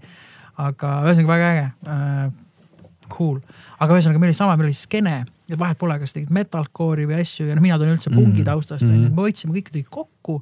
aga 0.62 0.90
ühesõnaga 1.08 1.32
väga 1.32 1.52
äge 1.52 1.68
äh,, 1.90 2.32
cool, 3.10 3.40
aga 3.82 3.96
ühesõnaga 3.98 4.20
meil 4.22 4.30
oli 4.32 4.38
sama, 4.38 4.56
meil 4.60 4.70
oli 4.70 4.78
skeene 4.78 5.16
ja 5.50 5.58
vahet 5.60 5.78
pole, 5.82 5.96
kas 6.02 6.14
tegid 6.14 6.30
metalcore'i 6.34 7.08
või 7.10 7.20
asju 7.24 7.48
ja 7.50 7.56
noh, 7.58 7.64
mina 7.66 7.80
tulen 7.82 7.96
üldse 7.98 8.12
pungi 8.14 8.42
Mhm. 8.44 8.48
taustast 8.52 8.86
onju, 8.86 9.10
Mhm. 9.10 9.16
me 9.18 9.22
võtsime 9.30 9.56
kõik 9.58 9.72
tükid 9.74 9.90
kokku. 9.90 10.42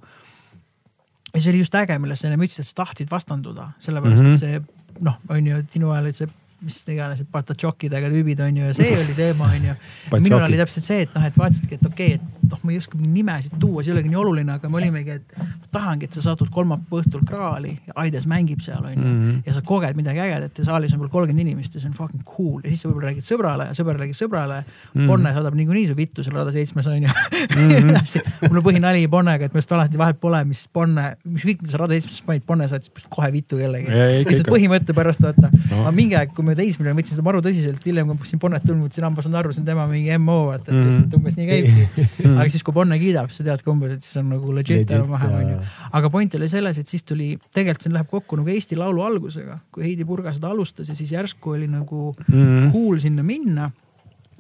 ja 1.33 1.39
see 1.41 1.51
oli 1.51 1.59
just 1.61 1.75
äge, 1.77 1.93
millest 2.01 2.21
sa 2.23 2.27
enne 2.27 2.37
ütlesid, 2.41 2.59
et 2.59 2.65
sa 2.65 2.83
tahtsid 2.83 3.09
vastanduda, 3.09 3.73
sellepärast 3.79 4.23
Mhm. 4.23 4.33
et 4.33 4.39
see 4.39 4.59
noh, 5.01 5.15
on 5.29 5.45
ju, 5.45 5.55
et 5.57 5.69
sinu 5.71 5.91
ajal 5.91 6.03
olid 6.03 6.15
see 6.15 6.27
mis 6.65 6.79
iganes, 6.91 7.23
patatšokkidega 7.31 8.09
tüübid 8.13 8.41
on 8.45 8.57
ju 8.61 8.69
ja 8.69 8.75
see 8.77 8.91
oli 8.97 9.15
teema 9.17 9.51
on 9.55 9.69
ju. 9.69 9.75
minul 10.25 10.45
oli 10.47 10.59
täpselt 10.59 10.85
see, 10.85 11.05
et 11.05 11.15
noh, 11.15 11.25
et 11.27 11.37
vaatasidki, 11.39 11.79
et 11.79 11.85
okei 11.89 12.15
okay,, 12.15 12.33
et 12.39 12.49
noh, 12.49 12.63
ma 12.63 12.73
ei 12.73 12.79
oska 12.81 12.99
nimesid 12.99 13.59
tuua, 13.61 13.83
see 13.83 13.93
ei 13.93 13.97
olegi 13.97 14.11
nii 14.11 14.19
oluline, 14.23 14.57
aga 14.57 14.71
me 14.71 14.79
olimegi, 14.81 15.19
et 15.19 15.37
ma 15.39 15.71
tahangi, 15.75 16.09
et 16.09 16.17
sa 16.17 16.25
satud 16.31 16.49
kolmapäeva 16.53 17.03
õhtul 17.03 17.25
kraali 17.27 17.75
ja 17.87 17.97
Aides 18.03 18.27
mängib 18.29 18.63
seal 18.65 18.83
on 18.85 18.95
ju 18.95 19.09
Mhm. 19.09 19.41
ja 19.45 19.53
sa 19.53 19.61
koged 19.65 19.95
midagi 19.97 20.19
ägedat 20.19 20.57
ja 20.59 20.65
saalis 20.65 20.93
on 20.93 21.01
veel 21.03 21.11
kolmkümmend 21.13 21.45
inimest 21.47 21.75
ja 21.75 21.81
see 21.81 21.89
on 21.89 21.95
fucking 21.97 22.23
cool 22.27 22.61
ja 22.63 22.71
siis 22.71 22.83
sa 22.83 22.89
võib-olla 22.89 23.09
räägid 23.09 23.25
sõbrale 23.27 23.67
ja 23.69 23.75
sõber 23.77 23.99
räägib 23.99 24.17
sõbrale 24.17 24.59
mm.. 24.63 25.07
Bonne 25.09 25.33
saadab 25.35 25.57
niikuinii 25.57 25.87
su 25.89 25.95
vittu 25.97 26.25
seal 26.25 26.37
Rada 26.39 26.53
seitsmes 26.55 26.87
on 26.89 27.03
ju 27.03 27.13
nii 27.55 27.79
edasi. 27.81 28.21
mul 28.45 28.61
on 28.61 28.65
põhinali 28.65 29.05
Bonnega, 29.11 29.49
et 29.49 29.55
must 29.57 29.71
alati 29.75 29.99
vahet 29.99 30.19
pole, 30.21 30.41
mis 30.49 30.65
Bonne, 30.73 31.05
ükskõik 31.27 31.63
mida 31.63 31.73
sa 31.73 31.81
Rada 31.83 31.95
seitsmes 31.95 32.21
panid, 32.27 32.45
Bonne 32.47 32.67
saatis 32.71 33.07
kohe 33.09 33.31
vittu 33.33 33.59
kellegi. 33.59 33.91
Lihtsalt 34.27 34.51
põhimõtte 34.51 34.95
pärast 34.97 35.23
vaata 35.25 35.49
no.. 35.51 35.81
aga 35.83 35.93
mingi 35.95 36.17
aeg, 36.19 36.33
kui 36.35 36.47
ma 36.49 36.55
teismeline 36.57 36.95
võtsin 36.97 37.15
seda 37.17 37.25
maru 37.27 37.39
tõsiselt, 37.45 37.83
hiljem 37.85 38.07
kui 38.09 38.15
ma 38.15 38.19
hakkasin 38.19 38.41
Bonnet 38.43 38.65
tundma, 38.67 38.87
võtsin 38.89 39.05
hambas 39.07 39.29
aru, 39.29 39.51
see 39.55 39.61
on 39.63 39.67
tema 39.69 39.85
mingi 39.89 40.11
MO, 40.17 40.37
vaata, 40.49 40.69
et 40.71 40.75
Mhm. 40.75 40.87
lihtsalt 40.89 41.17
umbes 41.19 41.37
nii 41.37 41.47
käibki. 41.49 42.07
aga 42.35 42.47
siis, 42.49 42.63
kui 42.65 42.73
Bonne 42.73 42.97
kiidab, 43.01 43.31
sa 43.35 43.43
tead 43.47 43.61
ka 43.63 43.71
umbes, 43.71 43.93
et 43.95 44.01
siis 44.05 44.17
on 44.21 44.29
nagu 44.33 44.51
legit 44.55 44.91
enam-vähem 44.97 45.35
onju 45.41 45.59
aga 45.99 46.09
point 46.13 46.35
oli 46.35 46.49
selles, 46.49 46.77
et 46.81 46.87
siis 46.87 47.03
tuli, 47.03 47.37
tegelikult 47.53 47.81
see 47.85 47.93
läheb 47.93 48.09
kokku 48.09 48.37
nagu 48.41 48.49
Eesti 48.49 48.75
Laulu 48.79 49.01
algusega, 49.05 49.59
kui 49.71 49.83
Heidi 49.87 50.05
Purga 50.05 50.33
seda 50.33 50.49
alustas 50.51 50.89
ja 50.89 50.95
siis 50.95 51.11
järsku 51.11 51.53
oli 51.55 51.67
nagu 51.67 52.13
Mhm. 52.27 52.71
cool 52.73 52.99
sinna 52.99 53.23
minna. 53.23 53.71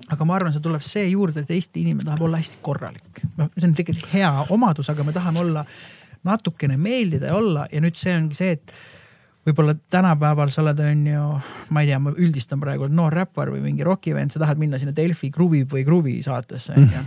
aga 0.09 0.25
ma 0.25 0.35
arvan, 0.37 0.53
see 0.53 0.61
tuleb 0.63 0.81
see 0.81 1.09
juurde, 1.11 1.41
et 1.43 1.49
Eesti 1.51 1.81
inimene 1.83 2.05
tahab 2.07 2.21
olla 2.25 2.37
hästi 2.39 2.57
korralik. 2.63 3.19
noh, 3.37 3.49
see 3.57 3.67
on 3.67 3.73
tegelikult 3.75 4.07
hea 4.13 4.29
omadus, 4.49 4.89
aga 4.89 5.03
me 5.03 5.11
tahame 5.11 5.39
olla 5.43 5.65
natukene 6.25 6.77
meeldida 6.79 7.27
ja 7.31 7.35
olla 7.35 7.67
ja 7.71 7.81
nüüd 7.83 7.95
see 7.99 8.15
ongi 8.15 8.35
see, 8.35 8.51
et 8.57 8.73
võib-olla 9.47 9.73
tänapäeval 9.91 10.51
sa 10.51 10.61
oled, 10.63 10.79
on 10.83 11.05
ju, 11.07 11.23
ma 11.73 11.83
ei 11.83 11.89
tea, 11.89 11.99
ma 12.03 12.11
üldistan 12.11 12.59
praegu, 12.61 12.89
noor 12.91 13.15
räppar 13.15 13.51
või 13.53 13.61
mingi 13.63 13.85
rokivend, 13.87 14.33
sa 14.33 14.41
tahad 14.43 14.59
minna 14.61 14.79
sinna 14.81 14.93
Delfi 14.95 15.31
Gruvi 15.33 15.63
või 15.69 15.85
Gruvi 15.87 16.17
saatesse, 16.25 16.75
on 16.75 16.89
ju. 16.91 17.03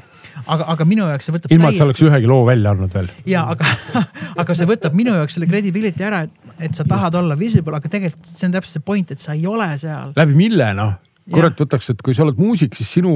aga, 0.46 0.66
aga 0.74 0.86
minu 0.88 1.06
jaoks 1.10 1.28
see 1.28 1.36
võtab 1.36 1.54
ilma, 1.54 1.70
et 1.70 1.80
sa 1.80 1.86
oleks 1.86 2.02
ühegi 2.06 2.30
loo 2.30 2.42
välja 2.48 2.72
andnud 2.72 2.96
veel. 2.96 3.12
ja 3.28 3.44
aga, 3.52 3.68
aga 4.42 4.58
see 4.58 4.68
võtab 4.70 4.96
minu 4.98 5.14
jaoks 5.18 5.38
selle 5.38 5.50
credibility 5.50 6.08
ära, 6.08 6.24
et, 6.26 6.56
et 6.58 6.78
sa 6.78 6.86
tahad 6.88 7.12
Just. 7.12 7.20
olla 7.22 7.38
visible, 7.38 7.76
aga 7.78 7.92
tegelikult 7.92 8.32
see 8.32 8.48
on 8.48 8.56
täpselt 8.56 8.78
see 8.78 8.86
point, 8.92 9.14
et 9.14 9.22
sa 9.22 9.36
ei 9.36 9.46
ole 9.46 9.68
seal. 9.82 10.16
läbi 10.16 10.38
mille 10.38 10.72
noh, 10.78 10.96
kurat 11.32 11.64
võtaks, 11.66 11.92
et 11.92 12.02
kui 12.02 12.16
sa 12.16 12.24
oled 12.26 12.40
muusik, 12.40 12.74
siis 12.78 12.96
sinu, 12.98 13.12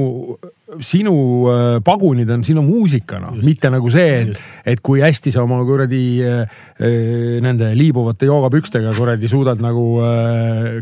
sinu 0.83 1.13
äh, 1.47 1.77
pagunid 1.83 2.29
on 2.29 2.43
sinu 2.43 2.61
muusika 2.65 3.21
Just. 3.21 3.45
mitte 3.45 3.69
nagu 3.71 3.89
see, 3.91 4.21
et 4.23 4.41
et 4.73 4.81
kui 4.83 4.99
hästi 5.01 5.31
sa 5.31 5.45
oma 5.45 5.61
kuradi 5.65 6.01
äh, 6.27 6.59
äh, 6.79 7.39
nende 7.43 7.71
liibuvate 7.77 8.27
joogapükstega 8.27 8.91
kuradi 8.97 9.31
suudad 9.31 9.61
nagu 9.63 9.87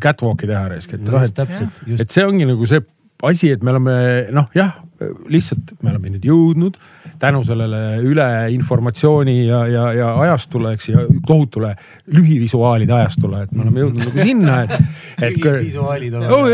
catwalk'i 0.01 0.49
teha 0.49 0.65
raisk, 0.73 0.97
et 0.97 1.05
noh, 1.05 1.21
et 1.21 2.01
et 2.01 2.09
see 2.09 2.25
ongi 2.25 2.49
nagu 2.49 2.65
see 2.69 2.81
asi, 3.25 3.53
et 3.53 3.63
me 3.63 3.75
oleme 3.75 3.95
noh, 4.35 4.49
jah, 4.57 4.75
lihtsalt 5.31 5.75
me 5.81 5.93
oleme 5.93 6.15
nüüd 6.15 6.25
jõudnud 6.31 6.81
tänu 7.19 7.43
sellele 7.47 7.99
üleinformatsiooni 8.05 9.35
ja, 9.47 9.61
ja, 9.71 9.85
ja 9.95 10.09
ajastule, 10.25 10.73
eks 10.75 10.89
ja 10.89 11.05
tohutule 11.27 11.73
lühivisuaalide 12.13 12.93
ajastule, 12.93 13.43
et 13.45 13.53
me 13.55 13.65
oleme 13.65 13.83
jõudnud 13.83 14.07
nagu 14.07 14.25
sinna, 14.29 14.61
et, 14.63 14.73
et. 15.29 15.39
visuaalid 15.39 16.17
Oh, 16.25 16.47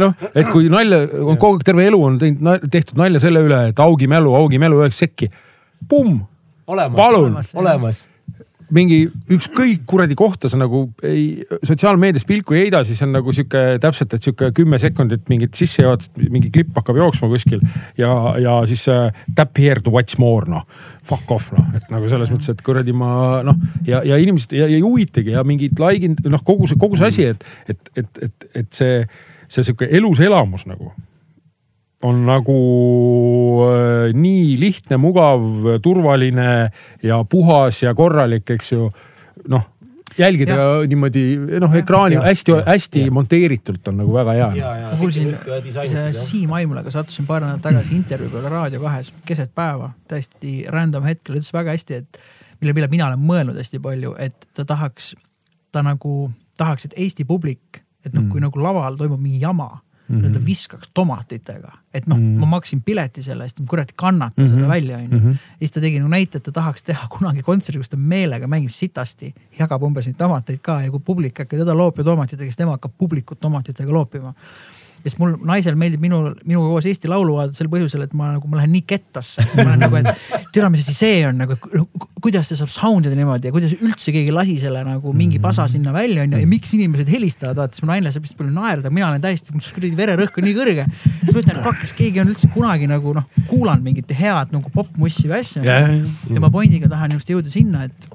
noh, 0.00 0.16
et 0.32 0.50
kui 0.52 0.70
nalja, 0.72 1.04
kogu 1.10 1.52
aeg 1.52 1.66
terve 1.66 1.88
elu 1.90 2.00
on 2.08 2.18
teinud, 2.22 2.66
tehtud 2.70 3.00
nalja 3.00 3.22
selle 3.22 3.44
üle, 3.46 3.60
et 3.72 3.84
augi 3.84 4.08
mälu, 4.10 4.34
augi 4.38 4.60
mälu 4.62 4.82
üheks 4.82 5.04
sekki. 5.04 5.30
Pumm, 5.88 6.22
olemas, 6.70 6.98
palun, 6.98 7.38
olemas. 7.60 8.04
Mingi 8.72 9.04
ükskõik 9.34 9.84
kuradi 9.88 10.16
kohta 10.16 10.48
sa 10.48 10.58
nagu 10.58 10.86
ei, 11.04 11.44
sotsiaalmeedias 11.66 12.24
pilku 12.28 12.56
ei 12.56 12.64
heida, 12.64 12.80
siis 12.86 13.02
on 13.04 13.12
nagu 13.14 13.32
sihuke 13.36 13.62
täpselt, 13.82 14.14
et 14.16 14.24
sihuke 14.24 14.50
kümme 14.56 14.78
sekundit 14.80 15.28
mingit 15.32 15.54
sissejuhatust, 15.58 16.16
mingi 16.32 16.50
klipp 16.54 16.76
hakkab 16.78 16.98
jooksma 17.02 17.28
kuskil 17.32 17.62
ja, 18.00 18.10
ja 18.40 18.56
siis 18.70 18.86
äh, 18.92 19.08
tap 19.36 19.58
here 19.60 19.84
to 19.84 19.92
watch 19.94 20.18
more 20.22 20.48
noh, 20.50 20.64
fuck 21.04 21.30
off 21.34 21.52
noh, 21.56 21.68
et 21.76 21.88
nagu 21.92 22.08
selles 22.10 22.32
mõttes, 22.32 22.50
et 22.54 22.64
kuradi 22.64 22.96
ma 22.96 23.42
noh 23.46 23.60
ja, 23.88 24.02
ja 24.06 24.18
inimesed 24.20 24.56
ja, 24.56 24.68
ja 24.70 24.78
ei 24.78 24.84
huvitagi 24.84 25.36
ja 25.36 25.44
mingid 25.46 25.80
like'id 25.80 26.24
noh, 26.32 26.44
kogu 26.46 26.70
see, 26.70 26.80
kogu 26.80 27.00
see 27.00 27.12
asi, 27.12 27.30
et, 27.34 27.48
et, 27.68 27.90
et, 28.00 28.22
et, 28.28 28.48
et 28.62 28.70
see, 28.72 29.02
see 29.48 29.66
sihuke 29.66 29.90
elus 29.92 30.24
elamus 30.24 30.68
nagu 30.70 30.94
on 32.04 32.24
nagu 32.28 32.56
äh, 33.64 34.12
nii 34.16 34.56
lihtne, 34.60 34.98
mugav, 35.00 35.44
turvaline 35.82 36.48
ja 37.02 37.20
puhas 37.24 37.82
ja 37.82 37.94
korralik, 37.96 38.50
eks 38.56 38.72
ju. 38.74 38.90
noh, 39.48 39.64
jälgida 40.18 40.56
ja. 40.56 40.66
niimoodi 40.88 41.24
noh, 41.60 41.74
ekraani 41.74 42.20
hästi-hästi 42.22 43.06
Ja. 43.06 43.10
monteeritult 43.12 43.88
on 43.88 43.96
nagu 44.02 44.12
väga 44.14 44.32
hea. 44.32 44.50
ma 44.90 44.96
kuulsin, 44.98 45.34
Siim 46.12 46.52
Aimulaga 46.52 46.90
sattusin 46.90 47.26
paar 47.26 47.42
nädalat 47.42 47.62
tagasi 47.62 47.96
intervjuu 47.96 48.30
peale 48.30 48.48
Raadio 48.48 48.80
kahes 48.80 49.12
keset 49.24 49.54
päeva, 49.54 49.90
täiesti 50.08 50.64
random 50.68 51.04
hetkel, 51.08 51.40
ütles 51.40 51.52
väga 51.52 51.74
hästi, 51.74 51.94
et 51.94 52.20
mille 52.60 52.74
peale 52.74 52.88
mina 52.92 53.08
olen 53.08 53.20
mõelnud 53.20 53.58
hästi 53.58 53.80
palju, 53.82 54.14
et 54.18 54.46
ta 54.56 54.64
tahaks, 54.64 55.14
ta 55.72 55.82
nagu 55.82 56.30
tahaks, 56.58 56.84
et 56.84 56.94
Eesti 56.96 57.24
publik, 57.24 57.82
et 58.06 58.12
noh, 58.14 58.28
kui 58.30 58.40
nagu 58.40 58.60
laval 58.62 58.96
toimub 59.00 59.20
mingi 59.20 59.40
jama 59.40 59.80
mm, 60.08 60.20
-hmm. 60.20 60.32
ta 60.32 60.40
viskaks 60.46 60.90
tomatitega, 60.94 61.72
et 61.94 62.06
noh 62.06 62.18
mm, 62.18 62.36
-hmm. 62.36 62.40
ma 62.40 62.46
maksin 62.46 62.82
pileti 62.82 63.22
selle 63.22 63.44
eest, 63.44 63.60
kurat 63.68 63.92
kannata 63.96 64.42
mm 64.42 64.46
-hmm. 64.46 64.54
seda 64.54 64.68
välja, 64.68 64.96
onju. 64.96 65.18
Mhm. 65.18 65.28
ja 65.28 65.58
siis 65.58 65.70
ta 65.70 65.80
tegi 65.80 65.98
nagu 65.98 66.10
näite, 66.10 66.38
et 66.38 66.42
ta 66.44 66.52
tahaks 66.52 66.82
teha 66.82 67.08
kunagi 67.08 67.42
kontserdi, 67.42 67.78
kus 67.78 67.88
ta 67.88 67.96
meelega 67.96 68.46
mängib 68.46 68.70
sitasti, 68.70 69.34
jagab 69.58 69.82
umbes 69.82 70.06
neid 70.06 70.16
tomateid 70.16 70.58
ka 70.62 70.82
ja 70.82 70.90
kui 70.90 71.00
publik 71.00 71.38
hakkab 71.38 71.58
teda 71.58 71.74
loopima 71.74 72.04
tomatitega, 72.04 72.44
siis 72.44 72.56
tema 72.56 72.70
hakkab 72.70 72.92
publikut 72.98 73.40
tomatitega 73.40 73.92
loopima. 73.92 74.34
Sest 75.04 75.20
mul 75.20 75.34
naisel 75.44 75.76
meeldib 75.78 76.00
minul, 76.00 76.30
minuga 76.48 76.70
koos 76.72 76.86
Eesti 76.88 77.10
Laulu 77.10 77.36
vaadata 77.36 77.58
sel 77.58 77.68
põhjusel, 77.72 78.06
et 78.06 78.14
ma 78.16 78.32
nagu, 78.34 78.48
ma 78.48 78.60
lähen 78.60 78.72
nii 78.72 78.84
kettasse, 78.88 79.44
ma 79.58 79.66
olen 79.66 79.84
nagu, 79.84 80.00
et 80.00 80.48
türa, 80.54 80.70
mis 80.72 80.84
asi 80.84 80.94
see 80.96 81.18
on 81.28 81.42
nagu, 81.42 81.58
kuidas 82.24 82.48
see 82.48 82.58
saab 82.58 82.72
sound 82.72 83.08
ida 83.08 83.18
niimoodi 83.18 83.50
ja 83.50 83.54
kuidas 83.54 83.74
üldse 83.76 84.14
keegi 84.14 84.32
lasi 84.34 84.56
selle 84.62 84.80
nagu 84.86 85.12
mingi 85.16 85.40
pasa 85.44 85.66
sinna 85.70 85.92
välja 85.94 86.24
onju 86.24 86.40
ja 86.40 86.48
miks 86.48 86.72
inimesed 86.78 87.10
helistavad, 87.12 87.60
vaata 87.60 87.76
siis 87.76 87.84
mu 87.84 87.92
naine 87.92 88.12
saab 88.14 88.24
lihtsalt 88.24 88.40
palju 88.40 88.56
naerda, 88.56 88.92
mina 88.94 89.10
olen 89.10 89.24
täiesti, 89.24 89.52
mul 89.52 89.68
kuradi 89.76 89.92
vererõhk 90.00 90.40
on 90.40 90.48
nii 90.48 90.56
kõrge. 90.56 90.88
siis 91.04 91.30
ma 91.30 91.42
ütlen, 91.42 91.54
et 91.58 91.62
fuck, 91.68 91.80
kas 91.84 91.94
keegi 92.00 92.24
on 92.24 92.32
üldse 92.32 92.50
kunagi 92.54 92.88
nagu 92.90 93.14
noh, 93.18 93.28
kuulanud 93.50 93.84
mingit 93.84 94.16
head 94.16 94.56
nagu 94.56 94.72
popmussi 94.74 95.28
või 95.28 95.40
asja 95.42 95.64
Ja, 95.64 95.78
ja, 95.84 95.94
ja. 96.00 96.36
ja 96.36 96.42
ma 96.42 96.52
pointiga 96.54 96.88
tahan 96.90 97.18
just 97.18 97.30
jõuda 97.30 97.52
sinna, 97.52 97.84
et 97.88 98.08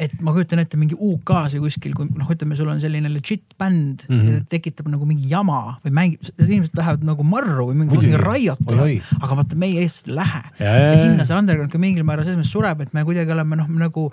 et 0.00 0.14
ma 0.24 0.32
kujutan 0.34 0.62
ette 0.62 0.78
mingi 0.80 0.96
UK-s 0.96 1.56
või 1.56 1.66
kuskil, 1.66 1.94
kui 1.96 2.08
noh, 2.16 2.28
ütleme, 2.32 2.56
sul 2.58 2.70
on 2.72 2.80
selline 2.82 3.10
legit 3.12 3.54
bänd 3.60 4.06
mm. 4.08 4.20
-hmm. 4.20 4.48
tekitab 4.52 4.88
nagu 4.92 5.08
mingi 5.08 5.28
jama 5.30 5.76
või 5.84 5.94
mängib, 5.98 6.30
inimesed 6.40 6.76
lähevad 6.80 7.04
nagu 7.06 7.26
marru 7.26 7.68
või 7.70 7.82
mingi, 7.82 8.00
mingi 8.00 8.20
Oi-oi., 8.64 8.98
aga 9.20 9.40
vaata 9.42 9.60
meie 9.60 9.84
Eestis 9.84 10.08
ei 10.08 10.16
lähe 10.16 10.42
ja. 10.58 10.76
sinna 10.96 11.28
see 11.28 11.36
underground 11.36 11.72
ka 11.72 11.80
mingil 11.82 12.06
määral 12.08 12.24
selles 12.24 12.40
mõttes 12.40 12.54
sureb, 12.56 12.84
et 12.84 12.94
me 12.96 13.04
kuidagi 13.08 13.36
oleme 13.36 13.60
noh, 13.60 13.68
nagu 13.80 14.08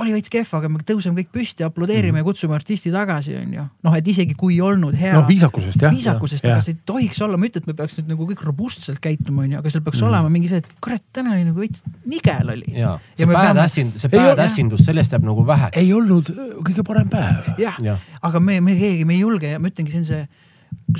oli 0.00 0.12
veits 0.14 0.30
kehv, 0.32 0.48
aga 0.56 0.70
me 0.72 0.80
tõuseme 0.86 1.18
kõik 1.20 1.28
püsti, 1.34 1.64
aplodeerime 1.66 2.14
mm. 2.14 2.22
ja 2.22 2.26
kutsume 2.26 2.56
artisti 2.56 2.92
tagasi, 2.92 3.34
onju. 3.36 3.64
noh, 3.84 3.96
et 3.98 4.06
isegi 4.08 4.36
kui 4.38 4.54
ei 4.56 4.62
olnud 4.64 4.96
hea 4.96 5.12
noh, 5.18 5.26
viisakusest 5.28 5.82
jah. 5.84 5.92
viisakusest, 5.92 6.46
aga 6.48 6.62
see 6.64 6.76
ei 6.76 6.78
tohiks 6.88 7.20
olla, 7.24 7.36
ma 7.36 7.44
ei 7.44 7.52
ütle, 7.52 7.62
et 7.64 7.68
me 7.68 7.76
peaks 7.76 7.98
nüüd 7.98 8.12
nagu 8.14 8.28
kõik 8.30 8.44
robustselt 8.46 9.02
käituma, 9.04 9.44
onju, 9.44 9.58
aga 9.60 9.72
seal 9.74 9.84
peaks 9.84 10.00
mm. 10.00 10.08
olema 10.08 10.32
mingi 10.32 10.48
see, 10.52 10.62
et 10.64 10.70
kurat, 10.84 11.04
täna 11.12 11.34
oli 11.36 11.44
nagu 11.48 11.60
veits 11.60 11.84
nigel 12.08 12.54
oli. 12.56 12.72
ja 12.72 12.94
Ja 12.94 13.24
see 13.24 13.28
me 13.28 13.36
peame- 13.36 13.66
see 14.00 14.12
badassindus, 14.12 14.84
sellest 14.86 15.12
jääb 15.12 15.26
nagu 15.28 15.44
väheks. 15.46 15.76
ei 15.76 15.92
olnud 15.92 16.32
kõige 16.64 16.86
parem 16.86 17.10
päev. 17.12 17.52
jah 17.60 17.76
Jah., 17.82 18.00
aga 18.22 18.40
me, 18.40 18.60
me 18.64 18.76
keegi, 18.78 19.04
me 19.04 19.18
ei 19.18 19.26
julge 19.26 19.52
ja 19.52 19.60
ma 19.60 19.68
ütlengi, 19.68 19.92
see 19.92 20.00
on 20.00 20.08
see, 20.08 20.22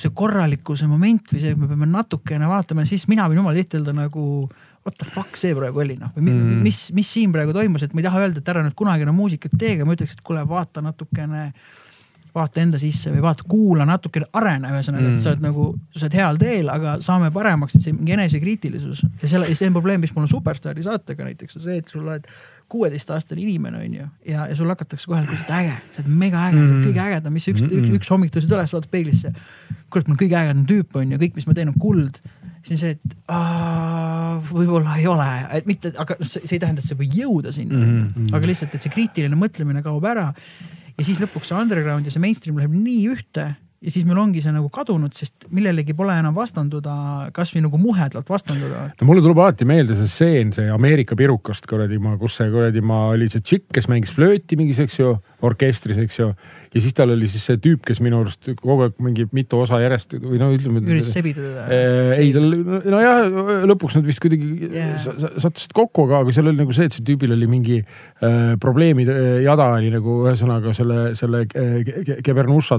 see 0.03 0.13
korralikkuse 0.15 0.89
moment 0.91 1.33
või 1.33 1.41
see, 1.41 1.55
et 1.57 1.59
me 1.61 1.71
peame 1.71 1.89
natukene 1.89 2.49
vaatama, 2.51 2.85
siis 2.89 3.09
mina 3.09 3.25
võin 3.31 3.41
jumala 3.41 3.57
tihti 3.57 3.81
öelda 3.81 3.97
nagu 3.97 4.27
what 4.87 4.99
the 4.99 5.07
fuck 5.07 5.37
see 5.39 5.55
praegu 5.55 5.85
oli 5.85 5.97
noh, 6.01 6.11
või 6.17 6.33
Mm. 6.33 6.63
mis, 6.65 6.91
mis 6.97 7.13
siin 7.13 7.33
praegu 7.35 7.55
toimus, 7.55 7.85
et 7.87 7.95
ma 7.95 8.03
ei 8.03 8.09
taha 8.09 8.25
öelda, 8.25 8.43
et 8.43 8.49
ära 8.49 8.65
nüüd 8.65 8.75
kunagi 8.79 9.07
enam 9.07 9.17
muusikat 9.19 9.55
tee, 9.59 9.77
aga 9.77 9.87
ma 9.87 9.95
ütleks, 9.97 10.17
et 10.19 10.25
kuule, 10.27 10.43
vaata 10.49 10.83
natukene, 10.83 11.53
vaata 12.35 12.63
enda 12.63 12.79
sisse 12.81 13.13
või 13.13 13.21
vaata, 13.23 13.45
kuula 13.49 13.85
natukene, 13.85 14.27
arene 14.33 14.71
ühesõnaga 14.73 15.05
mm., 15.05 15.19
et 15.19 15.23
sa 15.23 15.35
oled 15.35 15.45
nagu, 15.45 15.67
sa 15.93 16.07
oled 16.07 16.17
heal 16.17 16.41
teel, 16.41 16.71
aga 16.73 16.97
saame 17.05 17.29
paremaks, 17.35 17.77
et 17.77 17.85
see 17.85 17.93
mingi 17.93 18.17
enesekriitilisus 18.17 19.05
ja 19.23 19.29
selle, 19.29 19.51
see 19.55 19.69
on 19.69 19.77
probleem, 19.77 20.01
mis 20.01 20.15
mul 20.17 20.25
on 20.25 20.33
Superstaari 20.33 20.83
saatega 20.87 21.29
näiteks 21.29 21.61
on 21.61 21.67
see, 21.67 21.79
et 21.83 21.93
sul 21.93 22.07
oled 22.09 22.27
kuueteistaastane 22.73 23.43
inimene 23.43 23.83
onju 23.85 24.07
ja, 24.27 24.47
ja 24.49 24.57
sul 24.57 24.71
hakatakse 24.73 25.11
kohe 25.11 25.21
sa 25.27 25.35
oled 25.35 25.53
äge, 25.61 25.75
sa 25.93 26.03
oled 26.03 26.15
mega 26.25 26.47
äge 26.49 26.57
mm., 26.57 26.67
sa 26.67 26.75
oled 26.75 26.87
kõige 26.89 27.05
ägedam, 27.05 27.37
mis 27.37 27.49
üks 27.53 27.61
mm, 27.61 27.69
-mm. 27.69 27.83
üks, 27.83 27.97
üks 28.01 28.13
hommik 28.15 28.33
tõusid 28.33 28.55
üles, 28.57 28.73
vaatad 28.73 28.91
peeglisse. 28.91 29.35
kurat, 29.93 30.09
ma 30.09 30.15
olen 30.15 30.23
kõige 30.25 30.39
ägedam 30.41 30.65
tüüp 30.71 30.97
onju, 30.97 31.19
kõik, 31.21 31.35
mis 31.37 31.47
ma 31.47 31.55
teen, 31.59 31.69
on 31.69 31.77
kuld. 31.77 32.23
Siis 32.63 32.77
on 32.77 32.83
see, 32.83 32.95
et 32.97 33.17
võib-olla 34.53 34.99
ei 35.01 35.09
ole, 35.11 35.29
et 35.59 35.67
mitte, 35.69 35.93
aga 35.99 36.17
noh, 36.19 36.29
see, 36.29 36.45
see 36.47 36.57
ei 36.57 36.63
tähenda, 36.63 36.83
et 36.83 36.87
sa 36.87 36.95
ei 36.95 37.01
või 37.03 37.11
jõuda 37.23 37.53
sinna 37.55 37.81
mm. 37.81 37.99
-hmm. 38.05 38.37
aga 38.39 38.51
lihtsalt, 38.51 38.77
et 38.77 38.85
see 38.85 38.95
kriitiline 38.95 39.39
mõtlemine 39.39 39.83
kaob 39.85 40.07
ära 40.09 40.31
ja 40.99 41.07
siis 41.07 41.21
lõpuks 41.23 41.51
see 41.51 41.59
underground 41.59 42.07
ja 42.07 42.15
see 42.15 42.23
mainstream 42.23 42.61
läheb 42.61 42.75
nii 42.77 43.03
ühte 43.13 43.49
ja 43.83 43.91
siis 43.91 44.07
meil 44.07 44.21
ongi 44.23 44.43
see 44.43 44.53
nagu 44.55 44.69
kadunud, 44.73 45.13
sest 45.17 45.49
millelegi 45.55 45.95
pole 45.99 46.15
enam 46.21 46.35
vastanduda, 46.37 46.95
kasvõi 47.35 47.65
nagu 47.65 47.81
muhedalt 47.83 48.29
vastanduda. 48.31 48.85
no 49.01 49.09
mulle 49.09 49.25
tuleb 49.25 49.41
alati 49.43 49.67
meelde 49.69 49.97
see 49.99 50.11
stseen, 50.11 50.53
see 50.55 50.69
Ameerika 50.71 51.19
pirukast 51.19 51.67
kuradi 51.71 51.99
ma, 52.03 52.15
kus 52.21 52.39
see 52.39 52.51
kuradi 52.53 52.83
ma 52.85 53.09
oli 53.13 53.29
see 53.33 53.43
tšikk, 53.43 53.73
kes 53.79 53.89
mängis 53.91 54.15
flööti 54.15 54.59
mingis, 54.61 54.79
eks 54.85 55.01
ju, 55.01 55.17
orkestris, 55.43 55.99
eks 56.05 56.21
ju. 56.21 56.29
ja 56.73 56.83
siis 56.85 56.95
tal 56.95 57.11
oli 57.15 57.27
siis 57.31 57.49
see 57.51 57.59
tüüp, 57.63 57.83
kes 57.89 58.03
minu 58.05 58.21
arust 58.23 58.53
kogu 58.61 58.87
aeg 58.87 59.03
mingi 59.03 59.27
mitu 59.35 59.59
osa 59.65 59.81
järjest 59.83 60.15
või 60.21 60.39
no 60.39 60.53
ütleme. 60.55 60.85
üritas 60.87 61.11
sebitada 61.17 61.67
teda. 61.67 62.21
ei, 62.23 62.31
tal 62.37 62.49
nojah, 62.95 63.67
lõpuks 63.73 63.99
nad 63.99 64.07
vist 64.07 64.23
kuidagi 64.23 64.71
yeah. 64.71 64.95
sattusid 65.03 65.75
kokku, 65.75 66.07
aga, 66.07 66.23
aga 66.23 66.37
seal 66.37 66.53
oli 66.53 66.63
nagu 66.63 66.77
see, 66.77 66.87
et 66.87 66.95
see 66.95 67.07
tüübil 67.11 67.35
oli 67.35 67.51
mingi 67.51 67.81
äh, 67.83 68.55
probleemide 68.63 69.19
äh, 69.19 69.37
jada 69.49 69.73
oli 69.75 69.91
nagu 69.91 70.21
ühesõnaga 70.29 70.75
selle, 70.77 71.01
selle 71.19 71.45
äh, 71.51 71.77
ke- 71.89 72.07
ke- 72.07 72.21
Kebernuša 72.31 72.79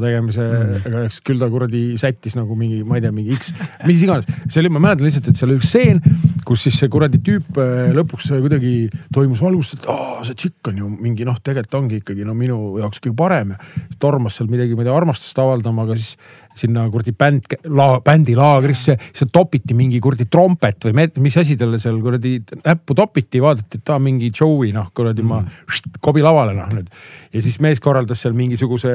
mm., 0.94 1.10
eks 1.10 1.20
küll 1.28 1.42
ta 1.42 1.50
kuradi 1.52 1.84
sättis 2.02 2.38
nagu 2.38 2.58
mingi, 2.60 2.82
ma 2.88 3.00
ei 3.00 3.06
tea, 3.06 3.14
mingi 3.16 3.36
X, 3.38 3.54
mis 3.88 4.04
iganes. 4.06 4.30
see 4.48 4.62
oli, 4.64 4.72
ma 4.74 4.84
mäletan 4.84 5.08
lihtsalt, 5.08 5.32
et 5.32 5.40
seal 5.40 5.52
oli 5.52 5.60
üks 5.60 5.72
stseen, 5.72 6.02
kus 6.48 6.66
siis 6.68 6.78
see 6.82 6.92
kuradi 6.94 7.22
tüüp 7.24 7.60
äh, 7.62 7.92
lõpuks 7.98 8.32
kuidagi 8.34 8.74
toimus 9.14 9.44
valgust, 9.44 9.78
et 9.80 9.90
aa, 9.92 10.22
see 10.28 10.38
tšikk 10.40 10.72
on 10.72 10.82
ju 10.84 10.92
mingi 10.94 11.28
noh, 11.28 11.40
tegelikult 11.42 11.80
ongi 11.82 12.02
ikkagi 12.02 12.28
no 12.28 12.38
minu 12.38 12.60
jaoks 12.82 13.04
kõige 13.04 13.18
parem 13.20 13.56
ja 13.56 13.60
tormas 14.02 14.40
seal 14.40 14.52
midagi, 14.52 14.78
ma 14.78 14.86
ei 14.86 14.90
tea, 14.90 14.98
armastust 14.98 15.44
avaldama, 15.44 15.88
aga 15.88 16.00
siis 16.00 16.16
sinna 16.56 16.86
kuradi 16.92 17.14
bänd, 17.18 17.56
la, 17.74 17.88
bändi 18.06 18.36
laagrisse, 18.38 18.96
seal 19.16 19.32
topiti 19.34 19.76
mingi 19.78 20.00
kuradi 20.04 20.28
trompet 20.32 20.88
või 20.88 20.98
med, 21.02 21.18
mis 21.24 21.38
asi 21.42 21.58
talle 21.60 21.80
seal 21.82 21.98
kuradi 22.04 22.36
näppu 22.62 22.98
topiti, 22.98 23.42
vaadati, 23.44 23.82
et 23.82 23.94
aa 23.94 24.02
mingi 24.04 24.30
Joey 24.30 24.74
noh, 24.76 24.92
kuradi 24.96 25.26
ma 25.26 25.42
št, 25.44 25.98
kobi 26.04 26.24
lavale 26.26 26.56
noh 26.58 26.70
nüüd. 26.74 26.92
ja 27.34 27.44
siis 27.44 27.60
mees 27.64 27.82
korraldas 27.84 28.22
seal 28.24 28.38
mingisuguse 28.38 28.94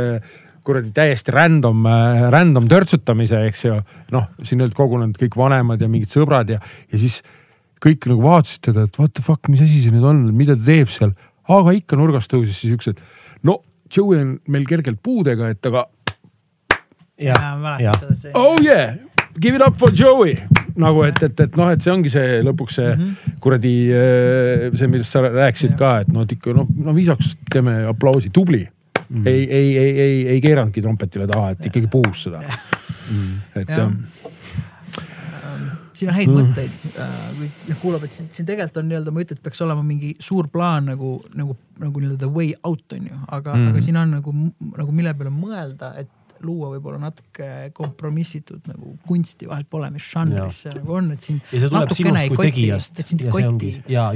kuradi 0.69 0.93
täiesti 0.95 1.33
random, 1.33 1.87
random 2.35 2.69
törtsutamise, 2.69 3.41
eks 3.49 3.65
ju. 3.65 3.79
noh, 4.15 4.29
sinna 4.45 4.67
olid 4.67 4.77
kogunenud 4.77 5.17
kõik 5.21 5.39
vanemad 5.41 5.81
ja 5.81 5.89
mingid 5.91 6.13
sõbrad 6.13 6.53
ja, 6.53 6.61
ja 6.93 7.01
siis 7.01 7.23
kõik 7.83 8.09
nagu 8.11 8.25
vaatasid 8.27 8.69
teda, 8.69 8.85
et 8.89 9.01
what 9.01 9.15
the 9.17 9.25
fuck, 9.25 9.49
mis 9.49 9.63
asi 9.65 9.81
see 9.83 9.95
nüüd 9.95 10.07
on, 10.07 10.27
mida 10.37 10.57
ta 10.59 10.67
teeb 10.69 10.93
seal. 10.93 11.15
aga 11.49 11.73
ikka 11.79 11.97
nurgast 11.97 12.33
tõusis 12.33 12.59
siis 12.61 12.77
üks, 12.77 12.91
et 12.93 13.01
no 13.47 13.63
Joey 13.89 14.21
on 14.21 14.35
meil 14.53 14.67
kergelt 14.69 15.01
puudega, 15.03 15.49
et 15.55 15.71
aga 15.71 15.87
jah, 17.23 17.53
ma 17.57 17.77
mäletan, 17.79 18.17
seda 18.19 18.37
oh 18.39 18.59
yeah, 18.61 18.99
give 19.41 19.57
it 19.57 19.65
up 19.65 19.79
for 19.79 19.95
Joey. 19.95 20.37
nagu 20.79 21.03
et, 21.07 21.23
et, 21.23 21.41
et 21.47 21.57
noh, 21.59 21.71
et 21.75 21.83
see 21.83 21.91
ongi 21.95 22.11
see 22.13 22.41
lõpuks 22.47 22.77
see 22.79 22.91
mm. 22.93 23.05
-hmm. 23.05 23.39
kuradi 23.43 23.77
äh, 23.91 24.67
see, 24.79 24.87
millest 24.91 25.15
sa 25.15 25.25
rääkisid 25.25 25.79
ka, 25.79 26.01
et 26.05 26.13
noh, 26.13 26.27
et 26.27 26.37
ikka 26.37 26.55
noh, 26.55 26.69
no 26.85 26.95
viisakusest 26.95 27.41
teeme 27.51 27.81
aplausi, 27.89 28.31
tubli 28.31 28.67
mm. 29.09 29.27
ei, 29.27 29.45
ei, 29.45 29.79
ei, 29.79 29.93
ei, 30.01 30.19
ei 30.35 30.41
keeranudki 30.45 30.85
trompetile 30.85 31.27
taha, 31.31 31.55
et 31.57 31.67
ikkagi 31.71 31.91
puhus 31.93 32.29
seda. 32.29 32.43
et 33.57 33.69
Jah. 33.69 33.79
jah 33.79 34.29
siin 35.99 36.11
on 36.13 36.15
häid 36.15 36.31
mõtteid, 36.31 36.75
kui 37.39 37.49
noh 37.73 37.81
kuulab, 37.83 38.05
et 38.07 38.15
siin, 38.15 38.29
siin 38.35 38.47
tegelikult 38.49 38.83
on 38.83 38.87
nii-öelda, 38.91 39.15
ma 39.15 39.23
ei 39.23 39.27
ütle, 39.27 39.39
et 39.39 39.47
peaks 39.49 39.63
olema 39.65 39.83
mingi 39.87 40.13
suur 40.23 40.47
plaan 40.53 40.87
nagu, 40.93 41.17
nagu, 41.39 41.57
nagu 41.83 42.03
nii-öelda 42.03 42.21
the 42.23 42.31
way 42.31 42.53
out 42.69 42.95
on 42.95 43.09
ju, 43.11 43.19
aga 43.35 43.57
mm, 43.57 43.73
aga 43.73 43.83
siin 43.83 43.99
on 43.99 44.15
nagu, 44.19 44.35
nagu 44.77 44.95
mille 44.95 45.15
peale 45.19 45.33
mõelda, 45.35 45.91
et 45.99 46.13
luua 46.47 46.71
võib-olla 46.75 47.01
natuke 47.03 47.49
kompromissitud 47.77 48.69
nagu 48.71 48.95
kunsti, 49.09 49.49
vahet 49.51 49.69
pole, 49.71 49.91
mis 49.95 50.07
žanris 50.13 50.63
see 50.65 50.75
nagu 50.77 50.97
on, 50.99 51.13
et 51.15 51.27
sind. 51.29 51.43
ja 51.53 51.63
see 51.63 51.73
tuleb 51.73 51.95
sinust 51.97 52.35
kui 52.35 52.49
tegijast 52.51 53.03
et 53.03 53.13
sind 53.13 53.25
ei 53.25 53.29
ja 53.29 53.35
see 53.35 53.45
koti 53.45 53.73
ja 53.95 54.07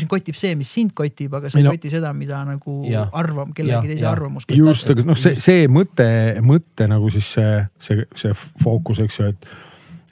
sind, 0.00 0.10
kotib 0.10 0.38
see, 0.38 0.54
mis 0.58 0.72
sind 0.74 0.94
kotib, 0.96 1.34
aga 1.38 1.50
sa 1.52 1.60
Ei 1.60 1.66
no- 1.66 1.74
koti 1.74 1.92
seda, 1.92 2.12
mida 2.16 2.42
nagu 2.46 2.76
Jah. 2.88 3.10
arvam, 3.12 3.54
kellegi 3.56 3.94
teise 3.94 4.06
arvamus. 4.10 4.46
just, 4.48 4.90
aga 4.90 5.06
noh, 5.06 5.18
see, 5.18 5.34
see 5.38 5.66
mõte, 5.70 6.06
mõte 6.44 6.88
nagu 6.90 7.10
siis 7.12 7.32
see, 7.36 7.58
see, 7.82 8.06
see 8.18 8.36
fookus, 8.62 9.02
eks 9.04 9.20
ju, 9.20 9.32
et 9.34 9.50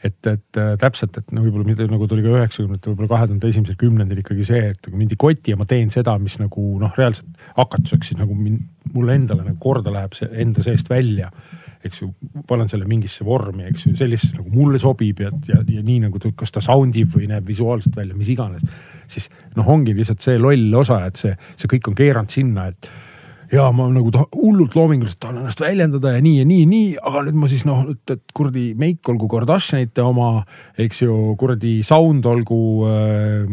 et, 0.04 0.18
et 0.26 0.58
äh, 0.60 0.74
täpselt, 0.78 1.16
et 1.18 1.32
no 1.34 1.42
võib-olla 1.42 1.66
mida 1.66 1.86
nagu 1.90 2.06
tuli 2.10 2.22
ka 2.22 2.30
üheksakümnendate, 2.36 2.92
võib-olla 2.92 3.10
kahe 3.10 3.28
tuhande 3.30 3.50
esimesel 3.50 3.78
kümnendil 3.80 4.20
ikkagi 4.22 4.46
see, 4.46 4.60
et 4.74 4.82
kui 4.84 4.98
mind 4.98 5.14
ei 5.14 5.20
koti 5.20 5.54
ja 5.54 5.58
ma 5.58 5.66
teen 5.68 5.90
seda, 5.94 6.14
mis 6.22 6.38
nagu 6.38 6.66
noh, 6.80 6.92
reaalselt 6.98 7.48
hakatuseks 7.56 8.12
siis 8.12 8.20
nagu 8.20 8.36
min, 8.38 8.60
mulle 8.94 9.16
endale 9.18 9.46
nagu 9.46 9.58
korda 9.62 9.92
läheb 9.94 10.14
see 10.16 10.30
enda 10.44 10.62
seest 10.66 10.90
välja. 10.92 11.32
eks 11.84 12.00
ju, 12.02 12.08
panen 12.48 12.66
selle 12.68 12.88
mingisse 12.90 13.22
vormi, 13.24 13.62
eks 13.68 13.84
ju, 13.86 13.92
sellisesse 13.96 14.40
nagu 14.40 14.50
mulle 14.50 14.80
sobib 14.82 15.20
ja, 15.22 15.30
ja, 15.46 15.60
ja 15.62 15.82
nii 15.82 16.00
nagu 16.08 16.18
ta, 16.18 16.32
kas 16.34 16.50
ta 16.54 16.62
sound 16.62 16.96
ib 16.98 17.12
või 17.14 17.28
näeb 17.30 17.46
visuaalselt 17.46 17.94
välja, 17.96 18.16
mis 18.18 18.32
iganes. 18.34 18.64
siis 19.08 19.28
noh, 19.56 19.66
ongi 19.66 19.94
lihtsalt 19.94 20.22
see 20.22 20.40
loll 20.42 20.74
osa, 20.74 21.04
et 21.06 21.20
see, 21.20 21.36
see 21.56 21.70
kõik 21.70 21.90
on 21.90 21.98
keeranud 21.98 22.34
sinna, 22.34 22.66
et 22.72 22.90
ja 23.52 23.68
ma 23.72 23.86
nagu 23.88 24.10
tahan 24.12 24.28
hullult 24.34 24.74
loominguliselt 24.76 25.20
tahan 25.22 25.38
ennast 25.40 25.60
väljendada 25.62 26.12
ja 26.12 26.22
nii 26.24 26.40
ja 26.40 26.46
nii 26.48 26.58
ja 26.60 26.68
nii, 26.68 26.88
aga 27.10 27.22
nüüd 27.28 27.38
ma 27.40 27.48
siis 27.48 27.64
noh, 27.68 27.86
et, 27.94 28.12
et 28.12 28.34
kuradi 28.36 28.64
meik 28.78 29.08
olgu 29.08 29.28
Kardashianite 29.32 30.04
oma, 30.04 30.28
eks 30.80 31.02
ju, 31.04 31.16
kuradi 31.40 31.78
sound 31.86 32.28
olgu 32.28 32.58
äh, 32.88 33.46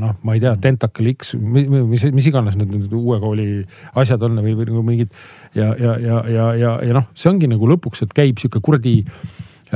noh, 0.00 0.16
ma 0.26 0.34
ei 0.34 0.42
tea, 0.42 0.56
Tentacle 0.62 1.14
X, 1.14 1.36
mis, 1.38 2.08
mis 2.10 2.30
iganes 2.30 2.58
need 2.58 2.74
nüüd 2.74 2.96
uue 2.98 3.20
kooli 3.22 3.48
asjad 4.02 4.26
on 4.26 4.42
või, 4.42 4.56
või 4.58 4.70
nagu 4.72 4.84
mingid 4.86 5.14
ja, 5.54 5.70
ja, 5.78 5.94
ja, 6.02 6.18
ja, 6.26 6.50
ja, 6.58 6.74
ja 6.90 6.98
noh, 6.98 7.06
see 7.14 7.30
ongi 7.30 7.50
nagu 7.50 7.70
lõpuks, 7.70 8.02
et 8.06 8.16
käib 8.16 8.42
sihuke 8.42 8.62
kuradi 8.64 8.98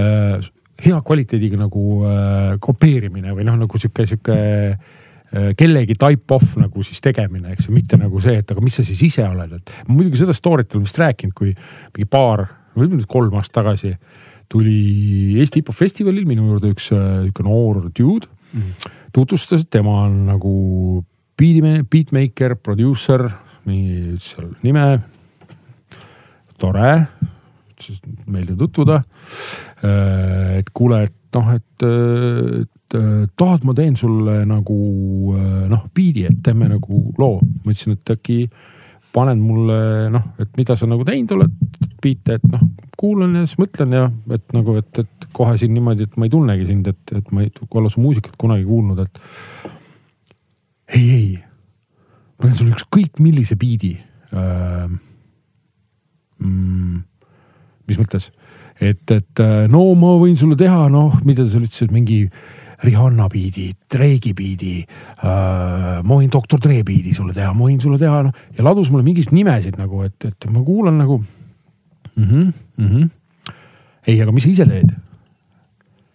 äh, 0.01 0.43
hea 0.83 0.99
kvaliteediga 1.07 1.63
nagu 1.63 2.03
äh, 2.09 2.59
kopeerimine 2.63 3.39
või 3.39 3.47
noh, 3.47 3.59
nagu 3.63 3.79
sihuke, 3.79 4.07
sihuke 4.11 4.39
kellegi 5.59 5.97
type 5.99 6.37
off 6.37 6.59
nagu 6.61 6.85
siis 6.87 7.01
tegemine, 7.03 7.55
eks 7.55 7.69
ju, 7.69 7.75
mitte 7.75 7.99
nagu 7.99 8.21
see, 8.23 8.37
et 8.43 8.51
aga 8.55 8.63
mis 8.63 8.77
sa 8.79 8.85
siis 8.87 9.01
ise 9.09 9.25
oled, 9.27 9.57
et 9.59 9.73
muidugi 9.91 10.21
seda 10.21 10.35
story't 10.37 10.77
olen 10.77 10.87
vist 10.87 11.01
rääkinud, 11.01 11.35
kui 11.35 11.51
mingi 11.55 12.07
paar, 12.11 12.47
võib-olla 12.75 13.01
nüüd 13.01 13.11
kolm 13.11 13.35
aastat 13.41 13.63
tagasi 13.63 13.95
tuli 14.53 15.41
Eesti 15.41 15.63
hip-hop 15.63 15.79
festivalil 15.79 16.27
minu 16.29 16.47
juurde 16.53 16.71
üks 16.75 16.91
äh, 16.95 17.25
niisugune 17.25 17.49
noor 17.49 17.81
dude 17.89 18.29
mm.. 18.53 18.93
tutvustas, 19.17 19.65
et 19.65 19.73
tema 19.73 20.05
on 20.05 20.21
nagu 20.29 20.55
beatime-, 21.41 21.83
beatmaker, 21.91 22.57
produusser, 22.63 23.27
nii 23.69 24.15
ütles 24.15 24.31
seal 24.35 24.53
nime. 24.63 24.87
tore, 26.61 26.93
meeldiv 28.31 28.57
tutvuda. 28.61 29.03
et 29.83 30.71
kuule, 30.73 31.03
et 31.09 31.37
noh, 31.37 31.51
et 31.53 31.85
tahad, 33.37 33.65
ma 33.67 33.75
teen 33.77 33.97
sulle 33.99 34.41
nagu 34.49 34.79
noh, 35.71 35.85
biidi, 35.95 36.25
et 36.29 36.41
teeme 36.45 36.69
nagu 36.71 37.01
loo. 37.19 37.41
ma 37.41 37.73
ütlesin, 37.73 37.97
et 37.99 38.15
äkki 38.15 38.39
paned 39.15 39.39
mulle 39.39 39.79
noh, 40.11 40.27
et 40.43 40.51
mida 40.59 40.75
sa 40.79 40.89
nagu 40.91 41.05
teinud 41.07 41.37
oled, 41.37 41.55
biite, 42.03 42.39
et 42.41 42.47
noh, 42.51 42.65
kuulan 42.99 43.37
ja 43.39 43.45
siis 43.47 43.61
mõtlen 43.63 43.95
ja 43.95 44.09
et 44.35 44.55
nagu, 44.57 44.75
et, 44.81 45.03
et 45.05 45.29
kohe 45.35 45.55
siin 45.61 45.75
niimoodi, 45.75 46.09
et 46.09 46.19
ma 46.19 46.27
ei 46.27 46.33
tunnegi 46.35 46.69
sind, 46.69 46.91
et, 46.91 47.17
et 47.21 47.35
ma 47.35 47.45
ei 47.45 47.53
ole 47.79 47.91
su 47.93 48.03
muusikat 48.03 48.35
kunagi 48.41 48.67
kuulnud, 48.67 49.05
et 49.05 49.21
ei, 50.99 51.05
ei 51.05 51.29
ma 52.39 52.51
teen 52.51 52.73
ükskõik 52.75 53.23
millise 53.25 53.59
biidi 53.59 53.97
äh,. 54.35 54.87
Mm, 56.45 57.05
mis 57.89 57.99
mõttes, 58.01 58.27
et, 58.83 59.05
et 59.15 59.41
äh, 59.41 59.69
no 59.71 59.85
ma 59.97 60.17
võin 60.21 60.35
sulle 60.37 60.59
teha, 60.59 60.89
noh, 60.93 61.15
mida 61.25 61.47
sa 61.49 61.61
ütlesid, 61.63 61.95
mingi 61.95 62.25
Rihanna 62.83 63.29
biidi, 63.31 63.69
Drake'i 63.91 64.35
biidi 64.35 64.75
äh,. 64.83 66.01
ma 66.03 66.19
võin 66.19 66.31
doktor 66.33 66.61
Dre 66.63 66.83
biidi 66.87 67.15
sulle 67.15 67.35
teha, 67.37 67.53
ma 67.55 67.69
võin 67.69 67.81
sulle 67.83 67.99
teha, 68.01 68.23
noh 68.27 68.57
ja 68.57 68.67
ladus 68.67 68.91
mulle 68.91 69.07
mingisuguseid 69.07 69.39
nimesid 69.39 69.79
nagu, 69.81 70.03
et, 70.09 70.29
et 70.31 70.49
ma 70.51 70.65
kuulan 70.65 70.99
nagu 70.99 71.21
mm. 71.21 72.25
-hmm, 72.25 72.53
mm 72.77 72.89
-hmm. 72.89 73.09
ei, 74.07 74.21
aga 74.23 74.33
mis 74.33 74.43
sa 74.43 74.51
ise 74.51 74.67
teed? 74.67 74.95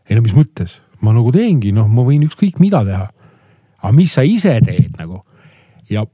ei 0.10 0.16
no 0.16 0.22
mis 0.22 0.36
mõttes, 0.36 0.80
ma 1.02 1.14
nagu 1.14 1.32
teengi, 1.32 1.72
noh, 1.72 1.88
ma 1.88 2.04
võin 2.04 2.26
ükskõik 2.28 2.60
mida 2.60 2.84
teha. 2.86 3.10
aga 3.82 3.94
mis 3.96 4.14
sa 4.14 4.24
ise 4.24 4.60
teed 4.66 4.98
nagu? 5.00 5.24
ja 5.90 6.06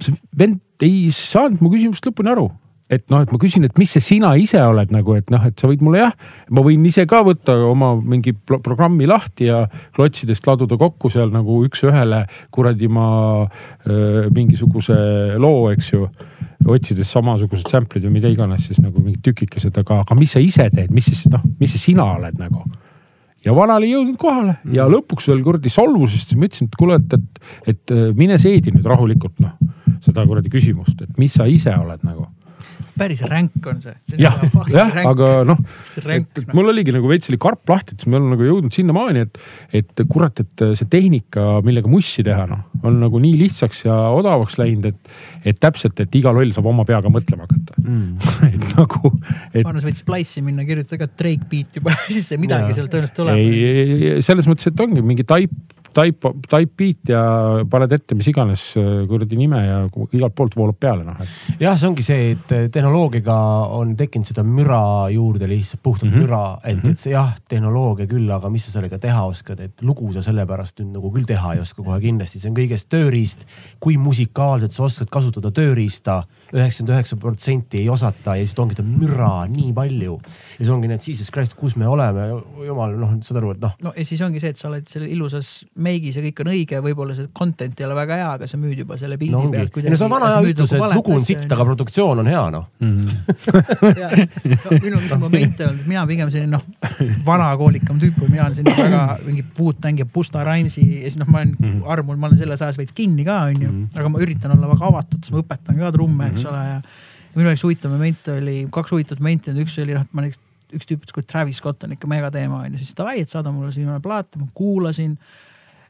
see 0.00 0.14
vend 0.38 0.60
ei 0.80 1.08
saanud 1.10 1.60
mu 1.60 1.70
küsimusest 1.72 2.06
lõpuni 2.06 2.30
aru 2.30 2.50
et 2.90 3.02
noh, 3.10 3.22
et 3.24 3.32
ma 3.34 3.38
küsin, 3.42 3.64
et 3.66 3.78
mis 3.80 3.90
see 3.90 4.02
sina 4.04 4.30
ise 4.38 4.60
oled 4.62 4.92
nagu, 4.94 5.16
et 5.18 5.30
noh, 5.34 5.42
et 5.48 5.58
sa 5.58 5.66
võid 5.66 5.82
mulle 5.82 6.04
jah, 6.04 6.14
ma 6.54 6.62
võin 6.62 6.84
ise 6.86 7.02
ka 7.10 7.22
võtta 7.26 7.56
oma 7.66 7.94
mingi 7.98 8.30
pro 8.36 8.60
programmi 8.62 9.08
lahti 9.10 9.48
ja 9.48 9.64
klotsidest 9.96 10.46
laduda 10.46 10.78
kokku 10.78 11.10
seal 11.10 11.32
nagu 11.34 11.58
üks-ühele 11.66 12.22
kuradi 12.54 12.90
ma 12.92 13.08
öö, 13.42 14.28
mingisuguse 14.34 14.96
loo, 15.42 15.66
eks 15.74 15.92
ju. 15.92 16.06
otsides 16.66 17.10
samasugused 17.10 17.68
sample'id 17.70 18.06
või 18.06 18.16
mida 18.16 18.30
iganes 18.30 18.64
siis 18.66 18.78
nagu 18.82 19.02
mingid 19.02 19.22
tükikesed, 19.26 19.76
aga, 19.82 20.00
aga 20.02 20.16
mis 20.18 20.32
sa 20.34 20.42
ise 20.42 20.68
teed, 20.70 20.94
mis 20.94 21.10
siis 21.10 21.26
noh, 21.30 21.42
mis 21.60 21.74
see 21.74 21.90
sina 21.90 22.06
oled 22.16 22.38
nagu? 22.38 22.64
Ja 23.46 23.54
vana 23.54 23.76
oli 23.78 23.92
jõudnud 23.92 24.16
kohale. 24.18 24.56
Ja 24.74 24.88
lõpuks 24.90 25.28
veel 25.30 25.44
kuradi 25.46 25.70
solvus, 25.70 26.16
sest 26.16 26.32
ma 26.34 26.48
ütlesin, 26.48 26.66
et 26.66 26.78
kuule, 26.78 26.96
et, 26.98 27.12
et, 27.14 27.44
et 27.74 27.94
mine 28.18 28.38
seedi 28.42 28.72
nüüd 28.74 28.86
rahulikult 28.90 29.38
noh, 29.44 29.54
seda 30.02 30.24
kuradi 30.26 30.50
küsimust, 30.50 30.98
et 31.04 31.20
mis 31.20 31.34
sa 31.34 31.46
ise 31.50 31.74
oled 31.76 32.02
nagu 32.06 32.26
päris 32.96 33.22
ränk 33.28 33.66
on 33.70 33.80
see. 33.84 33.94
jah, 34.20 34.36
jah, 34.72 34.98
aga 35.06 35.30
noh, 35.48 35.60
et, 36.02 36.40
et 36.40 36.54
mul 36.56 36.70
oligi 36.72 36.94
nagu 36.94 37.10
veits 37.10 37.30
oli 37.30 37.38
karp 37.40 37.68
lahti, 37.70 37.94
et 37.94 38.02
siis 38.02 38.10
me 38.10 38.18
oleme 38.18 38.34
nagu 38.34 38.48
jõudnud 38.48 38.76
sinnamaani, 38.76 39.26
et, 39.26 39.40
et 39.80 40.04
kurat, 40.10 40.42
et 40.42 40.64
see 40.78 40.88
tehnika, 40.92 41.60
millega 41.66 41.90
mussi 41.90 42.24
teha, 42.26 42.46
noh, 42.50 42.64
on 42.86 42.98
nagu 43.02 43.20
nii 43.22 43.36
lihtsaks 43.44 43.84
ja 43.86 43.98
odavaks 44.16 44.58
läinud, 44.60 44.90
et, 44.92 45.14
et 45.52 45.60
täpselt, 45.62 46.00
et 46.02 46.18
iga 46.18 46.32
loll 46.34 46.54
saab 46.56 46.68
oma 46.72 46.86
peaga 46.88 47.12
mõtlema 47.12 47.46
hakata 47.46 47.80
mm. 47.82 48.32
et 48.52 48.68
nagu 48.78 49.12
et.... 49.52 49.62
sa 49.62 49.86
võid 49.88 50.00
Splice'i 50.00 50.44
minna, 50.46 50.66
kirjutada 50.68 51.04
ka 51.04 51.12
Drake 51.12 51.48
beat 51.50 51.80
juba 51.80 51.96
siis 52.12 52.32
midagi 52.40 52.76
sealt 52.76 52.92
tõenäoliselt 52.92 53.20
tuleb. 53.20 53.40
ei, 53.40 54.20
selles 54.26 54.48
mõttes, 54.50 54.72
et 54.72 54.86
ongi 54.86 55.04
mingi 55.04 55.26
type 55.26 55.75
type, 55.96 56.32
type 56.48 56.74
beat 56.76 57.10
ja 57.12 57.22
paned 57.70 57.92
ette 57.96 58.16
mis 58.18 58.28
iganes 58.30 58.64
äh, 58.80 59.04
kuradi 59.08 59.38
nime 59.38 59.60
ja 59.62 59.78
igalt 59.86 60.34
poolt 60.36 60.56
voolab 60.58 60.78
peale 60.80 61.06
noh. 61.06 61.18
jah, 61.60 61.76
see 61.78 61.88
ongi 61.88 62.04
see, 62.06 62.32
et 62.34 62.54
äh, 62.54 62.66
tehnoloogiaga 62.72 63.36
on 63.76 63.94
tekkinud 63.98 64.28
seda 64.28 64.44
müra 64.46 65.08
juurde 65.14 65.48
lihtsalt 65.50 65.82
puhtalt 65.82 66.10
mm 66.10 66.16
-hmm. 66.16 66.26
müra, 66.26 66.58
et 66.64 66.76
mm, 66.76 66.82
-hmm. 66.82 66.92
et 66.92 66.98
see 66.98 67.12
jah, 67.14 67.32
tehnoloogia 67.48 68.06
küll, 68.10 68.30
aga 68.32 68.50
mis 68.52 68.66
sa 68.66 68.76
sellega 68.76 68.98
teha 68.98 69.24
oskad, 69.26 69.60
et 69.60 69.82
lugu 69.82 70.12
sa 70.12 70.22
sellepärast 70.22 70.80
nüüd 70.80 70.92
nagu 70.98 71.12
küll 71.14 71.26
teha 71.26 71.54
ei 71.54 71.60
oska 71.60 71.82
kohe 71.82 72.00
kindlasti, 72.00 72.40
see 72.40 72.50
on 72.50 72.56
kõigest 72.56 72.90
tööriist. 72.92 73.46
kui 73.80 73.96
musikaalselt 73.96 74.72
sa 74.72 74.82
oskad 74.84 75.08
kasutada 75.10 75.50
tööriista, 75.50 76.22
üheksakümmend 76.52 76.94
üheksa 76.94 77.16
protsenti 77.16 77.78
ei 77.78 77.88
osata 77.88 78.36
ja 78.36 78.44
siis 78.44 78.58
ongi 78.58 78.76
seda 78.76 78.88
müra 78.88 79.46
nii 79.48 79.72
palju. 79.72 80.20
ja 80.58 80.64
see 80.64 80.74
ongi 80.74 80.88
need 80.88 81.00
jesus 81.08 81.30
christ, 81.30 81.54
kus 81.54 81.76
me 81.76 81.88
oleme, 81.88 82.28
jumal 82.66 82.96
noh, 82.98 83.16
saad 83.22 83.40
aru, 83.40 83.50
et 83.56 83.60
noh. 83.60 83.76
no 83.82 83.92
ja 83.96 84.04
siis 84.04 84.22
ongi 84.22 84.40
see, 84.40 84.50
et 84.50 84.56
sa 84.56 84.68
oled 84.68 84.88
selle 84.88 85.08
ilusas 85.08 85.64
meigis 85.86 86.18
ja 86.18 86.22
kõik 86.24 86.42
on 86.42 86.50
õige, 86.52 86.80
võib-olla 86.84 87.16
see 87.16 87.28
content 87.36 87.80
ei 87.80 87.86
ole 87.86 87.96
väga 87.98 88.18
hea, 88.20 88.28
aga 88.38 88.48
sa 88.50 88.58
müüd 88.60 88.82
juba 88.82 88.98
selle 89.00 89.18
pildi 89.20 89.36
no, 89.36 89.50
pealt. 89.52 89.78
no 89.86 89.98
see 89.98 90.06
on 90.06 90.12
vana 90.12 90.30
hea 90.32 90.52
ütlus, 90.52 90.74
et 90.76 90.94
lugu 90.94 91.14
on 91.16 91.24
sitt, 91.26 91.46
aga 91.46 91.66
produktsioon 91.70 92.22
on 92.22 92.30
hea 92.30 92.44
noh 92.54 92.66
mm. 92.84 93.00
no, 94.52 94.78
minul 94.82 95.16
on 95.16 95.22
momente 95.24 95.66
olnud, 95.68 95.84
mina 95.88 96.04
pigem 96.10 96.32
selline 96.34 96.52
noh, 96.56 96.64
vanakoolikam 97.26 98.00
tüüp 98.02 98.22
või 98.24 98.32
mina 98.36 98.46
olen 98.46 98.58
selline 98.58 98.76
väga 98.86 99.02
mingi 99.26 99.44
Wu-Tang 99.58 100.02
ja 100.02 100.08
Busta 100.14 100.44
Rhymesi 100.46 100.84
ja 100.84 101.02
siis 101.06 101.18
noh, 101.20 101.30
ma 101.30 101.42
olen 101.42 101.54
mm 101.56 101.66
-hmm. 101.66 101.90
armul, 101.96 102.16
ma 102.20 102.30
olen 102.30 102.40
selles 102.40 102.62
ajas 102.62 102.78
veits 102.80 102.96
kinni 102.96 103.24
ka 103.26 103.42
onju 103.50 103.68
-hmm. 103.68 104.00
aga 104.00 104.08
ma 104.12 104.24
üritan 104.24 104.56
olla 104.56 104.72
väga 104.74 104.90
avatud, 104.92 105.22
siis 105.22 105.34
ma 105.34 105.44
õpetan 105.44 105.78
ka 105.78 105.92
trumme, 105.92 106.32
eks 106.32 106.42
mm 106.42 106.48
-hmm. 106.48 106.54
ole 106.54 106.68
ja 106.68 106.82
minu 107.36 107.52
jaoks 107.52 107.62
huvitav 107.62 107.92
moment 107.92 108.28
oli, 108.32 108.58
kaks 108.72 108.92
huvitavat 108.92 109.20
momenti, 109.20 109.52
üks 109.60 109.78
oli 109.82 109.94
noh, 109.94 110.06
ma 110.12 110.24
näiteks 110.24 110.44
üks 110.74 110.88
tüüp 110.88 111.04
ütles, 111.04 111.14
kui 111.14 111.26
Travis 111.26 111.60
Scott 111.60 111.84
on 111.86 111.94
ikka 111.94 112.08
megateema 112.10 112.62
onju, 112.64 112.80
siis 112.80 112.96
davai, 112.98 113.20
et 113.22 113.30
saada 113.30 113.52
mulle 113.54 113.72
see 113.72 113.84
viimane 113.84 114.02
plaat, 114.02 114.38
ma 114.40 114.48
kuulasin 114.56 115.14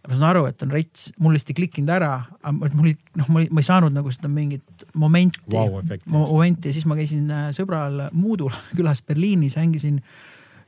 ma 0.07 0.15
saan 0.15 0.29
aru, 0.31 0.45
et 0.51 0.63
on 0.63 0.73
rets, 0.75 1.09
mul 1.23 1.35
lihtsalt 1.35 1.53
ei 1.55 1.59
klikkinud 1.61 1.93
ära, 1.93 2.11
mul 2.55 2.93
noh, 3.19 3.31
ma 3.33 3.43
ei, 3.43 3.51
ma 3.51 3.63
ei 3.63 3.67
saanud 3.67 3.95
nagu 3.95 4.13
seda 4.15 4.31
mingit 4.33 4.87
momenti 4.95 5.43
wow,, 5.55 5.81
momenti 6.07 6.71
ja 6.71 6.77
siis 6.77 6.87
ma 6.89 6.99
käisin 6.99 7.31
äh, 7.33 7.49
sõbral 7.57 8.07
Moodul 8.17 8.55
külas 8.79 9.03
Berliinis, 9.07 9.59
hängisin. 9.61 10.03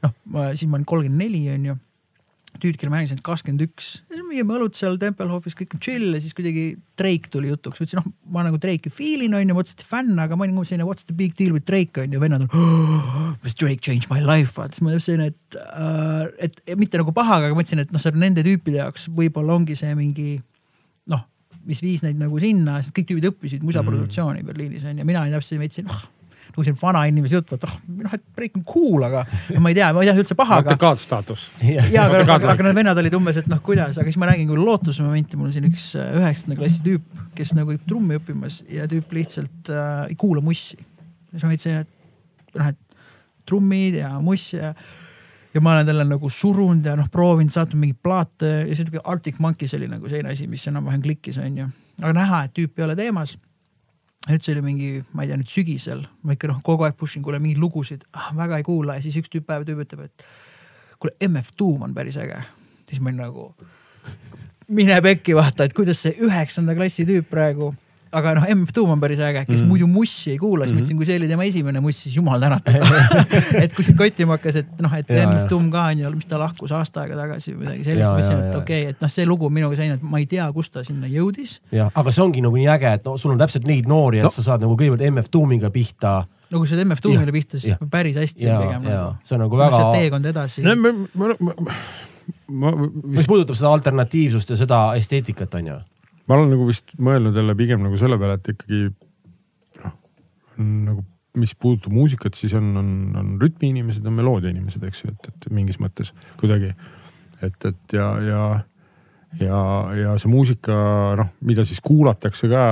noh, 0.05 0.15
siis 0.55 0.69
ma 0.69 0.79
olin 0.79 0.89
kolmkümmend 0.89 1.25
neli, 1.25 1.45
onju 1.55 1.79
tüüd, 2.63 2.77
kelle 2.79 2.93
ma 2.93 2.99
mängisin 2.99 3.21
kakskümmend 3.25 3.63
üks, 3.67 3.89
viime 4.29 4.55
õlut 4.57 4.77
seal 4.79 4.99
Tempelhofis, 5.01 5.57
kõik 5.59 5.77
on 5.77 5.83
chill 5.85 6.17
ja 6.17 6.21
siis 6.23 6.35
kuidagi 6.37 6.65
Drake 6.99 7.31
tuli 7.33 7.51
jutuks, 7.53 7.81
ütlesin 7.81 8.01
noh, 8.01 8.09
ma 8.35 8.45
nagu 8.47 8.59
Drake'i 8.61 8.93
feel 8.93 9.25
in 9.27 9.37
onju, 9.39 9.55
ma 9.57 9.63
otseselt 9.65 9.85
fänn, 9.89 10.19
aga 10.21 10.37
ma 10.37 10.47
olin 10.47 10.57
nagu 10.59 10.69
selline 10.69 10.89
what's 10.89 11.07
the 11.09 11.17
big 11.17 11.37
deal 11.39 11.55
with 11.57 11.67
Drake 11.69 12.03
onju, 12.03 12.21
vennad 12.23 12.47
on 12.47 12.53
oh,. 12.53 13.33
Drake 13.59 13.83
changed 13.85 14.11
my 14.13 14.21
life, 14.25 14.55
vaata 14.59 14.77
siis 14.77 14.85
ma 14.87 14.99
selline, 14.99 15.31
et 15.33 15.59
uh,, 15.63 16.27
et 16.45 16.77
mitte 16.81 17.01
nagu 17.01 17.15
pahaga, 17.17 17.49
aga 17.49 17.59
mõtlesin, 17.59 17.85
et 17.85 17.95
noh, 17.95 18.03
see 18.03 18.13
on 18.15 18.23
nende 18.23 18.45
tüüpide 18.47 18.83
jaoks 18.83 19.09
võib-olla 19.15 19.57
ongi 19.59 19.79
see 19.79 19.95
mingi 19.99 20.37
noh, 21.13 21.25
mis 21.69 21.83
viis 21.85 22.05
neid 22.05 22.21
nagu 22.21 22.43
sinna, 22.43 22.79
sest 22.83 22.97
kõik 22.97 23.11
tüübid 23.13 23.33
õppisid 23.33 23.67
musaproduktsiooni 23.67 24.45
mm. 24.45 24.53
Berliinis 24.53 24.87
onju, 24.89 25.09
mina 25.09 25.25
olin 25.25 25.39
täpselt 25.39 25.59
selline, 25.59 25.91
oh 25.95 26.07
nagu 26.59 26.67
siin 26.67 26.77
vanainimese 26.81 27.39
jutt, 27.39 27.53
et 27.55 27.65
oh, 27.69 27.75
noh, 28.03 28.15
et 28.17 28.25
break 28.35 28.57
on 28.59 28.65
cool, 28.67 29.05
aga 29.07 29.23
ma 29.63 29.71
ei 29.71 29.77
tea, 29.79 29.93
ma 29.95 30.03
ei 30.03 30.11
tea 30.11 30.17
üldse 30.19 30.37
paha. 30.39 30.59
matekaatstaatus. 30.65 31.47
ja, 31.63 32.09
aga, 32.09 32.25
aga, 32.25 32.53
aga 32.55 32.67
need 32.67 32.79
vennad 32.81 33.01
olid 33.05 33.17
umbes, 33.19 33.39
et 33.39 33.51
noh, 33.51 33.61
kuidas, 33.65 33.95
aga 33.95 34.11
siis 34.11 34.19
ma 34.19 34.31
räägin 34.33 34.51
küll 34.51 34.67
lootuse 34.67 35.07
momenti, 35.07 35.39
mul 35.39 35.53
on 35.53 35.55
siin 35.55 35.69
üks 35.71 35.93
äh, 35.99 36.11
üheksanda 36.19 36.59
klassi 36.59 36.83
tüüp, 36.87 37.23
kes 37.39 37.55
nagu 37.59 37.79
trummi 37.87 38.19
õppimas 38.19 38.63
ja 38.75 38.89
tüüp 38.91 39.15
lihtsalt 39.21 39.71
äh, 39.71 40.09
ei 40.11 40.19
kuula 40.19 40.43
mussi. 40.45 40.81
siis 41.31 41.45
ma 41.45 41.53
mõtlesin, 41.53 41.85
et 41.87 42.59
noh, 42.59 42.73
et 42.75 43.05
trummid 43.49 44.03
ja 44.03 44.17
muss 44.21 44.51
ja 44.57 44.75
ja 45.55 45.61
ma 45.65 45.73
olen 45.77 45.87
talle 45.89 46.05
nagu 46.05 46.29
surunud 46.29 46.85
ja 46.85 46.97
noh, 46.99 47.07
proovinud, 47.11 47.55
saatnud 47.55 47.81
mingeid 47.81 48.03
plaate 48.03 48.51
ja 48.67 48.75
siis 48.77 48.91
Arctic 49.05 49.39
Monkeys 49.41 49.79
oli 49.79 49.89
nagu 49.91 50.11
selline 50.11 50.35
asi, 50.35 50.51
mis 50.51 50.67
enam-vähem 50.69 51.05
klikkis, 51.07 51.39
onju. 51.41 51.71
aga 52.03 52.17
näha, 52.19 52.43
et 52.49 52.59
tüüp 52.59 52.83
ei 52.83 52.85
ole 52.85 52.99
teemas 52.99 53.39
nüüd 54.27 54.45
see 54.45 54.55
oli 54.57 54.65
mingi, 54.65 54.91
ma 55.15 55.25
ei 55.25 55.31
tea 55.31 55.39
nüüd 55.39 55.51
sügisel, 55.53 56.05
ma 56.27 56.35
ikka 56.35 56.51
noh, 56.51 56.61
kogu 56.67 56.87
aeg 56.87 56.97
push 56.99 57.19
in, 57.19 57.25
kuule 57.25 57.41
mingeid 57.43 57.61
lugusid 57.63 58.05
ah,, 58.13 58.33
väga 58.37 58.59
ei 58.61 58.67
kuula 58.67 58.99
ja 58.99 59.05
siis 59.05 59.17
üks 59.21 59.31
tüüp 59.33 59.47
päev 59.49 59.67
tüüp 59.69 59.85
ütleb, 59.85 60.09
et 60.09 60.27
kuule 60.99 61.15
MF 61.29 61.55
Doom 61.59 61.87
on 61.87 61.95
päris 61.95 62.19
äge. 62.21 62.41
siis 62.91 63.01
ma 63.01 63.13
olin 63.13 63.23
nagu, 63.23 63.53
mine 64.69 64.99
pekki 65.05 65.37
vaata, 65.39 65.69
et 65.69 65.77
kuidas 65.77 66.03
see 66.03 66.17
üheksanda 66.27 66.75
klassi 66.77 67.07
tüüp 67.09 67.31
praegu 67.31 67.73
aga 68.13 68.35
noh, 68.39 68.47
MF 68.55 68.73
Doom 68.77 68.93
on 68.95 69.03
päris 69.03 69.21
äge, 69.25 69.45
kes 69.49 69.61
mm. 69.61 69.69
muidu 69.69 69.89
Mussi 69.91 70.33
ei 70.33 70.39
kuula, 70.39 70.65
siis 70.65 70.73
mm 70.73 70.79
-hmm. 70.79 70.85
mõtlesin, 70.85 70.97
kui 70.97 71.07
see 71.07 71.19
oli 71.21 71.29
tema 71.29 71.45
esimene 71.45 71.81
Muss, 71.81 72.03
siis 72.03 72.17
jumal 72.17 72.41
tänatud 72.41 72.75
et 73.65 73.75
kui 73.75 73.85
siit 73.85 73.99
kottima 73.99 74.39
hakkas, 74.39 74.57
et 74.63 74.81
noh, 74.85 74.95
et 74.95 75.09
ja, 75.09 75.27
MF 75.29 75.49
Doom 75.51 75.71
ka 75.71 75.85
on 75.93 75.99
ju, 75.99 76.11
mis 76.15 76.27
ta 76.27 76.39
lahkus 76.39 76.73
aasta 76.73 77.05
aega 77.05 77.17
tagasi 77.17 77.53
või 77.53 77.61
midagi 77.67 77.85
sellist, 77.85 78.11
mõtlesin, 78.11 78.41
et 78.49 78.57
okei 78.57 78.83
okay,, 78.83 78.95
et 78.97 79.05
noh, 79.05 79.13
see 79.13 79.27
lugu 79.27 79.51
minuga 79.51 79.77
selline, 79.77 79.99
et 80.01 80.03
ma 80.03 80.23
ei 80.23 80.27
tea, 80.27 80.49
kust 80.53 80.73
ta 80.73 80.85
sinna 80.85 81.11
jõudis. 81.11 81.61
jah, 81.73 81.93
aga 81.95 82.11
see 82.11 82.25
ongi 82.25 82.45
nagu 82.45 82.57
nii 82.57 82.69
äge, 82.79 82.95
et 83.01 83.05
no, 83.05 83.17
sul 83.19 83.35
on 83.37 83.39
täpselt 83.39 83.69
neid 83.69 83.89
noori, 83.91 84.23
et 84.23 84.29
no. 84.29 84.33
sa 84.33 84.43
saad 84.43 84.65
nagu 84.65 84.77
kõigepealt 84.77 85.05
MF 85.11 85.33
Doomiga 85.33 85.71
pihta 85.71 86.25
no 86.51 86.63
kui 86.63 86.69
sa 86.71 86.81
MF 86.85 87.05
Doomile 87.05 87.33
pihta, 87.35 87.61
siis 87.61 87.75
ja. 87.75 87.91
päris 87.91 88.17
hästi 88.17 88.47
ja, 88.47 88.61
pigem 88.63 88.89
nagu. 88.89 89.13
see 89.25 89.37
on 89.37 89.45
nagu 89.45 89.61
väga. 89.61 89.83
teekond 89.99 90.33
edasi. 90.33 90.65
ma, 90.65 90.93
ma, 91.15 91.35
ma, 91.41 91.77
ma, 92.49 92.73
mis 93.05 93.29
puudutab 93.29 93.59
seda 93.59 93.73
alternatiivsust 93.77 94.55
ja 94.55 94.61
seda 94.61 94.83
esteetikat, 95.01 95.55
on 95.61 95.73
ju 95.73 95.79
ma 96.29 96.37
olen 96.37 96.51
nagu 96.53 96.67
vist 96.69 96.97
mõelnud 97.01 97.37
jälle 97.37 97.57
pigem 97.59 97.85
nagu 97.85 97.99
selle 98.01 98.19
peale, 98.21 98.39
et 98.39 98.51
ikkagi 98.53 98.83
noh, 99.83 99.95
nagu 100.59 101.05
mis 101.39 101.55
puudutab 101.55 101.93
muusikat, 101.95 102.37
siis 102.39 102.55
on, 102.59 102.71
on, 102.81 102.89
on 103.19 103.37
rütmiinimesed, 103.41 104.07
on 104.09 104.17
meloodia-inimesed, 104.19 104.83
eks 104.89 105.05
ju, 105.05 105.13
et, 105.13 105.29
et 105.31 105.47
mingis 105.55 105.79
mõttes 105.83 106.11
kuidagi. 106.41 106.73
et, 107.45 107.59
et 107.69 107.95
ja, 107.95 108.09
ja, 108.25 108.43
ja, 109.41 109.61
ja 109.99 110.17
see 110.19 110.33
muusika, 110.33 110.79
noh, 111.21 111.31
mida 111.47 111.65
siis 111.69 111.83
kuulatakse 111.85 112.51
ka, 112.51 112.65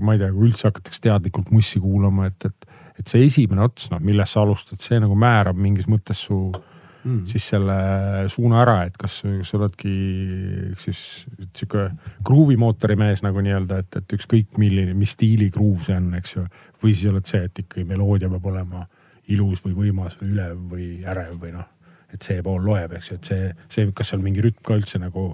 ma 0.00 0.16
ei 0.16 0.22
tea, 0.22 0.30
kui 0.32 0.48
üldse 0.48 0.70
hakatakse 0.70 1.04
teadlikult 1.08 1.52
mussi 1.54 1.82
kuulama, 1.82 2.30
et, 2.30 2.48
et, 2.48 2.80
et 3.00 3.12
see 3.12 3.26
esimene 3.26 3.66
ots, 3.66 3.90
noh, 3.92 4.00
millest 4.02 4.36
sa 4.36 4.46
alustad, 4.46 4.80
see 4.82 5.02
nagu 5.02 5.18
määrab 5.18 5.58
mingis 5.60 5.90
mõttes 5.90 6.24
su 6.28 6.40
mm. 7.06 7.22
siis 7.30 7.46
selle 7.54 7.76
suuna 8.32 8.60
ära, 8.64 8.76
et 8.88 8.96
kas, 9.00 9.20
kas 9.24 9.52
sa 9.52 9.58
oledki 9.60 9.94
siis 10.82 11.00
sihuke 11.56 11.88
kruuvimootori 12.26 12.98
mees 12.98 13.22
nagu 13.26 13.42
nii-öelda, 13.44 13.80
et, 13.84 14.00
et 14.02 14.16
ükskõik 14.18 14.60
milline, 14.60 14.96
mis 14.98 15.14
stiili 15.16 15.48
kruuv 15.54 15.86
see 15.86 15.96
on, 15.96 16.12
eks 16.18 16.36
ju. 16.36 16.44
või 16.82 16.94
siis 16.94 17.12
oled 17.12 17.30
see, 17.30 17.46
et 17.48 17.64
ikkagi 17.64 17.86
meloodia 17.88 18.30
peab 18.32 18.52
olema 18.52 18.84
ilus 19.32 19.64
või 19.64 19.74
võimas 19.86 20.18
või 20.20 20.34
ülev 20.34 20.60
või 20.70 20.90
ärev 21.06 21.34
või 21.42 21.56
noh, 21.56 21.66
et 22.14 22.22
see 22.22 22.42
pool 22.44 22.62
loeb, 22.66 22.94
eks 22.98 23.10
ju, 23.10 23.18
et 23.18 23.32
see, 23.32 23.50
see, 23.72 23.90
kas 23.96 24.12
seal 24.12 24.22
mingi 24.22 24.44
rütm 24.44 24.62
ka 24.66 24.78
üldse 24.78 25.00
nagu 25.02 25.32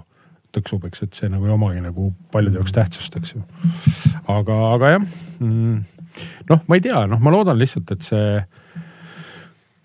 tõksub, 0.53 0.83
eks, 0.85 1.05
et 1.07 1.17
see 1.17 1.29
nagu 1.33 1.47
ei 1.47 1.53
omagi 1.53 1.81
nagu 1.81 2.11
paljude 2.33 2.59
jaoks 2.59 2.75
tähtsust, 2.75 3.15
eks 3.17 3.33
ju. 3.33 3.41
aga, 4.29 4.57
aga 4.75 4.91
jah 4.95 5.05
mm,, 5.39 5.77
noh, 6.51 6.65
ma 6.67 6.77
ei 6.77 6.83
tea, 6.85 7.05
noh, 7.09 7.21
ma 7.23 7.33
loodan 7.33 7.57
lihtsalt, 7.57 7.89
et 7.95 8.05
see, 8.05 8.27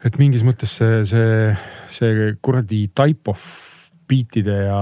et 0.07 0.21
mingis 0.21 0.45
mõttes 0.47 0.77
see, 0.79 1.03
see, 1.09 1.51
see 1.91 2.31
kuradi 2.45 2.87
type 2.95 3.31
of 3.33 3.43
beat'ide 4.09 4.55
ja 4.69 4.81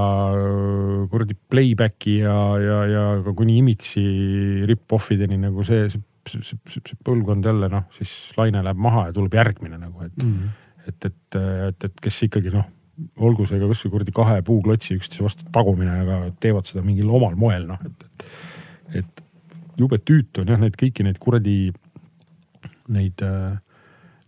kuradi 1.10 1.34
playback'i 1.50 2.20
ja, 2.20 2.36
ja, 2.62 2.78
ja 2.90 3.04
ka 3.24 3.34
kuni 3.36 3.58
image'i 3.62 4.66
rip-off 4.68 5.10
ideni 5.14 5.38
nagu 5.40 5.64
see, 5.66 5.88
see, 5.90 6.04
see, 6.30 6.44
see, 6.44 6.82
see 6.82 7.00
põlvkond 7.06 7.48
jälle 7.48 7.70
noh, 7.72 7.88
siis 7.96 8.12
laine 8.38 8.62
läheb 8.62 8.80
maha 8.86 9.08
ja 9.08 9.16
tuleb 9.16 9.34
järgmine 9.40 9.80
nagu, 9.80 10.06
et 10.06 10.22
mm, 10.22 10.32
-hmm. 10.32 10.88
et, 10.88 11.10
et, 11.10 11.38
et, 11.70 11.88
et 11.90 12.02
kes 12.06 12.22
ikkagi 12.28 12.54
noh 12.54 12.72
olgu 13.20 13.44
see 13.48 13.60
ka 13.60 13.68
kasvõi 13.68 13.92
kuradi 13.92 14.12
kahe 14.16 14.42
puuklotsi 14.44 14.96
üksteise 14.96 15.24
vastu 15.24 15.48
tagumine, 15.52 15.98
aga 16.04 16.20
teevad 16.40 16.68
seda 16.68 16.84
mingil 16.84 17.10
omal 17.12 17.34
moel, 17.36 17.66
noh, 17.68 17.82
et, 17.84 18.06
et, 18.06 19.02
et 19.02 19.24
jube 19.76 19.98
tüütu 20.00 20.42
on 20.42 20.52
jah, 20.52 20.60
neid 20.60 20.78
kõiki 20.80 21.04
neid 21.04 21.18
kuradi, 21.20 21.58
neid, 22.88 23.20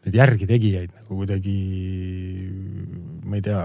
neid 0.06 0.18
järgitegijaid 0.18 0.92
nagu 0.94 1.18
kuidagi, 1.22 1.56
ma 3.26 3.38
ei 3.38 3.44
tea. 3.44 3.64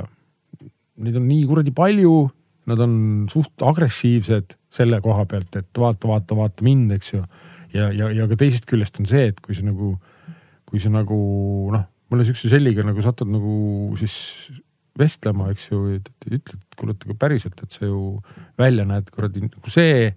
Neid 1.03 1.19
on 1.19 1.27
nii 1.27 1.45
kuradi 1.49 1.73
palju, 1.76 2.15
nad 2.69 2.81
on 2.84 2.93
suht 3.31 3.64
agressiivsed 3.65 4.57
selle 4.73 4.99
koha 5.03 5.26
pealt, 5.30 5.55
et 5.60 5.80
vaata, 5.80 6.10
vaata, 6.10 6.38
vaata 6.38 6.65
mind, 6.65 6.93
eks 6.97 7.14
ju. 7.14 7.23
ja, 7.73 7.89
ja, 7.93 8.10
ja 8.14 8.27
ka 8.30 8.38
teisest 8.39 8.68
küljest 8.69 8.99
on 9.01 9.10
see, 9.10 9.31
et 9.31 9.39
kui 9.43 9.57
sa 9.57 9.65
nagu, 9.65 9.95
kui 10.69 10.81
sa 10.81 10.91
nagu 10.93 11.18
noh, 11.73 11.88
mõne 12.14 12.26
sihukese 12.26 12.51
selliga 12.53 12.85
nagu 12.85 13.01
satud 13.03 13.30
nagu 13.34 13.55
siis 13.99 14.15
vestlema, 14.99 15.49
eks 15.53 15.72
ju, 15.72 15.81
ütled, 16.30 16.60
kuule, 16.77 16.93
et 16.93 17.18
päriselt, 17.19 17.57
et 17.65 17.73
sa 17.73 17.88
ju 17.88 18.19
välja 18.60 18.85
näed 18.85 19.10
kuradi 19.14 19.47
nagu 19.47 19.73
see 19.73 20.11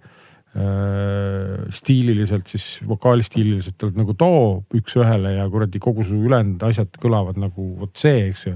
stiililiselt 1.77 2.47
siis 2.49 2.79
vokaalistiililiselt 2.87 3.83
oled 3.85 3.99
nagu 3.99 4.15
too 4.17 4.39
üks-ühele 4.77 5.35
ja 5.35 5.45
kuradi 5.53 5.81
kogu 5.83 6.05
su 6.07 6.17
ülejäänud 6.17 6.63
asjad 6.65 6.97
kõlavad 7.01 7.37
nagu 7.41 7.67
vot 7.81 7.93
see, 7.99 8.27
eks 8.31 8.47
ju. 8.47 8.55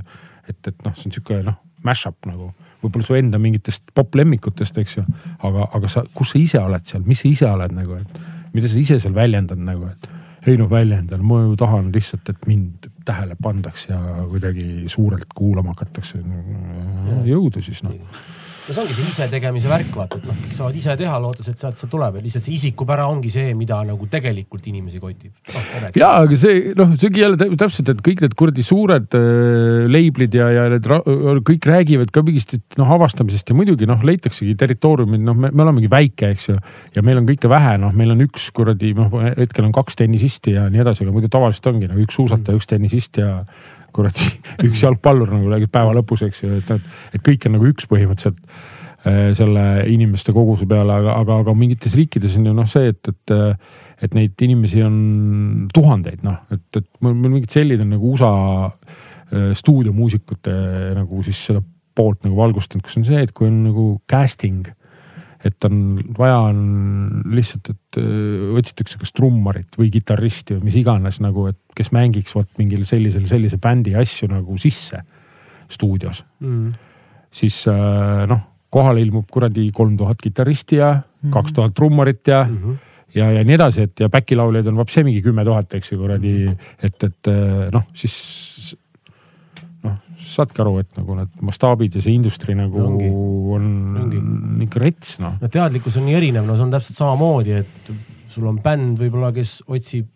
et, 0.49 0.57
et 0.67 0.85
noh, 0.85 0.95
see 0.97 1.09
on 1.09 1.15
sihuke 1.17 1.41
noh, 1.45 1.59
mash-up 1.85 2.25
nagu 2.29 2.51
võib-olla 2.81 3.05
su 3.05 3.17
enda 3.19 3.37
mingitest 3.41 3.93
popp 3.93 4.17
lemmikutest, 4.17 4.79
eks 4.81 4.97
ju. 4.97 5.05
aga, 5.45 5.67
aga 5.77 5.91
sa, 5.91 6.05
kus 6.17 6.33
sa 6.33 6.41
ise 6.41 6.63
oled 6.63 6.87
seal, 6.89 7.05
mis 7.05 7.21
sa 7.21 7.29
ise 7.29 7.49
oled 7.51 7.77
nagu, 7.77 7.99
et 8.01 8.55
mida 8.55 8.71
sa 8.71 8.81
ise 8.81 8.97
seal 9.03 9.15
väljendad 9.15 9.61
nagu, 9.61 9.91
et 9.91 10.49
ei 10.49 10.57
noh, 10.57 10.69
väljendan, 10.71 11.21
ma 11.21 11.43
ju 11.43 11.53
tahan 11.59 11.91
lihtsalt, 11.93 12.31
et 12.33 12.47
mind 12.49 12.87
tähele 13.05 13.35
pandaks 13.37 13.85
ja 13.91 13.99
kuidagi 14.29 14.89
suurelt 14.89 15.29
kuulama 15.37 15.75
hakatakse. 15.75 16.23
jõudu 17.27 17.61
siis 17.61 17.83
noh 17.85 17.93
no 18.71 18.75
see 18.75 18.83
ongi 18.85 18.95
see 18.95 19.11
isetegemise 19.11 19.69
värk, 19.71 19.91
vaata, 19.95 20.19
et 20.19 20.27
noh, 20.29 20.37
kõik 20.45 20.55
saavad 20.55 20.77
ise 20.79 20.95
teha, 20.99 21.17
lootes, 21.21 21.47
et 21.51 21.59
sealt 21.59 21.79
see 21.79 21.89
tuleb 21.91 22.17
ja 22.17 22.23
lihtsalt 22.23 22.45
see 22.45 22.55
isikupära 22.55 23.07
ongi 23.11 23.31
see, 23.33 23.51
mida 23.57 23.79
nagu 23.87 24.07
tegelikult 24.11 24.67
inimesi 24.71 25.01
kotib 25.01 25.33
no,. 25.51 25.89
ja, 25.97 26.11
aga 26.21 26.37
see 26.39 26.73
noh, 26.77 26.93
seegi 26.99 27.23
jälle 27.23 27.49
täpselt, 27.59 27.91
et 27.91 28.03
kõik 28.05 28.23
need 28.23 28.35
kuradi 28.39 28.65
suured 28.65 29.17
äh, 29.17 29.89
leiblid 29.91 30.37
ja, 30.39 30.47
ja 30.55 30.67
need 30.71 30.87
kõik 31.47 31.67
räägivad 31.67 32.13
ka 32.15 32.23
mingist 32.27 32.55
noh 32.79 32.95
avastamisest 32.95 33.51
ja 33.51 33.57
muidugi 33.57 33.89
noh, 33.89 34.03
leitaksegi 34.07 34.55
territooriumid, 34.59 35.25
noh, 35.27 35.37
me, 35.37 35.51
me 35.51 35.65
olemegi 35.65 35.91
väike, 35.91 36.31
eks 36.35 36.49
ju. 36.51 36.57
ja 36.95 37.05
meil 37.05 37.21
on 37.21 37.27
kõike 37.27 37.51
vähe, 37.51 37.75
noh, 37.81 37.93
meil 37.97 38.15
on 38.15 38.23
üks 38.27 38.49
kuradi 38.55 38.93
noh, 38.97 39.11
hetkel 39.35 39.67
on 39.67 39.75
kaks 39.75 39.99
tennisisti 39.99 40.55
ja 40.55 40.69
nii 40.71 40.85
edasi, 40.85 41.05
aga 41.05 41.15
muidu 41.15 41.31
tavaliselt 41.31 41.71
ongi 41.73 41.91
noh, 41.91 41.99
üks 42.01 42.19
suusataja 42.19 42.55
mm., 42.55 42.61
üks 42.61 42.71
tennisist 42.71 43.21
ja 43.21 43.41
kuradi 43.95 44.27
üks 44.67 44.83
jalgpallur 44.85 45.33
nagu 45.33 45.51
räägid 45.51 45.71
päeva 45.73 45.95
lõpus, 45.97 46.25
eks 46.27 46.43
ju, 46.43 46.53
et, 46.59 46.71
et, 46.75 47.01
et 47.17 47.25
kõik 47.25 47.47
on 47.47 47.57
nagu 47.57 47.69
üks 47.69 47.89
põhimõtteliselt 47.91 48.41
äh, 48.47 49.31
selle 49.37 49.65
inimeste 49.91 50.35
koguse 50.35 50.67
peale, 50.69 50.97
aga, 51.03 51.17
aga, 51.21 51.41
aga 51.45 51.55
mingites 51.57 51.95
riikides 51.99 52.37
on 52.39 52.51
ju 52.51 52.57
noh, 52.57 52.69
see, 52.69 52.91
et, 52.93 53.13
et, 53.13 53.35
et 54.07 54.17
neid 54.17 54.45
inimesi 54.47 54.83
on 54.85 54.97
tuhandeid, 55.73 56.25
noh, 56.27 56.41
et, 56.53 56.67
et 56.81 56.89
mul 57.05 57.17
mingid 57.27 57.51
sellid 57.53 57.83
on 57.85 57.95
nagu 57.95 58.15
USA 58.15 58.33
äh, 58.67 59.51
stuudiomuusikute 59.57 60.57
nagu 60.97 61.23
siis 61.27 61.45
seda 61.51 61.63
poolt 61.95 62.23
nagu 62.25 62.37
valgustanud, 62.39 62.85
kus 62.85 62.99
on 62.99 63.07
see, 63.07 63.19
et 63.25 63.33
kui 63.35 63.49
on 63.51 63.65
nagu 63.67 63.87
casting 64.09 64.69
et 65.47 65.65
on 65.65 65.75
vaja 66.17 66.37
on 66.51 66.59
lihtsalt, 67.33 67.71
et 67.73 67.99
öö, 68.01 68.51
otsitakse 68.59 68.99
kas 69.01 69.13
trummarit 69.17 69.77
või 69.79 69.89
kitarristi 69.93 70.57
või 70.57 70.69
mis 70.69 70.77
iganes 70.81 71.21
nagu, 71.23 71.47
et 71.51 71.59
kes 71.77 71.91
mängiks 71.95 72.35
vot 72.37 72.49
mingil 72.61 72.85
sellisel, 72.85 73.25
sellise 73.29 73.57
bändi 73.61 73.95
asju 73.97 74.29
nagu 74.31 74.57
sisse 74.61 75.01
stuudios 75.71 76.23
mm.. 76.43 76.71
siis 77.31 77.63
noh, 78.29 78.45
kohale 78.71 79.01
ilmub 79.01 79.27
kuradi 79.31 79.69
kolm 79.73 79.97
tuhat 79.97 80.21
kitarristi 80.21 80.81
ja 80.81 80.93
mm. 80.99 81.31
kaks 81.33 81.57
tuhat 81.57 81.75
trummarit 81.77 82.27
ja 82.27 82.45
mm. 82.45 82.57
-hmm 82.63 82.87
ja, 83.15 83.25
ja 83.31 83.41
nii 83.43 83.55
edasi, 83.57 83.81
et 83.89 83.99
ja 83.99 84.07
back'i 84.07 84.37
lauljaid 84.39 84.67
on 84.71 84.77
vapse 84.79 85.03
mingi 85.03 85.19
kümme 85.21 85.43
tuhat, 85.43 85.73
eks 85.75 85.91
ju, 85.91 85.97
kuradi 85.99 86.29
mm, 86.31 86.53
-hmm. 86.53 86.85
et, 86.87 87.03
et 87.03 87.29
noh, 87.73 87.83
siis 87.93 88.77
saadki 90.21 90.61
aru, 90.63 90.77
et 90.83 90.97
nagu 90.99 91.17
need 91.17 91.43
mastaabid 91.45 91.97
ja 91.97 92.03
see 92.05 92.13
industry 92.13 92.55
nagu 92.57 92.81
ongi. 92.83 93.09
on, 93.55 93.67
on 94.03 94.63
ikka 94.65 94.81
rets 94.83 95.15
noh. 95.23 95.37
no 95.41 95.51
teadlikkus 95.51 95.97
on 95.99 96.07
nii 96.07 96.17
erinev, 96.19 96.47
no 96.47 96.57
see 96.57 96.67
on 96.67 96.73
täpselt 96.73 96.99
samamoodi, 97.01 97.57
et 97.63 97.93
sul 98.31 98.47
on 98.51 98.59
bänd 98.63 99.01
võib-olla, 99.01 99.31
kes 99.35 99.59
otsib, 99.67 100.07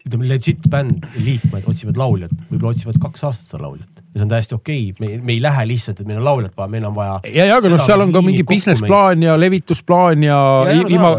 ütleme 0.00 0.30
legit 0.30 0.66
bänd, 0.72 1.04
liikmed 1.20 1.68
otsivad 1.70 2.00
lauljat, 2.00 2.34
võib-olla 2.48 2.74
otsivad 2.74 3.00
kaks 3.02 3.26
aastat 3.28 3.52
seda 3.52 3.66
lauljat 3.66 3.99
ja 4.10 4.18
see 4.18 4.26
on 4.26 4.30
täiesti 4.32 4.56
okei 4.56 4.90
okay., 4.90 5.06
me, 5.06 5.24
me 5.24 5.34
ei 5.36 5.42
lähe 5.42 5.66
lihtsalt, 5.70 6.00
et 6.02 6.08
meil 6.08 6.18
on 6.18 6.26
lauljat 6.26 6.56
vaja, 6.58 6.72
meil 6.72 6.86
on 6.88 6.94
vaja. 6.96 7.18
ja, 7.30 7.46
ja 7.46 7.58
aga 7.60 7.70
noh, 7.70 7.82
seal 7.86 8.02
on 8.02 8.14
ka 8.14 8.22
mingi 8.26 8.42
business 8.48 8.82
plaan 8.82 9.22
ja 9.22 9.36
levitusplaan 9.38 10.24
ja, 10.26 10.38
ja, 10.66 10.78
ja 10.80 10.86
ima, 10.96 11.12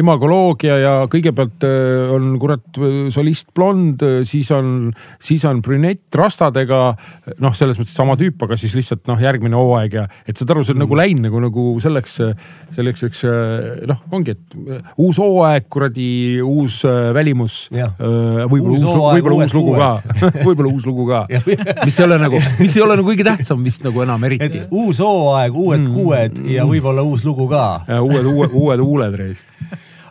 imagoloogia 0.00 0.78
ja 0.80 0.94
kõigepealt 1.12 1.66
äh, 1.68 2.14
on 2.14 2.30
kurat 2.40 2.80
solist 3.12 3.50
blond, 3.56 4.04
siis 4.28 4.48
on, 4.56 4.92
siis 5.20 5.44
on 5.48 5.60
brünett 5.64 6.16
rastadega. 6.16 6.80
noh, 7.42 7.54
selles 7.58 7.78
mõttes 7.80 7.96
sama 7.96 8.16
tüüp, 8.18 8.40
aga 8.46 8.56
siis 8.60 8.72
lihtsalt 8.78 9.04
noh, 9.10 9.20
järgmine 9.20 9.58
hooaeg 9.58 9.98
ja 10.00 10.06
et 10.24 10.40
saad 10.40 10.54
aru, 10.54 10.64
see 10.64 10.72
on 10.76 10.82
nagu 10.82 10.88
mm. 10.88 10.96
nagu 10.96 11.00
läinud 11.02 11.28
nagu, 11.28 11.42
nagu 11.44 11.66
selleks, 11.84 12.16
selleks, 12.76 13.04
eks 13.08 13.22
noh, 13.88 14.00
ongi, 14.14 14.36
et 14.38 14.56
uus 14.96 15.20
hooaeg, 15.20 15.68
kuradi 15.68 16.08
uus 16.40 16.80
äh, 16.88 17.12
välimus. 17.16 17.60
võib-olla 17.74 18.72
uus, 18.72 18.88
võib-olla 19.18 19.36
uus 19.44 19.56
lugu 19.58 19.76
ka 19.76 19.92
võib-olla 20.40 20.72
uus 20.72 20.88
lugu 20.88 21.08
ka, 21.08 21.24
mis 21.84 21.98
ei 21.98 22.06
ole 22.06 22.20
nagu 22.24 22.37
nagu, 22.38 22.54
mis 22.64 22.78
ei 22.78 22.84
ole 22.86 22.96
nagu 23.00 23.10
kõige 23.10 23.26
tähtsam 23.26 23.66
vist 23.66 23.84
nagu 23.86 24.06
enam 24.06 24.24
eriti. 24.28 24.64
uus 24.70 25.02
hooaeg, 25.04 25.58
uued 25.58 25.84
mm. 25.84 25.92
kuued 25.98 26.40
ja 26.54 26.66
võib-olla 26.68 27.04
uus 27.06 27.26
lugu 27.26 27.48
ka. 27.50 27.66
uued, 27.98 28.32
uued, 28.32 28.56
uued 28.56 28.84
huuled 28.86 29.20
reis 29.20 29.44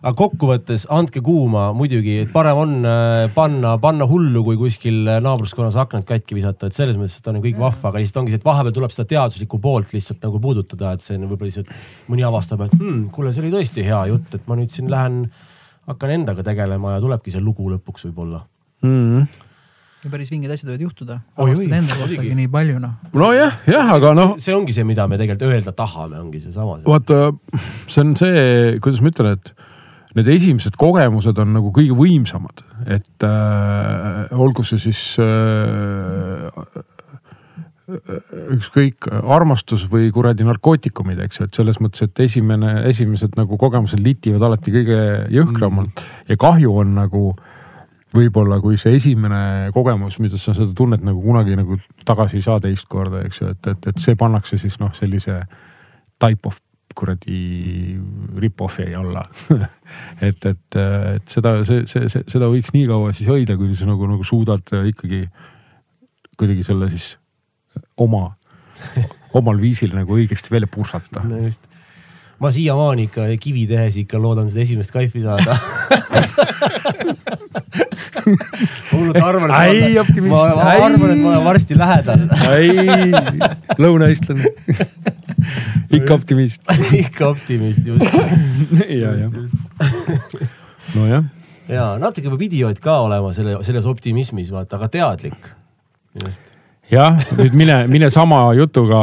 aga 0.07 0.13
kokkuvõttes 0.17 0.85
andke 0.93 1.21
kuuma 1.25 1.71
muidugi, 1.75 2.19
et 2.23 2.29
parem 2.33 2.59
on 2.61 2.75
äh, 2.87 3.25
panna, 3.33 3.73
panna 3.81 4.07
hullu, 4.09 4.43
kui 4.45 4.59
kuskil 4.59 5.01
äh, 5.09 5.19
naabruskonnas 5.23 5.77
aknad 5.81 6.05
katki 6.07 6.37
visata, 6.37 6.69
et 6.69 6.77
selles 6.77 6.99
mõttes, 6.99 7.17
et 7.19 7.29
on 7.31 7.39
ju 7.39 7.45
kõik 7.47 7.59
vahva, 7.61 7.91
aga 7.91 8.03
lihtsalt 8.03 8.21
ongi 8.21 8.33
see, 8.33 8.41
et 8.41 8.47
vahepeal 8.47 8.75
tuleb 8.77 8.93
seda 8.93 9.09
teaduslikku 9.13 9.59
poolt 9.63 9.91
lihtsalt 9.95 10.23
nagu 10.23 10.41
puudutada, 10.43 10.93
et 10.95 11.05
see 11.05 11.17
võib-olla 11.17 11.49
lihtsalt 11.49 11.73
mõni 12.11 12.27
avastab, 12.27 12.63
et 12.67 12.77
hmm, 12.77 13.09
kuule, 13.15 13.33
see 13.33 13.43
oli 13.43 13.53
tõesti 13.57 13.85
hea 13.87 14.03
jutt, 14.13 14.37
et 14.37 14.47
ma 14.49 14.59
nüüd 14.59 14.73
siin 14.73 14.91
lähen, 14.93 15.25
hakkan 15.89 16.15
endaga 16.19 16.45
tegelema 16.45 16.97
ja 16.97 17.03
tulebki 17.03 17.33
see 17.33 17.43
lugu 17.43 17.69
lõpuks 17.73 18.09
võib-olla 18.09 18.45
mm. 18.85 18.95
-hmm 18.95 19.45
ja 20.03 20.11
päris 20.13 20.31
vinged 20.31 20.51
asjad 20.53 20.69
võivad 20.69 20.83
juhtuda. 20.85 21.19
nii 22.37 22.49
palju 22.53 22.81
noh. 22.81 22.97
nojah, 23.17 23.61
jah, 23.69 23.93
aga 23.97 24.13
noh. 24.17 24.35
see 24.41 24.55
ongi 24.55 24.75
see, 24.75 24.85
mida 24.87 25.07
me 25.09 25.17
tegelikult 25.19 25.49
öelda 25.49 25.73
tahame, 25.77 26.19
ongi 26.21 26.41
seesama. 26.43 26.79
vaata, 26.85 27.31
see 27.87 28.03
on 28.03 28.13
see, 28.19 28.43
kuidas 28.83 29.01
ma 29.01 29.13
ütlen, 29.13 29.39
et 29.39 29.53
need 30.17 30.29
esimesed 30.33 30.77
kogemused 30.79 31.41
on 31.41 31.55
nagu 31.57 31.71
kõige 31.73 31.97
võimsamad, 31.97 32.61
et 32.85 33.25
äh, 33.25 34.37
olgu 34.37 34.65
see 34.67 34.81
siis 34.85 35.01
äh, 35.21 36.61
ükskõik 38.57 39.07
armastus 39.23 39.85
või 39.89 40.09
kuradi 40.13 40.45
narkootikumid, 40.45 41.21
eks 41.23 41.39
ju, 41.39 41.47
et 41.47 41.57
selles 41.57 41.77
mõttes, 41.81 42.03
et 42.03 42.25
esimene, 42.25 42.81
esimesed 42.89 43.37
nagu 43.39 43.57
kogemused 43.57 44.01
litivad 44.03 44.43
alati 44.45 44.73
kõige 44.75 45.03
jõhkramalt 45.33 45.93
mm. 45.95 46.25
ja 46.33 46.41
kahju 46.41 46.73
on 46.83 46.97
nagu 46.97 47.29
äh, 47.31 47.46
võib-olla 48.15 48.59
kui 48.63 48.77
see 48.79 48.95
esimene 48.97 49.71
kogemus, 49.75 50.19
mida 50.23 50.39
sa 50.39 50.53
seda 50.55 50.71
tunnet 50.75 51.03
nagu 51.03 51.19
kunagi 51.23 51.57
nagu 51.59 51.79
tagasi 52.07 52.39
ei 52.39 52.45
saa 52.45 52.61
teist 52.63 52.87
korda, 52.91 53.25
eks 53.27 53.41
ju, 53.41 53.49
et, 53.51 53.69
et, 53.73 53.89
et 53.91 53.99
see 54.03 54.15
pannakse 54.19 54.59
siis 54.61 54.79
noh, 54.79 54.93
sellise 54.95 55.41
type 56.21 56.47
of 56.47 56.61
kuradi 56.97 57.97
rip-off'i 58.41 58.87
alla 58.97 59.27
et, 60.27 60.45
et, 60.49 60.77
et 60.79 61.29
seda, 61.29 61.59
see, 61.67 61.83
see, 61.89 62.07
see, 62.09 62.23
seda 62.31 62.49
võiks 62.49 62.73
nii 62.73 62.87
kaua 62.89 63.13
siis 63.13 63.29
hoida, 63.29 63.57
kuni 63.59 63.77
sa 63.77 63.89
nagu, 63.89 64.07
nagu 64.09 64.25
suudad 64.25 64.73
ikkagi 64.93 65.25
kuidagi 66.37 66.65
selle 66.65 66.89
siis 66.93 67.11
oma, 68.01 68.31
omal 69.37 69.61
viisil 69.61 69.93
nagu 69.97 70.17
õigesti 70.17 70.53
välja 70.53 70.71
pursata 70.71 71.25
no. 71.27 71.43
just 71.43 71.67
ma 72.39 72.51
siiamaani 72.53 73.07
ikka 73.09 73.21
kivi 73.41 73.67
tehes 73.69 73.95
ikka 74.03 74.21
loodan 74.21 74.49
seda 74.51 74.61
esimest 74.65 74.91
kaifi 74.93 75.21
saada 75.25 75.57
hullult 78.91 79.17
arvan, 79.23 79.51
et 79.51 80.19
ma, 80.25 80.41
ma 80.57 80.67
arvan, 80.73 81.11
et 81.13 81.21
ma 81.21 81.29
olen 81.31 81.45
varsti 81.45 81.77
lähedal. 81.79 82.25
lõunaeestlane 83.79 84.51
ikka 85.97 86.13
optimist. 86.17 86.61
ikka 87.03 87.31
optimist 87.31 87.87
just. 87.87 88.05
ja, 88.89 89.13
jah. 89.21 89.31
nojah, 90.95 91.23
ja 91.71 91.87
natuke 92.01 92.31
peab 92.31 92.45
idioot 92.49 92.81
ka 92.83 92.99
olema 93.05 93.33
selle, 93.37 93.57
selles 93.67 93.87
optimismis 93.89 94.51
vaata, 94.53 94.79
aga 94.79 94.91
teadlik. 94.97 95.51
millest, 96.17 96.56
jah, 96.91 97.17
nüüd 97.37 97.55
mine, 97.57 97.77
mine 97.91 98.09
sama 98.13 98.41
jutuga, 98.57 99.01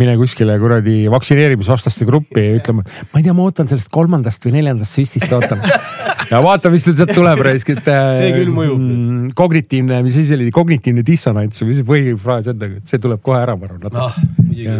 mine 0.00 0.16
kuskile 0.20 0.56
kuradi 0.62 1.04
vaktsineerimisvastaste 1.12 2.06
gruppi 2.08 2.46
ja 2.48 2.58
ütlema, 2.58 2.84
ma 3.12 3.20
ei 3.20 3.26
tea, 3.26 3.36
ma 3.36 3.46
ootan 3.46 3.70
sellest 3.70 3.92
kolmandast 3.94 4.46
või 4.46 4.56
neljandast 4.58 4.98
süstist 4.98 5.32
ootan. 5.36 5.62
ja 6.32 6.40
vaata, 6.44 6.72
mis 6.72 6.86
sealt 6.88 7.12
tuleb, 7.14 7.42
raisk, 7.44 7.74
et. 7.76 7.88
See 8.18 8.34
küll 8.36 8.52
mõjub 8.54 8.80
mm,. 8.80 9.32
kognitiivne, 9.38 10.00
mis 10.06 10.16
asi 10.16 10.30
see 10.30 10.40
oli, 10.40 10.52
kognitiivne 10.54 11.04
dissonants 11.06 11.62
või 11.62 11.72
mis 11.72 11.82
see 11.82 11.90
põhifraas 11.90 12.52
on, 12.52 12.68
et 12.70 12.92
see 12.94 13.02
tuleb 13.02 13.24
kohe 13.24 13.42
ära, 13.42 13.58
ma 13.58 13.68
arvan. 13.68 13.84
noh 13.92 14.22
muidugi 14.44 14.78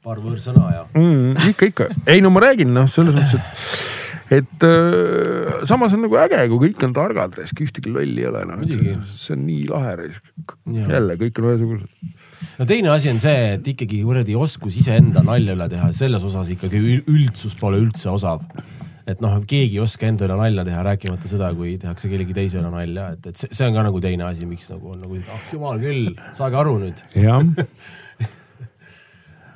paar 0.00 0.20
võõrsõna 0.22 0.70
ja 0.72 0.84
mm,. 0.96 1.50
ikka, 1.52 1.70
ikka, 1.70 1.86
ei 2.08 2.22
no 2.24 2.30
ma 2.32 2.40
räägin 2.46 2.70
noh, 2.72 2.86
selles 2.88 3.12
mõttes, 3.12 3.36
et, 3.36 4.09
et 4.30 4.64
äh, 4.66 5.60
samas 5.68 5.94
on 5.96 6.04
nagu 6.06 6.18
äge, 6.22 6.40
kui 6.52 6.68
kõik 6.68 6.84
on 6.86 6.94
targad, 6.96 7.34
raisk, 7.40 7.60
ühtegi 7.64 7.90
lolli 7.92 8.22
ei 8.22 8.28
ole 8.30 8.44
noh 8.48 8.60
Muidugi.. 8.62 8.96
see 9.18 9.34
on 9.36 9.44
nii 9.48 9.64
lahe 9.70 9.94
raisk. 10.04 10.56
Jaa. 10.70 10.88
jälle 10.96 11.16
kõik 11.20 11.40
on 11.42 11.48
ühesugused. 11.50 12.18
no 12.60 12.66
teine 12.70 12.92
asi 12.94 13.10
on 13.12 13.18
see, 13.22 13.54
et 13.56 13.72
ikkagi 13.74 14.02
kuradi 14.06 14.36
oskus 14.38 14.78
iseenda 14.80 15.24
nalja 15.26 15.56
üle 15.58 15.68
teha, 15.72 15.90
selles 15.96 16.26
osas 16.26 16.52
ikkagi 16.54 16.78
ül- 16.80 17.08
üldsus 17.10 17.56
pole 17.58 17.80
üldse 17.82 18.10
osav. 18.12 18.44
et 19.10 19.18
noh, 19.24 19.40
keegi 19.50 19.78
ei 19.80 19.82
oska 19.82 20.06
enda 20.06 20.28
üle 20.28 20.36
nalja 20.38 20.64
teha, 20.68 20.82
rääkimata 20.92 21.30
seda, 21.30 21.50
kui 21.56 21.74
tehakse 21.82 22.10
kellegi 22.12 22.36
teise 22.36 22.60
üle 22.60 22.70
nalja, 22.70 23.08
et, 23.16 23.26
et 23.32 23.40
see, 23.40 23.50
see 23.50 23.66
on 23.66 23.74
ka 23.74 23.82
nagu 23.88 24.02
teine 24.04 24.28
asi, 24.28 24.46
miks 24.46 24.70
nagu 24.70 24.94
on 24.94 25.00
nagu, 25.02 25.18
ah 25.34 25.48
jumal 25.50 25.80
küll, 25.82 26.12
saage 26.36 26.60
aru 26.60 26.76
nüüd. 26.84 27.02
jah 27.18 27.42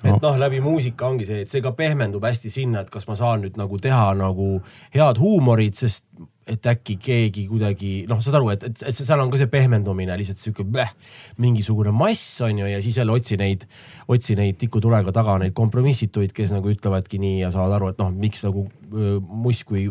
et 0.04 0.22
noh, 0.22 0.38
läbi 0.40 0.60
muusika 0.64 1.08
ongi 1.08 1.26
see, 1.28 1.42
et 1.44 1.50
see 1.52 1.64
ka 1.64 1.74
pehmendub 1.76 2.24
hästi 2.24 2.52
sinna, 2.52 2.84
et 2.84 2.92
kas 2.92 3.08
ma 3.08 3.16
saan 3.18 3.44
nüüd 3.44 3.58
nagu 3.60 3.80
teha 3.82 4.12
nagu 4.18 4.58
head 4.94 5.20
huumorit, 5.22 5.78
sest 5.80 6.06
et 6.50 6.66
äkki 6.68 6.96
keegi 7.00 7.46
kuidagi 7.48 7.90
noh, 8.08 8.20
saad 8.22 8.36
aru, 8.36 8.50
et, 8.52 8.66
et, 8.68 8.82
et 8.90 8.96
seal 8.96 9.20
on 9.22 9.30
ka 9.32 9.38
see 9.40 9.48
pehmendumine 9.52 10.16
lihtsalt 10.20 10.40
sihuke 10.40 10.66
mingisugune 11.40 11.92
mass 11.96 12.42
on 12.44 12.58
ju 12.60 12.68
ja 12.68 12.80
siis 12.84 12.98
jälle 13.00 13.14
otsi 13.16 13.38
neid, 13.40 13.64
otsi 14.08 14.36
neid 14.36 14.58
tikutulega 14.60 15.12
taga 15.14 15.38
neid 15.40 15.54
kompromissituid, 15.56 16.34
kes 16.36 16.52
nagu 16.52 16.68
ütlevadki 16.68 17.20
nii 17.22 17.40
ja 17.40 17.50
saavad 17.54 17.78
aru, 17.78 17.92
et 17.94 18.02
noh, 18.02 18.12
miks 18.12 18.44
nagu 18.44 18.66
öö, 18.92 19.18
muss 19.24 19.64
kui 19.64 19.86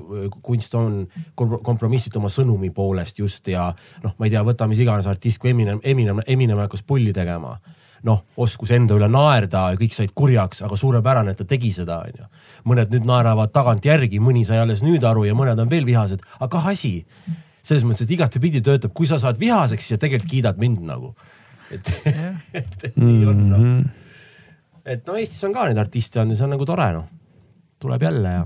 kunst 0.45 0.77
on 0.77 1.03
kom- 1.35 1.59
kompromissitu 1.65 2.21
oma 2.21 2.29
sõnumi 2.33 2.69
poolest 2.73 3.23
just 3.23 3.49
ja 3.49 3.71
noh, 4.05 4.13
ma 4.19 4.29
ei 4.29 4.35
tea, 4.35 4.45
võta 4.45 4.69
mis 4.69 4.83
iganes 4.83 5.09
artist 5.09 5.41
kui 5.41 5.55
Eminem, 5.55 5.81
Eminem, 5.83 6.21
Eminem 6.27 6.61
hakkas 6.61 6.85
pulli 6.85 7.15
tegema 7.15 7.57
noh, 8.07 8.23
oskus 8.39 8.73
enda 8.75 8.95
üle 8.97 9.07
naerda 9.11 9.67
ja 9.73 9.79
kõik 9.79 9.95
said 9.95 10.11
kurjaks, 10.15 10.63
aga 10.65 10.77
suurepärane, 10.79 11.33
et 11.33 11.39
ta 11.39 11.47
tegi 11.47 11.71
seda, 11.75 12.01
onju. 12.03 12.27
mõned 12.69 12.91
nüüd 12.93 13.07
naeravad 13.07 13.53
tagantjärgi, 13.55 14.19
mõni 14.23 14.43
sai 14.47 14.59
alles 14.63 14.83
nüüd 14.83 15.03
aru 15.07 15.25
ja 15.27 15.35
mõned 15.37 15.59
on 15.59 15.71
veel 15.71 15.87
vihased, 15.87 16.23
aga 16.39 16.49
kah 16.57 16.69
asi. 16.73 17.05
selles 17.63 17.85
mõttes, 17.87 18.03
et 18.03 18.11
igatepidi 18.11 18.59
töötab, 18.61 18.91
kui 18.93 19.07
sa 19.07 19.19
saad 19.19 19.39
vihaseks 19.39 19.93
ja 19.93 19.97
tegelikult 19.97 20.31
kiidad 20.31 20.59
mind 20.59 20.83
nagu. 20.87 21.13
et, 21.71 21.93
et 22.59 22.97
nii 22.99 23.25
on 23.25 23.45
noh. 23.49 23.63
et 24.85 25.07
no 25.07 25.15
Eestis 25.15 25.43
on 25.47 25.55
ka 25.55 25.69
neid 25.69 25.79
artiste 25.79 26.19
on 26.19 26.29
ja 26.29 26.35
see 26.35 26.47
on 26.47 26.55
nagu 26.57 26.67
tore 26.67 26.91
noh. 26.93 27.07
tuleb 27.79 28.03
jälle 28.03 28.35
ja. 28.35 28.43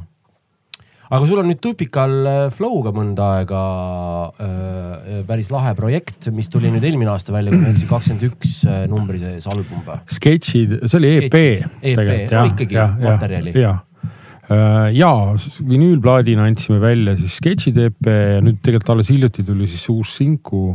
Aga 1.07 1.27
sul 1.27 1.41
on 1.41 1.49
nüüd 1.51 1.61
Tupikal 1.63 2.15
äh, 2.27 2.37
Flow'ga 2.53 2.91
mõnda 2.95 3.31
aega 3.37 3.61
äh, 4.43 5.21
päris 5.27 5.51
lahe 5.53 5.73
projekt, 5.77 6.29
mis 6.35 6.51
tuli 6.51 6.71
nüüd 6.73 6.85
eelmine 6.87 7.13
aasta 7.13 7.35
välja, 7.35 7.53
kui 7.53 7.63
ma 7.63 7.71
ei 7.71 7.75
eksi, 7.75 7.89
kakskümmend 7.89 8.27
üks 8.27 8.55
äh, 8.67 8.85
numbri 8.91 9.21
sees 9.21 9.47
album 9.51 9.83
või? 9.87 9.99
sketšid, 10.17 10.77
see 10.85 10.99
oli 10.99 11.13
EP 11.15 11.27
Sketšid. 11.27 11.75
EP, 11.81 11.99
tegelikult 12.01 12.37
oh, 12.41 12.49
ikkagi 12.51 12.79
materjali. 13.07 13.55
ja, 13.57 13.73
ja 14.95 15.11
vinüülplaadina 15.67 16.47
andsime 16.47 16.79
välja 16.83 17.17
siis 17.19 17.35
sketšid 17.41 17.81
EP 17.83 18.11
ja 18.11 18.39
nüüd 18.43 18.61
tegelikult 18.63 18.93
alles 18.95 19.11
hiljuti 19.11 19.43
tuli 19.47 19.67
siis 19.67 19.83
uus 19.91 20.15
sinku 20.19 20.69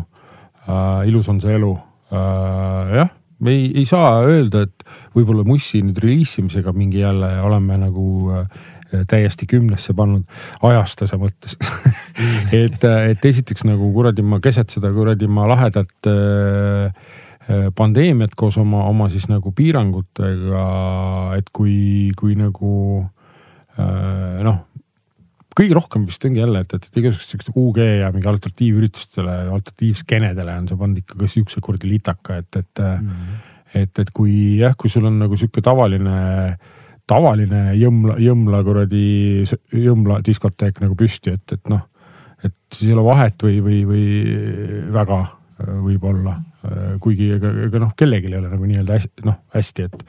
äh,. 0.67 1.09
ilus 1.09 1.29
on 1.33 1.41
see 1.41 1.57
elu 1.57 1.73
äh,. 2.13 2.97
jah, 2.99 3.13
me 3.43 3.57
ei, 3.57 3.71
ei 3.83 3.87
saa 3.89 4.21
öelda, 4.27 4.67
et 4.67 4.85
võib-olla 5.17 5.45
Mussi 5.47 5.81
nüüd 5.85 5.99
reliisimisega 6.03 6.75
mingi 6.77 7.03
jälle 7.03 7.35
oleme 7.45 7.81
nagu 7.81 8.07
äh, 8.37 8.63
täiesti 9.09 9.49
kümnesse 9.51 9.95
pannud 9.97 10.25
ajastuse 10.63 11.19
mõttes 11.21 11.57
et, 12.65 12.85
et 12.85 13.29
esiteks 13.33 13.67
nagu 13.69 13.91
kuradi 13.95 14.25
ma 14.27 14.41
keset 14.45 14.73
seda 14.75 14.93
kuradi 14.95 15.29
ma 15.31 15.47
lahedat 15.51 16.11
äh, 16.11 16.93
äh, 17.49 17.69
pandeemiat 17.77 18.37
koos 18.39 18.59
oma, 18.61 18.85
oma 18.91 19.09
siis 19.13 19.29
nagu 19.31 19.55
piirangutega, 19.57 20.67
et 21.39 21.49
kui, 21.55 22.13
kui 22.19 22.37
nagu 22.39 22.75
äh, 23.79 24.43
noh, 24.47 24.61
kõige 25.57 25.77
rohkem 25.77 26.05
vist 26.09 26.25
ongi 26.27 26.41
jälle, 26.43 26.65
et, 26.65 26.77
et 26.77 27.01
igasugust 27.03 27.35
siukest 27.35 27.57
UG 27.57 27.81
ja 28.03 28.11
mingi 28.13 28.29
alternatiivüritustele, 28.31 29.39
alternatiivskeenedele 29.53 30.59
on 30.61 30.69
see 30.71 30.81
pannud 30.81 31.03
ikka 31.03 31.19
ka 31.23 31.31
siukse 31.31 31.65
kuradi 31.65 31.91
litaka, 31.91 32.39
et, 32.43 32.61
et 32.61 32.85
mm, 32.85 33.09
-hmm. 33.09 33.43
et, 33.83 33.99
et 34.05 34.15
kui 34.15 34.59
jah, 34.61 34.77
kui 34.77 34.91
sul 34.91 35.09
on 35.09 35.19
nagu 35.25 35.37
sihuke 35.37 35.65
tavaline 35.65 36.57
tavaline 37.11 37.73
jõmla, 37.79 38.17
jõmla 38.23 38.63
kuradi, 38.67 39.07
jõmla 39.75 40.21
diskoteek 40.25 40.81
nagu 40.83 40.97
püsti, 40.99 41.37
et, 41.37 41.57
et 41.57 41.73
noh, 41.73 41.85
et 42.43 42.55
siis 42.73 42.91
ei 42.91 42.97
ole 42.97 43.07
vahet 43.07 43.43
või, 43.43 43.61
või, 43.65 43.81
või 43.89 44.05
väga 44.95 45.21
äh, 45.23 45.73
võib-olla. 45.89 46.39
kuigi 47.03 47.33
ega, 47.35 47.51
ega 47.67 47.81
noh, 47.83 47.91
kellelgi 47.99 48.29
ei 48.31 48.37
ole 48.39 48.51
nagu 48.53 48.67
nii-öelda 48.69 48.99
noh 49.27 49.41
hästi, 49.55 49.87
et, 49.89 50.05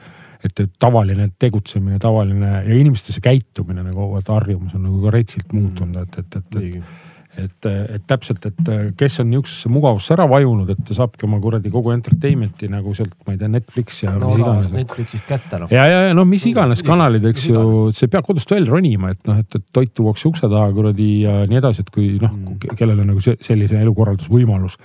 et, 0.46 0.60
et 0.62 0.76
tavaline 0.78 1.26
tegutsemine, 1.38 1.98
tavaline 1.98 2.50
ja 2.62 2.76
inimeste 2.78 3.10
see 3.10 3.24
käitumine 3.24 3.82
nagu 3.82 4.06
vaata 4.12 4.36
harjumus 4.36 4.76
on 4.78 4.84
nagu 4.86 5.00
ka 5.02 5.10
retsilt 5.16 5.50
muutunud, 5.56 5.98
et, 6.04 6.20
et, 6.22 6.38
et, 6.38 6.60
et 6.62 7.13
et, 7.40 7.66
et 7.66 8.04
täpselt, 8.06 8.44
et 8.46 8.68
kes 8.98 9.18
on 9.22 9.28
niisugusesse 9.30 9.70
mugavusse 9.72 10.14
ära 10.14 10.26
vajunud, 10.30 10.70
et 10.70 10.82
ta 10.86 10.96
saabki 10.96 11.26
oma 11.26 11.40
kuradi 11.42 11.72
kogu 11.72 11.92
entertainment'i 11.94 12.68
nagu 12.70 12.94
sealt, 12.96 13.14
ma 13.26 13.34
ei 13.34 13.40
tea, 13.40 13.50
Netflix 13.52 14.02
ja 14.04 14.14
no 14.14 14.30
mis 14.30 14.42
iganes. 14.42 14.70
Netflixist 14.74 15.26
kätte 15.28 15.60
noh. 15.62 15.72
ja, 15.74 15.86
ja, 15.90 16.02
ja 16.08 16.16
no 16.16 16.26
mis 16.28 16.46
iganes 16.50 16.84
kanalid, 16.86 17.26
eks 17.32 17.48
ju 17.50 17.56
iganes., 17.56 17.98
see 18.00 18.12
peab 18.12 18.28
kodust 18.28 18.54
välja 18.54 18.70
ronima, 18.70 19.14
et 19.14 19.30
noh, 19.30 19.40
et, 19.42 19.58
et 19.58 19.66
toit 19.74 19.90
tuuakse 19.94 20.28
ukse 20.30 20.50
taha 20.50 20.70
kuradi 20.76 21.10
ja 21.24 21.40
nii 21.50 21.60
edasi, 21.60 21.84
et 21.84 21.90
kui 21.94 22.14
noh 22.22 22.30
mm., 22.30 22.76
kellel 22.78 23.02
on 23.02 23.12
nagu 23.14 23.24
sellise 23.24 23.82
elukorraldusvõimalus. 23.82 24.78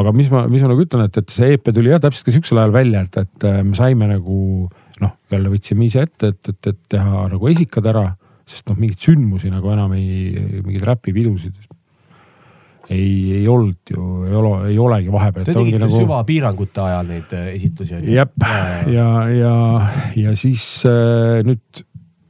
aga 0.00 0.14
mis 0.14 0.30
ma, 0.30 0.44
mis 0.50 0.62
ma 0.62 0.70
nagu 0.70 0.86
ütlen, 0.86 1.08
et, 1.08 1.18
et 1.18 1.34
see 1.34 1.56
EP 1.56 1.72
tuli 1.74 1.90
jah, 1.90 2.02
täpselt 2.02 2.28
ka 2.28 2.36
siuksel 2.36 2.62
ajal 2.62 2.76
välja, 2.76 3.02
et, 3.06 3.20
et 3.24 3.48
äh, 3.48 3.60
me 3.66 3.74
saime 3.78 4.06
nagu 4.10 4.68
noh, 5.00 5.16
jälle 5.32 5.52
võtsime 5.52 5.88
ise 5.88 6.04
ette, 6.06 6.34
et, 6.34 6.52
et, 6.52 6.72
et 6.72 6.80
teha 6.94 7.26
nagu 7.32 7.50
esikad 7.50 7.88
ära, 7.90 8.06
sest 8.50 8.68
noh, 8.70 8.78
mingeid 8.78 9.02
sündmusi 9.02 9.50
nagu 9.50 9.72
enam 9.72 9.94
ei, 9.98 10.30
mingeid 10.62 10.86
räpipidusid 10.86 11.69
ei, 12.90 13.40
ei 13.40 13.44
olnud 13.48 13.92
ju, 13.94 14.06
ei 14.26 14.34
ole, 14.40 14.54
ei 14.70 14.78
olegi 14.82 15.12
vahepeal. 15.12 15.46
Te 15.46 15.54
tegite 15.56 15.82
nagu... 15.84 15.94
süvapiirangute 15.94 16.82
ajal 16.86 17.06
neid 17.10 17.36
äh, 17.36 17.52
esitusi 17.54 17.96
on 17.98 18.04
ju? 18.06 18.16
jep, 18.16 18.34
ja, 18.90 19.06
ja, 19.34 19.54
ja 20.18 20.34
siis 20.38 20.66
äh, 20.88 21.40
nüüd 21.46 21.84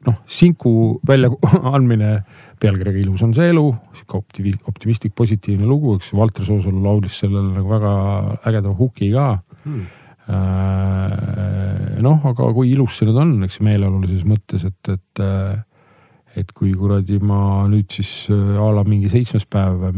noh, 0.08 0.20
sinku 0.30 0.72
väljaandmine 1.08 2.18
pealkirjaga 2.60 3.00
Ilus 3.00 3.24
on 3.24 3.32
see 3.36 3.48
elu, 3.52 3.66
sihuke 3.96 4.20
optivi-, 4.20 4.58
optimistlik, 4.68 5.14
positiivne 5.16 5.68
lugu, 5.68 5.96
eks 5.96 6.12
ju, 6.12 6.20
Valter 6.20 6.44
Soosalu 6.44 6.82
laulis 6.84 7.16
sellele 7.22 7.54
nagu 7.54 7.72
väga 7.72 7.94
ägeda 8.50 8.76
huki 8.76 9.12
ka 9.14 9.30
Hmm. 9.60 9.82
Äh, 10.30 11.98
noh, 12.00 12.20
aga 12.30 12.46
kui 12.54 12.70
ilus 12.72 12.96
see 12.96 13.08
nüüd 13.08 13.18
on, 13.20 13.32
eks 13.44 13.58
meeleolulises 13.66 14.22
mõttes, 14.28 14.64
et, 14.68 14.92
et, 14.92 15.22
et 16.38 16.52
kui 16.54 16.74
kuradi 16.78 17.18
ma 17.18 17.66
nüüd 17.70 17.90
siis 17.90 18.28
äh, 18.30 18.58
a 18.60 18.68
la 18.74 18.84
mingi 18.86 19.10
seitsmes 19.10 19.46
päev 19.50 19.88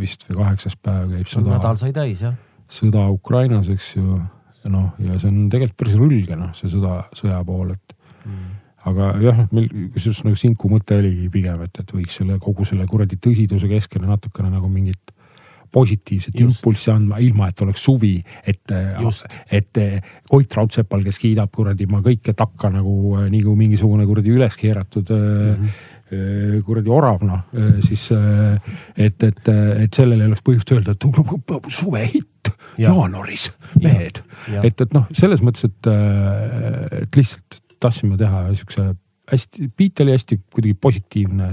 vist 0.00 0.26
või 0.28 0.40
kaheksas 0.40 0.78
päev 0.82 1.12
käib 1.14 1.30
sõda 1.30 1.56
nädal 1.56 1.78
sai 1.78 1.92
täis 1.96 2.24
jah. 2.26 2.34
sõda 2.66 3.06
Ukrainas, 3.14 3.68
eks 3.70 3.92
ju. 3.96 4.20
ja 4.64 4.72
noh, 4.72 4.90
ja 4.98 5.18
see 5.20 5.30
on 5.30 5.44
tegelikult 5.52 5.78
päris 5.84 6.00
rõlge 6.00 6.38
noh, 6.38 6.54
see 6.58 6.72
sõda, 6.72 7.04
sõja 7.14 7.42
pool, 7.46 7.76
et 7.76 7.96
Hmm. 8.26 8.56
aga 8.86 9.12
jah, 9.22 9.42
meil 9.54 9.68
kusjuures 9.94 10.24
nagu 10.26 10.38
Sinku 10.38 10.70
mõte 10.70 10.98
oligi 10.98 11.28
pigem, 11.32 11.62
et, 11.66 11.78
et 11.82 11.92
võiks 11.94 12.18
selle 12.18 12.40
kogu 12.42 12.66
selle 12.66 12.86
kuradi 12.90 13.18
tõsiduse 13.22 13.68
keskele 13.70 14.08
natukene 14.08 14.50
nagu 14.50 14.70
mingit 14.70 15.12
positiivset 15.76 16.38
Just. 16.40 16.62
impulssi 16.62 16.90
andma, 16.92 17.18
ilma 17.20 17.50
et 17.50 17.62
oleks 17.66 17.82
suvi, 17.84 18.14
et 18.48 18.72
et 19.52 19.80
Koit 20.28 20.56
Raudsepal, 20.56 21.04
kes 21.04 21.20
kiidab 21.20 21.52
kuradi 21.52 21.88
ma 21.90 22.00
kõike 22.04 22.32
takka 22.36 22.70
nagu 22.72 22.94
äh, 23.18 23.26
nii 23.32 23.42
kui 23.44 23.60
mingisugune 23.60 24.06
kuradi 24.08 24.32
üles 24.32 24.56
keeratud 24.56 25.12
mm. 25.12 25.66
-hmm. 25.66 26.62
kuradi 26.64 26.92
orav 26.94 27.24
noh, 27.26 27.42
siis 27.82 28.08
et, 28.12 29.22
et, 29.26 29.48
et 29.48 29.94
sellel 29.94 30.20
ei 30.20 30.30
oleks 30.30 30.44
põhjust 30.46 30.72
öelda, 30.72 30.94
et 30.94 31.72
suvehitt 31.74 32.52
Jah. 32.78 32.92
jaanuaris, 32.92 33.50
mehed. 33.82 34.20
jah. 34.52 34.64
et, 34.64 34.80
et 34.80 34.92
noh, 34.94 35.06
selles 35.16 35.40
mõttes, 35.42 35.64
et, 35.64 35.88
et 37.02 37.16
lihtsalt 37.16 37.60
tahtsime 37.80 38.18
teha 38.20 38.42
siukse 38.54 38.84
hästi, 39.32 39.70
beat 39.76 40.02
oli 40.04 40.14
hästi 40.14 40.38
kuidagi 40.52 40.74
positiivne 40.74 41.48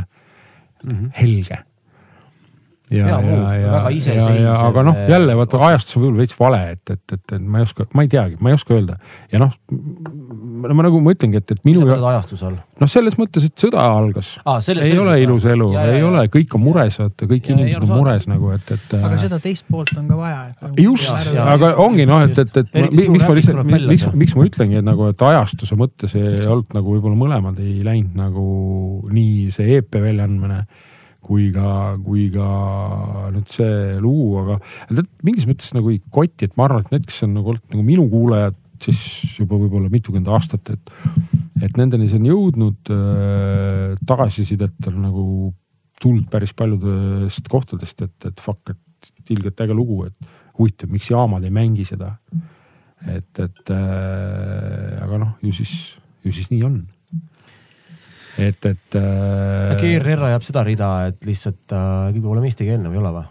mm. 0.83 0.91
-hmm. 0.91 1.11
helge. 1.21 1.57
Ja, 2.91 3.07
ja, 3.07 3.19
ja, 3.23 3.53
ja, 3.63 3.81
iseseisev, 3.95 4.35
ja 4.43 4.53
aga 4.67 4.83
noh, 4.83 4.97
jälle 5.07 5.35
vaata 5.39 5.59
ajastuse 5.69 6.01
puhul 6.01 6.17
veits 6.19 6.35
vale, 6.39 6.59
et, 6.73 6.81
et, 6.91 7.15
et, 7.15 7.35
et 7.37 7.41
ma 7.41 7.61
ei 7.61 7.67
oska, 7.67 7.85
ma 7.95 8.03
ei 8.03 8.11
teagi, 8.11 8.35
ma 8.43 8.51
ei 8.51 8.57
oska 8.57 8.75
öelda 8.75 8.97
ja 9.31 9.39
noh, 9.39 9.53
ma 10.67 10.85
nagu 10.85 10.99
ma 11.03 11.15
ütlengi, 11.15 11.39
et, 11.39 11.55
et 11.55 11.63
mis 11.63 11.77
minu 11.77 11.85
sa 11.85 11.93
mõtled 11.93 12.09
ajastuse 12.11 12.47
all 12.49 12.59
noh, 12.83 12.91
selles 12.91 13.17
mõttes, 13.21 13.47
et 13.47 13.65
sõda 13.65 13.85
algas 13.87 14.33
ah,? 14.43 14.59
selles, 14.65 14.91
ei 14.91 14.99
ole 14.99 15.15
ilus 15.23 15.47
elu, 15.47 15.69
ei 15.79 16.03
ole, 16.03 16.25
kõik 16.33 16.57
on 16.59 16.65
mures, 16.67 16.99
vaata 17.05 17.29
kõik 17.31 17.49
Ja, 17.49 17.55
inimesed 17.55 17.87
on 17.87 17.95
mures 17.95 18.29
nagu, 18.29 18.53
et, 18.55 18.71
et. 18.75 18.95
aga 18.99 19.15
seda 19.23 19.39
teist 19.43 19.67
poolt 19.71 19.95
on 19.99 20.07
ka 20.11 20.19
vaja. 20.19 20.39
just, 20.79 21.11
Ja, 21.33 21.47
aga 21.55 21.73
just, 21.73 21.83
ongi 21.87 22.03
just, 22.03 22.11
noh, 22.11 22.23
et, 22.27 22.37
just. 22.37 22.57
et, 22.57 22.71
et 22.83 22.95
miks 23.15 23.27
ma 23.27 23.35
lihtsalt 23.39 23.75
miks 23.89 24.07
miks 24.11 24.37
ma 24.37 24.47
ütlengi, 24.47 24.79
et 24.83 24.87
nagu, 24.87 25.07
et 25.13 25.27
ajastuse 25.31 25.79
mõttes 25.79 26.15
ei 26.19 26.43
olnud 26.43 26.75
nagu 26.75 26.97
võib-olla 26.97 27.19
mõlemad 27.19 27.59
ei 27.63 27.79
läinud 27.85 28.17
nagu 28.19 28.47
nii 29.13 29.53
see 29.55 29.79
EP 29.79 30.03
väljaandmine 30.03 30.65
kui 31.23 31.49
ka, 31.55 31.95
kui 32.03 32.27
ka 32.33 32.49
nüüd 33.33 33.49
see 33.53 33.95
lugu, 34.03 34.35
aga 34.43 34.59
tead 34.91 35.09
mingis 35.25 35.47
mõttes 35.49 35.73
nagu 35.75 35.93
ei 35.93 36.01
koti, 36.13 36.49
et 36.49 36.59
ma 36.59 36.67
arvan, 36.67 36.85
et 36.85 36.93
need, 36.95 37.07
kes 37.09 37.23
on 37.27 37.35
nagu 37.37 37.53
olnud 37.53 37.73
nagu 37.73 37.85
minu 37.87 38.07
kuulajad, 38.11 38.59
siis 38.83 39.01
juba 39.39 39.57
võib-olla 39.59 39.91
mitukümmend 39.91 40.29
aastat, 40.35 40.73
et, 40.75 40.93
et 41.63 41.79
nendeni 41.79 42.09
see 42.11 42.19
on 42.19 42.29
jõudnud 42.31 42.93
äh,. 42.93 43.99
tagasisidet 44.07 44.89
on 44.91 45.03
nagu 45.05 45.25
tulnud 46.03 46.27
päris 46.31 46.51
paljudest 46.57 47.47
kohtadest, 47.51 48.01
et, 48.03 48.17
et 48.27 48.41
fuck, 48.43 48.73
et 48.73 49.31
ilgelt 49.31 49.61
äge 49.63 49.75
lugu, 49.75 50.03
et 50.09 50.33
huvitav, 50.57 50.91
miks 50.91 51.09
jaamad 51.11 51.45
ei 51.45 51.53
mängi 51.53 51.85
seda. 51.87 52.17
et, 53.07 53.39
et 53.39 53.71
äh, 53.71 54.99
aga 55.03 55.19
noh, 55.19 55.31
ju 55.43 55.51
siis, 55.55 55.95
ju 56.23 56.31
siis 56.31 56.49
nii 56.51 56.63
on. 56.67 56.77
et, 58.37 58.65
et 58.65 58.97
äh,. 58.97 59.75
GRR 59.77 60.27
ajab 60.31 60.47
seda 60.47 60.65
rida, 60.65 60.89
et 61.11 61.27
lihtsalt 61.27 61.75
äh, 61.75 62.09
kõige 62.15 62.25
pole 62.25 62.45
mõistagi 62.45 62.75
enne 62.77 62.89
või 62.89 62.99
ei 62.99 63.03
ole 63.03 63.13
või? 63.17 63.27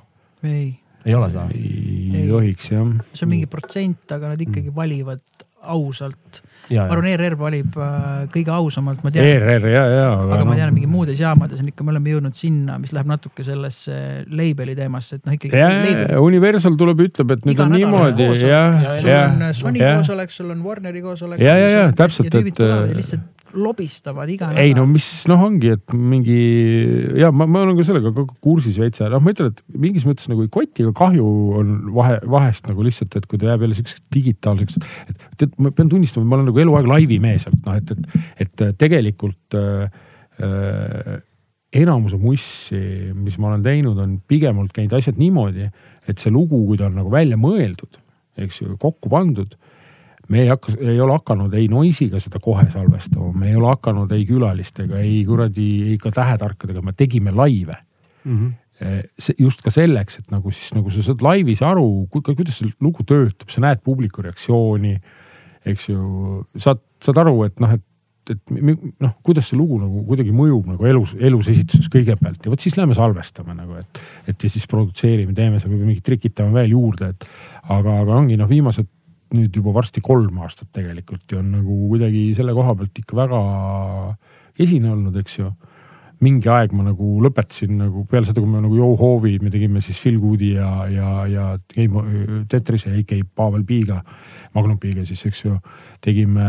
ei, 0.53 0.69
ei 1.07 1.19
ole 1.19 1.33
seda? 1.33 1.49
ei 1.57 2.29
tohiks 2.31 2.73
jah. 2.74 2.95
see 3.12 3.27
on 3.27 3.35
mingi 3.35 3.51
protsent, 3.51 4.07
aga 4.15 4.35
nad 4.35 4.47
ikkagi 4.47 4.74
valivad 4.74 5.24
ausalt. 5.62 6.43
ma 6.73 6.87
arvan, 6.87 7.07
ERR 7.11 7.35
valib 7.37 7.74
äh, 7.77 8.07
kõige 8.33 8.53
ausamalt, 8.55 9.03
ma 9.05 9.11
tean. 9.12 9.27
ERR 9.29 9.66
ja, 9.69 9.83
ja, 9.91 10.07
aga 10.15 10.39
aga 10.39 10.47
ma 10.47 10.55
tean, 10.57 10.70
et 10.70 10.73
noh. 10.73 10.77
mingi 10.79 10.91
muudes 10.91 11.20
jaamades 11.20 11.61
on 11.61 11.69
ikka, 11.69 11.85
me 11.85 11.93
oleme 11.93 12.15
jõudnud 12.15 12.39
sinna, 12.39 12.79
mis 12.81 12.95
läheb 12.97 13.11
natuke 13.11 13.45
sellesse 13.47 13.99
label'i 14.31 14.77
teemasse, 14.79 15.19
et 15.19 15.29
noh 15.29 15.37
ikkagi. 15.37 16.09
Universal 16.23 16.79
tuleb, 16.81 17.05
ütleb, 17.09 17.37
et 17.37 17.45
nüüd 17.45 17.59
Iga 17.59 17.66
on 17.66 17.77
niimoodi 17.77 18.31
on 18.31 18.47
ja, 18.47 18.62
koosolek. 18.70 19.03
sul 19.03 19.12
ja 19.12 19.20
on, 19.27 19.47
Sony 19.59 19.83
ja. 19.83 19.93
koosolek, 19.99 20.35
sul 20.39 20.55
on 20.55 20.65
Warneri 20.65 21.05
koosolek. 21.05 21.43
Ja, 21.43 21.59
ja, 21.61 21.70
ja, 21.77 21.85
täpselt, 21.99 22.31
tüübid 22.33 22.57
et, 22.57 22.66
äh, 22.70 22.97
lihtsalt 22.97 23.32
lobistavad 23.59 24.31
iga 24.33 24.51
ei 24.61 24.74
no 24.77 24.85
mis 24.89 25.07
noh, 25.31 25.41
ongi, 25.47 25.73
et 25.77 25.95
mingi 25.97 26.37
ja 27.20 27.31
ma, 27.35 27.47
ma 27.47 27.65
olen 27.65 27.79
ka 27.79 27.87
sellega 27.87 28.12
ka 28.16 28.24
kursis 28.45 28.79
veits 28.81 29.03
ja 29.03 29.11
noh, 29.12 29.23
ma 29.23 29.35
ütlen, 29.35 29.53
et 29.53 29.62
mingis 29.85 30.07
mõttes 30.09 30.29
nagu 30.31 30.45
ei 30.45 30.53
koti, 30.53 30.87
aga 30.87 30.95
kahju 31.03 31.33
on 31.61 31.74
vahe, 31.97 32.19
vahest 32.33 32.70
nagu 32.70 32.87
lihtsalt, 32.87 33.16
et 33.19 33.29
kui 33.31 33.41
ta 33.41 33.51
jääb 33.51 33.66
jälle 33.66 33.79
siukseks 33.79 34.05
digitaalseks, 34.15 34.79
et 35.11 35.27
tead, 35.41 35.57
ma 35.62 35.73
pean 35.77 35.91
tunnistama, 35.93 36.29
ma 36.29 36.39
olen 36.39 36.51
nagu 36.51 36.65
eluaeg 36.65 36.89
laivi 36.91 37.19
mees 37.23 37.49
olnud, 37.51 37.66
noh 37.69 37.79
et, 37.81 37.93
et, 37.93 38.57
et 38.62 38.81
tegelikult 38.81 39.59
äh, 39.59 40.01
äh, 40.43 41.19
enamuse 41.83 42.20
mussi, 42.20 42.83
mis 43.16 43.39
ma 43.41 43.53
olen 43.53 43.65
teinud, 43.65 43.99
on 44.01 44.16
pigem 44.29 44.61
olnud 44.61 44.74
käinud 44.77 44.97
asjad 44.99 45.20
niimoodi, 45.20 45.70
et 46.09 46.20
see 46.20 46.33
lugu, 46.33 46.61
kui 46.69 46.81
ta 46.81 46.89
on 46.91 46.99
nagu 47.01 47.12
välja 47.12 47.39
mõeldud, 47.41 48.01
eks 48.43 48.62
ju, 48.62 48.77
kokku 48.81 49.12
pandud 49.12 49.57
me 50.33 50.43
ei 50.45 50.49
hakka, 50.51 50.75
ei 50.81 51.01
ole 51.01 51.17
hakanud 51.19 51.55
ei 51.59 51.69
Noisiga 51.71 52.21
seda 52.23 52.41
kohe 52.43 52.65
salvestama, 52.73 53.31
me 53.37 53.53
ei 53.53 53.59
ole 53.59 53.71
hakanud 53.75 54.13
ei 54.17 54.25
külalistega, 54.29 55.01
ei 55.03 55.21
kuradi, 55.29 55.69
ei 55.93 55.99
ka 56.01 56.13
tähetarkadega, 56.15 56.83
me 56.85 56.97
tegime 56.97 57.35
laive. 57.37 57.79
see 59.21 59.37
just 59.39 59.63
ka 59.63 59.71
selleks, 59.71 60.19
et 60.19 60.33
nagu 60.33 60.51
siis 60.51 60.73
nagu 60.75 60.91
sa 60.91 61.05
saad 61.05 61.23
laivis 61.23 61.61
aru, 61.63 62.09
kuidas 62.11 62.57
see 62.59 62.73
lugu 62.83 63.05
töötab, 63.07 63.51
sa 63.53 63.63
näed 63.63 63.83
publiku 63.85 64.25
reaktsiooni. 64.25 64.97
eks 65.65 65.89
ju, 65.89 66.43
saad, 66.59 66.81
saad 66.99 67.21
aru, 67.23 67.45
et 67.47 67.61
noh, 67.63 67.77
et, 67.77 68.33
et 68.35 68.51
noh, 69.05 69.13
kuidas 69.23 69.47
see 69.51 69.59
lugu 69.59 69.79
nagu 69.79 70.03
kuidagi 70.09 70.33
mõjub 70.35 70.73
nagu 70.73 70.89
elus, 70.91 71.13
elus 71.21 71.53
esituses 71.53 71.87
kõigepealt 71.93 72.43
ja 72.43 72.51
vot 72.51 72.65
siis 72.65 72.75
lähme 72.79 72.97
salvestame 72.99 73.55
nagu, 73.55 73.79
et, 73.79 74.03
et 74.27 74.43
ja 74.43 74.51
siis 74.51 74.67
produtseerime, 74.71 75.35
teeme 75.37 75.61
seal 75.61 75.71
võib-olla 75.71 75.93
mingit 75.93 76.07
trikitame 76.09 76.57
veel 76.57 76.75
juurde, 76.75 77.13
et 77.15 77.29
aga, 77.69 78.01
aga 78.03 78.19
ongi 78.19 78.41
noh, 78.41 78.51
viimased 78.51 78.91
nüüd 79.37 79.57
juba 79.57 79.75
varsti 79.77 80.03
kolm 80.05 80.41
aastat 80.45 80.71
tegelikult 80.77 81.33
ja 81.33 81.41
on 81.41 81.53
nagu 81.57 81.77
kuidagi 81.91 82.31
selle 82.37 82.55
koha 82.57 82.75
pealt 82.79 83.03
ikka 83.03 83.19
väga 83.19 83.43
esine 84.61 84.93
olnud, 84.93 85.17
eks 85.23 85.39
ju 85.39 85.51
mingi 86.23 86.51
aeg 86.53 86.74
ma 86.77 86.85
nagu 86.86 87.16
lõpetasin 87.24 87.74
nagu 87.81 88.05
peale 88.11 88.28
seda, 88.28 88.43
kui 88.43 88.51
me 88.51 88.62
nagu 88.62 88.77
Joe 88.78 88.97
Hoovi, 89.01 89.36
me 89.43 89.51
tegime 89.53 89.82
siis 89.85 89.99
Phil 90.03 90.20
Goodi 90.23 90.53
ja, 90.55 90.70
ja, 90.90 91.11
ja 91.31 91.49
Tetrise 92.51 92.94
AK 92.94 93.16
Pavel 93.35 93.65
Piiga, 93.66 93.99
Magnum 94.55 94.78
Piiga 94.82 95.07
siis, 95.09 95.24
eks 95.28 95.44
ju. 95.44 95.57
tegime 96.03 96.47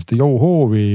seda 0.00 0.18
Joe 0.22 0.40
Hoovi 0.40 0.88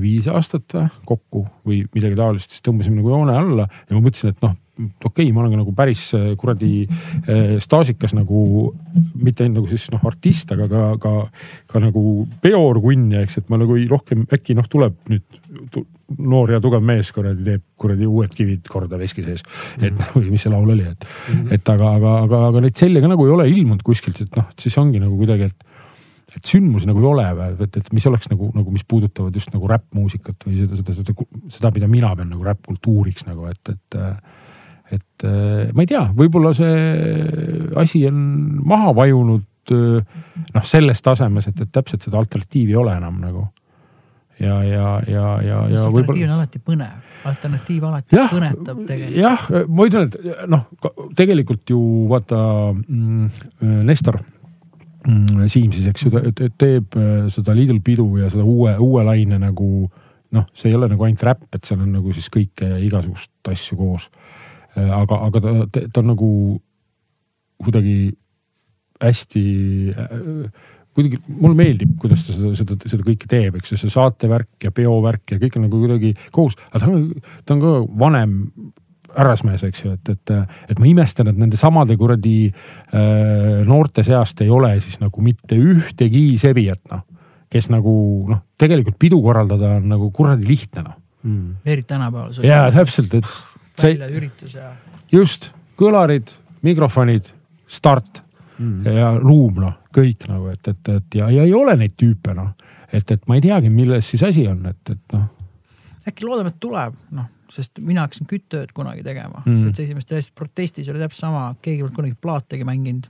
viis 0.00 0.28
aastat 0.32 0.76
kokku 1.08 1.44
või 1.68 1.82
midagi 1.92 2.18
taolist, 2.18 2.52
siis 2.52 2.64
tõmbasime 2.64 3.00
nagu 3.00 3.12
joone 3.12 3.36
alla 3.36 3.68
ja 3.68 3.96
ma 3.96 4.00
mõtlesin, 4.00 4.32
et 4.32 4.44
noh, 4.44 4.56
okei 5.04 5.26
okay,, 5.28 5.32
ma 5.36 5.42
olen 5.44 5.58
nagu 5.60 5.74
päris 5.76 6.08
äh, 6.16 6.32
kuradi 6.40 6.86
äh, 6.86 7.58
staažikas 7.62 8.16
nagu 8.16 8.72
mitte 9.20 9.44
ainult 9.44 9.60
nagu 9.60 9.72
siis 9.72 9.90
noh, 9.92 10.04
artist, 10.08 10.52
aga 10.54 10.68
ka, 10.70 10.84
ka, 11.02 11.14
ka 11.68 11.82
nagu 11.82 12.24
peoorkunn 12.44 13.10
ja 13.12 13.24
eks, 13.26 13.42
et 13.42 13.52
ma 13.52 13.60
nagu 13.60 13.76
rohkem 13.90 14.24
äkki 14.32 14.56
noh, 14.56 14.68
tuleb 14.72 14.96
nüüd 15.12 15.82
noor 16.18 16.54
ja 16.54 16.60
tugev 16.62 16.84
mees 16.84 17.12
kuradi 17.14 17.44
teeb 17.46 17.64
kuradi 17.82 18.08
uued 18.08 18.32
kivid 18.36 18.68
korda 18.70 18.98
veski 19.00 19.24
sees. 19.26 19.44
et 19.80 19.98
või 20.14 20.30
mis 20.32 20.44
see 20.44 20.52
laul 20.52 20.70
oli, 20.74 20.86
et, 20.88 21.06
et 21.58 21.74
aga, 21.74 21.94
aga, 21.98 22.14
aga, 22.26 22.40
aga 22.52 22.64
neid 22.64 22.78
selle 22.78 23.02
ka 23.02 23.10
nagu 23.12 23.26
ei 23.26 23.34
ole 23.34 23.48
ilmunud 23.52 23.84
kuskilt, 23.86 24.22
et 24.24 24.38
noh, 24.38 24.48
siis 24.60 24.78
ongi 24.82 25.02
nagu 25.02 25.18
kuidagi, 25.20 25.50
et 25.50 25.68
et 26.32 26.48
sündmusi 26.48 26.88
nagu 26.88 27.02
ei 27.02 27.08
ole 27.10 27.24
või, 27.36 27.66
et, 27.66 27.74
et 27.76 27.90
mis 27.92 28.06
oleks 28.08 28.30
nagu, 28.30 28.46
nagu 28.56 28.72
mis 28.72 28.86
puudutavad 28.88 29.34
just 29.36 29.50
nagu 29.52 29.68
räppmuusikat 29.68 30.46
või 30.46 30.62
seda, 30.62 30.78
seda, 30.80 30.94
seda, 30.96 31.26
seda, 31.52 31.72
mida 31.76 31.90
mina 31.92 32.14
pean 32.16 32.30
nagu 32.32 32.46
räppkultuuriks 32.46 33.26
nagu, 33.28 33.50
et, 33.52 33.74
et 33.74 34.00
et 34.92 35.24
ma 35.72 35.84
ei 35.84 35.88
tea, 35.88 36.02
võib-olla 36.16 36.50
see 36.56 36.72
asi 37.80 38.02
on 38.08 38.16
maha 38.68 38.90
vajunud 38.96 39.44
noh, 39.70 40.64
selles 40.64 41.02
tasemes, 41.04 41.48
et, 41.48 41.60
et 41.64 41.72
täpselt 41.72 42.04
seda 42.06 42.18
alternatiivi 42.20 42.74
ei 42.74 42.80
ole 42.80 42.96
enam 42.96 43.20
nagu. 43.22 43.46
ja, 44.40 44.58
ja, 44.64 44.86
ja, 45.06 45.26
ja, 45.44 45.58
ja 45.70 45.84
alternatiiv 45.86 46.26
on 46.26 46.34
alati 46.36 46.60
põnev, 46.62 47.16
alternatiiv 47.28 47.88
alati 47.88 48.16
jah 48.16 48.30
kõnetab, 48.32 48.84
tegelikult. 48.88 49.18
jah, 49.20 49.48
ma 49.68 49.88
ütlen, 49.88 50.08
et 50.08 50.46
noh, 50.52 50.68
tegelikult 51.18 51.74
ju 51.74 51.80
vaata 52.10 52.38
mm, 52.72 53.42
Nestor 53.88 54.20
mm, 54.20 55.48
Siim 55.52 55.74
siis, 55.74 55.90
eks 55.92 56.06
ju, 56.06 56.22
teeb 56.60 56.96
äh, 56.98 57.12
seda 57.32 57.56
Lidl 57.56 57.82
pidu 57.84 58.08
ja 58.22 58.30
seda 58.32 58.46
uue, 58.46 58.74
uue 58.82 59.04
laine 59.06 59.40
nagu 59.42 59.68
noh, 60.32 60.48
see 60.56 60.70
ei 60.72 60.78
ole 60.78 60.88
nagu 60.88 61.04
ainult 61.04 61.22
räpp, 61.28 61.48
et 61.52 61.68
seal 61.68 61.82
on 61.84 61.92
nagu 61.92 62.14
siis 62.16 62.30
kõike 62.32 62.68
igasugust 62.86 63.52
asju 63.52 63.76
koos. 63.76 64.08
aga, 64.72 65.18
aga 65.28 65.40
ta, 65.44 65.50
ta, 65.68 65.82
ta 65.92 66.00
on 66.00 66.14
nagu 66.14 66.28
kuidagi 67.62 68.14
hästi 69.02 69.44
äh, 69.92 70.46
kuidagi 70.96 71.18
mulle 71.26 71.56
meeldib, 71.56 71.96
kuidas 72.00 72.26
ta 72.26 72.34
seda, 72.36 72.52
seda, 72.58 72.76
seda 72.90 73.06
kõike 73.06 73.28
teeb, 73.30 73.56
eks 73.58 73.72
ju, 73.72 73.80
see 73.80 73.92
saatevärk 73.92 74.66
ja 74.66 74.72
peovärk 74.74 75.34
ja 75.34 75.40
kõik 75.40 75.56
on 75.58 75.66
nagu 75.66 75.80
kuidagi 75.80 76.12
koos, 76.34 76.56
aga 76.70 76.84
ta 76.84 76.90
on, 76.90 77.06
ta 77.46 77.56
on 77.56 77.62
ka 77.62 77.74
vanem 78.02 78.34
härrasmees, 79.12 79.64
eks 79.68 79.84
ju, 79.84 79.94
et, 79.96 80.12
et, 80.12 80.32
et 80.72 80.80
ma 80.80 80.88
imestan, 80.88 81.28
et 81.28 81.38
nende 81.38 81.58
samade 81.60 81.96
kuradi 82.00 82.36
äh, 82.48 83.62
noorte 83.68 84.04
seast 84.06 84.40
ei 84.44 84.52
ole 84.52 84.74
siis 84.84 84.98
nagu 85.02 85.24
mitte 85.24 85.58
ühtegi 85.58 86.24
sebijat, 86.40 86.82
noh, 86.92 87.04
kes 87.52 87.68
nagu 87.72 87.94
noh, 88.30 88.44
tegelikult 88.60 88.96
pidu 89.00 89.20
korraldada 89.24 89.76
on 89.78 89.90
nagu 89.92 90.08
kuradi 90.16 90.48
lihtne, 90.48 90.86
noh. 90.88 90.98
eriti 91.64 91.92
tänapäeval. 91.92 92.40
ja 92.46 92.64
täpselt, 92.74 93.20
et 93.20 93.28
see 93.80 93.96
väljaüritus 94.00 94.56
ja 94.56 94.72
just 95.12 95.50
kõlarid, 95.80 96.32
mikrofonid, 96.64 97.32
start 97.68 98.22
ja 98.84 99.12
ruum 99.18 99.60
noh, 99.62 99.76
kõik 99.94 100.26
nagu, 100.28 100.48
et, 100.52 100.68
et, 100.68 100.88
et 100.88 101.14
ja, 101.20 101.28
ja 101.30 101.44
ei 101.48 101.54
ole 101.54 101.76
neid 101.76 101.94
tüüpe 102.00 102.34
noh, 102.34 102.52
et, 102.92 103.10
et 103.10 103.28
ma 103.28 103.38
ei 103.38 103.44
teagi, 103.44 103.70
milles 103.70 104.08
siis 104.08 104.22
asi 104.22 104.46
on, 104.48 104.64
et, 104.66 104.90
et 104.90 105.16
noh. 105.16 105.28
äkki 106.08 106.26
loodame, 106.26 106.52
et 106.54 106.60
tuleb, 106.60 106.96
noh, 107.16 107.28
sest 107.52 107.78
mina 107.84 108.06
hakkasin 108.06 108.26
kütteööd 108.30 108.72
kunagi 108.72 109.02
tegema 109.04 109.42
Mm. 109.44 109.52
mm.. 109.52 109.62
täitsa 109.62 109.82
esimest 109.82 110.12
asja, 110.12 110.32
protestis 110.34 110.88
oli 110.88 111.02
täpselt 111.02 111.26
sama, 111.26 111.54
keegi 111.62 111.82
polnud 111.82 111.96
kunagi 111.96 112.14
plaategi 112.20 112.64
mänginud. 112.64 113.08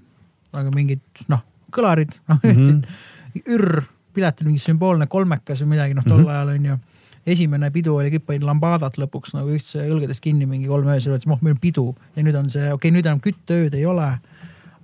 aga 0.53 0.71
mingid 0.75 1.01
noh, 1.29 1.43
kõlarid, 1.73 2.19
noh 2.29 2.41
Mhm. 2.43 2.51
ütlesid 2.53 3.47
ür, 3.49 3.85
piletil 4.13 4.47
mingi 4.47 4.61
sümboolne 4.61 5.07
kolmekas 5.07 5.63
või 5.63 5.77
midagi, 5.77 5.95
noh 5.95 6.05
tol 6.05 6.19
mm 6.19 6.25
-hmm. 6.25 6.31
ajal 6.31 6.49
on 6.49 6.65
ju 6.65 6.79
esimene 7.27 7.71
pidu 7.71 7.95
oli 7.97 8.11
kõik 8.11 8.27
panid 8.27 8.47
lambadat 8.47 8.99
lõpuks 8.99 9.37
nagu 9.37 9.53
ühtse 9.55 9.85
õlgades 9.87 10.21
kinni 10.23 10.47
mingi 10.49 10.71
kolm 10.71 10.89
öösel, 10.91 11.15
ütles, 11.15 11.29
oh 11.31 11.43
meil 11.43 11.55
on 11.55 11.63
pidu 11.63 11.87
ja 12.17 12.25
nüüd 12.27 12.39
on 12.39 12.51
see, 12.51 12.65
okei 12.73 12.75
okay,, 12.75 12.95
nüüd 12.97 13.07
enam 13.07 13.21
kütteööd 13.23 13.77
ei 13.79 13.87
ole. 13.87 14.09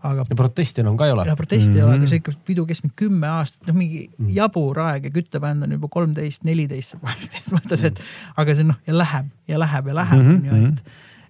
Aga 0.03 0.25
ja 0.31 0.37
protesti 0.37 0.81
enam 0.81 0.97
ka 0.97 1.07
ei 1.07 1.13
ole 1.13 1.25
ja. 1.27 1.37
protesti 1.37 1.71
mm 1.71 1.75
-hmm. 1.75 1.79
ei 1.79 1.83
ole, 1.83 1.93
aga 1.93 1.99
Mhm. 2.03 2.07
see 2.09 2.17
ikka 2.17 2.33
pidu 2.47 2.67
kestis 2.67 2.85
mingi 2.85 2.97
kümme 2.97 3.27
aastat, 3.27 3.67
noh 3.67 3.75
mingi 3.77 4.11
Mhm. 4.19 4.31
jabur 4.37 4.79
aeg 4.79 5.05
ja 5.05 5.11
küttebänd 5.11 5.63
on 5.63 5.73
juba 5.73 5.89
kolmteist, 5.89 6.45
neliteist, 6.45 6.91
sa 6.91 6.99
mõtled, 7.57 7.85
et 7.85 8.01
aga 8.37 8.55
see 8.55 8.65
noh 8.65 8.77
ja 8.87 8.95
läheb 8.99 9.27
ja 9.49 9.59
läheb 9.59 9.87
ja 9.87 9.95
läheb 9.95 10.23
Mhm, 10.23 10.31
on 10.31 10.45
ju, 10.45 10.67
et, 10.69 10.83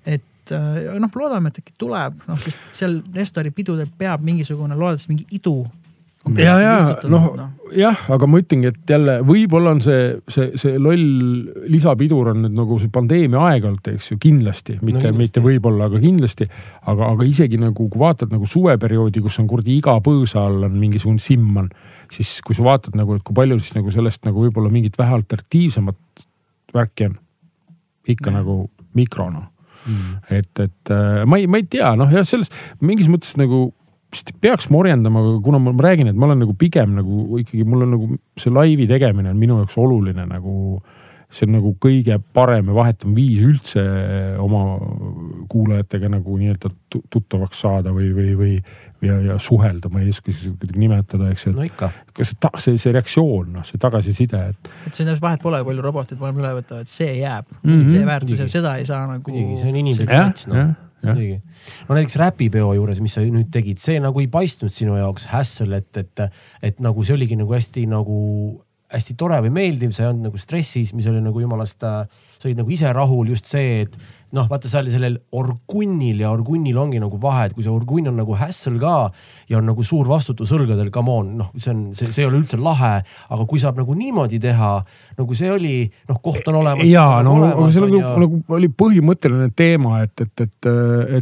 et 0.06 0.22
et 0.48 0.52
äh, 0.56 0.98
noh, 1.00 1.10
loodame, 1.14 1.48
et 1.48 1.58
äkki 1.58 1.72
tuleb, 1.78 2.14
noh, 2.26 2.38
sest 2.40 2.58
seal 2.72 3.02
Nestori 3.14 3.50
pidudel 3.50 3.86
peab 3.98 4.22
mingisugune 4.24 4.74
loodetavasti 4.74 5.08
mingi 5.12 5.26
idu. 5.30 5.66
ja, 6.36 6.54
ja 6.60 6.74
noh, 7.10 7.28
jah, 7.76 7.98
aga 8.12 8.28
ma 8.30 8.40
ütlengi, 8.42 8.70
et 8.72 8.92
jälle 8.92 9.18
võib-olla 9.26 9.72
on 9.76 9.82
see, 9.84 10.12
see, 10.30 10.50
see 10.60 10.78
loll 10.82 11.02
lisapidur 11.70 12.32
on 12.32 12.42
nüüd 12.44 12.56
nagu 12.56 12.78
see 12.80 12.92
pandeemia 12.92 13.42
aeg-ajalt, 13.50 13.90
eks 13.94 14.12
ju, 14.12 14.18
kindlasti, 14.22 14.78
mitte 14.84 15.10
no,, 15.10 15.18
mitte 15.18 15.42
võib-olla, 15.44 15.88
aga 15.90 16.00
kindlasti. 16.02 16.48
aga, 16.88 17.10
aga 17.12 17.28
isegi 17.28 17.60
nagu, 17.60 17.88
kui 17.88 18.02
vaatad 18.02 18.32
nagu 18.34 18.48
suveperioodi, 18.48 19.22
kus 19.24 19.38
on 19.42 19.50
kuradi 19.50 19.76
iga 19.78 19.98
põõsa 20.04 20.46
all 20.48 20.66
on 20.68 20.78
mingisugune 20.80 21.22
simman, 21.22 21.70
siis 22.12 22.38
kui 22.46 22.56
sa 22.58 22.66
vaatad 22.66 22.98
nagu, 22.98 23.18
et 23.18 23.26
kui 23.26 23.36
palju 23.36 23.60
siis 23.62 23.76
nagu 23.78 23.92
sellest 23.94 24.24
nagu 24.28 24.46
võib-olla 24.46 24.72
mingit 24.72 24.98
vähe 24.98 25.16
alternatiivsemat 25.20 26.26
värki 26.74 27.08
on. 27.10 27.20
ikka 28.08 28.32
Jah. 28.32 28.40
nagu 28.40 28.60
mikro 28.96 29.30
noh 29.32 29.46
et, 30.30 30.60
et 30.60 30.92
äh, 30.92 31.24
ma 31.24 31.38
ei, 31.38 31.46
ma 31.50 31.60
ei 31.60 31.66
tea, 31.70 31.94
noh 31.98 32.10
jah, 32.12 32.26
selles 32.26 32.50
mingis 32.84 33.08
mõttes 33.10 33.36
nagu 33.40 33.68
vist 34.12 34.32
peaks 34.40 34.70
morjendama, 34.72 35.20
aga 35.24 35.40
kuna 35.44 35.60
ma, 35.62 35.74
ma 35.76 35.88
räägin, 35.88 36.08
et 36.12 36.16
ma 36.16 36.28
olen 36.28 36.44
nagu 36.44 36.54
pigem 36.58 36.94
nagu 36.96 37.42
ikkagi 37.42 37.66
mul 37.68 37.84
on 37.84 37.92
nagu 37.96 38.08
see 38.40 38.54
laivi 38.54 38.88
tegemine 38.88 39.34
on 39.34 39.40
minu 39.40 39.60
jaoks 39.62 39.76
oluline 39.80 40.28
nagu. 40.28 40.80
see 41.28 41.44
on 41.44 41.58
nagu 41.58 41.74
kõige 41.76 42.14
parem 42.32 42.70
ja 42.70 42.72
vahetum 42.72 43.12
viis 43.12 43.42
üldse 43.44 43.82
oma 44.40 44.78
kuulajatega 45.52 46.08
nagu 46.08 46.38
nii-öelda 46.40 46.70
tu- 46.88 47.02
tuttavaks 47.12 47.60
saada 47.66 47.92
või, 47.92 48.08
või, 48.16 48.30
või 48.38 48.54
ja, 49.04 49.18
ja 49.20 49.36
suhelda, 49.38 49.90
ma 49.92 50.00
ei 50.00 50.08
oska 50.08 50.32
siis 50.32 50.54
kuidagi 50.54 50.80
nimetada, 50.80 51.28
eks 51.28 51.44
ju, 51.44 51.52
no 51.52 51.66
ikka, 51.68 51.90
et 52.08 52.16
kas 52.16 52.32
see 52.32 52.40
ta- 52.40 52.62
see, 52.64 52.80
see 52.80 52.96
reaktsioon, 52.96 53.52
noh, 53.58 53.68
see 53.68 53.76
tagasiside, 53.82 54.40
et 54.54 54.72
et 54.88 54.94
see 54.94 55.04
täpselt 55.04 55.26
vahet 55.26 55.44
pole, 55.44 55.60
palju 55.68 55.84
robotid 55.84 56.16
maailma 56.22 56.46
üle 56.46 56.56
võtavad, 56.62 56.88
see 56.88 57.18
jääb 57.20 57.44
mm. 57.60 57.74
-hmm. 57.74 57.88
see 57.92 58.08
väärtus 58.08 58.44
jääb, 58.46 58.54
seda 58.56 58.76
ei 58.80 58.88
saa 58.88 59.04
nagu. 59.10 59.28
muidugi, 59.28 59.60
see 59.60 59.68
on 59.68 59.80
inimlik 59.84 60.08
sats, 60.16 60.48
noh. 60.48 60.72
muidugi. 61.02 61.40
no 61.88 61.98
näiteks 61.98 62.16
räpipeo 62.20 62.72
juures, 62.76 63.02
mis 63.04 63.16
sa 63.16 63.24
nüüd 63.24 63.50
tegid, 63.54 63.80
see 63.82 63.98
nagu 64.02 64.22
ei 64.22 64.30
paistnud 64.32 64.74
sinu 64.74 64.96
jaoks 64.98 65.28
hassle, 65.32 65.82
et, 65.82 66.00
et, 66.00 66.24
et 66.70 66.80
nagu 66.84 67.04
see 67.04 67.16
oligi 67.18 67.38
nagu 67.38 67.54
hästi 67.54 67.86
nagu 67.90 68.18
hästi 68.88 69.16
tore 69.20 69.38
või 69.44 69.52
meeldiv, 69.52 69.92
sa 69.92 70.04
ei 70.04 70.10
olnud 70.12 70.30
nagu 70.30 70.40
stressis, 70.40 70.94
mis 70.96 71.06
oli 71.10 71.20
nagu 71.20 71.40
jumalast, 71.42 71.84
sa 71.84 72.46
olid 72.48 72.62
nagu 72.62 72.72
ise 72.72 72.92
rahul, 72.96 73.28
just 73.28 73.50
see, 73.50 73.82
et 73.84 73.98
noh, 74.36 74.48
vaata 74.50 74.68
seal 74.70 74.88
sellel 74.92 75.16
orgunnil 75.36 76.20
ja 76.24 76.32
orgunnil 76.34 76.76
ongi 76.80 77.00
nagu 77.00 77.18
vahe, 77.22 77.46
et 77.48 77.56
kui 77.56 77.64
see 77.64 77.72
orgunn 77.72 78.10
on 78.10 78.18
nagu 78.20 78.36
hassle 78.38 78.76
ka 78.82 78.96
ja 79.48 79.60
on 79.60 79.68
nagu 79.70 79.84
suur 79.86 80.08
vastutus 80.10 80.52
õlgadel, 80.56 80.90
come 80.94 81.14
on, 81.14 81.30
noh, 81.40 81.52
see 81.56 81.72
on, 81.72 81.86
see, 81.96 82.10
see 82.12 82.24
ei 82.24 82.28
ole 82.30 82.42
üldse 82.42 82.60
lahe, 82.60 82.98
aga 83.04 83.48
kui 83.48 83.62
saab 83.62 83.80
nagu 83.80 83.96
niimoodi 83.96 84.40
teha, 84.42 84.74
nagu 85.18 85.38
see 85.38 85.50
oli, 85.54 85.76
noh, 86.10 86.20
koht 86.24 86.48
on 86.52 86.60
olemas. 86.60 86.88
ja 86.88 87.06
no 87.24 87.38
aga 87.46 87.70
see 87.72 87.86
nagu, 87.86 88.04
nagu 88.24 88.42
oli 88.58 88.70
põhimõtteline 88.84 89.50
teema, 89.56 90.02
et, 90.04 90.26
et, 90.26 90.46
et, 90.46 90.70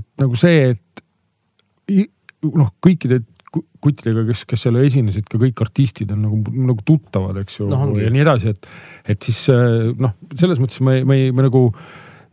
et 0.00 0.06
nagu 0.24 0.38
see, 0.38 0.74
et 0.74 2.06
noh, 2.54 2.72
kõikide 2.82 3.22
ku- 3.52 3.64
kuttidega, 3.82 4.24
kes, 4.28 4.44
kes 4.48 4.66
seal 4.66 4.80
esinesid, 4.82 5.28
ka 5.30 5.38
kõik 5.40 5.62
artistid 5.64 6.10
on 6.14 6.24
nagu, 6.26 6.40
nagu 6.72 6.82
tuttavad, 6.86 7.38
eks 7.42 7.60
ju 7.60 7.68
ongi. 7.70 8.02
ja 8.04 8.10
nii 8.12 8.24
edasi, 8.24 8.54
et, 8.54 8.68
et 9.14 9.28
siis 9.28 9.44
äh, 9.52 9.92
noh, 9.94 10.16
selles 10.34 10.60
mõttes 10.62 10.82
me, 10.84 11.00
me, 11.08 11.20
me 11.30 11.46
nagu 11.46 11.68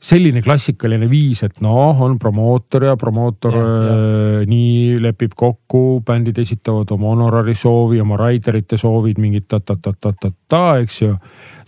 selline 0.04 0.42
klassikaline 0.44 1.08
viis, 1.12 1.44
et 1.46 1.62
noh, 1.64 2.00
on 2.04 2.18
promootor 2.20 2.90
ja 2.90 2.96
promootor 3.00 3.56
Jah, 3.56 3.68
äh, 3.68 4.40
nii 4.50 4.98
lepib 5.04 5.36
kokku, 5.40 6.02
bändid 6.06 6.42
esitavad 6.44 6.92
oma 6.96 7.14
honorari 7.14 7.56
soovi, 7.56 8.02
oma 8.04 8.20
riderite 8.20 8.80
soovid, 8.80 9.22
mingid 9.24 9.48
ta-ta-ta-ta-ta-ta, 9.52 10.66
eks 10.84 11.02
ju. 11.06 11.14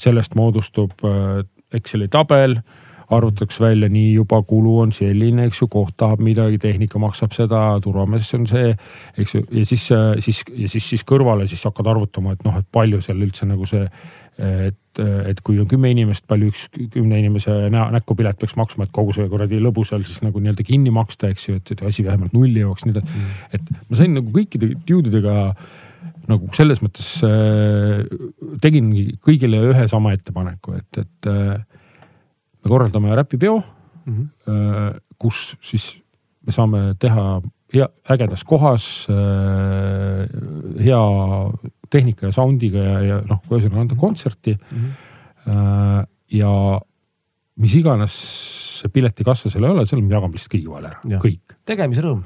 sellest 0.02 0.36
moodustub 0.36 1.06
äh, 1.08 1.46
Exceli 1.76 2.08
tabel, 2.12 2.58
arvutatakse 3.12 3.64
välja, 3.64 3.88
nii 3.90 4.14
juba 4.14 4.42
kulu 4.48 4.80
on 4.82 4.92
selline, 4.96 5.46
eks 5.48 5.62
ju, 5.62 5.68
koht 5.72 5.96
tahab 5.98 6.22
midagi, 6.26 6.58
tehnika 6.62 7.00
maksab 7.02 7.36
seda, 7.36 7.62
turvamees 7.84 8.32
on 8.38 8.48
see, 8.50 8.72
eks 9.22 9.36
ju, 9.36 9.44
ja 9.52 9.66
siis, 9.66 9.88
siis 10.26 10.44
ja 10.50 10.70
siis, 10.72 10.90
siis 10.90 11.06
kõrvale 11.08 11.48
siis 11.48 11.64
hakkad 11.68 11.90
arvutama, 11.94 12.34
et 12.36 12.46
noh, 12.48 12.58
et 12.58 12.68
palju 12.72 13.02
seal 13.06 13.22
üldse 13.22 13.48
nagu 13.50 13.68
see, 13.70 13.86
et, 14.40 15.00
et 15.00 15.42
kui 15.46 15.60
on 15.62 15.68
kümme 15.70 15.92
inimest, 15.94 16.26
palju 16.28 16.50
üks 16.52 16.66
kümne 16.94 17.20
inimese 17.22 17.54
näo, 17.74 17.88
näkku 17.96 18.18
pilet 18.20 18.40
peaks 18.42 18.58
maksma, 18.60 18.88
et 18.88 18.94
kogu 18.96 19.16
see 19.16 19.28
kuradi 19.32 19.62
lõbu 19.64 19.86
seal 19.88 20.04
siis 20.08 20.22
nagu 20.26 20.42
nii-öelda 20.42 20.66
kinni 20.68 20.94
maksta, 20.96 21.32
eks 21.32 21.50
ju, 21.50 21.60
et, 21.62 21.86
asi 21.88 22.06
vähemalt 22.06 22.36
nulli 22.36 22.64
jõuaks, 22.64 22.88
nii 22.88 22.96
edasi 22.96 23.12
mm.. 23.12 23.38
et 23.56 23.90
ma 23.90 24.02
sain 24.02 24.16
nagu 24.18 24.34
kõikide 24.36 24.74
duudidega 24.88 25.38
nagu 26.26 26.50
selles 26.58 26.82
mõttes 26.82 27.12
äh, 27.28 28.04
tegingi 28.64 29.12
kõigile 29.24 29.62
ühe 29.72 29.88
sama 29.92 30.16
ettepaneku, 30.18 30.80
et, 30.80 31.04
et 31.06 31.32
äh, 31.32 31.56
me 32.60 32.72
korraldame 32.72 33.14
räpipeo 33.16 33.62
Mhm. 34.06 34.30
äh, 34.48 35.00
kus 35.18 35.58
siis 35.62 35.98
me 36.46 36.54
saame 36.54 36.94
teha 37.00 37.42
hea, 37.74 37.88
ägedas 38.10 38.44
kohas 38.46 39.08
äh, 39.10 40.28
hea 40.84 41.02
tehnika 41.92 42.30
ja 42.30 42.36
sound'iga 42.36 42.84
ja, 42.84 43.00
ja 43.06 43.18
noh, 43.30 43.42
ühesõnaga 43.50 43.86
anda 43.86 43.98
kontserti 44.00 44.56
äh, 44.56 46.00
ja 46.40 46.54
mis 47.62 47.76
iganes 47.80 48.16
see 48.82 48.92
piletikassa 48.92 49.52
seal 49.52 49.66
ei 49.68 49.74
ole, 49.74 49.86
seal 49.88 50.02
me 50.04 50.16
jagame 50.16 50.38
lihtsalt 50.38 50.56
kõigi 50.56 50.72
vahel 50.72 50.90
ära 50.92 51.14
Jah., 51.16 51.24
kõik 51.24 51.58
tegemise 51.68 52.04
rõõm. 52.06 52.22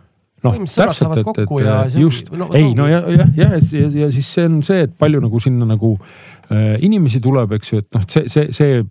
noh, 0.46 0.60
sõbrad 0.66 0.98
saavad 0.98 1.24
kokku 1.28 1.62
ja 1.64 1.80
just 2.00 2.32
no 2.34 2.50
ei 2.58 2.74
no 2.78 2.88
ja, 2.90 3.04
jah, 3.14 3.34
jah, 3.38 3.56
ja, 3.60 3.88
ja 4.06 4.12
siis 4.16 4.30
see 4.36 4.50
on 4.50 4.60
see, 4.66 4.86
et 4.88 4.96
palju 5.00 5.22
nagu 5.24 5.42
sinna 5.44 5.68
nagu 5.70 5.96
äh, 6.00 6.78
inimesi 6.86 7.22
tuleb, 7.24 7.58
eks 7.60 7.74
ju, 7.74 7.82
et 7.84 7.98
noh, 7.98 8.06
see, 8.10 8.30
see, 8.32 8.50
see 8.56 8.84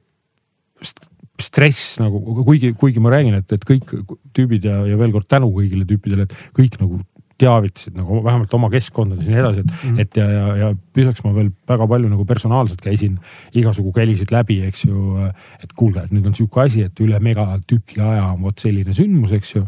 st- 0.84 1.08
stress 1.38 1.98
nagu, 2.02 2.20
kuigi, 2.42 2.72
kuigi 2.78 3.02
ma 3.02 3.12
räägin, 3.14 3.38
et, 3.38 3.52
et 3.54 3.64
kõik 3.66 3.92
tüübid 4.34 4.66
ja, 4.66 4.80
ja 4.90 4.98
veel 4.98 5.14
kord 5.14 5.28
tänu 5.30 5.50
kõigile 5.54 5.86
tüüpidele, 5.88 6.26
et 6.26 6.34
kõik 6.56 6.78
nagu 6.82 6.98
teavitasid 7.38 7.94
nagu 7.98 8.22
vähemalt 8.24 8.54
oma 8.54 8.70
keskkondades 8.72 9.28
ja 9.28 9.34
nii 9.34 9.42
edasi, 9.42 9.60
et 9.60 9.70
mm, 9.70 9.82
-hmm. 9.82 10.00
et 10.00 10.16
ja, 10.16 10.30
ja, 10.30 10.46
ja 10.56 10.70
lisaks 10.96 11.22
ma 11.24 11.34
veel 11.34 11.52
väga 11.68 11.86
palju 11.86 12.08
nagu 12.10 12.24
personaalselt 12.24 12.80
käisin 12.82 13.18
igasugu 13.54 13.92
kälisid 13.92 14.32
läbi, 14.34 14.60
eks 14.66 14.84
ju. 14.84 15.28
et 15.62 15.72
kuulge, 15.76 16.02
et 16.02 16.12
nüüd 16.12 16.26
on 16.26 16.34
sihuke 16.34 16.60
asi, 16.60 16.82
et 16.82 17.00
üle 17.00 17.20
megatüki 17.22 18.00
aja 18.00 18.32
on 18.32 18.42
vot 18.42 18.58
selline 18.58 18.94
sündmus, 18.94 19.32
eks 19.32 19.54
ju 19.54 19.66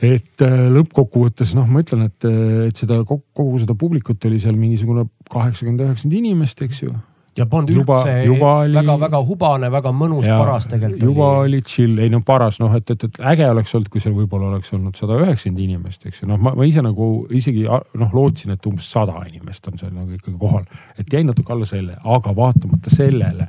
et 0.00 0.42
äh, 0.44 0.66
lõppkokkuvõttes 0.72 1.52
noh, 1.58 1.68
ma 1.68 1.82
ütlen, 1.84 2.06
et, 2.08 2.26
et 2.70 2.76
seda 2.76 3.02
kogu 3.04 3.58
seda 3.60 3.76
publikut 3.78 4.24
oli 4.24 4.40
seal 4.40 4.56
mingisugune 4.56 5.06
kaheksakümmend, 5.30 5.84
üheksakümmend 5.84 6.18
inimest, 6.22 6.62
eks 6.64 6.82
ju. 6.86 6.94
Ja 7.38 7.46
polnud 7.46 7.70
Juba- 7.70 8.00
üldse 8.00 8.14
juba 8.26 8.52
oli- 8.64 8.74
väga-väga 8.74 9.20
hubane, 9.26 9.70
väga 9.72 9.92
mõnus, 9.94 10.26
paras 10.26 10.66
tegelikult 10.66 11.02
juba 11.02 11.28
oli. 11.44 11.60
chill, 11.62 11.98
ei 11.98 12.10
no 12.10 12.20
paras 12.26 12.58
noh, 12.60 12.74
et, 12.76 12.90
et, 12.90 13.04
et 13.04 13.20
äge 13.32 13.46
oleks 13.50 13.74
olnud, 13.74 13.88
kui 13.92 14.00
seal 14.02 14.14
võib-olla 14.16 14.50
oleks 14.50 14.72
olnud 14.74 14.98
sada 14.98 15.18
üheksakümmend 15.20 15.62
inimest, 15.64 16.06
eks 16.06 16.22
ju, 16.22 16.28
noh, 16.28 16.40
ma, 16.42 16.54
ma 16.58 16.66
ise 16.68 16.82
nagu 16.82 17.10
isegi 17.30 17.66
noh, 17.68 18.10
lootsin, 18.12 18.56
et 18.56 18.66
umbes 18.66 18.90
sada 18.90 19.22
inimest 19.28 19.70
on 19.70 19.78
seal 19.78 19.94
nagu 19.94 20.10
ikkagi 20.18 20.36
kohal, 20.40 20.66
et 20.98 21.12
jäi 21.12 21.22
natuke 21.24 21.54
alla 21.54 21.68
selle, 21.70 21.96
aga 22.04 22.34
vaatamata 22.36 22.90
sellele 22.92 23.46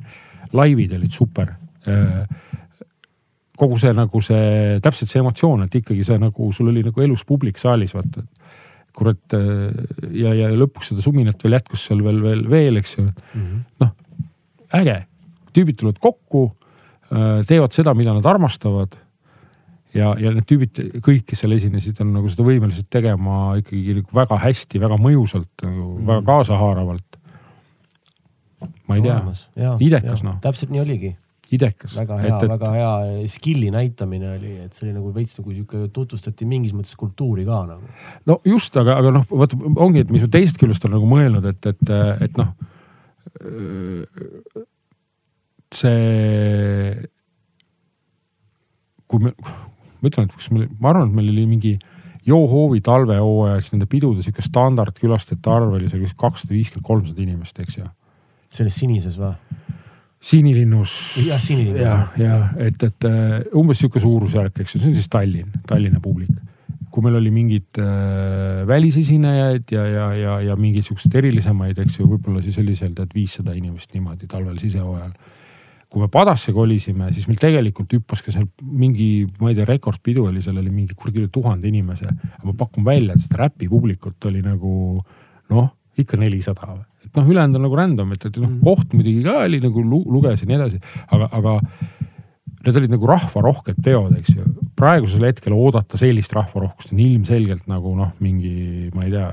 laivid 0.52 0.96
olid 0.96 1.10
super. 1.12 1.52
Kogu 3.62 3.76
see 3.78 3.92
nagu 3.94 4.20
see 4.24 4.78
täpselt 4.82 5.10
see 5.10 5.20
emotsioon, 5.20 5.66
et 5.66 5.74
ikkagi 5.82 6.04
see 6.06 6.18
nagu 6.18 6.48
sul 6.52 6.70
oli 6.72 6.82
nagu 6.86 7.02
elus 7.04 7.24
publik 7.28 7.58
saalis, 7.60 7.92
vaata. 7.94 8.24
Kurat 8.96 9.34
ja, 9.34 10.32
ja 10.36 10.50
lõpuks 10.52 10.92
seda 10.92 11.04
suminat 11.04 11.40
veel 11.44 11.56
jätkus 11.56 11.86
seal 11.88 12.02
veel, 12.04 12.18
veel, 12.24 12.42
veel, 12.50 12.80
eks 12.82 12.98
ju. 12.98 13.06
noh, 13.82 13.94
äge, 14.78 14.98
tüübid 15.56 15.78
tulevad 15.80 16.00
kokku, 16.02 16.50
teevad 17.48 17.74
seda, 17.76 17.94
mida 17.96 18.14
nad 18.16 18.28
armastavad. 18.28 18.98
ja, 19.92 20.14
ja 20.16 20.32
need 20.32 20.46
tüübid 20.48 20.78
kõik, 21.04 21.26
kes 21.28 21.42
seal 21.44 21.56
esinesid, 21.56 21.98
on 22.04 22.14
nagu 22.16 22.30
seda 22.32 22.46
võimelised 22.46 22.88
tegema 22.92 23.58
ikkagi 23.60 23.98
nagu 24.00 24.16
väga 24.16 24.38
hästi, 24.40 24.80
väga 24.80 24.96
mõjusalt 25.00 25.66
nagu 25.66 25.88
mm., 25.88 26.06
väga 26.08 26.24
kaasahaaravalt. 26.30 27.18
ma 28.88 28.96
ei 28.96 29.04
tea, 29.04 29.18
idekas, 29.80 30.24
noh. 30.24 30.38
täpselt 30.44 30.72
nii 30.72 30.84
oligi, 30.84 31.12
idekas. 31.56 31.94
väga 31.96 32.18
hea, 32.22 32.38
väga 32.50 32.72
hea 32.74 32.92
skill'i 33.30 33.70
näitamine 33.74 34.34
oli, 34.36 34.52
et 34.64 34.74
see 34.74 34.86
oli 34.86 34.96
nagu 34.96 35.12
veits 35.14 35.38
nagu 35.38 35.54
sihuke, 35.54 35.84
tutvustati 35.94 36.48
mingis 36.48 36.74
mõttes 36.76 36.96
kultuuri 36.98 37.46
ka 37.48 37.62
nagu. 37.68 37.94
no 38.28 38.38
just, 38.48 38.76
aga, 38.80 38.98
aga 39.02 39.14
noh, 39.18 39.26
vaata 39.30 39.58
ongi, 39.72 40.04
et 40.06 40.12
mis 40.14 40.24
ma 40.24 40.30
teisest 40.32 40.60
küljest 40.60 40.86
olen 40.86 40.96
nagu 40.98 41.10
mõelnud, 41.10 41.48
et, 41.52 41.70
et, 41.72 41.94
et 42.28 42.40
noh. 42.40 42.52
see, 45.72 47.08
kui 49.08 49.24
me, 49.24 49.32
ma 49.40 50.10
ütlen, 50.10 50.28
et 50.28 50.36
kas 50.36 50.52
meil, 50.52 50.68
ma 50.78 50.92
arvan, 50.92 51.10
et 51.10 51.18
meil 51.20 51.32
oli 51.32 51.48
mingi 51.48 51.76
Joo-Hoovi 52.26 52.78
talvehooajas 52.86 53.72
nende 53.72 53.88
pidude 53.90 54.22
sihuke 54.22 54.44
standardkülastajate 54.46 55.50
arv 55.50 55.74
oli 55.74 55.88
seal 55.90 56.04
kakssada 56.18 56.54
viiskümmend, 56.54 56.86
kolmsada 56.86 57.24
inimest, 57.24 57.58
eks 57.64 57.80
ju. 57.80 57.88
selles 58.52 58.76
sinises 58.78 59.18
või? 59.18 59.34
Siinilinnus. 60.22 61.16
jah, 61.26 61.40
siniline. 61.42 61.82
ja, 61.82 62.06
ja 62.16 62.38
et, 62.62 62.78
et 62.86 63.06
äh, 63.08 63.40
umbes 63.58 63.80
sihuke 63.82 64.00
suurusjärk, 64.02 64.60
eks 64.62 64.76
ju, 64.76 64.80
see 64.80 64.92
on 64.92 64.96
siis 64.98 65.10
Tallinn, 65.10 65.50
Tallinna 65.66 65.98
publik. 66.02 66.30
kui 66.92 67.02
meil 67.02 67.16
oli 67.18 67.30
mingeid 67.32 67.80
äh, 67.80 68.62
välisesinejaid 68.68 69.70
ja, 69.72 69.86
ja, 69.88 70.06
ja, 70.14 70.34
ja 70.50 70.56
mingeid 70.60 70.86
siukseid 70.86 71.16
erilisemaid, 71.22 71.78
eks 71.82 71.98
ju, 71.98 72.06
võib-olla 72.10 72.42
siis 72.44 72.58
oli 72.60 72.76
seal 72.78 72.92
tead 72.94 73.14
viissada 73.16 73.54
inimest 73.56 73.96
niimoodi 73.96 74.28
talvel 74.30 74.60
sisehooajal. 74.60 75.10
kui 75.92 76.04
me 76.04 76.08
Padasse 76.12 76.54
kolisime, 76.54 77.10
siis 77.12 77.26
meil 77.28 77.40
tegelikult 77.40 77.90
hüppas 77.96 78.22
ka 78.22 78.32
seal 78.32 78.46
mingi, 78.62 79.26
ma 79.40 79.50
ei 79.50 79.58
tea, 79.58 79.66
rekordpidu 79.68 80.28
oli, 80.28 80.44
seal 80.44 80.60
oli 80.62 80.70
mingi 80.70 80.94
kuradi 80.94 81.24
üle 81.24 81.32
tuhande 81.32 81.68
inimese. 81.68 82.14
ma 82.44 82.54
pakun 82.58 82.86
välja, 82.86 83.16
et 83.16 83.26
seda 83.26 83.42
räpi 83.42 83.68
publikut 83.72 84.30
oli 84.30 84.44
nagu 84.44 85.02
noh, 85.50 85.68
ikka 85.98 86.20
nelisada. 86.20 86.76
Et 87.06 87.18
noh, 87.18 87.28
ülejäänud 87.28 87.58
on 87.58 87.66
nagu 87.66 87.78
random, 87.78 88.14
et, 88.16 88.28
et 88.28 88.38
noh, 88.42 88.54
koht 88.62 88.94
muidugi 88.96 89.24
ka 89.26 89.42
oli 89.46 89.60
nagu 89.62 89.84
lu, 89.86 90.02
luges 90.12 90.44
ja 90.44 90.48
nii 90.50 90.58
edasi, 90.58 90.80
aga, 91.14 91.28
aga 91.38 91.58
need 92.62 92.78
olid 92.78 92.92
nagu 92.94 93.08
rahvarohked 93.10 93.80
peod, 93.82 94.14
eks 94.20 94.36
ju. 94.36 94.46
praegusel 94.78 95.26
hetkel 95.26 95.54
oodata 95.56 95.98
sellist 96.00 96.32
rahvarohkust 96.36 96.94
on 96.94 97.02
ilmselgelt 97.02 97.66
nagu 97.70 97.94
noh, 97.98 98.12
mingi, 98.22 98.90
ma 98.94 99.06
ei 99.06 99.12
tea, 99.14 99.28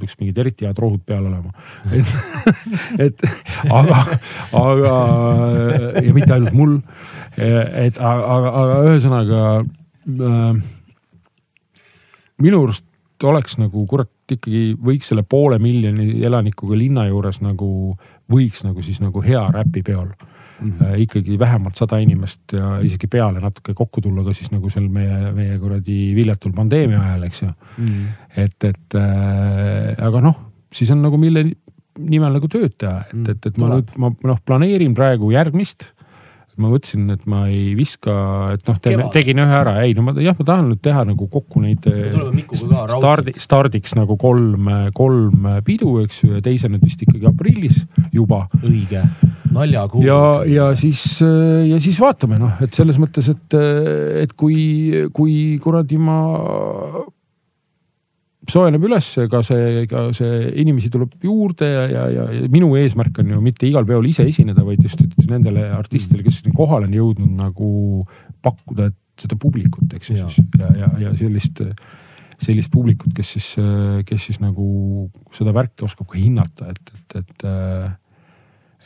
peaks 0.00 0.16
mingid 0.20 0.40
eriti 0.40 0.68
head 0.68 0.80
rohud 0.80 1.02
peal 1.06 1.26
olema. 1.28 1.52
et, 1.92 2.08
et 3.08 3.24
aga, 3.68 4.00
aga 4.56 4.94
ja 6.00 6.16
mitte 6.16 6.34
ainult 6.36 6.56
mul. 6.56 6.76
et 7.36 8.00
aga, 8.00 8.38
aga 8.62 8.80
ühesõnaga 8.88 9.42
äh, 9.60 10.60
minu 12.42 12.62
arust 12.64 12.86
oleks 13.28 13.58
nagu 13.60 13.84
kurat 13.90 14.10
ikkagi 14.36 14.62
võiks 14.84 15.12
selle 15.12 15.22
poole 15.22 15.58
miljoni 15.62 16.22
elanikuga 16.26 16.76
linna 16.78 17.06
juures 17.08 17.40
nagu 17.44 17.68
võiks 18.30 18.64
nagu 18.66 18.82
siis 18.84 19.00
nagu 19.00 19.22
hea 19.24 19.44
räpipeol 19.54 20.08
mm 20.08 20.72
-hmm. 20.72 20.98
ikkagi 21.04 21.38
vähemalt 21.38 21.76
sada 21.76 21.98
inimest 21.98 22.52
ja 22.52 22.78
isegi 22.80 23.06
peale 23.06 23.40
natuke 23.40 23.74
kokku 23.74 24.00
tulla 24.00 24.24
ka 24.24 24.32
siis 24.32 24.50
nagu 24.50 24.70
seal 24.70 24.88
meie, 24.88 25.32
meie 25.32 25.58
kuradi 25.58 26.14
viljatul 26.14 26.52
pandeemia 26.52 27.00
ajal, 27.00 27.22
eks 27.22 27.42
ju 27.42 27.48
mm. 27.48 27.86
-hmm. 27.86 28.06
et, 28.36 28.64
et 28.64 28.94
äh, 28.94 30.06
aga 30.06 30.20
noh, 30.20 30.40
siis 30.72 30.90
on 30.90 31.02
nagu 31.02 31.16
mille 31.16 31.44
nimel 31.98 32.32
nagu 32.32 32.48
tööd 32.48 32.74
teha, 32.78 33.04
et, 33.12 33.28
et, 33.28 33.46
et 33.46 33.58
ma 33.58 33.68
nüüd, 33.74 33.94
ma 33.98 34.12
noh, 34.24 34.38
planeerin 34.44 34.94
praegu 34.94 35.30
järgmist 35.30 35.92
ma 36.60 36.70
mõtlesin, 36.72 37.06
et 37.14 37.24
ma 37.30 37.44
ei 37.50 37.72
viska, 37.78 38.14
et 38.56 38.64
noh, 38.68 38.78
tegin 39.14 39.42
ühe 39.42 39.56
ära, 39.60 39.76
ei 39.84 39.94
no 39.96 40.04
ma 40.06 40.14
jah, 40.16 40.36
ma 40.38 40.46
tahan 40.50 40.70
nüüd 40.72 40.82
teha 40.84 41.04
nagu 41.08 41.28
kokku 41.32 41.62
neid. 41.64 41.86
stardi, 42.94 43.34
stardiks 43.38 43.96
nagu 43.98 44.18
kolm, 44.20 44.70
kolm 44.96 45.48
pidu, 45.66 45.98
eks 46.04 46.22
ju, 46.24 46.32
ja 46.36 46.44
teise 46.44 46.70
nüüd 46.72 46.84
vist 46.86 47.02
ikkagi 47.04 47.28
aprillis 47.30 47.82
juba. 48.14 48.44
õige, 48.62 49.04
naljakuu. 49.54 50.02
ja, 50.06 50.22
ja 50.48 50.70
siis, 50.78 51.04
ja 51.22 51.78
siis 51.82 52.00
vaatame 52.02 52.40
noh, 52.40 52.58
et 52.64 52.74
selles 52.74 52.98
mõttes, 53.02 53.30
et, 53.32 53.60
et 54.24 54.34
kui, 54.38 55.06
kui 55.14 55.38
kuradi 55.62 56.00
ma 56.00 56.18
soojeneb 58.48 58.84
üles, 58.88 59.10
ka 59.30 59.42
see, 59.44 59.84
ka 59.90 60.08
see 60.16 60.40
inimesi 60.62 60.90
tuleb 60.92 61.14
juurde 61.24 61.68
ja, 61.68 61.84
ja, 61.90 62.04
ja, 62.14 62.26
ja 62.32 62.50
minu 62.52 62.70
eesmärk 62.80 63.20
on 63.22 63.34
ju 63.34 63.42
mitte 63.44 63.68
igal 63.68 63.86
peol 63.88 64.08
ise 64.08 64.26
esineda, 64.28 64.64
vaid 64.66 64.82
just 64.84 65.02
nendele 65.28 65.68
artistidele, 65.76 66.24
kes 66.26 66.42
kohale 66.56 66.88
on 66.88 66.96
jõudnud 66.96 67.36
nagu 67.38 67.70
pakkuda 68.44 68.90
seda 69.18 69.38
publikut, 69.40 69.92
eks 69.98 70.12
ju 70.12 70.28
siis 70.30 70.60
ja, 70.60 70.68
ja, 70.78 70.90
ja 71.02 71.14
sellist, 71.18 71.62
sellist 72.40 72.70
publikut, 72.72 73.12
kes 73.16 73.34
siis, 73.36 73.48
kes 74.08 74.28
siis 74.30 74.38
nagu 74.42 75.08
seda 75.36 75.54
värki 75.56 75.84
oskab 75.88 76.08
ka 76.12 76.20
hinnata, 76.20 76.70
et, 76.70 76.94
et, 76.94 77.18
et, 77.22 77.48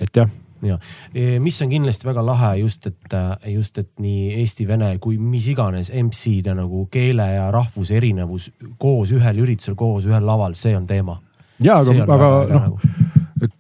et 0.07 0.23
jah 0.23 0.33
ja 0.67 0.79
mis 1.43 1.59
on 1.65 1.71
kindlasti 1.73 2.09
väga 2.09 2.25
lahe 2.27 2.53
just, 2.61 2.87
et 2.87 3.17
just, 3.51 3.79
et 3.83 3.91
nii 4.03 4.33
eesti-vene 4.43 4.95
kui 5.03 5.19
mis 5.19 5.49
iganes 5.53 5.91
MC-de 5.91 6.55
nagu 6.59 6.87
keele 6.93 7.27
ja 7.35 7.51
rahvuse 7.55 7.97
erinevus 7.99 8.51
koos 8.79 9.13
ühel 9.17 9.43
üritusel, 9.45 9.77
koos 9.79 10.07
ühel 10.11 10.27
laval, 10.27 10.57
see 10.59 10.77
on 10.79 10.87
teema. 10.87 11.19
ja, 11.63 11.81
aga, 11.81 12.07
aga 12.07 12.33
noh 12.53 12.67
nagu..., 12.69 12.93
et 13.43 13.55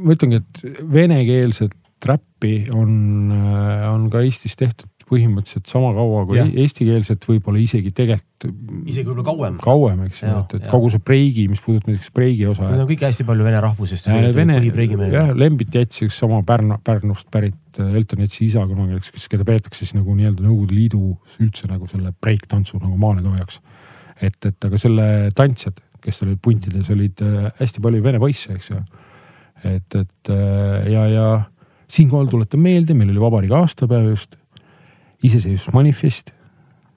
ma 0.00 0.16
ütlengi, 0.16 0.40
et 0.40 0.86
venekeelset 0.92 2.06
räppi 2.06 2.54
on, 2.74 3.30
on 3.30 4.08
ka 4.10 4.24
Eestis 4.24 4.56
tehtud 4.58 4.89
põhimõtteliselt 5.10 5.66
sama 5.70 5.90
kaua 5.96 6.22
kui 6.28 6.38
ja. 6.38 6.44
eestikeelset, 6.62 7.24
võib-olla 7.26 7.58
isegi 7.60 7.90
tegelikult. 7.96 8.46
isegi 8.86 9.08
võib-olla 9.08 9.24
kauem. 9.26 9.56
kauem, 9.62 10.04
eks 10.06 10.22
ju, 10.22 10.30
et, 10.30 10.54
et 10.60 10.66
ja. 10.66 10.70
kogu 10.70 10.90
see 10.94 11.02
preigi, 11.02 11.46
mis 11.50 11.62
puudutab 11.64 11.90
näiteks 11.90 12.12
preigi 12.14 12.46
osa. 12.50 12.68
Need 12.70 12.84
on 12.84 12.88
kõik 12.92 13.04
hästi 13.08 13.26
palju 13.28 13.46
vene 13.48 13.62
rahvusest. 13.64 14.06
Jah, 15.16 15.32
Lembit 15.42 15.74
Jets, 15.74 16.04
üks 16.06 16.20
sama 16.22 16.40
Pärnu, 16.46 16.78
Pärnust 16.86 17.26
pärit 17.34 17.82
äh, 17.82 17.92
Elton 17.98 18.22
Jetsi 18.24 18.46
isa 18.46 18.64
kunagi, 18.70 19.02
kes, 19.10 19.26
keda 19.32 19.46
peetakse 19.48 19.82
siis 19.82 19.96
nagu 19.98 20.14
nii-öelda 20.14 20.46
Nõukogude 20.46 20.78
Liidu 20.78 21.04
üldse 21.42 21.70
nagu 21.70 21.90
selle 21.90 22.14
breiktantsu 22.22 22.78
nagu 22.78 22.94
maaletoojaks. 23.02 23.60
et, 24.20 24.38
et 24.46 24.68
aga 24.70 24.78
selle 24.78 25.06
tantsijad, 25.36 25.80
kes 26.04 26.22
olid 26.24 26.38
puntides, 26.44 26.90
olid 26.94 27.22
äh, 27.26 27.48
hästi 27.58 27.82
palju 27.82 28.04
vene 28.04 28.22
poisse, 28.22 28.54
eks 28.54 28.70
ju. 28.70 28.82
et, 29.64 29.96
et 29.96 30.30
äh, 30.30 30.92
ja, 30.94 31.06
ja 31.10 31.30
siinkohal 31.90 32.30
tuletan 32.30 32.62
meelde, 32.62 32.94
meil 32.94 33.10
oli 33.10 33.22
vabariigi 33.22 33.56
aastapäev 33.58 34.12
just 34.12 34.38
iseseisvusmanifest, 35.22 36.32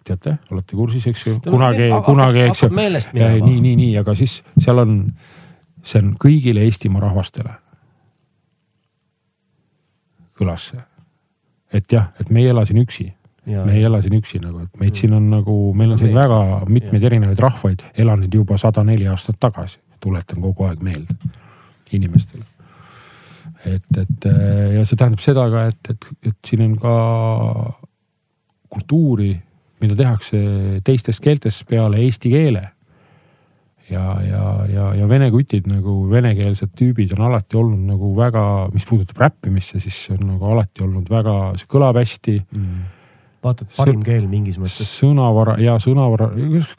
teate, 0.08 0.38
olete 0.52 0.76
kursis, 0.76 1.08
eks 1.12 1.26
ju, 1.28 1.40
kunagi, 1.48 1.90
kunagi, 2.06 2.46
eks 2.50 2.66
ju. 2.66 2.70
nii, 2.76 3.60
nii, 3.62 3.76
nii, 3.80 3.92
aga 4.00 4.16
siis 4.20 4.42
seal 4.60 4.84
on, 4.84 4.96
see 5.84 6.02
on 6.04 6.14
kõigile 6.20 6.64
Eestimaa 6.68 7.04
rahvastele. 7.08 7.60
kõlas 10.34 10.72
see, 10.72 10.80
et 11.78 11.92
jah, 11.94 12.10
et 12.20 12.32
me 12.34 12.42
ei 12.42 12.50
ela 12.52 12.66
siin 12.66 12.82
üksi 12.82 13.12
Ja. 13.46 13.66
me 13.66 13.74
ei 13.76 13.84
ela 13.84 14.00
siin 14.02 14.14
üksi 14.16 14.40
nagu, 14.40 14.62
et 14.64 14.78
meid 14.80 14.94
mm. 14.94 14.98
siin 15.02 15.14
on 15.18 15.26
nagu, 15.28 15.54
meil 15.76 15.92
on 15.92 15.98
siin 16.00 16.14
väga 16.16 16.64
mitmeid 16.72 17.04
erinevaid 17.04 17.42
rahvaid 17.44 17.82
elanud 18.00 18.32
juba 18.32 18.56
sada 18.58 18.86
neli 18.88 19.04
aastat 19.12 19.36
tagasi, 19.36 19.82
tuletan 20.00 20.40
kogu 20.40 20.64
aeg 20.64 20.80
meelde 20.80 21.12
inimestele. 21.92 22.46
et, 23.66 24.00
et 24.00 24.28
ja 24.78 24.86
see 24.88 24.96
tähendab 24.96 25.20
seda 25.24 25.50
ka, 25.52 25.66
et, 25.74 25.92
et, 25.92 26.08
et 26.32 26.38
siin 26.48 26.64
on 26.70 26.78
ka 26.80 26.96
kultuuri, 28.74 29.32
mida 29.84 29.98
tehakse 30.00 30.40
teistes 30.86 31.20
keeltes 31.24 31.62
peale 31.68 32.02
eesti 32.06 32.32
keele. 32.34 32.64
ja, 33.90 34.04
ja, 34.26 34.44
ja, 34.72 34.88
ja 34.96 35.08
vene 35.10 35.28
kutid 35.32 35.68
nagu 35.70 36.10
venekeelsed 36.10 36.72
tüübid 36.80 37.12
on 37.18 37.28
alati 37.28 37.58
olnud 37.60 37.84
nagu 37.92 38.14
väga, 38.18 38.44
mis 38.74 38.88
puudutab 38.90 39.20
räppimisse, 39.26 39.80
siis 39.84 39.98
see 40.06 40.18
on 40.18 40.28
nagu 40.34 40.50
alati 40.50 40.86
olnud 40.86 41.10
väga, 41.12 41.38
see 41.60 41.70
kõlab 41.70 42.00
hästi 42.02 42.40
mm 42.42 42.84
vaata, 43.44 43.68
et 43.68 43.76
parim 43.78 44.02
keel 44.06 44.26
mingis 44.32 44.58
mõttes. 44.62 44.90
sõnavara 45.00 45.58
ja 45.62 45.76
sõnavara, 45.82 46.30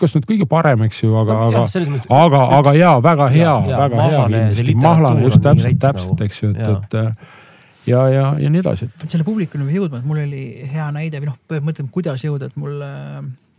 kas 0.01 0.16
nüüd 0.16 0.27
kõige 0.29 0.49
parem, 0.51 0.85
eks 0.89 1.03
ju, 1.03 1.12
aga 1.21 1.39
no,, 1.53 1.65
aga, 1.65 2.19
aga, 2.19 2.43
aga 2.59 2.75
ja 2.79 2.93
väga 3.05 3.31
hea, 3.35 3.55
väga 3.69 4.09
hea 4.09 4.27
kindlasti. 4.27 4.77
mahlane 4.83 5.27
just 5.27 5.43
täpselt, 5.45 5.81
täpselt, 5.83 6.15
nagu. 6.15 6.29
eks 6.29 6.43
ju, 6.43 6.53
et, 6.55 6.95
et 6.95 7.44
ja, 7.86 8.09
ja, 8.09 8.27
ja 8.40 8.51
nii 8.51 8.65
edasi. 8.65 8.90
selle 9.06 9.24
publikuni 9.24 9.66
peab 9.66 9.78
jõudma, 9.78 10.02
et 10.02 10.09
mul 10.09 10.23
oli 10.24 10.44
hea 10.73 10.90
näide 10.94 11.23
või 11.23 11.32
noh, 11.32 11.40
mõtleme, 11.61 11.90
kuidas 11.94 12.24
jõuda, 12.24 12.51
et 12.51 12.61
mul 12.61 12.81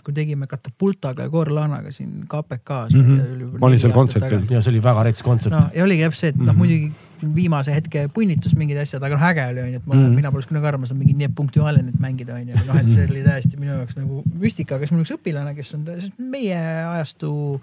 kui 0.05 0.13
tegime 0.13 0.45
Katapultaga 0.49 1.25
ja 1.25 1.31
Gorlanaga 1.33 1.91
siin 1.93 2.27
KPK-s 2.29 2.93
mm. 2.93 3.07
-hmm. 3.07 3.57
ma 3.59 3.67
olin 3.67 3.81
seal 3.81 3.95
kontserdil 3.95 4.45
ja 4.53 4.61
see 4.61 4.75
oli 4.75 4.83
väga 4.83 5.03
rets 5.07 5.25
kontsert. 5.25 5.55
no 5.55 5.63
ja 5.73 5.83
oligi 5.83 6.05
täpselt 6.05 6.21
see, 6.21 6.29
et 6.29 6.37
noh 6.37 6.45
mm 6.45 6.51
-hmm., 6.51 6.57
muidugi 6.57 7.35
viimase 7.35 7.73
hetke 7.73 8.07
punnitus 8.13 8.55
mingid 8.59 8.77
asjad, 8.77 9.03
aga 9.03 9.17
noh, 9.17 9.25
äge 9.31 9.45
oli 9.49 9.61
onju, 9.63 9.81
et 9.81 9.85
ma 9.85 9.95
mm, 9.95 10.05
-hmm. 10.05 10.15
mina 10.19 10.31
poleks 10.31 10.47
kunagi 10.47 10.67
arvanud 10.67 10.87
seda 10.87 10.99
mingi 10.99 11.13
nii 11.13 11.29
punktuaalne 11.35 11.93
mängida 11.99 12.35
onju, 12.35 12.53
noh, 12.67 12.79
et 12.79 12.89
see 12.89 13.07
oli 13.09 13.23
täiesti 13.23 13.57
minu 13.57 13.71
jaoks 13.71 13.97
nagu 13.97 14.23
müstika, 14.33 14.79
kes 14.79 14.91
mul 14.91 15.01
üks 15.01 15.15
õpilane, 15.15 15.55
kes 15.55 15.73
on 15.75 15.85
meie 16.17 16.59
ajastu, 16.93 17.61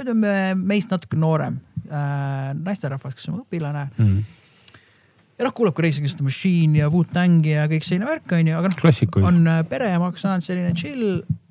ütleme 0.00 0.54
meist 0.54 0.90
natuke 0.90 1.16
noorem 1.16 1.60
äh, 1.88 2.52
naisterahvas, 2.60 3.14
kes 3.14 3.28
on 3.28 3.44
õpilane 3.46 3.88
mm. 3.96 4.06
-hmm 4.06 4.42
ja 5.38 5.46
noh, 5.46 5.54
kuulab 5.56 5.74
ka 5.76 5.82
Rage 5.82 6.00
Against 6.00 6.20
the 6.20 6.26
Machine 6.26 6.78
ja 6.78 6.88
Wu-Tangi 6.92 7.54
ja 7.56 7.66
kõik 7.70 7.86
selline 7.86 8.08
värk 8.08 8.34
onju, 8.38 8.56
aga 8.60 8.70
noh, 8.70 8.80
on 9.26 9.42
äh, 9.50 9.60
pereemaks 9.70 10.24
saanud 10.24 10.46
selline 10.46 10.74
chill 10.78 11.06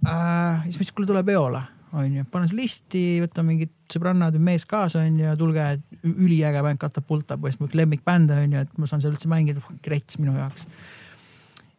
äh,. 0.08 0.64
siis 0.66 0.80
ütlesin, 0.80 0.96
kuule 0.98 1.10
tule 1.10 1.24
peole 1.28 1.64
onju, 1.94 2.26
panen 2.34 2.50
see 2.50 2.58
listi, 2.58 3.04
võtan 3.22 3.46
mingid 3.46 3.74
sõbrannad 3.94 4.34
või 4.38 4.48
mees 4.50 4.66
kaasa 4.70 5.04
onju, 5.04 5.36
tulge, 5.38 5.68
üliäge 6.10 6.64
bänd 6.66 6.82
Katapulta, 6.82 7.38
põhimõtteliselt 7.38 7.76
mu 7.76 7.82
lemmikbänd 7.84 8.34
onju, 8.34 8.66
et 8.66 8.82
ma 8.82 8.90
saan 8.90 9.04
seal 9.04 9.14
üldse 9.14 9.30
mängida, 9.30 9.62
rets 9.92 10.18
minu 10.22 10.34
jaoks. 10.40 10.66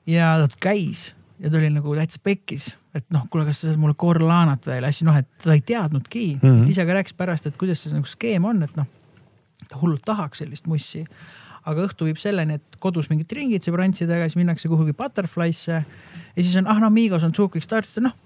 ja 0.06 0.36
ta 0.44 0.60
käis 0.68 1.09
ja 1.43 1.51
ta 1.51 1.59
oli 1.59 1.70
nagu 1.74 1.94
täitsa 1.98 2.20
pekkis, 2.22 2.68
et 2.94 3.06
noh, 3.14 3.24
kuule, 3.31 3.47
kas 3.48 3.62
sa 3.62 3.70
saad 3.70 3.81
mulle 3.82 3.97
Corlanat 3.98 4.68
veel, 4.70 4.86
hästi 4.86 5.09
noh, 5.09 5.16
et 5.18 5.31
ta 5.43 5.56
ei 5.56 5.64
teadnudki 5.66 6.26
mm, 6.36 6.44
-hmm. 6.44 6.60
ta 6.62 6.70
ise 6.76 6.86
ka 6.86 6.98
rääkis 7.01 7.16
pärast, 7.18 7.47
et 7.47 7.56
kuidas 7.59 7.82
see 7.82 7.97
nagu 7.97 8.06
skeem 8.06 8.44
on, 8.44 8.62
et 8.62 8.76
noh, 8.78 8.86
ta 9.68 9.81
hullult 9.81 10.05
tahaks 10.06 10.44
sellist 10.44 10.70
mussi 10.70 11.02
aga 11.65 11.86
õhtu 11.89 12.09
viib 12.09 12.20
selleni, 12.20 12.59
et 12.61 12.78
kodus 12.82 13.09
mingid 13.12 13.32
ringid 13.32 13.65
sõbrantsidega, 13.65 14.28
siis 14.28 14.41
minnakse 14.41 14.69
kuhugi 14.69 14.97
Butterfly'sse 14.97 15.78
ja 15.78 16.43
siis 16.43 16.55
on, 16.61 16.69
ah 16.69 16.81
no 16.82 16.91
Amigos 16.93 17.24
on 17.24 17.35
Zukik 17.36 17.65
Start, 17.65 17.91
noh 18.05 18.23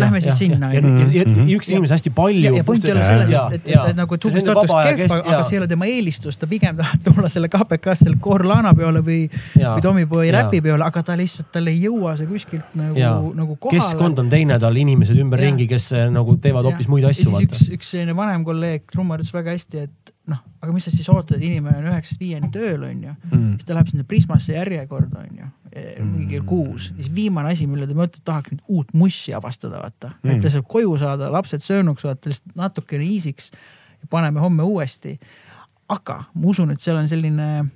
Lähme 0.00 0.20
siis 0.24 0.38
sinna. 0.38 0.72
ja, 0.74 0.80
ja, 0.80 1.06
ja, 1.20 1.26
ja 1.26 1.46
üks 1.56 1.70
inimesi 1.70 1.96
hästi 1.96 2.12
palju. 2.16 2.54
ja, 2.56 2.64
point 2.66 2.84
ei 2.84 2.94
ole 2.94 3.04
selles, 3.04 3.30
et, 3.30 3.60
et, 3.60 3.70
et, 3.76 3.96
nagu 3.98 4.18
Start 4.26 4.50
oleks 4.54 4.74
kehv, 4.74 5.16
aga, 5.20 5.42
see 5.46 5.56
ei 5.56 5.62
ole 5.62 5.68
tema 5.70 5.88
eelistus, 5.90 6.38
ta 6.40 6.48
pigem 6.50 6.76
tahab 6.78 7.04
tulla 7.06 7.30
selle 7.32 7.50
KPK-sse 7.52 8.06
selle 8.06 8.20
Corlana 8.22 8.72
peole 8.76 9.02
või, 9.04 9.20
või 9.56 9.84
Tommyboy 9.84 10.32
räpi 10.34 10.62
peole, 10.64 10.84
aga 10.86 11.02
ta 11.06 11.16
lihtsalt, 11.18 11.50
tal 11.54 11.70
ei 11.70 11.78
jõua 11.82 12.16
see 12.18 12.28
kuskilt 12.30 12.74
nagu, 12.78 13.32
nagu 13.36 13.56
kohale. 13.58 13.80
keskkond 13.80 14.22
on 14.22 14.32
teine, 14.32 14.58
tal 14.62 14.76
inimesed 14.78 15.18
ümberringi, 15.22 15.68
kes 15.70 15.90
nagu 16.14 16.36
teevad 16.42 16.68
hoopis 16.70 16.90
muid 16.92 17.06
asju. 17.08 17.34
üks, 17.46 17.68
üks 17.74 17.94
selline 17.94 18.16
vanem 18.16 18.46
kolleeg, 18.46 18.86
trummar 18.92 19.22
ütles 19.22 19.34
väga 19.34 19.56
hästi, 19.56 19.86
et 19.86 20.14
noh, 20.30 20.42
aga 20.62 20.74
mis 20.74 20.86
sa 20.86 20.94
siis 20.94 21.08
ootad, 21.12 21.38
et 21.38 21.46
inimene 21.46 21.80
on 21.80 21.90
üheksast 21.92 22.22
viieni 22.22 22.50
tööl, 22.54 22.82
onju. 22.88 23.14
mm.. 23.30 23.52
siis 23.56 23.68
ta 23.68 23.76
läheb 23.76 23.92
sinna 23.92 24.06
Prismasse 24.08 24.56
järjekorda, 24.56 25.24
onju, 25.26 25.50
mingi 26.00 26.26
kell 26.30 26.42
Mm. 26.42 26.48
kuus 26.48 26.90
ja 26.96 27.02
siis 27.02 27.14
viimane 27.14 27.52
asi, 27.52 27.66
mille 27.66 27.86
ta 27.86 27.94
mõtleb, 27.96 28.22
tahaks 28.24 28.52
nüüd 28.52 28.62
uut 28.68 28.94
mussi 28.94 29.34
avastada, 29.34 29.80
vaata 29.82 30.12
mm.. 30.22 30.30
Et 30.30 30.42
ta 30.42 30.50
saab 30.50 30.68
koju 30.68 30.96
saada, 31.00 31.30
lapsed 31.32 31.64
söönuks, 31.64 32.04
vaata 32.04 32.30
lihtsalt 32.30 32.56
natukene 32.56 33.04
easy'ks 33.04 33.50
ja 33.52 34.10
paneme 34.10 34.40
homme 34.40 34.62
uuesti. 34.62 35.18
aga 35.88 36.24
ma 36.34 36.48
usun, 36.50 36.70
et 36.70 36.80
seal 36.82 36.96
on 36.98 37.08
selline 37.08 37.66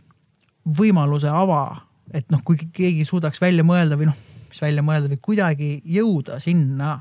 võimaluse 0.67 1.31
ava, 1.31 1.87
et 2.13 2.27
noh, 2.31 2.43
kui 2.45 2.57
keegi 2.57 3.05
suudaks 3.07 3.41
välja 3.41 3.63
mõelda 3.65 3.97
või 3.97 4.11
noh, 4.11 4.17
mis 4.49 4.63
välja 4.63 4.83
mõelda 4.83 5.09
või 5.13 5.21
kuidagi 5.23 5.71
jõuda 5.85 6.41
sinna 6.43 7.01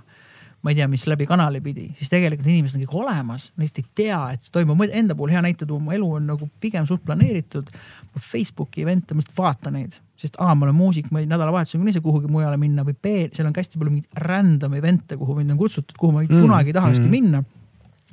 ma 0.61 0.73
ei 0.73 0.75
tea, 0.75 0.87
mis 0.91 1.05
läbi 1.07 1.25
kanali 1.27 1.61
pidi, 1.63 1.87
siis 1.95 2.11
tegelikult 2.11 2.47
inimesed 2.49 2.79
on 2.79 2.83
kõik 2.83 2.97
olemas, 3.03 3.49
nad 3.55 3.63
lihtsalt 3.63 3.79
ei 3.79 3.95
tea, 4.01 4.19
et 4.35 4.43
see 4.43 4.53
toimub. 4.55 4.81
Enda 4.89 5.15
puhul 5.15 5.31
hea 5.31 5.43
näite 5.45 5.67
tuua, 5.67 5.79
mu 5.83 5.93
elu 5.95 6.09
on 6.17 6.27
nagu 6.33 6.49
pigem 6.59 6.87
suht 6.89 7.05
planeeritud. 7.07 7.71
Facebooki 8.19 8.83
event'e, 8.83 9.15
ma 9.15 9.23
lihtsalt 9.23 9.37
vaatan 9.37 9.77
neid, 9.77 9.95
sest 10.19 10.35
A, 10.41 10.49
ma 10.57 10.67
olen 10.67 10.75
muusik, 10.75 11.07
ma 11.13 11.21
nädalavahetusel 11.23 11.79
võin 11.79 11.93
ise 11.93 12.01
kuhugi 12.03 12.27
mujale 12.31 12.57
minna 12.59 12.83
või 12.83 12.97
B, 12.97 13.13
seal 13.31 13.47
on 13.47 13.55
hästi 13.55 13.79
palju 13.79 13.93
mingeid 13.93 14.25
random 14.25 14.75
event'e, 14.75 15.15
kuhu 15.21 15.37
mind 15.37 15.55
on 15.55 15.61
kutsutud, 15.61 15.95
kuhu 15.95 16.17
ma 16.17 16.25
mm. 16.25 16.33
Mm, 16.33 16.43
kunagi 16.43 16.73
ei 16.73 16.75
tahakski 16.75 17.05
mm. 17.05 17.07
mm. 17.07 17.29
minna. 17.29 17.43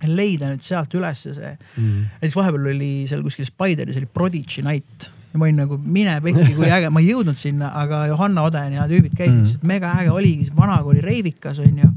leida 0.04 0.50
nüüd 0.52 0.60
sealt 0.60 0.92
ülesse 0.92 1.30
see, 1.32 1.50
näiteks 1.80 2.34
vahepeal 2.36 2.66
oli 2.68 2.90
seal 3.08 3.22
kuskil 3.24 3.46
Spideris 3.48 3.96
oli 3.96 4.04
Prodigy 4.04 4.60
night 4.60 5.06
ja 5.36 5.40
ma 5.40 5.44
olin 5.44 5.60
nagu 5.60 5.78
mine 5.80 6.16
pekki, 6.24 6.54
kui 6.56 6.68
äge, 6.72 6.90
ma 6.92 7.02
ei 7.02 7.10
jõudnud 7.10 7.38
sinna, 7.38 7.70
aga 7.80 8.06
Johanna 8.10 8.46
Oden 8.48 8.76
ja 8.78 8.86
tüübid 8.90 9.16
käisid 9.16 9.32
Mm. 9.32 9.40
mm., 9.40 9.48
ütlesid, 9.48 9.66
mega 9.68 9.92
äge 10.00 10.12
oligi, 10.14 10.50
vanakooli 10.56 11.02
reivikas 11.04 11.60
onju. 11.60 11.90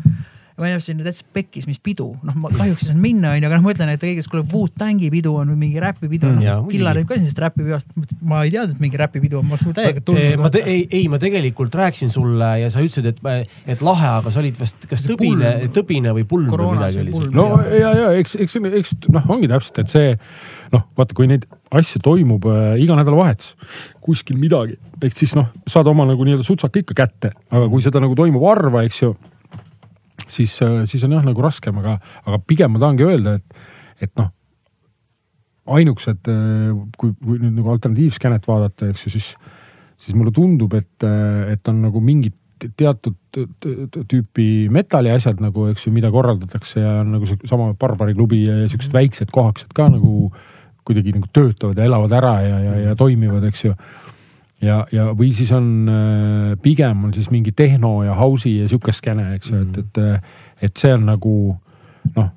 Ma 0.60 0.70
ei 0.70 0.76
teadnud, 0.78 1.08
täitsa 1.08 1.26
pekkis, 1.36 1.68
mis 1.70 1.80
pidu, 1.84 2.10
noh, 2.28 2.36
ma 2.40 2.52
kahjuks 2.54 2.84
ei 2.84 2.92
saanud 2.92 3.04
minna, 3.04 3.34
onju, 3.38 3.48
aga 3.50 3.60
noh, 3.60 3.66
ma 3.66 3.74
ütlen, 3.76 3.94
et 3.96 4.04
keegi, 4.04 4.26
kuule 4.30 4.44
Wu-Tangi 4.52 5.10
pidu 5.14 5.36
on 5.40 5.54
või 5.54 5.62
mingi 5.68 5.84
räpipidu 5.84 6.30
Mm, 6.30 6.36
mm,, 6.36 6.46
noh, 6.46 6.64
muidugi. 6.66 6.78
Killar 6.78 6.98
teeb 7.00 7.08
ka 7.10 7.16
sellisest 7.18 7.40
räpipeost, 7.44 7.94
ma 8.30 8.42
ei 8.46 8.52
teadnud, 8.54 8.76
et 8.76 8.84
mingi 8.84 9.00
räpipidu 9.00 9.40
on, 9.40 9.48
ma 9.48 9.56
oleks 9.56 9.66
nagu 9.66 9.76
täiega 9.78 10.04
Eh, 10.20 10.36
ma 10.38 10.50
te, 10.52 10.60
tulnud. 10.60 10.72
ei, 10.74 10.86
ei, 11.00 11.08
ma 11.12 11.20
tegelikult 11.22 11.76
rääkisin 11.80 12.12
sulle 12.14 12.50
ja 12.62 12.70
sa 12.72 12.84
ütlesid, 12.84 13.08
et, 13.10 13.50
et 13.76 13.84
lahe, 13.86 14.10
aga 14.20 14.34
sa 14.34 14.42
olid 14.44 14.60
vast 14.60 14.88
kas 14.90 15.04
tõbine 15.06 15.54
tõbine 15.76 16.14
või 16.18 16.26
pulm 16.30 16.52
või 16.52 16.76
midagi 16.76 17.02
oli 17.04 17.16
seal. 17.16 17.32
no 17.36 17.48
ja, 17.72 17.94
ja 17.96 18.12
eks, 18.20 18.36
eks, 18.46 18.60
eks 18.82 18.94
noh, 19.14 19.26
ongi 19.32 19.50
täpselt, 19.52 19.82
et 19.84 19.94
see 19.94 20.14
noh, 20.74 20.86
vaata, 20.98 21.16
kui 21.18 21.30
neid 21.30 21.48
asju 21.80 22.02
toimub 22.06 22.46
äh, 22.50 22.76
iga 22.84 22.98
nädalavahetus 23.00 23.56
kuskil 24.06 24.40
midagi, 24.42 24.78
ehk 25.06 25.18
siis 25.18 25.36
noh, 25.38 25.50
saad 25.70 25.90
oma 25.92 26.08
nagu 26.10 26.26
nii-öelda 26.26 26.46
sutsaka 26.46 26.82
ikka 26.82 26.98
kätte, 26.98 27.34
aga 27.52 27.68
kui 27.72 27.84
seda 27.86 28.02
nagu 28.04 28.18
toimub 28.18 28.46
harva, 28.50 28.84
eks 28.88 29.04
ju, 29.04 29.14
siis, 30.28 30.58
siis 30.90 31.06
on 31.08 31.16
jah 31.16 31.26
nagu 31.26 31.44
raskem, 31.44 31.78
aga, 31.82 31.98
aga 32.26 32.42
pigem 32.48 32.76
ma 32.76 32.84
tahangi 32.84 33.08
öelda, 33.08 33.38
et, 33.40 33.64
et 34.08 34.14
noh, 34.20 34.32
ainukesed, 35.70 36.30
kui, 36.98 37.14
kui 37.14 37.40
nüüd 37.40 37.56
nagu 37.60 37.72
alternatiivskäänet 37.76 38.48
vaadata, 38.50 38.90
eks 38.90 39.06
ju, 39.06 39.16
siis, 39.16 39.32
siis 40.02 40.18
mulle 40.18 40.34
tundub, 40.36 40.74
et, 40.78 41.08
et 41.54 41.72
on 41.72 41.84
nagu 41.86 42.02
mingid 42.04 42.38
teatud 42.60 43.16
tüüpi 44.10 44.68
metalli 44.74 45.12
asjad 45.14 45.40
nagu, 45.44 45.70
eks 45.72 45.88
ju, 45.88 45.94
mida 45.96 46.12
korraldatakse 46.12 46.82
ja 46.84 46.96
on 47.04 47.14
nagu 47.16 47.30
sama 47.48 47.72
Barbari 47.80 48.16
klubi 48.18 48.44
ja 48.48 48.58
siuksed 48.72 48.96
väiksed 48.96 49.32
kohakesed 49.32 49.72
ka 49.76 49.88
nagu 49.94 50.32
kuidagi 50.88 51.14
nagu 51.16 51.30
töötavad 51.32 51.78
ja 51.78 51.86
elavad 51.88 52.16
ära 52.18 52.34
ja, 52.44 52.60
ja, 52.66 52.74
ja 52.88 52.96
toimivad, 53.00 53.46
eks 53.48 53.68
ju 53.68 53.76
ja, 54.62 54.82
ja, 54.92 55.10
või 55.18 55.32
siis 55.36 55.52
on 55.56 55.90
äh, 55.92 56.58
pigem 56.64 57.06
on 57.08 57.14
siis 57.16 57.30
mingi 57.34 57.54
tehno 57.56 58.00
ja 58.06 58.18
house'i 58.18 58.60
ja 58.62 58.68
sihuke 58.70 58.94
skäne, 58.96 59.34
eks 59.38 59.54
ju, 59.54 59.64
et, 59.64 59.80
et, 59.84 60.36
et 60.68 60.84
see 60.84 60.94
on 60.96 61.08
nagu 61.10 61.34
noh, 62.16 62.30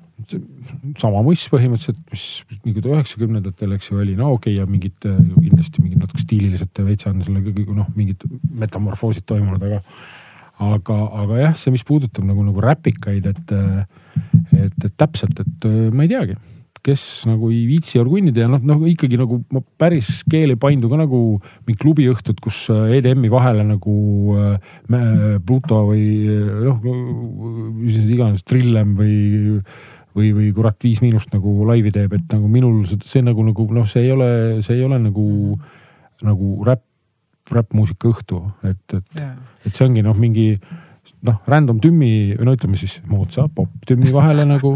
sama 0.99 1.21
muss 1.25 1.43
põhimõtteliselt, 1.51 1.99
mis 2.13 2.25
nagu 2.63 2.81
ta 2.83 2.91
üheksakümnendatel, 2.93 3.75
eks 3.75 3.91
ju, 3.91 3.99
oli, 4.03 4.15
no 4.19 4.33
okei 4.37 4.55
okay, 4.55 4.59
ja 4.61 4.67
mingid 4.69 5.07
äh, 5.09 5.19
kindlasti 5.19 5.83
mingid 5.83 6.03
natuke 6.03 6.23
stiililised 6.23 6.83
veits 6.87 7.09
on 7.11 7.23
selle 7.25 7.43
noh, 7.75 7.89
mingid 7.97 8.23
metamorfoosid 8.63 9.27
toimunud, 9.29 9.63
aga 9.67 9.81
aga, 10.63 10.97
aga 11.23 11.39
jah, 11.47 11.55
see, 11.57 11.73
mis 11.73 11.83
puudutab 11.83 12.25
nagu, 12.29 12.43
nagu 12.45 12.61
räpikaid, 12.63 13.25
et, 13.25 13.53
et, 14.53 14.75
et 14.85 14.93
täpselt, 14.95 15.39
et 15.43 15.69
äh, 15.69 15.87
ma 15.91 16.05
ei 16.05 16.13
teagi 16.13 16.37
kes 16.83 17.01
nagu 17.29 17.47
ei 17.53 17.63
viitsi 17.69 17.99
orgunnida 18.01 18.43
ja 18.43 18.49
noh, 18.51 18.61
noh 18.67 18.83
ikkagi 18.91 19.17
nagu 19.19 19.39
ma 19.55 19.61
päris 19.79 20.21
keel 20.29 20.51
ei 20.53 20.59
paindu 20.59 20.89
ka 20.91 20.99
nagu 20.99 21.19
mingid 21.63 21.79
klubiõhtud, 21.79 22.41
kus 22.43 22.65
äh, 22.73 22.97
EDM-i 22.99 23.31
vahele 23.31 23.63
nagu 23.67 23.95
äh, 24.35 24.77
mä- 24.91 25.39
Pluto 25.47 25.79
või 25.89 26.05
äh, 26.27 26.63
noh, 26.67 26.83
mis 27.79 28.01
iganes, 28.03 28.43
Trillem 28.47 28.95
või, 28.99 29.15
või, 30.17 30.33
või 30.35 30.51
kurat 30.55 30.77
Viis 30.83 31.01
Miinust 31.03 31.31
nagu 31.35 31.55
laivi 31.69 31.93
teeb, 31.95 32.17
et 32.19 32.35
nagu 32.35 32.51
minul 32.51 32.83
see, 32.89 32.99
see 33.07 33.23
nagu, 33.25 33.45
nagu 33.47 33.67
noh, 33.73 33.87
see 33.89 34.03
ei 34.07 34.11
ole, 34.15 34.31
see 34.65 34.77
ei 34.77 34.87
ole 34.87 34.99
nagu, 35.01 35.27
nagu 36.23 36.55
räpp, 36.67 36.83
räppmuusika 37.53 38.11
õhtu, 38.11 38.43
et, 38.67 38.99
et, 38.99 39.23
et 39.67 39.71
see 39.71 39.87
ongi 39.87 40.03
noh, 40.03 40.15
mingi 40.19 40.53
noh, 41.27 41.39
random 41.49 41.79
tümmi 41.83 42.11
või 42.37 42.47
no 42.47 42.55
ütleme 42.55 42.79
siis 42.79 42.97
moodsa 43.09 43.47
popp-tümmi 43.55 44.11
vahele 44.13 44.45
nagu 44.47 44.75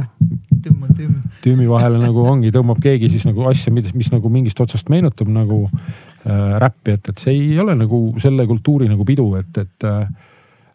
tümm 0.63 0.85
on 0.87 0.95
tümm. 0.95 1.17
tüümi 1.43 1.67
vahele 1.69 1.99
nagu 2.01 2.23
ongi, 2.27 2.51
tõmbab 2.55 2.79
keegi 2.83 3.11
siis 3.13 3.27
nagu 3.27 3.45
asja, 3.49 3.73
mis, 3.73 3.91
mis 3.97 4.09
nagu 4.13 4.31
mingist 4.33 4.59
otsast 4.63 4.89
meenutab 4.93 5.29
nagu 5.31 5.65
äh, 5.67 6.55
räppi, 6.63 6.97
et, 6.97 7.11
et 7.11 7.23
see 7.23 7.35
ei 7.35 7.59
ole 7.61 7.75
nagu 7.77 8.01
selle 8.23 8.47
kultuuri 8.49 8.89
nagu 8.89 9.05
pidu, 9.07 9.29
et, 9.39 9.51
et 9.63 9.87
äh, 9.87 10.07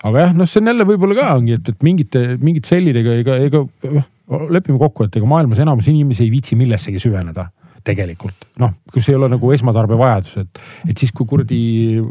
aga 0.02 0.26
jah, 0.26 0.36
noh, 0.36 0.48
see 0.48 0.62
on 0.62 0.72
jälle 0.72 0.86
võib-olla 0.88 1.18
ka 1.18 1.30
ongi, 1.38 1.58
et, 1.58 1.72
et 1.74 1.86
mingite, 1.86 2.24
mingite 2.42 2.74
sellidega 2.74 3.16
ega, 3.22 3.38
ega 3.48 3.64
noh, 3.98 4.06
lepime 4.52 4.80
kokku, 4.82 5.08
et 5.08 5.18
ega 5.20 5.28
maailmas 5.28 5.62
enamus 5.62 5.90
inimesi 5.92 6.26
ei 6.26 6.32
viitsi 6.32 6.58
millessegi 6.58 7.02
süveneda 7.02 7.48
tegelikult. 7.86 8.46
Noh, 8.62 8.72
kus 8.92 9.08
ei 9.10 9.16
ole 9.16 9.28
nagu 9.32 9.50
esmatarbevajadus, 9.54 10.34
et, 10.42 10.60
et 10.90 10.98
siis, 10.98 11.12
kui 11.14 11.26
kuradi 11.28 11.60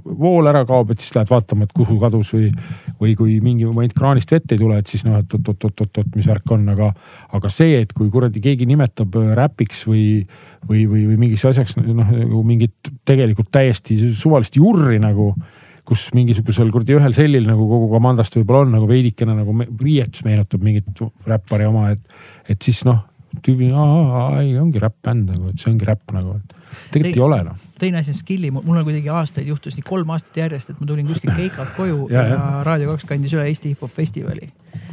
vool 0.06 0.50
ära 0.52 0.64
kaob, 0.68 0.94
et 0.94 1.04
siis 1.04 1.16
lähed 1.16 1.32
vaatama, 1.32 1.68
et 1.68 1.76
kuhu 1.76 1.98
kadus 2.02 2.34
või, 2.36 2.50
või 3.02 3.16
kui 3.20 3.38
mingi 3.44 3.68
moment 3.70 3.96
kraanist 3.96 4.32
vett 4.34 4.52
ei 4.52 4.62
tule, 4.62 4.80
et 4.82 4.92
siis 4.92 5.06
noh, 5.08 5.20
et 5.22 5.38
oot-oot-oot-oot, 5.38 6.12
mis 6.18 6.28
värk 6.28 6.56
on, 6.56 6.68
aga, 6.74 6.92
aga 7.38 7.54
see, 7.54 7.82
et 7.86 7.96
kui 7.98 8.12
kuradi 8.14 8.44
keegi 8.44 8.68
nimetab 8.70 9.18
äh, 9.22 9.32
räpiks 9.40 9.86
või, 9.90 10.06
või, 10.68 10.86
või, 10.86 11.08
või 11.12 11.20
mingiks 11.26 11.48
asjaks 11.50 11.78
noh, 11.80 12.06
nagu 12.06 12.44
mingit 12.48 12.94
tegelikult 13.08 13.52
täiesti 13.54 14.00
suvalist 14.12 14.60
jurri 14.60 15.00
nagu 15.02 15.34
kus 15.88 16.08
mingisugusel 16.16 16.70
kuradi 16.72 16.96
ühel 16.96 17.14
sellil 17.16 17.48
nagu 17.50 17.66
kogu 17.68 17.90
komandast 17.92 18.36
võib-olla 18.38 18.68
on 18.68 18.76
nagu 18.78 18.88
veidikene 18.90 19.34
nagu 19.36 19.56
riietus 19.82 20.24
meenutab 20.28 20.64
mingit 20.64 21.02
räppari 21.28 21.68
oma, 21.68 21.90
et, 21.96 22.02
et 22.52 22.62
siis 22.62 22.84
noh, 22.88 23.02
tüübi, 23.46 23.70
ei 24.42 24.58
ongi 24.60 24.80
räpp-bänd 24.84 25.30
nagu, 25.32 25.50
et 25.50 25.60
see 25.62 25.72
ongi 25.72 25.86
räpp 25.88 26.12
nagu, 26.16 26.36
et 26.40 26.56
tegelikult 26.94 27.18
ei, 27.18 27.24
ole 27.26 27.40
noh. 27.48 27.56
teine 27.80 27.98
asi 28.02 28.12
on 28.14 28.20
skill'i, 28.20 28.52
mul 28.52 28.78
on 28.78 28.84
kuidagi 28.88 29.10
aastaid 29.10 29.48
juhtus 29.48 29.76
nii 29.80 29.84
kolm 29.88 30.10
aastat 30.14 30.38
järjest, 30.44 30.70
et 30.74 30.80
ma 30.82 30.88
tulin 30.88 31.08
kuskilt 31.08 31.36
keikalt 31.36 31.76
koju 31.78 32.08
Ja, 32.14 32.22
ja, 32.28 32.36
ja. 32.36 32.64
Raadio 32.68 32.92
kaks 32.94 33.06
kandis 33.10 33.34
üle 33.34 33.48
Eesti 33.50 33.74
hip-hop 33.74 33.92
festivali 33.96 34.52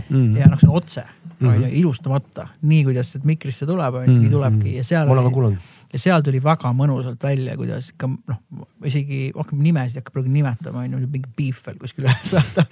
Mm. 0.09 0.37
ja 0.41 0.47
noh, 0.49 0.57
see 0.59 0.69
on 0.71 0.77
otse 0.77 1.03
Mhm. 1.39 1.49
onju, 1.51 1.69
ilustamata, 1.79 2.49
nii 2.67 2.81
kuidas 2.87 3.13
sealt 3.13 3.25
mikrisse 3.29 3.67
tuleb, 3.67 3.95
nii 4.07 4.15
Mhm. 4.25 4.31
tulebki 4.33 4.73
ja 4.79 4.85
seal 4.85 5.07
ma 5.07 5.13
olen 5.13 5.23
ka 5.23 5.29
oli, 5.29 5.35
kuulnud. 5.35 5.59
Ja 5.93 6.01
seal 6.01 6.25
tuli 6.25 6.41
väga 6.45 6.71
mõnusalt 6.77 7.23
välja, 7.25 7.55
kuidas 7.59 7.93
ikka 7.95 8.11
noh, 8.11 8.41
isegi 8.89 9.29
rohkem 9.37 9.61
nimesid 9.65 9.97
ei 9.97 10.03
hakka 10.03 10.15
praegu 10.15 10.33
nimetama, 10.33 10.85
onju, 10.85 11.01
mingi 11.09 11.31
beef 11.39 11.63
veel 11.67 11.79
kuskil 11.81 12.07
üles 12.07 12.27
saada. 12.33 12.67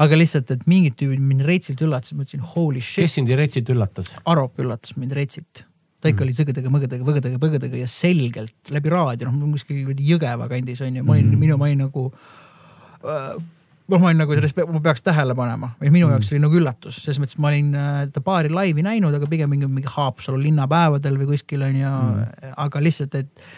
aga 0.00 0.18
lihtsalt, 0.18 0.54
et 0.54 0.64
mingid 0.70 0.96
tüübid 1.00 1.20
mind 1.20 1.44
reitsilt 1.48 1.82
üllatasid, 1.84 2.16
ma 2.16 2.26
ütlesin 2.26 2.46
holy 2.54 2.80
shit 2.80 3.04
kes, 3.04 3.18
sind 3.18 3.32
retsilt 3.38 3.72
üllatas? 3.74 4.14
Arop 4.28 4.62
üllatas 4.62 4.96
mind 4.96 5.12
reitsilt. 5.18 5.66
ta 6.02 6.10
ikka 6.10 6.24
oli 6.24 6.36
sõgedega, 6.36 6.72
mõgedega, 6.72 7.06
võgedega, 7.06 7.40
põgedega 7.42 7.82
ja 7.82 7.88
selgelt 7.90 8.72
läbi 8.74 8.90
raadio, 8.92 9.30
noh, 9.30 9.52
kuskil 9.54 9.92
Jõgeva 10.02 10.48
kandis 10.50 10.80
on 10.82 10.96
ju, 10.96 11.04
ma 11.04 11.18
olin 11.18 11.28
mm, 11.28 11.42
minu, 11.44 11.58
ma 11.60 11.68
olin 11.68 11.84
nagu 11.84 12.08
äh, 13.04 13.36
noh, 13.92 14.02
ma 14.02 14.10
olin 14.10 14.22
nagu 14.22 14.36
sellest, 14.38 14.58
ma 14.72 14.82
peaks 14.84 15.04
tähele 15.04 15.36
panema 15.38 15.72
või 15.80 15.92
minu 15.94 16.10
jaoks 16.12 16.32
oli 16.32 16.42
nagu 16.42 16.58
üllatus, 16.58 17.00
selles 17.04 17.20
mõttes 17.22 17.38
ma 17.42 17.52
olin 17.52 17.72
äh, 17.78 18.02
ta 18.14 18.24
paari 18.24 18.52
laivi 18.52 18.84
näinud, 18.86 19.14
aga 19.18 19.28
pigem 19.30 19.52
mingi, 19.52 19.68
mingi 19.70 19.90
Haapsalu 19.92 20.40
linnapäevadel 20.46 21.18
või 21.20 21.32
kuskil 21.34 21.64
on 21.66 21.78
ju 21.78 21.94
mm., 21.94 22.52
aga 22.66 22.84
lihtsalt, 22.84 23.18
et 23.20 23.48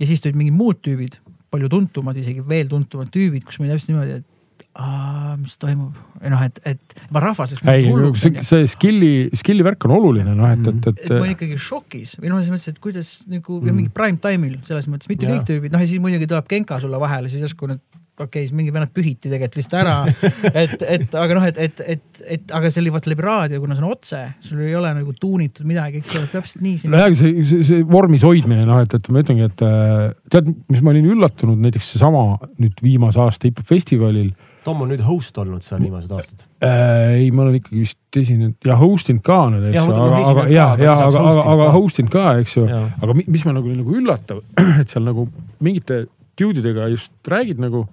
ja 0.00 0.10
siis 0.10 0.24
tulid 0.24 0.38
mingid 0.40 0.56
muud 0.56 0.80
tüübid, 0.84 1.18
palju 1.54 1.70
tuntumad, 1.70 2.16
isegi 2.18 2.42
veel 2.48 2.70
tuntumad 2.70 3.12
tüübid, 3.14 3.44
kus 3.46 3.60
ma 3.60 3.68
olin 3.68 3.76
täpselt 3.76 3.92
niimoodi, 3.92 4.20
et 4.20 4.30
aa, 4.74 5.34
mis 5.38 5.54
toimub, 5.62 5.94
noh, 6.32 6.40
et, 6.42 6.56
et 6.66 6.96
ma 7.14 7.22
rahvas 7.22 7.52
läks 7.54 7.68
ei, 7.70 7.86
see 8.18 8.42
see 8.42 8.70
skill'i, 8.72 9.12
skill'i 9.38 9.66
värk 9.66 9.86
on 9.86 9.94
oluline 9.94 10.34
noh, 10.34 10.50
et, 10.50 10.66
et, 10.66 10.88
et 10.96 11.12
ma 11.12 11.20
olin 11.20 11.30
et 11.30 11.36
ikkagi 11.36 11.58
šokis 11.62 12.16
või 12.18 12.32
noh, 12.32 12.40
selles 12.42 12.56
mõttes, 12.56 12.74
et 12.74 12.80
kuidas 12.82 13.12
nagu 13.30 13.60
Mm. 13.60 13.68
ja 13.68 13.74
mingi 13.76 13.92
prime 13.94 14.18
time'il 14.18 14.56
selles 14.66 14.88
mõttes, 14.90 15.06
mitte 15.10 15.28
Jaa. 15.28 15.36
kõik 15.36 15.46
tüübid, 15.46 15.74
noh 15.74 15.82
ja 15.82 15.90
siis 15.90 16.02
muidugi 16.02 16.26
tuleb 16.30 16.48
Genka 16.50 16.80
sulle 16.82 16.98
vahele, 17.02 17.30
siis 17.30 17.44
järsku 17.44 17.70
need 17.70 17.82
okei 18.14 18.26
okay,, 18.26 18.46
siis 18.46 18.54
mingi 18.56 18.72
vennad 18.74 18.92
pühiti 18.94 19.30
tegelikult 19.30 19.58
lihtsalt 19.58 19.76
ära. 19.80 19.96
et, 20.62 20.84
et 20.96 21.18
aga 21.18 21.38
noh, 21.38 21.46
et, 21.50 21.60
et, 21.66 21.84
et, 21.96 22.22
et 22.36 22.54
aga 22.54 22.70
see 22.70 22.84
oli 22.84 22.94
vaata 22.94 23.12
läbi 23.12 23.26
raadio, 23.26 23.60
kuna 23.62 23.76
see 23.76 23.84
on 23.84 23.90
otse, 23.90 24.22
sul 24.44 24.62
ei 24.66 24.76
ole 24.78 24.94
nagu 25.00 25.14
tuunitud 25.20 25.68
midagi, 25.68 26.02
kõik 26.02 26.14
tuleb 26.14 26.32
täpselt 26.38 26.64
nii 26.64 26.80
siin. 26.82 26.94
nojah, 26.94 27.12
see, 27.18 27.44
see, 27.50 27.66
see 27.66 27.84
vormis 27.88 28.26
hoidmine 28.26 28.66
noh, 28.68 28.82
et, 28.84 28.96
et 28.98 29.12
ma 29.14 29.24
ütlengi, 29.24 29.50
et 29.50 29.66
äh, 29.66 30.08
tead, 30.32 30.50
mis 30.72 30.84
ma 30.84 30.94
olin 30.94 31.12
üllatunud 31.16 31.62
näiteks 31.66 31.94
seesama 31.94 32.26
nüüd 32.62 32.82
viimase 32.84 33.22
aasta 33.24 33.50
hip-hop 33.50 33.70
festivalil 33.74 34.34
Tom 34.64 34.80
on 34.80 34.88
nüüd 34.88 35.02
host 35.04 35.36
olnud 35.40 35.64
seal 35.64 35.82
viimased 35.84 36.12
aastad. 36.14 36.46
äh,. 36.64 37.18
ei, 37.18 37.28
ma 37.34 37.44
olen 37.44 37.58
ikkagi 37.58 37.82
vist 37.82 38.16
esinenud 38.16 38.68
ja 38.68 38.78
host 38.80 39.10
inud 39.12 39.24
ka 39.24 39.42
nüüd, 39.52 39.66
eks 39.68 39.76
ju, 39.76 39.92
aga, 39.92 40.20
aga 40.30 40.44
ja, 40.48 40.68
ja, 40.80 40.94
aga, 41.04 41.20
aga, 41.20 41.44
aga 41.52 41.66
ka. 41.66 41.72
host 41.74 42.00
inud 42.00 42.12
ka, 42.14 42.24
eks 42.40 42.56
ju. 42.56 42.64
Jaa. 42.70 42.86
aga 43.02 43.16
mi- 43.18 43.26
mis 43.34 43.44
ma 43.44 43.52
nagu, 43.58 43.74
nagu 43.82 43.98
üllatav, 44.00 44.40
et 44.80 44.88
seal 44.88 45.04
nagu 45.04 45.26
mingite 45.64 46.06
dude 46.40 46.64
idega 46.64 46.88
just 46.94 47.12
räägid 47.28 47.60
nagu. 47.60 47.86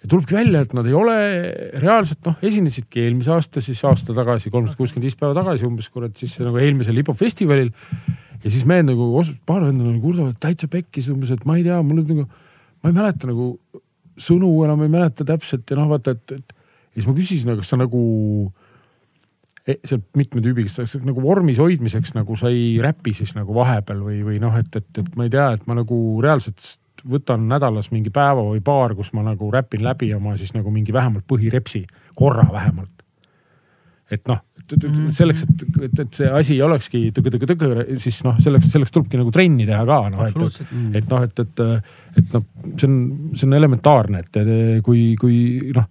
Ja 0.00 0.08
tulebki 0.08 0.36
välja, 0.36 0.62
et 0.64 0.72
nad 0.76 0.88
ei 0.88 0.96
ole 0.96 1.16
reaalselt 1.82 2.24
noh, 2.28 2.38
esinesidki 2.46 3.04
eelmise 3.04 3.34
aasta 3.34 3.62
siis 3.64 3.82
aasta 3.84 4.16
tagasi, 4.16 4.52
kolmsada 4.52 4.78
kuuskümmend 4.78 5.08
viis 5.10 5.18
päeva 5.20 5.36
tagasi 5.36 5.68
umbes 5.68 5.90
kurat 5.92 6.16
siis 6.16 6.38
nagu 6.40 6.60
eelmisel 6.60 6.96
hip-hop 7.00 7.20
festivalil. 7.20 7.72
ja 8.40 8.48
siis 8.48 8.64
mehed 8.68 8.88
nagu, 8.88 9.10
paar 9.46 9.66
venda 9.66 9.84
nagu 9.84 10.00
kurdavad 10.00 10.38
täitsa 10.40 10.70
pekkis 10.72 11.10
umbes, 11.12 11.34
et 11.34 11.44
ma 11.44 11.58
ei 11.58 11.66
tea, 11.66 11.82
mul 11.84 12.00
nüüd 12.00 12.14
nagu, 12.14 12.26
ma 12.80 12.92
ei 12.92 12.96
mäleta 12.96 13.28
nagu 13.28 13.52
sõnu 14.20 14.48
enam 14.64 14.82
ei 14.84 14.92
mäleta 14.92 15.26
täpselt 15.28 15.68
ja 15.68 15.76
noh, 15.78 15.90
vaata, 15.90 16.16
et, 16.16 16.36
et 16.38 16.56
ja 16.90 17.00
siis 17.00 17.08
ma 17.08 17.16
küsisin, 17.16 17.52
aga 17.52 17.62
kas 17.62 17.72
sa 17.72 17.78
nagu 17.80 18.02
e, 19.66 19.76
seal 19.84 20.02
mitme 20.18 20.42
tüübiga, 20.44 20.72
kas 20.72 20.96
sa 20.96 21.02
nagu 21.04 21.22
vormis 21.24 21.60
hoidmiseks 21.62 22.14
nagu 22.16 22.36
sa 22.40 22.52
ei 22.52 22.78
räpi 22.82 23.14
siis 23.16 23.34
nagu 23.36 23.54
vahepeal 23.56 24.00
või, 24.06 24.20
või 24.26 24.40
noh, 24.42 24.56
et, 24.60 24.72
et, 24.80 24.90
et 25.02 25.18
ma 25.18 25.28
ei 25.28 25.32
tea, 25.32 25.50
et 25.58 25.68
ma 25.68 25.76
nagu 25.78 26.00
reaalselt 26.24 26.76
võtan 27.08 27.46
nädalas 27.50 27.90
mingi 27.94 28.12
päeva 28.14 28.42
või 28.46 28.62
paar, 28.64 28.94
kus 28.98 29.12
ma 29.16 29.24
nagu 29.26 29.50
räpin 29.52 29.84
läbi 29.84 30.12
oma 30.16 30.36
siis 30.40 30.54
nagu 30.56 30.72
mingi 30.74 30.92
vähemalt 30.92 31.26
põhirepsi, 31.30 31.84
korra 32.18 32.46
vähemalt. 32.52 33.04
et 34.10 34.26
noh, 34.26 34.40
selleks, 35.14 35.44
et, 35.46 35.64
et, 35.86 36.00
et 36.04 36.18
see 36.18 36.30
asi 36.40 36.54
ei 36.56 36.62
olekski 36.66 37.02
tõgõ-tõgõ-tõgõ, 37.14 37.84
siis 38.02 38.20
noh, 38.26 38.38
selleks, 38.42 38.70
selleks 38.72 38.94
tulebki 38.94 39.20
nagu 39.20 39.32
trenni 39.34 39.66
teha 39.68 39.82
ka 39.86 39.98
noh, 40.10 40.24
et, 40.26 40.34
absoluutselt. 40.34 40.72
et 40.98 41.10
noh, 41.10 41.26
et, 41.26 41.42
et, 41.44 41.62
et 42.22 42.34
noh, 42.34 42.46
see 42.74 42.88
on, 42.90 42.96
see 43.34 43.48
on 43.48 43.58
elementaarne, 43.60 44.24
et 44.24 44.40
et 44.42 44.82
kui, 44.86 45.14
kui 45.20 45.38
noh. 45.76 45.86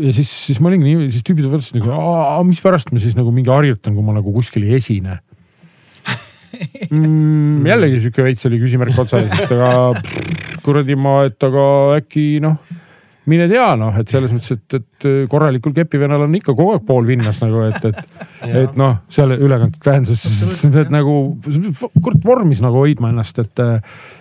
ja 0.00 0.16
siis, 0.16 0.32
siis 0.48 0.60
ma 0.64 0.72
olingi 0.72 0.88
nii, 0.88 1.10
siis 1.12 1.24
tüübid 1.26 1.48
vaatasid 1.52 1.80
nagu, 1.80 1.96
mispärast 2.48 2.92
ma 2.92 3.02
siis 3.04 3.16
nagu 3.18 3.32
mingi 3.34 3.52
harjutan, 3.52 3.96
kui 3.96 4.04
ma 4.04 4.16
nagu 4.16 4.32
kuskil 4.36 4.64
ei 4.68 4.78
esine 4.80 5.20
mm. 6.90 7.66
jällegi 7.72 8.00
sihuke 8.06 8.26
veits 8.26 8.48
oli 8.48 8.62
küsimärk 8.62 8.98
otsas, 9.04 9.28
et 9.28 9.54
aga 9.56 9.70
kuradi 10.66 10.98
ma, 10.98 11.20
et 11.30 11.48
aga 11.50 11.68
äkki 12.00 12.26
noh 12.44 12.58
mine 13.26 13.46
tea 13.50 13.66
noh, 13.78 13.94
et 13.98 14.10
selles 14.10 14.32
mõttes, 14.34 14.54
et, 14.54 14.76
et 14.78 15.06
korralikul 15.30 15.74
kepivennal 15.74 16.24
on 16.26 16.34
ikka 16.38 16.54
kogu 16.54 16.76
aeg 16.76 16.84
pool 16.86 17.08
vinnas 17.08 17.40
nagu, 17.42 17.64
et, 17.66 17.88
et, 17.88 18.22
et 18.62 18.78
noh, 18.78 19.00
seal 19.12 19.34
ülekantud 19.34 19.82
tähenduses, 19.82 20.62
et 20.70 20.92
nagu 20.94 21.16
kurat 21.98 22.22
vormis 22.26 22.62
nagu 22.64 22.84
hoidma 22.84 23.10
ennast, 23.10 23.42
et, 23.42 23.64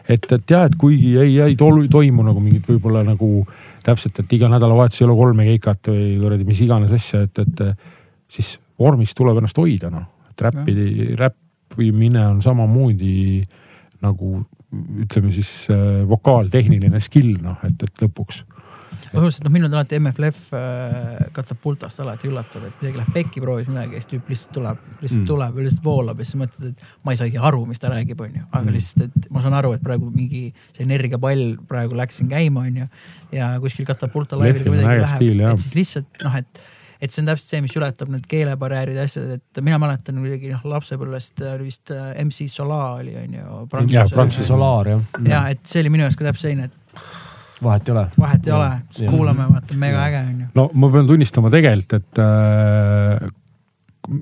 et, 0.10 0.26
et 0.26 0.56
jah, 0.56 0.66
et 0.66 0.78
kuigi 0.82 1.14
ei, 1.22 1.38
ei 1.45 1.57
tol- 1.60 1.86
toimu 1.91 2.26
nagu 2.26 2.41
mingit 2.41 2.66
võib-olla 2.72 3.06
nagu 3.06 3.32
täpselt, 3.86 4.24
et 4.24 4.38
iga 4.40 4.49
nädalavahetus 4.49 5.03
ei 5.03 5.07
ole 5.07 5.18
kolme 5.22 5.49
keikat 5.52 5.94
või 5.94 6.12
kuradi 6.24 6.49
mis 6.49 6.66
iganes 6.66 6.98
asja, 6.98 7.26
et, 7.30 7.45
et 7.45 7.66
siis 8.34 8.56
vormis 8.82 9.14
tuleb 9.18 9.38
ennast 9.41 9.62
hoida 9.62 9.94
noh, 9.94 10.10
et 10.32 10.48
räppi, 10.49 10.80
räppimine 11.76 12.28
on 12.28 12.42
samamoodi 12.42 13.46
nagu 14.04 14.42
ütleme 15.06 15.32
siis 15.32 15.68
äh, 15.72 16.04
vokaaltehniline 16.10 17.00
skill 17.00 17.38
noh, 17.42 17.58
et, 17.64 17.82
et 17.84 18.04
lõpuks 18.04 18.44
põhimõtteliselt 19.16 19.46
noh, 19.46 19.54
mind 19.54 19.68
on 19.68 19.76
alati 19.78 20.00
MFLF 20.02 20.40
äh, 20.58 21.28
katapultast 21.36 22.02
alati 22.04 22.28
üllatav, 22.28 22.66
et 22.68 22.82
midagi 22.82 23.00
läheb 23.00 23.14
pekki, 23.16 23.44
proovis 23.44 23.70
midagi 23.72 23.96
ja 23.96 24.02
siis 24.02 24.10
tüüp 24.12 24.32
lihtsalt 24.32 24.54
tuleb, 24.58 24.82
lihtsalt 25.00 25.22
Mm. 25.22 25.28
tuleb 25.30 25.60
ja 25.60 25.66
lihtsalt 25.68 25.86
voolab 25.86 26.20
ja 26.20 26.28
siis 26.28 26.40
mõtled, 26.42 26.74
et 26.74 26.82
ma 27.06 27.14
ei 27.14 27.20
saagi 27.22 27.40
aru, 27.40 27.62
mis 27.70 27.80
ta 27.80 27.92
räägib, 27.94 28.20
onju. 28.26 28.44
aga 28.52 28.66
Mm. 28.66 28.76
lihtsalt, 28.76 29.06
et 29.06 29.30
ma 29.32 29.42
saan 29.46 29.56
aru, 29.56 29.72
et 29.78 29.84
praegu 29.84 30.12
mingi 30.12 30.54
see 30.74 30.84
energiapall 30.84 31.46
praegu 31.70 31.96
läks 31.96 32.20
siin 32.20 32.30
käima, 32.30 32.66
onju. 32.68 32.88
ja 33.32 33.54
kuskil 33.64 33.86
katapulta 33.88 34.40
laivil 34.40 34.72
midagi 34.72 35.06
läheb, 35.06 35.54
et 35.54 35.64
siis 35.64 35.76
lihtsalt 35.76 36.24
noh, 36.26 36.36
et 36.36 36.66
et 37.06 37.14
see 37.14 37.23
on 37.23 37.30
täpselt 37.32 37.52
see, 37.53 37.61
mis 37.65 37.76
ületab 37.80 38.11
need 38.14 38.26
keelebarjäärid 38.30 38.98
ja 38.99 39.06
asjad, 39.07 39.36
et 39.38 39.61
mina 39.65 39.80
mäletan 39.82 40.18
kuidagi 40.22 40.53
noh, 40.53 40.64
lapsepõlvest 40.76 41.44
äh, 41.44 41.53
oli 41.57 41.69
vist 41.69 41.94
äh, 41.95 42.11
MC 42.26 42.49
Sola 42.52 42.82
oli 42.99 43.15
onju. 43.22 43.45
Jaa, 43.94 44.07
Prantsuse 44.11 44.48
Solar 44.48 44.91
jah. 44.91 45.06
ja 45.30 45.45
et 45.53 45.64
see 45.69 45.84
oli 45.84 45.94
minu 45.94 46.07
jaoks 46.07 46.19
ka 46.19 46.27
täpselt 46.30 46.49
selline, 46.49 46.69
et 46.69 47.64
vahet 47.64 47.90
ei 47.90 47.95
ole. 47.95 48.06
vahet 48.19 48.48
ei 48.48 48.53
ole, 48.53 48.69
siis 48.91 49.06
Jah. 49.06 49.15
kuulame, 49.15 49.48
vaata 49.53 49.80
mega 49.80 50.03
äge 50.10 50.22
onju. 50.26 50.52
no 50.60 50.68
ma 50.73 50.91
pean 50.94 51.10
tunnistama 51.10 51.52
tegelikult, 51.53 51.98
et 51.99 52.23
äh, 52.23 53.30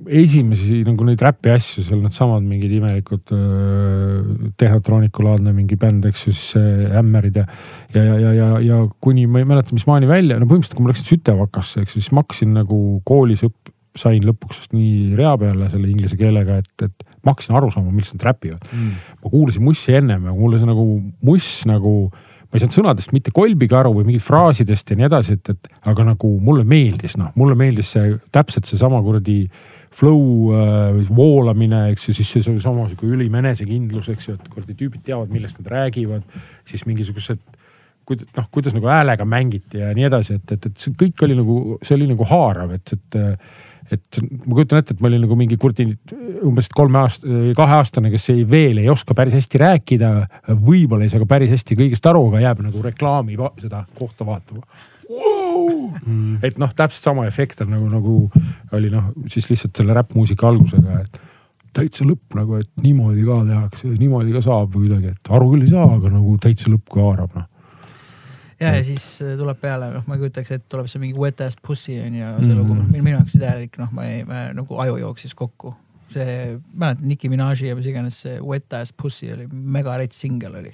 esimesi 0.07 0.81
nagu 0.87 1.05
neid 1.07 1.21
räpi 1.23 1.51
asju, 1.53 1.83
seal 1.83 2.01
needsamad 2.03 2.45
mingid 2.47 2.71
imelikud 2.77 3.33
äh, 3.35 4.49
Tehnotrooniku 4.59 5.25
laadne 5.25 5.53
mingi 5.55 5.77
bänd, 5.79 6.07
eks 6.09 6.27
ju, 6.27 6.33
siis 6.37 6.97
Ämmerid 6.99 7.41
ja, 7.41 7.45
ja, 7.95 8.03
ja, 8.03 8.17
ja, 8.17 8.33
ja, 8.33 8.49
ja 8.63 8.81
kuni 9.03 9.27
ma 9.27 9.43
ei 9.43 9.49
mäleta, 9.49 9.75
mis 9.75 9.87
maani 9.89 10.09
välja, 10.09 10.39
no 10.39 10.47
põhimõtteliselt, 10.49 10.77
kui 10.79 10.87
ma 10.87 10.93
läksin 10.93 11.09
Sütevakasse, 11.11 11.83
eks 11.83 11.97
ju, 11.97 12.03
siis 12.03 12.15
ma 12.15 12.23
hakkasin 12.23 12.53
nagu 12.61 12.79
koolis 13.07 13.45
õpp-, 13.47 13.73
sain 13.97 14.23
lõpuks 14.25 14.71
nii 14.73 15.13
rea 15.17 15.33
peale 15.39 15.69
selle 15.71 15.89
inglise 15.91 16.17
keelega, 16.17 16.59
et, 16.63 16.87
et 16.87 17.17
ma 17.23 17.33
hakkasin 17.33 17.57
aru 17.57 17.69
saama, 17.73 17.93
millest 17.93 18.17
nad 18.17 18.27
räpivad. 18.31 18.69
ma 19.21 19.29
kuulasin 19.29 19.65
Mussi 19.65 19.93
ennem 19.97 20.29
ja 20.29 20.33
mulle 20.35 20.59
see 20.61 20.69
nagu 20.69 20.85
Muss 21.21 21.49
nagu, 21.69 21.93
ma 22.53 22.59
ei 22.59 22.61
saanud 22.61 22.75
sõnadest 22.75 23.13
mitte 23.15 23.31
kolbiga 23.33 23.79
aru 23.79 23.95
või 23.95 24.11
mingit 24.11 24.21
fraasidest 24.21 24.91
ja 24.93 24.97
nii 24.99 25.07
edasi, 25.07 25.39
et, 25.39 25.49
et 25.49 25.87
aga 25.89 26.05
nagu 26.11 26.29
mulle 26.45 26.61
meeldis, 26.69 27.15
noh, 27.17 27.31
mulle 27.39 27.57
meeldis 27.57 27.95
see 27.95 28.11
täpselt 28.35 28.69
seesama 28.69 28.99
kuradi 29.01 29.39
flow 29.93 30.53
äh, 30.53 30.99
voolamine, 31.09 31.87
eks 31.95 32.11
ju, 32.11 32.15
siis 32.19 32.29
see 32.35 32.53
sama 32.61 32.85
sihuke 32.91 33.09
ülim 33.09 33.33
enesekindlus, 33.41 34.11
eks 34.13 34.29
ju, 34.29 34.37
et 34.37 34.53
kuradi 34.53 34.77
tüübid 34.77 35.01
teavad, 35.07 35.33
millest 35.33 35.57
nad 35.63 35.73
räägivad, 35.73 36.29
siis 36.69 36.85
mingisugused 36.85 37.41
kuid- 38.05 38.25
noh, 38.37 38.47
kuidas 38.53 38.77
nagu 38.77 38.89
häälega 38.93 39.25
mängiti 39.25 39.81
ja 39.81 39.89
nii 39.97 40.05
edasi, 40.11 40.37
et, 40.37 40.53
et, 40.53 40.69
et 40.69 40.85
see 40.85 40.93
kõik 40.99 41.25
oli 41.25 41.41
nagu, 41.41 41.59
see 41.81 41.97
oli 41.97 42.09
nagu 42.13 42.29
haarav, 42.29 42.77
et, 42.77 42.93
et 42.93 43.21
et 43.91 44.21
ma 44.45 44.53
kujutan 44.53 44.79
ette, 44.79 44.95
et 44.95 45.03
ma 45.03 45.09
olin 45.09 45.23
nagu 45.25 45.35
mingi 45.39 45.57
kurdi 45.59 45.89
umbes 46.45 46.69
kolme 46.73 47.01
aasta, 47.01 47.41
kaheaastane, 47.57 48.11
kes 48.13 48.29
ei, 48.33 48.45
veel 48.49 48.79
ei 48.83 48.89
oska 48.93 49.15
päris 49.17 49.35
hästi 49.37 49.61
rääkida, 49.63 50.13
võib-olla 50.53 51.07
ei 51.07 51.11
saa 51.13 51.23
ka 51.23 51.29
päris 51.35 51.53
hästi 51.53 51.77
kõigest 51.79 52.09
aru, 52.09 52.25
aga 52.31 52.43
jääb 52.47 52.63
nagu 52.65 52.83
reklaami 52.85 53.37
seda 53.61 53.83
kohta 53.99 54.27
vaatama 54.27 54.63
wow!. 55.09 55.91
et 56.43 56.57
noh, 56.61 56.71
täpselt 56.75 57.03
sama 57.03 57.27
efekt 57.27 57.61
on 57.65 57.73
nagu, 57.73 57.89
nagu 57.91 58.15
oli 58.75 58.91
noh, 58.93 59.11
siis 59.31 59.49
lihtsalt 59.51 59.75
selle 59.77 59.95
räppmuusika 59.97 60.47
algusega, 60.49 61.03
et 61.03 61.21
täitsa 61.73 62.05
lõpp 62.07 62.37
nagu, 62.37 62.59
et 62.61 62.69
niimoodi 62.83 63.25
ka 63.27 63.39
tehakse, 63.47 63.89
niimoodi 63.97 64.35
ka 64.35 64.43
saab 64.45 64.75
kuidagi, 64.75 65.13
et 65.15 65.33
aru 65.33 65.53
küll 65.53 65.65
ei 65.65 65.73
saa, 65.73 65.87
aga 65.97 66.13
nagu 66.13 66.37
täitsa 66.41 66.71
lõpp 66.71 66.87
ka 66.93 67.01
haarab 67.07 67.39
noh. 67.39 67.49
ja, 68.59 68.73
ja 68.75 68.83
siis 68.85 69.05
äh, 69.21 69.35
tuleb 69.39 69.59
peale, 69.61 69.89
noh, 69.93 70.03
ma 70.07 70.17
ei 70.17 70.23
kujutaks 70.23 70.51
ette, 70.55 70.67
tuleb 70.71 70.89
see 70.91 71.01
mingi 71.01 71.19
wet 71.19 71.41
ass 71.45 71.59
pussy 71.61 71.97
on 72.03 72.17
ju, 72.19 72.29
see 72.43 72.53
Mm. 72.53 72.59
lugu, 72.59 72.77
minu 72.91 73.15
jaoks 73.15 73.35
täielik, 73.39 73.77
noh, 73.81 73.91
ma 73.95 74.05
ei, 74.09 74.23
nagu 74.53 74.79
aju 74.85 74.97
jooksis 75.01 75.35
kokku. 75.37 75.75
see, 76.13 76.59
mäletan 76.77 77.07
Nicki 77.09 77.29
Minaj'i 77.31 77.71
ja 77.71 77.75
mis 77.75 77.87
iganes 77.89 78.19
see 78.21 78.35
wet 78.45 78.73
ass 78.77 78.93
pussy 78.93 79.31
oli, 79.33 79.47
mega 79.49 79.95
rets 79.97 80.19
singel 80.21 80.55
oli. 80.59 80.73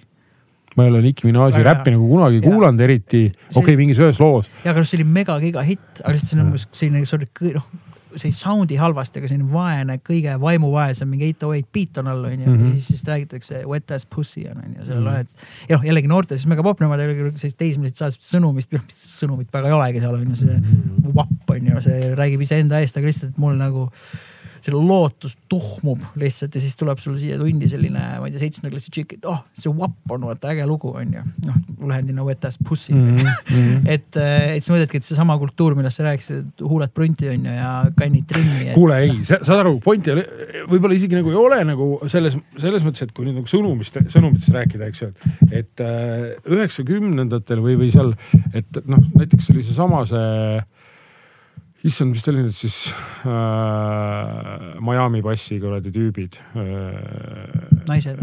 ma 0.75 0.83
ei 0.83 0.89
ole 0.91 1.01
Nicki 1.01 1.27
Minaj'i 1.27 1.63
räppi 1.63 1.93
nagu 1.95 2.07
kunagi 2.09 2.41
Jaa. 2.41 2.51
kuulanud, 2.51 2.81
eriti 2.81 3.21
okei 3.29 3.61
okay,, 3.61 3.77
mingis 3.79 3.99
ühes 3.99 4.19
loos. 4.19 4.49
ja 4.65 4.73
aga 4.73 4.83
noh, 4.83 4.89
see 4.89 4.99
oli 4.99 5.07
mega 5.07 5.39
giga 5.39 5.63
hitt, 5.63 6.01
aga 6.03 6.15
lihtsalt 6.15 6.33
see 6.33 6.39
on 6.39 6.45
umbes 6.47 6.67
selline, 6.71 7.05
sorry, 7.07 7.29
noh, 7.55 7.69
see 8.15 8.29
ei 8.31 8.33
sound'i 8.33 8.75
halvasti, 8.79 9.19
aga 9.19 9.27
selline 9.29 9.51
vaene, 9.51 9.99
kõige 10.05 10.33
vaimuvaesem 10.41 11.07
mingi 11.09 11.25
eight 11.29 11.43
oh 11.43 11.53
eight 11.53 11.67
beat 11.73 11.97
on 12.01 12.07
all 12.07 12.25
onju 12.25 12.45
mm 12.45 12.53
Mhm. 12.55 12.65
-hmm., 12.65 12.73
siis, 12.73 12.87
siis 12.87 13.03
räägitakse 13.05 13.61
wet 13.67 13.91
ass 13.91 14.05
pussy 14.05 14.45
on 14.49 14.57
onju, 14.65 14.85
sellel 14.85 15.03
Mhm. 15.03 15.13
on, 15.13 15.19
et 15.19 15.35
ja 15.69 15.77
noh, 15.77 15.85
jällegi 15.85 16.07
noorte 16.07 16.37
siis 16.37 16.47
mega 16.47 16.63
popp, 16.63 16.79
nemad 16.81 16.99
ei 16.99 17.05
ole 17.05 17.31
sellist 17.35 17.57
teismelist 17.57 17.95
saadud 17.95 18.21
sõnumist, 18.21 18.73
sõnumit 18.89 19.53
väga 19.53 19.67
ei 19.67 19.73
olegi 19.73 19.99
seal 19.99 20.15
onju, 20.15 20.35
see 20.35 20.61
vapp 21.15 21.49
on 21.49 21.65
ju, 21.65 21.81
see 21.81 22.15
räägib 22.15 22.41
iseenda 22.41 22.79
eest, 22.79 22.97
aga 22.97 23.07
lihtsalt 23.07 23.37
mul 23.37 23.55
nagu 23.55 23.89
see 24.65 24.75
lootus 24.75 25.35
tuhmub 25.51 26.01
lihtsalt 26.19 26.55
ja 26.55 26.61
siis 26.63 26.77
tuleb 26.79 26.99
sul 27.01 27.17
siia 27.21 27.37
tundi 27.39 27.69
selline, 27.71 28.01
ma 28.19 28.27
ei 28.27 28.33
tea, 28.33 28.43
seitsmenda 28.43 28.73
klassi 28.73 28.93
tšikk, 28.93 29.17
et 29.19 29.27
oh, 29.29 29.41
see 29.57 29.71
vapp 29.75 30.13
on 30.15 30.27
vaata 30.29 30.51
äge 30.53 30.67
lugu 30.69 30.91
on 30.99 31.13
ju. 31.17 31.23
noh, 31.47 31.59
lühend 31.79 32.11
sinna 32.11 32.25
wet 32.27 32.45
ass 32.47 32.59
pussy 32.61 32.93
mm. 32.93 33.17
-hmm. 33.17 33.89
et, 33.95 34.09
et 34.19 34.63
siis 34.63 34.71
mõtledki, 34.73 35.01
et 35.01 35.07
seesama 35.07 35.37
kultuur, 35.41 35.75
millest 35.77 36.01
sa 36.01 36.07
rääkisid, 36.07 36.63
huuled 36.65 36.93
prunti 36.95 37.29
on 37.31 37.45
ju 37.49 37.55
ja 37.59 37.73
kannid 37.97 38.27
trimmi. 38.29 38.71
kuule 38.75 38.99
ei, 39.05 39.19
saad 39.23 39.59
aru, 39.59 39.77
point 39.83 40.07
ei 40.07 40.17
ole, 40.17 40.25
võib-olla 40.69 40.97
isegi 40.97 41.19
nagu 41.19 41.33
ei 41.33 41.39
ole 41.39 41.61
nagu 41.71 41.89
selles, 42.07 42.37
selles 42.57 42.85
mõttes, 42.85 43.07
et 43.07 43.13
kui 43.15 43.27
nüüd 43.27 43.39
nagu 43.39 43.51
sõnumist, 43.51 43.99
sõnumitest 44.13 44.55
rääkida, 44.55 44.89
eks 44.91 45.05
ju, 45.05 45.11
et, 45.13 45.63
et 45.63 45.85
äh, 45.85 46.27
üheksakümnendatel 46.49 47.63
või, 47.63 47.77
või 47.79 47.93
seal, 47.93 48.13
et 48.53 48.83
noh, 48.89 49.01
näiteks 49.15 49.51
oli 49.53 49.63
seesama 49.65 50.05
see 50.09 50.59
issand, 51.87 52.11
mis 52.11 52.23
ta 52.25 52.31
oli 52.33 52.43
nüüd 52.43 52.55
siis 52.55 52.89
äh,, 53.23 54.79
Miami 54.83 55.21
passi 55.25 55.59
kuradi 55.61 55.93
tüübid 55.95 56.39
äh,. 56.59 56.65
naised. 57.87 58.19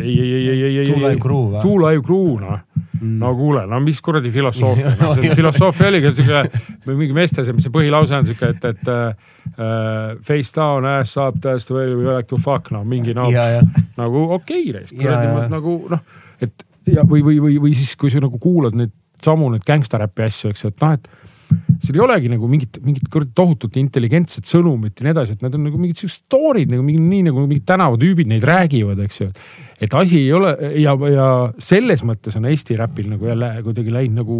ei, 0.00 0.16
ei, 0.16 0.32
ei, 0.32 0.48
ei, 0.48 0.62
ei, 0.64 0.78
ei. 0.80 0.88
Two 0.90 1.02
Live 1.02 1.22
Crew 1.22 1.52
või? 1.54 1.62
Two 1.62 1.78
Live 1.82 2.02
Crew 2.06 2.40
noh 2.42 2.64
Mm. 2.96 3.18
no 3.20 3.34
kuule, 3.36 3.66
no 3.68 3.76
mis 3.84 3.98
kuradi 4.00 4.30
filosoofia 4.32 4.94
no,, 5.00 5.10
see 5.18 5.34
filosoofia 5.36 5.90
oligi 5.90 6.12
siuke, 6.16 6.60
mingi 6.88 7.12
meeste 7.16 7.44
see, 7.44 7.52
mis 7.56 7.66
see 7.66 7.74
põhilause 7.74 8.16
on 8.16 8.24
siuke, 8.28 8.48
et, 8.54 8.64
et 8.70 8.88
uh, 8.88 10.14
face 10.24 10.54
down, 10.56 10.86
ass 10.88 11.18
up, 11.20 11.36
that's 11.44 11.68
the 11.68 11.76
way 11.76 11.92
we 11.92 12.06
like 12.08 12.28
to 12.30 12.38
fuck, 12.40 12.70
no 12.72 12.84
mingi 12.88 13.12
no 13.16 13.28
ja, 13.32 13.44
ja, 13.58 13.84
nagu 13.98 14.26
okei 14.38 14.70
okay,, 14.72 14.86
ja. 15.02 15.18
nagu 15.52 15.76
noh, 15.92 16.22
et 16.40 16.64
ja 16.88 17.04
või, 17.04 17.24
või, 17.26 17.40
või, 17.42 17.58
või 17.66 17.76
siis, 17.76 17.92
kui 18.00 18.12
sa 18.12 18.22
nagu 18.22 18.40
kuulad 18.40 18.76
neid 18.78 18.94
samu 19.24 19.48
neid 19.52 19.64
gängstaräpi 19.66 20.26
asju, 20.26 20.52
eks 20.52 20.64
ju, 20.64 20.72
et 20.72 20.84
noh, 20.84 20.96
et 20.96 21.08
seal 21.82 21.98
ei 21.98 22.02
olegi 22.04 22.30
nagu 22.32 22.48
mingit, 22.50 22.80
mingit 22.84 23.08
tohutut 23.36 23.76
intelligentset 23.80 24.48
sõnumit 24.48 24.98
ja 24.98 25.06
nii 25.06 25.14
edasi, 25.14 25.36
et 25.36 25.44
need 25.44 25.58
on 25.58 25.66
nagu 25.68 25.80
mingid 25.80 26.00
siuksed 26.00 26.24
story'd 26.24 26.72
nagu 26.72 26.84
mingi 26.86 27.02
nii 27.02 27.28
nagu 27.28 27.44
mingid 27.46 27.66
tänavatüübid 27.68 28.30
neid 28.30 28.46
räägivad, 28.46 29.02
eks 29.06 29.20
ju. 29.22 29.30
et 29.30 29.40
asi 29.98 30.18
ei 30.22 30.32
ole 30.32 30.52
ja, 30.80 30.94
ja 31.12 31.26
selles 31.60 32.02
mõttes 32.06 32.36
on 32.38 32.46
Eesti 32.48 32.76
räpil 32.78 33.10
nagu 33.12 33.28
jälle 33.28 33.50
kuidagi 33.64 33.92
läinud 33.92 34.22
nagu 34.22 34.36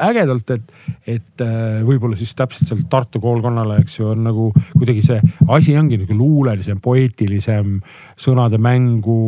ägedalt, 0.00 0.52
et, 0.54 0.72
et 1.06 1.44
äh, 1.44 1.80
võib-olla 1.84 2.16
siis 2.16 2.32
täpselt 2.38 2.70
seal 2.70 2.82
Tartu 2.90 3.20
koolkonnale, 3.20 3.80
eks 3.84 3.98
ju, 3.98 4.08
on 4.14 4.24
nagu 4.24 4.48
kuidagi 4.72 5.04
see 5.04 5.20
asi 5.52 5.76
ongi 5.76 6.00
nagu 6.00 6.16
luulelisem, 6.16 6.80
poeetilisem, 6.80 7.78
sõnade 8.20 8.60
mängu 8.62 9.20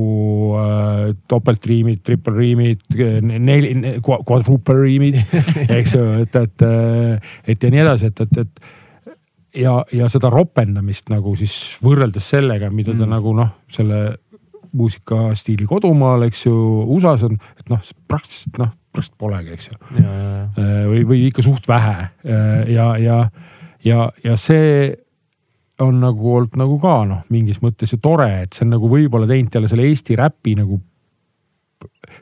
äh,, 0.57 1.13
topeltriimid, 1.29 2.01
triple 2.07 2.37
riimid, 2.39 2.87
neli, 3.23 3.75
quadruple 4.01 4.79
riimid, 4.81 5.21
eks 5.79 5.99
ju, 5.99 6.07
et, 6.25 6.41
et, 6.41 6.69
et 7.53 7.67
ja 7.69 7.75
nii 7.75 7.85
edasi, 7.85 8.13
et, 8.13 8.25
et, 8.25 8.47
et 8.47 9.63
ja, 9.63 9.79
ja 9.93 10.09
seda 10.13 10.33
ropendamist 10.33 11.13
nagu 11.13 11.37
siis 11.37 11.55
võrreldes 11.85 12.33
sellega, 12.35 12.71
mida 12.73 12.95
ta 12.97 13.05
mm. 13.05 13.17
nagu 13.19 13.37
noh, 13.37 13.57
selle 13.73 14.03
muusikastiili 14.77 15.67
kodumaal, 15.69 16.27
eks 16.29 16.47
ju, 16.47 16.55
USA-s 16.97 17.27
on, 17.29 17.39
et 17.61 17.73
noh, 17.73 17.81
praktiliselt 18.09 18.61
noh, 18.61 18.73
praktiliselt 18.93 19.19
polegi, 19.21 19.57
eks 19.57 19.71
ju. 19.71 19.79
ja. 20.03 20.17
või, 20.89 21.05
või 21.09 21.23
ikka 21.29 21.45
suht 21.45 21.69
vähe 21.69 22.09
ja, 22.73 22.91
ja, 23.01 23.19
ja, 23.85 24.11
ja 24.25 24.37
see 24.41 24.93
on 25.83 26.01
nagu 26.03 26.35
olnud 26.37 26.57
nagu 26.61 26.79
ka 26.83 26.97
noh, 27.09 27.23
mingis 27.33 27.61
mõttes 27.63 27.95
ju 27.95 27.99
tore, 28.03 28.29
et 28.45 28.55
see 28.55 28.67
on 28.67 28.75
nagu 28.77 28.91
võib-olla 28.91 29.29
teinud 29.31 29.55
jälle 29.55 29.71
selle 29.71 29.87
Eesti 29.89 30.17
räpi 30.19 30.57
nagu 30.59 30.79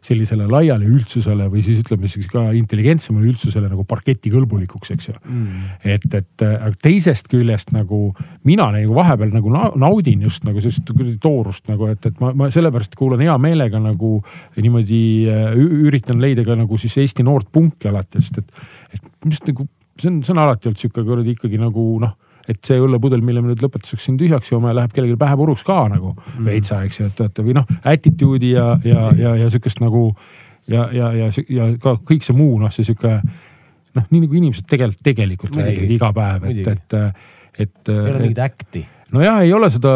sellisele 0.02 0.46
laiale 0.48 0.86
üldsusele 0.88 1.48
või 1.52 1.62
siis 1.64 1.82
ütleme 1.82 2.08
siis 2.08 2.26
ka 2.30 2.46
intelligentsemale 2.56 3.26
üldsusele 3.30 3.68
nagu 3.68 3.84
parketikõlbulikuks, 3.88 4.90
eks 4.94 5.08
ju 5.10 5.14
Mm. 5.20 5.64
et, 5.84 6.14
et 6.14 6.42
aga 6.46 6.72
teisest 6.82 7.28
küljest 7.28 7.72
nagu 7.72 8.14
mina 8.44 8.70
nagu 8.72 8.94
vahepeal 8.96 9.32
nagu 9.34 9.50
na- 9.52 9.72
naudin 9.76 10.22
just 10.22 10.44
nagu 10.44 10.60
sellist 10.60 10.88
toorust 11.20 11.68
nagu, 11.68 11.86
et, 11.92 12.06
et 12.06 12.20
ma, 12.20 12.32
ma 12.32 12.48
sellepärast 12.50 12.96
kuulan 12.96 13.20
hea 13.20 13.36
meelega 13.38 13.78
nagu 13.82 14.22
niimoodi 14.56 15.02
äh, 15.28 15.52
üritan 15.56 16.20
leida 16.22 16.44
ka 16.46 16.56
nagu 16.56 16.78
siis 16.80 16.96
Eesti 17.00 17.22
noort 17.26 17.50
punki 17.52 17.88
alati, 17.88 18.22
sest 18.22 18.38
et, 18.38 18.50
et 18.94 19.30
just 19.30 19.46
nagu 19.46 19.68
see 20.00 20.08
on, 20.10 20.22
see 20.24 20.32
on 20.32 20.38
alati 20.46 20.70
olnud 20.70 20.80
sihuke 20.80 21.04
kuradi 21.04 21.36
ikkagi 21.36 21.60
nagu 21.60 21.86
noh 22.00 22.16
et 22.48 22.60
see 22.66 22.78
õllepudel, 22.80 23.22
mille 23.24 23.42
me 23.42 23.52
nüüd 23.52 23.64
lõpetuseks 23.64 24.06
siin 24.06 24.18
tühjaks 24.20 24.52
joome, 24.52 24.72
läheb 24.76 24.94
kellelgi 24.94 25.18
pähe 25.20 25.36
puruks 25.38 25.64
ka 25.66 25.82
nagu 25.92 26.14
mm. 26.14 26.46
veitsa, 26.46 26.82
eks 26.86 27.00
ju, 27.00 27.08
et, 27.10 27.24
et 27.26 27.42
või 27.44 27.56
noh, 27.58 27.66
attitude'i 27.84 28.54
ja, 28.54 28.70
ja, 28.84 29.10
ja, 29.18 29.34
ja 29.42 29.50
sihukest 29.52 29.82
nagu 29.84 30.08
ja, 30.70 30.88
ja, 30.92 31.12
ja, 31.16 31.30
ja 31.48 31.68
ka 31.82 31.96
kõik 32.06 32.26
see 32.26 32.36
muu 32.36 32.58
noh, 32.62 32.72
see 32.74 32.86
sihuke 32.86 33.18
noh, 33.96 34.06
nii 34.06 34.24
nagu 34.24 34.38
inimesed 34.40 34.66
tegelikult, 34.70 35.02
tegelikult 35.06 35.60
räägivad 35.60 35.94
iga 35.96 36.12
päev, 36.16 36.48
et, 36.50 36.72
et, 36.72 36.96
et. 37.66 37.76
ei 37.90 38.00
ole 38.12 38.22
mingit 38.22 38.42
äkti. 38.44 38.84
nojah, 39.14 39.42
ei 39.44 39.52
ole 39.56 39.70
seda 39.72 39.92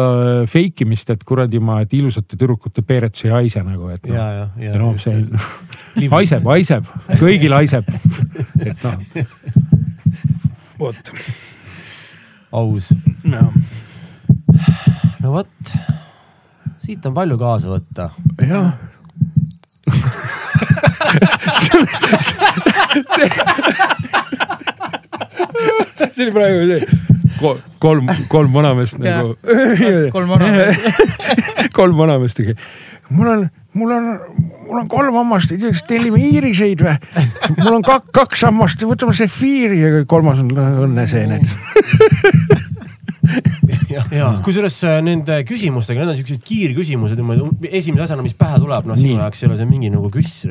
fake 0.51 0.85
imist, 0.85 1.11
et 1.15 1.23
kuradi 1.27 1.61
ma, 1.63 1.79
et 1.85 1.95
ilusate 1.95 2.35
tüdrukute 2.35 2.83
peeretus 2.87 3.27
ei 3.27 3.35
haise 3.35 3.63
nagu, 3.65 3.89
et 3.93 4.05
noh 4.09 4.17
ja, 4.17 4.27
ja, 4.39 4.45
ja. 4.59 4.71
ja 4.73 4.81
noh, 4.81 4.95
see 5.01 5.23
haiseb, 6.15 6.47
haiseb, 6.51 6.93
kõigil 7.21 7.55
haiseb, 7.55 7.89
et 8.69 8.85
noh. 8.85 9.03
vot. 10.79 11.13
aus. 12.55 12.91
no 15.21 15.31
vot, 15.35 15.73
siit 16.81 17.05
on 17.09 17.13
palju 17.17 17.37
kaasa 17.41 17.71
võtta. 17.75 18.09
jah. 18.41 18.73
see 26.13 26.23
oli 26.25 26.31
praegu 26.35 26.67
see 26.69 27.03
Ko- 27.35 27.57
kolm, 27.83 28.07
kolm 28.31 28.53
vanameest 28.55 28.95
nagu. 29.03 29.33
kolm 30.13 30.29
vanameest. 30.31 30.85
kolm 31.77 31.97
vanameest 31.99 32.37
tegi. 32.39 32.53
Mul 33.09 33.27
on, 33.27 33.49
mul 33.73 33.91
on, 33.91 34.07
mul 34.65 34.79
on 34.81 34.87
kolm 34.89 35.17
hammast, 35.19 35.51
ei 35.53 35.61
tea, 35.61 35.73
kas 35.75 35.83
tellime 35.89 36.21
iiriseid 36.21 36.81
või? 36.85 36.95
mul 37.61 37.79
on 37.79 37.85
kak, 37.85 38.09
kaks 38.15 38.45
hammast, 38.47 38.85
võtame 38.87 39.15
sefiiri 39.17 39.81
ja 39.81 40.05
kolmas 40.09 40.41
on 40.43 40.51
õnneseened. 40.55 41.45
ja 44.15 44.31
kusjuures 44.45 44.77
äh, 44.87 44.99
nende 45.05 45.41
küsimustega, 45.47 46.01
need 46.01 46.13
on 46.13 46.19
siuksed 46.19 46.41
kiirküsimused, 46.45 47.21
esimese 47.69 48.07
asjana, 48.07 48.25
mis 48.25 48.37
pähe 48.37 48.59
tuleb, 48.61 48.89
noh 48.89 48.99
sinu 48.99 49.19
jaoks 49.19 49.43
ei 49.43 49.49
ole 49.49 49.59
see 49.59 49.69
mingi 49.69 49.91
nagu 49.93 50.11
küss. 50.13 50.45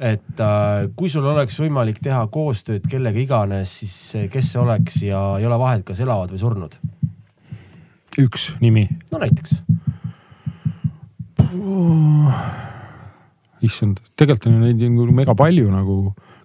et 0.00 0.40
äh, 0.44 0.86
kui 0.96 1.12
sul 1.12 1.26
oleks 1.26 1.58
võimalik 1.60 2.00
teha 2.04 2.22
koostööd 2.32 2.86
kellega 2.90 3.20
iganes, 3.20 3.80
siis 3.82 3.96
äh, 4.16 4.28
kes 4.32 4.54
see 4.54 4.62
oleks 4.62 5.02
ja 5.06 5.22
ei 5.40 5.48
ole 5.48 5.60
vahet, 5.60 5.84
kas 5.86 6.02
elavad 6.04 6.32
või 6.34 6.42
surnud? 6.42 6.80
üks 8.20 8.50
nimi, 8.60 8.88
no 9.12 9.20
näiteks. 9.22 9.62
issand, 13.66 14.00
tegelikult 14.16 14.48
on 14.50 14.60
neid 14.64 14.80
nagu 14.80 15.06
mega 15.14 15.34
palju 15.36 15.70
nagu, 15.72 15.96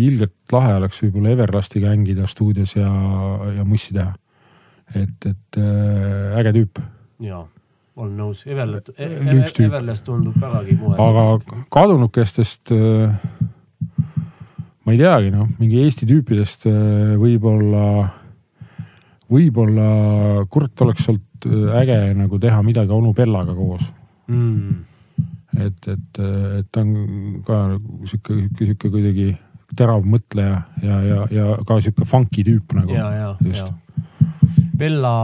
ilgelt 0.07 0.53
lahe 0.55 0.77
oleks 0.79 1.03
võib-olla 1.05 1.35
Everlastiga 1.35 1.91
hängida 1.93 2.29
stuudios 2.31 2.77
ja, 2.79 2.91
ja 3.59 3.65
mussi 3.69 3.93
teha. 3.97 4.15
et, 4.95 5.27
et 5.27 5.59
äh, 5.61 6.39
äge 6.41 6.55
tüüp, 6.57 6.81
ja, 7.27 7.45
olen 8.01 8.17
nõus. 8.17 8.45
Tüüp. 8.47 9.67
Everles 9.67 10.03
tundub 10.07 10.37
vägagi 10.41 10.77
muhe. 10.81 10.97
aga 10.97 11.25
kadunukestest 11.75 12.73
äh, 12.75 13.13
ma 14.91 14.97
ei 14.97 14.99
teagi, 14.99 15.29
noh, 15.31 15.47
mingi 15.61 15.85
Eesti 15.85 16.07
tüüpidest 16.09 16.65
äh, 16.67 17.13
võib-olla, 17.21 18.09
võib-olla 19.31 19.91
kurat 20.51 20.83
oleks 20.83 21.07
olnud 21.13 21.47
äh, 21.47 21.77
äge 21.85 21.99
nagu 22.19 22.41
teha 22.43 22.59
midagi 22.67 22.91
onu 22.97 23.13
Bellaga 23.15 23.55
koos 23.55 23.85
mm.. 24.27 24.81
et, 25.63 25.87
et, 25.95 26.21
et 26.59 26.67
ta 26.75 26.83
on 26.83 27.39
ka 27.47 27.61
sihuke, 28.11 28.41
sihuke, 28.59 28.91
kuidagi 28.91 29.29
terav 29.79 30.03
mõtleja 30.03 30.65
ja, 30.83 30.99
ja, 31.07 31.21
ja 31.31 31.47
ka 31.63 31.79
sihuke 31.79 32.09
funky 32.11 32.43
tüüp 32.51 32.75
nagu. 32.81 32.91
ja, 32.91 33.07
ja, 33.15 33.31
ja. 33.47 33.71
Bella 34.81 35.15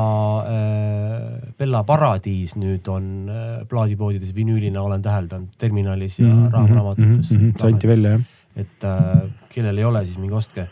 äh,, 0.46 1.50
Bella 1.58 1.82
Paradiis 1.88 2.54
nüüd 2.60 2.86
on 2.92 3.10
äh, 3.32 3.50
plaadipoodides 3.66 4.30
vinüülina 4.36 4.86
olen 4.86 5.02
täheldanud 5.02 5.58
terminalis 5.58 6.20
ja 6.20 6.30
mm 6.30 6.46
-hmm, 6.46 6.54
raamatutes 6.54 7.30
mm. 7.34 7.38
-hmm, 7.50 7.66
anti 7.66 7.88
välja 7.88 8.14
jah. 8.14 8.35
Et 8.56 8.84
äh, 8.88 9.22
kellel 9.52 9.78
ei 9.78 9.84
ole, 9.84 10.04
siis 10.06 10.18
minge 10.18 10.38
ostke 10.38 10.66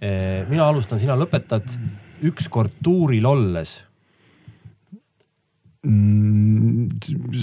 eh,. 0.00 0.44
mina 0.50 0.68
alustan, 0.68 1.00
sina 1.00 1.16
lõpetad. 1.18 1.76
ükskord 2.24 2.80
tuuril 2.82 3.26
olles, 3.26 3.82
Mm, 5.84 6.86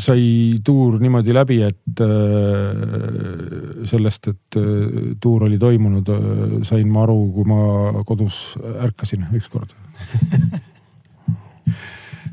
sai 0.02 0.58
tuur 0.66 0.96
niimoodi 1.02 1.34
läbi, 1.36 1.60
et 1.62 2.02
äh, 2.02 2.72
sellest, 3.86 4.32
et 4.32 4.58
äh, 4.58 5.12
tuur 5.22 5.46
oli 5.46 5.60
toimunud, 5.62 6.10
sain 6.66 6.90
ma 6.90 7.04
aru, 7.06 7.20
kui 7.36 7.46
ma 7.46 8.02
kodus 8.08 8.58
ärkasin 8.82 9.28
ükskord. 9.38 9.76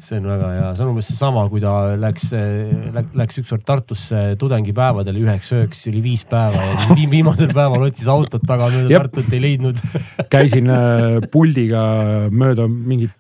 see 0.09 0.16
on 0.20 0.26
väga 0.30 0.48
hea, 0.55 0.68
see 0.76 0.85
on 0.86 0.90
umbes 0.94 1.09
seesama, 1.10 1.43
kui 1.52 1.60
ta 1.60 1.72
läks, 2.01 2.30
läks 3.18 3.40
ükskord 3.43 3.64
Tartusse 3.68 4.22
tudengipäevadel 4.40 5.18
üheks 5.20 5.51
ööks, 5.56 5.82
oli 5.90 6.01
viis 6.05 6.24
päeva 6.28 6.64
ja 6.64 6.74
siis 6.80 6.94
vi- 7.02 7.10
viimasel 7.18 7.52
päeval 7.52 7.85
otsis 7.90 8.09
autot 8.09 8.44
taga 8.48 8.70
mööda. 8.72 9.02
Tartut 9.02 9.32
ei 9.36 9.43
leidnud. 9.44 9.82
käisin 10.35 10.70
äh, 10.72 11.18
puldiga 11.32 11.82
mööda 12.32 12.64
mingit 12.70 13.12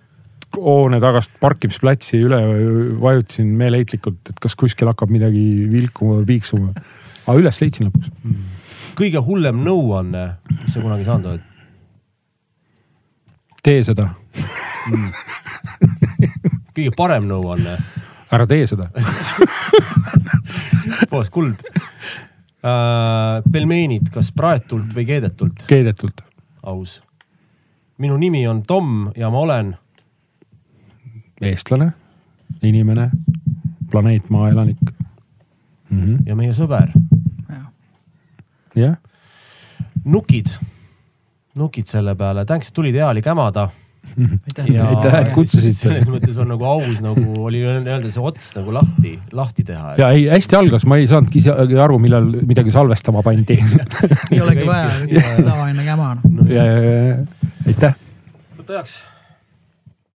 hoone 0.56 0.96
tagast 1.02 1.34
parkimisplatsi 1.42 2.22
üle, 2.24 2.38
vajutasin 3.02 3.50
meeleheitlikult, 3.60 4.22
et 4.32 4.38
kas 4.40 4.56
kuskil 4.58 4.88
hakkab 4.88 5.12
midagi 5.12 5.44
vilkuma 5.68 6.22
või 6.22 6.28
piiksuma. 6.32 6.72
aga 7.26 7.36
üles 7.42 7.60
leidsin 7.60 7.90
lõpuks. 7.90 8.08
kõige 8.98 9.20
hullem 9.28 9.60
nõuanne, 9.66 10.24
mis 10.56 10.72
sa 10.72 10.80
kunagi 10.80 11.04
saanud 11.04 11.34
oled? 11.34 11.44
tee 13.62 13.82
seda, 13.84 14.08
kõige 16.78 16.94
parem 16.96 17.26
nõuanne, 17.28 17.76
ära 18.30 18.46
tee 18.46 18.66
seda. 18.70 18.88
puhas 21.10 21.30
kuld 21.34 21.64
äh,. 21.66 23.42
pelmeenid, 23.52 24.10
kas 24.14 24.30
praetult 24.36 24.94
või 24.94 25.06
keedetult? 25.08 25.66
keedetult, 25.70 26.22
aus. 26.62 27.00
minu 27.98 28.16
nimi 28.20 28.46
on 28.48 28.62
Tom 28.62 29.10
ja 29.16 29.30
ma 29.30 29.42
olen 29.44 29.74
eestlane, 31.42 31.92
inimene, 32.62 33.10
planeet 33.90 34.30
Maa 34.30 34.50
elanik 34.50 34.80
mm. 35.90 36.00
-hmm. 36.00 36.16
ja 36.26 36.36
meie 36.36 36.52
sõber. 36.52 36.88
jah, 38.76 38.96
nukid, 40.04 40.46
nukid 41.58 41.86
selle 41.86 42.14
peale, 42.14 42.44
tänks, 42.44 42.68
et 42.68 42.74
tulid 42.74 42.94
eali 42.94 43.22
kämada 43.22 43.68
aitäh 44.16 44.70
ja 44.74 44.88
Aitäh, 44.92 45.18
et 45.20 45.32
kutsusid. 45.34 45.76
selles 45.76 46.08
mõttes 46.12 46.38
on 46.40 46.50
nagu 46.52 46.66
aus 46.68 47.02
nagu 47.04 47.26
oli 47.48 47.62
öelda 47.66 48.12
see 48.12 48.22
ots 48.22 48.50
nagu 48.56 48.74
lahti, 48.74 49.16
lahti 49.36 49.66
teha. 49.68 49.94
ja 50.00 50.10
ei, 50.16 50.26
hästi 50.32 50.58
algas, 50.58 50.86
ma 50.88 51.00
ei 51.00 51.08
saanudki 51.10 51.42
ise 51.42 51.54
aru, 51.84 52.00
millal 52.02 52.30
midagi 52.48 52.74
salvestama 52.74 53.22
pandi 53.26 53.58
ei 54.32 54.42
olegi 54.44 54.66
vaja, 54.68 54.90
tavaline 55.42 55.86
käma 55.86 56.14
noh. 56.22 56.50
aitäh. 57.68 57.94
võta 58.58 58.80
heaks 58.80 58.98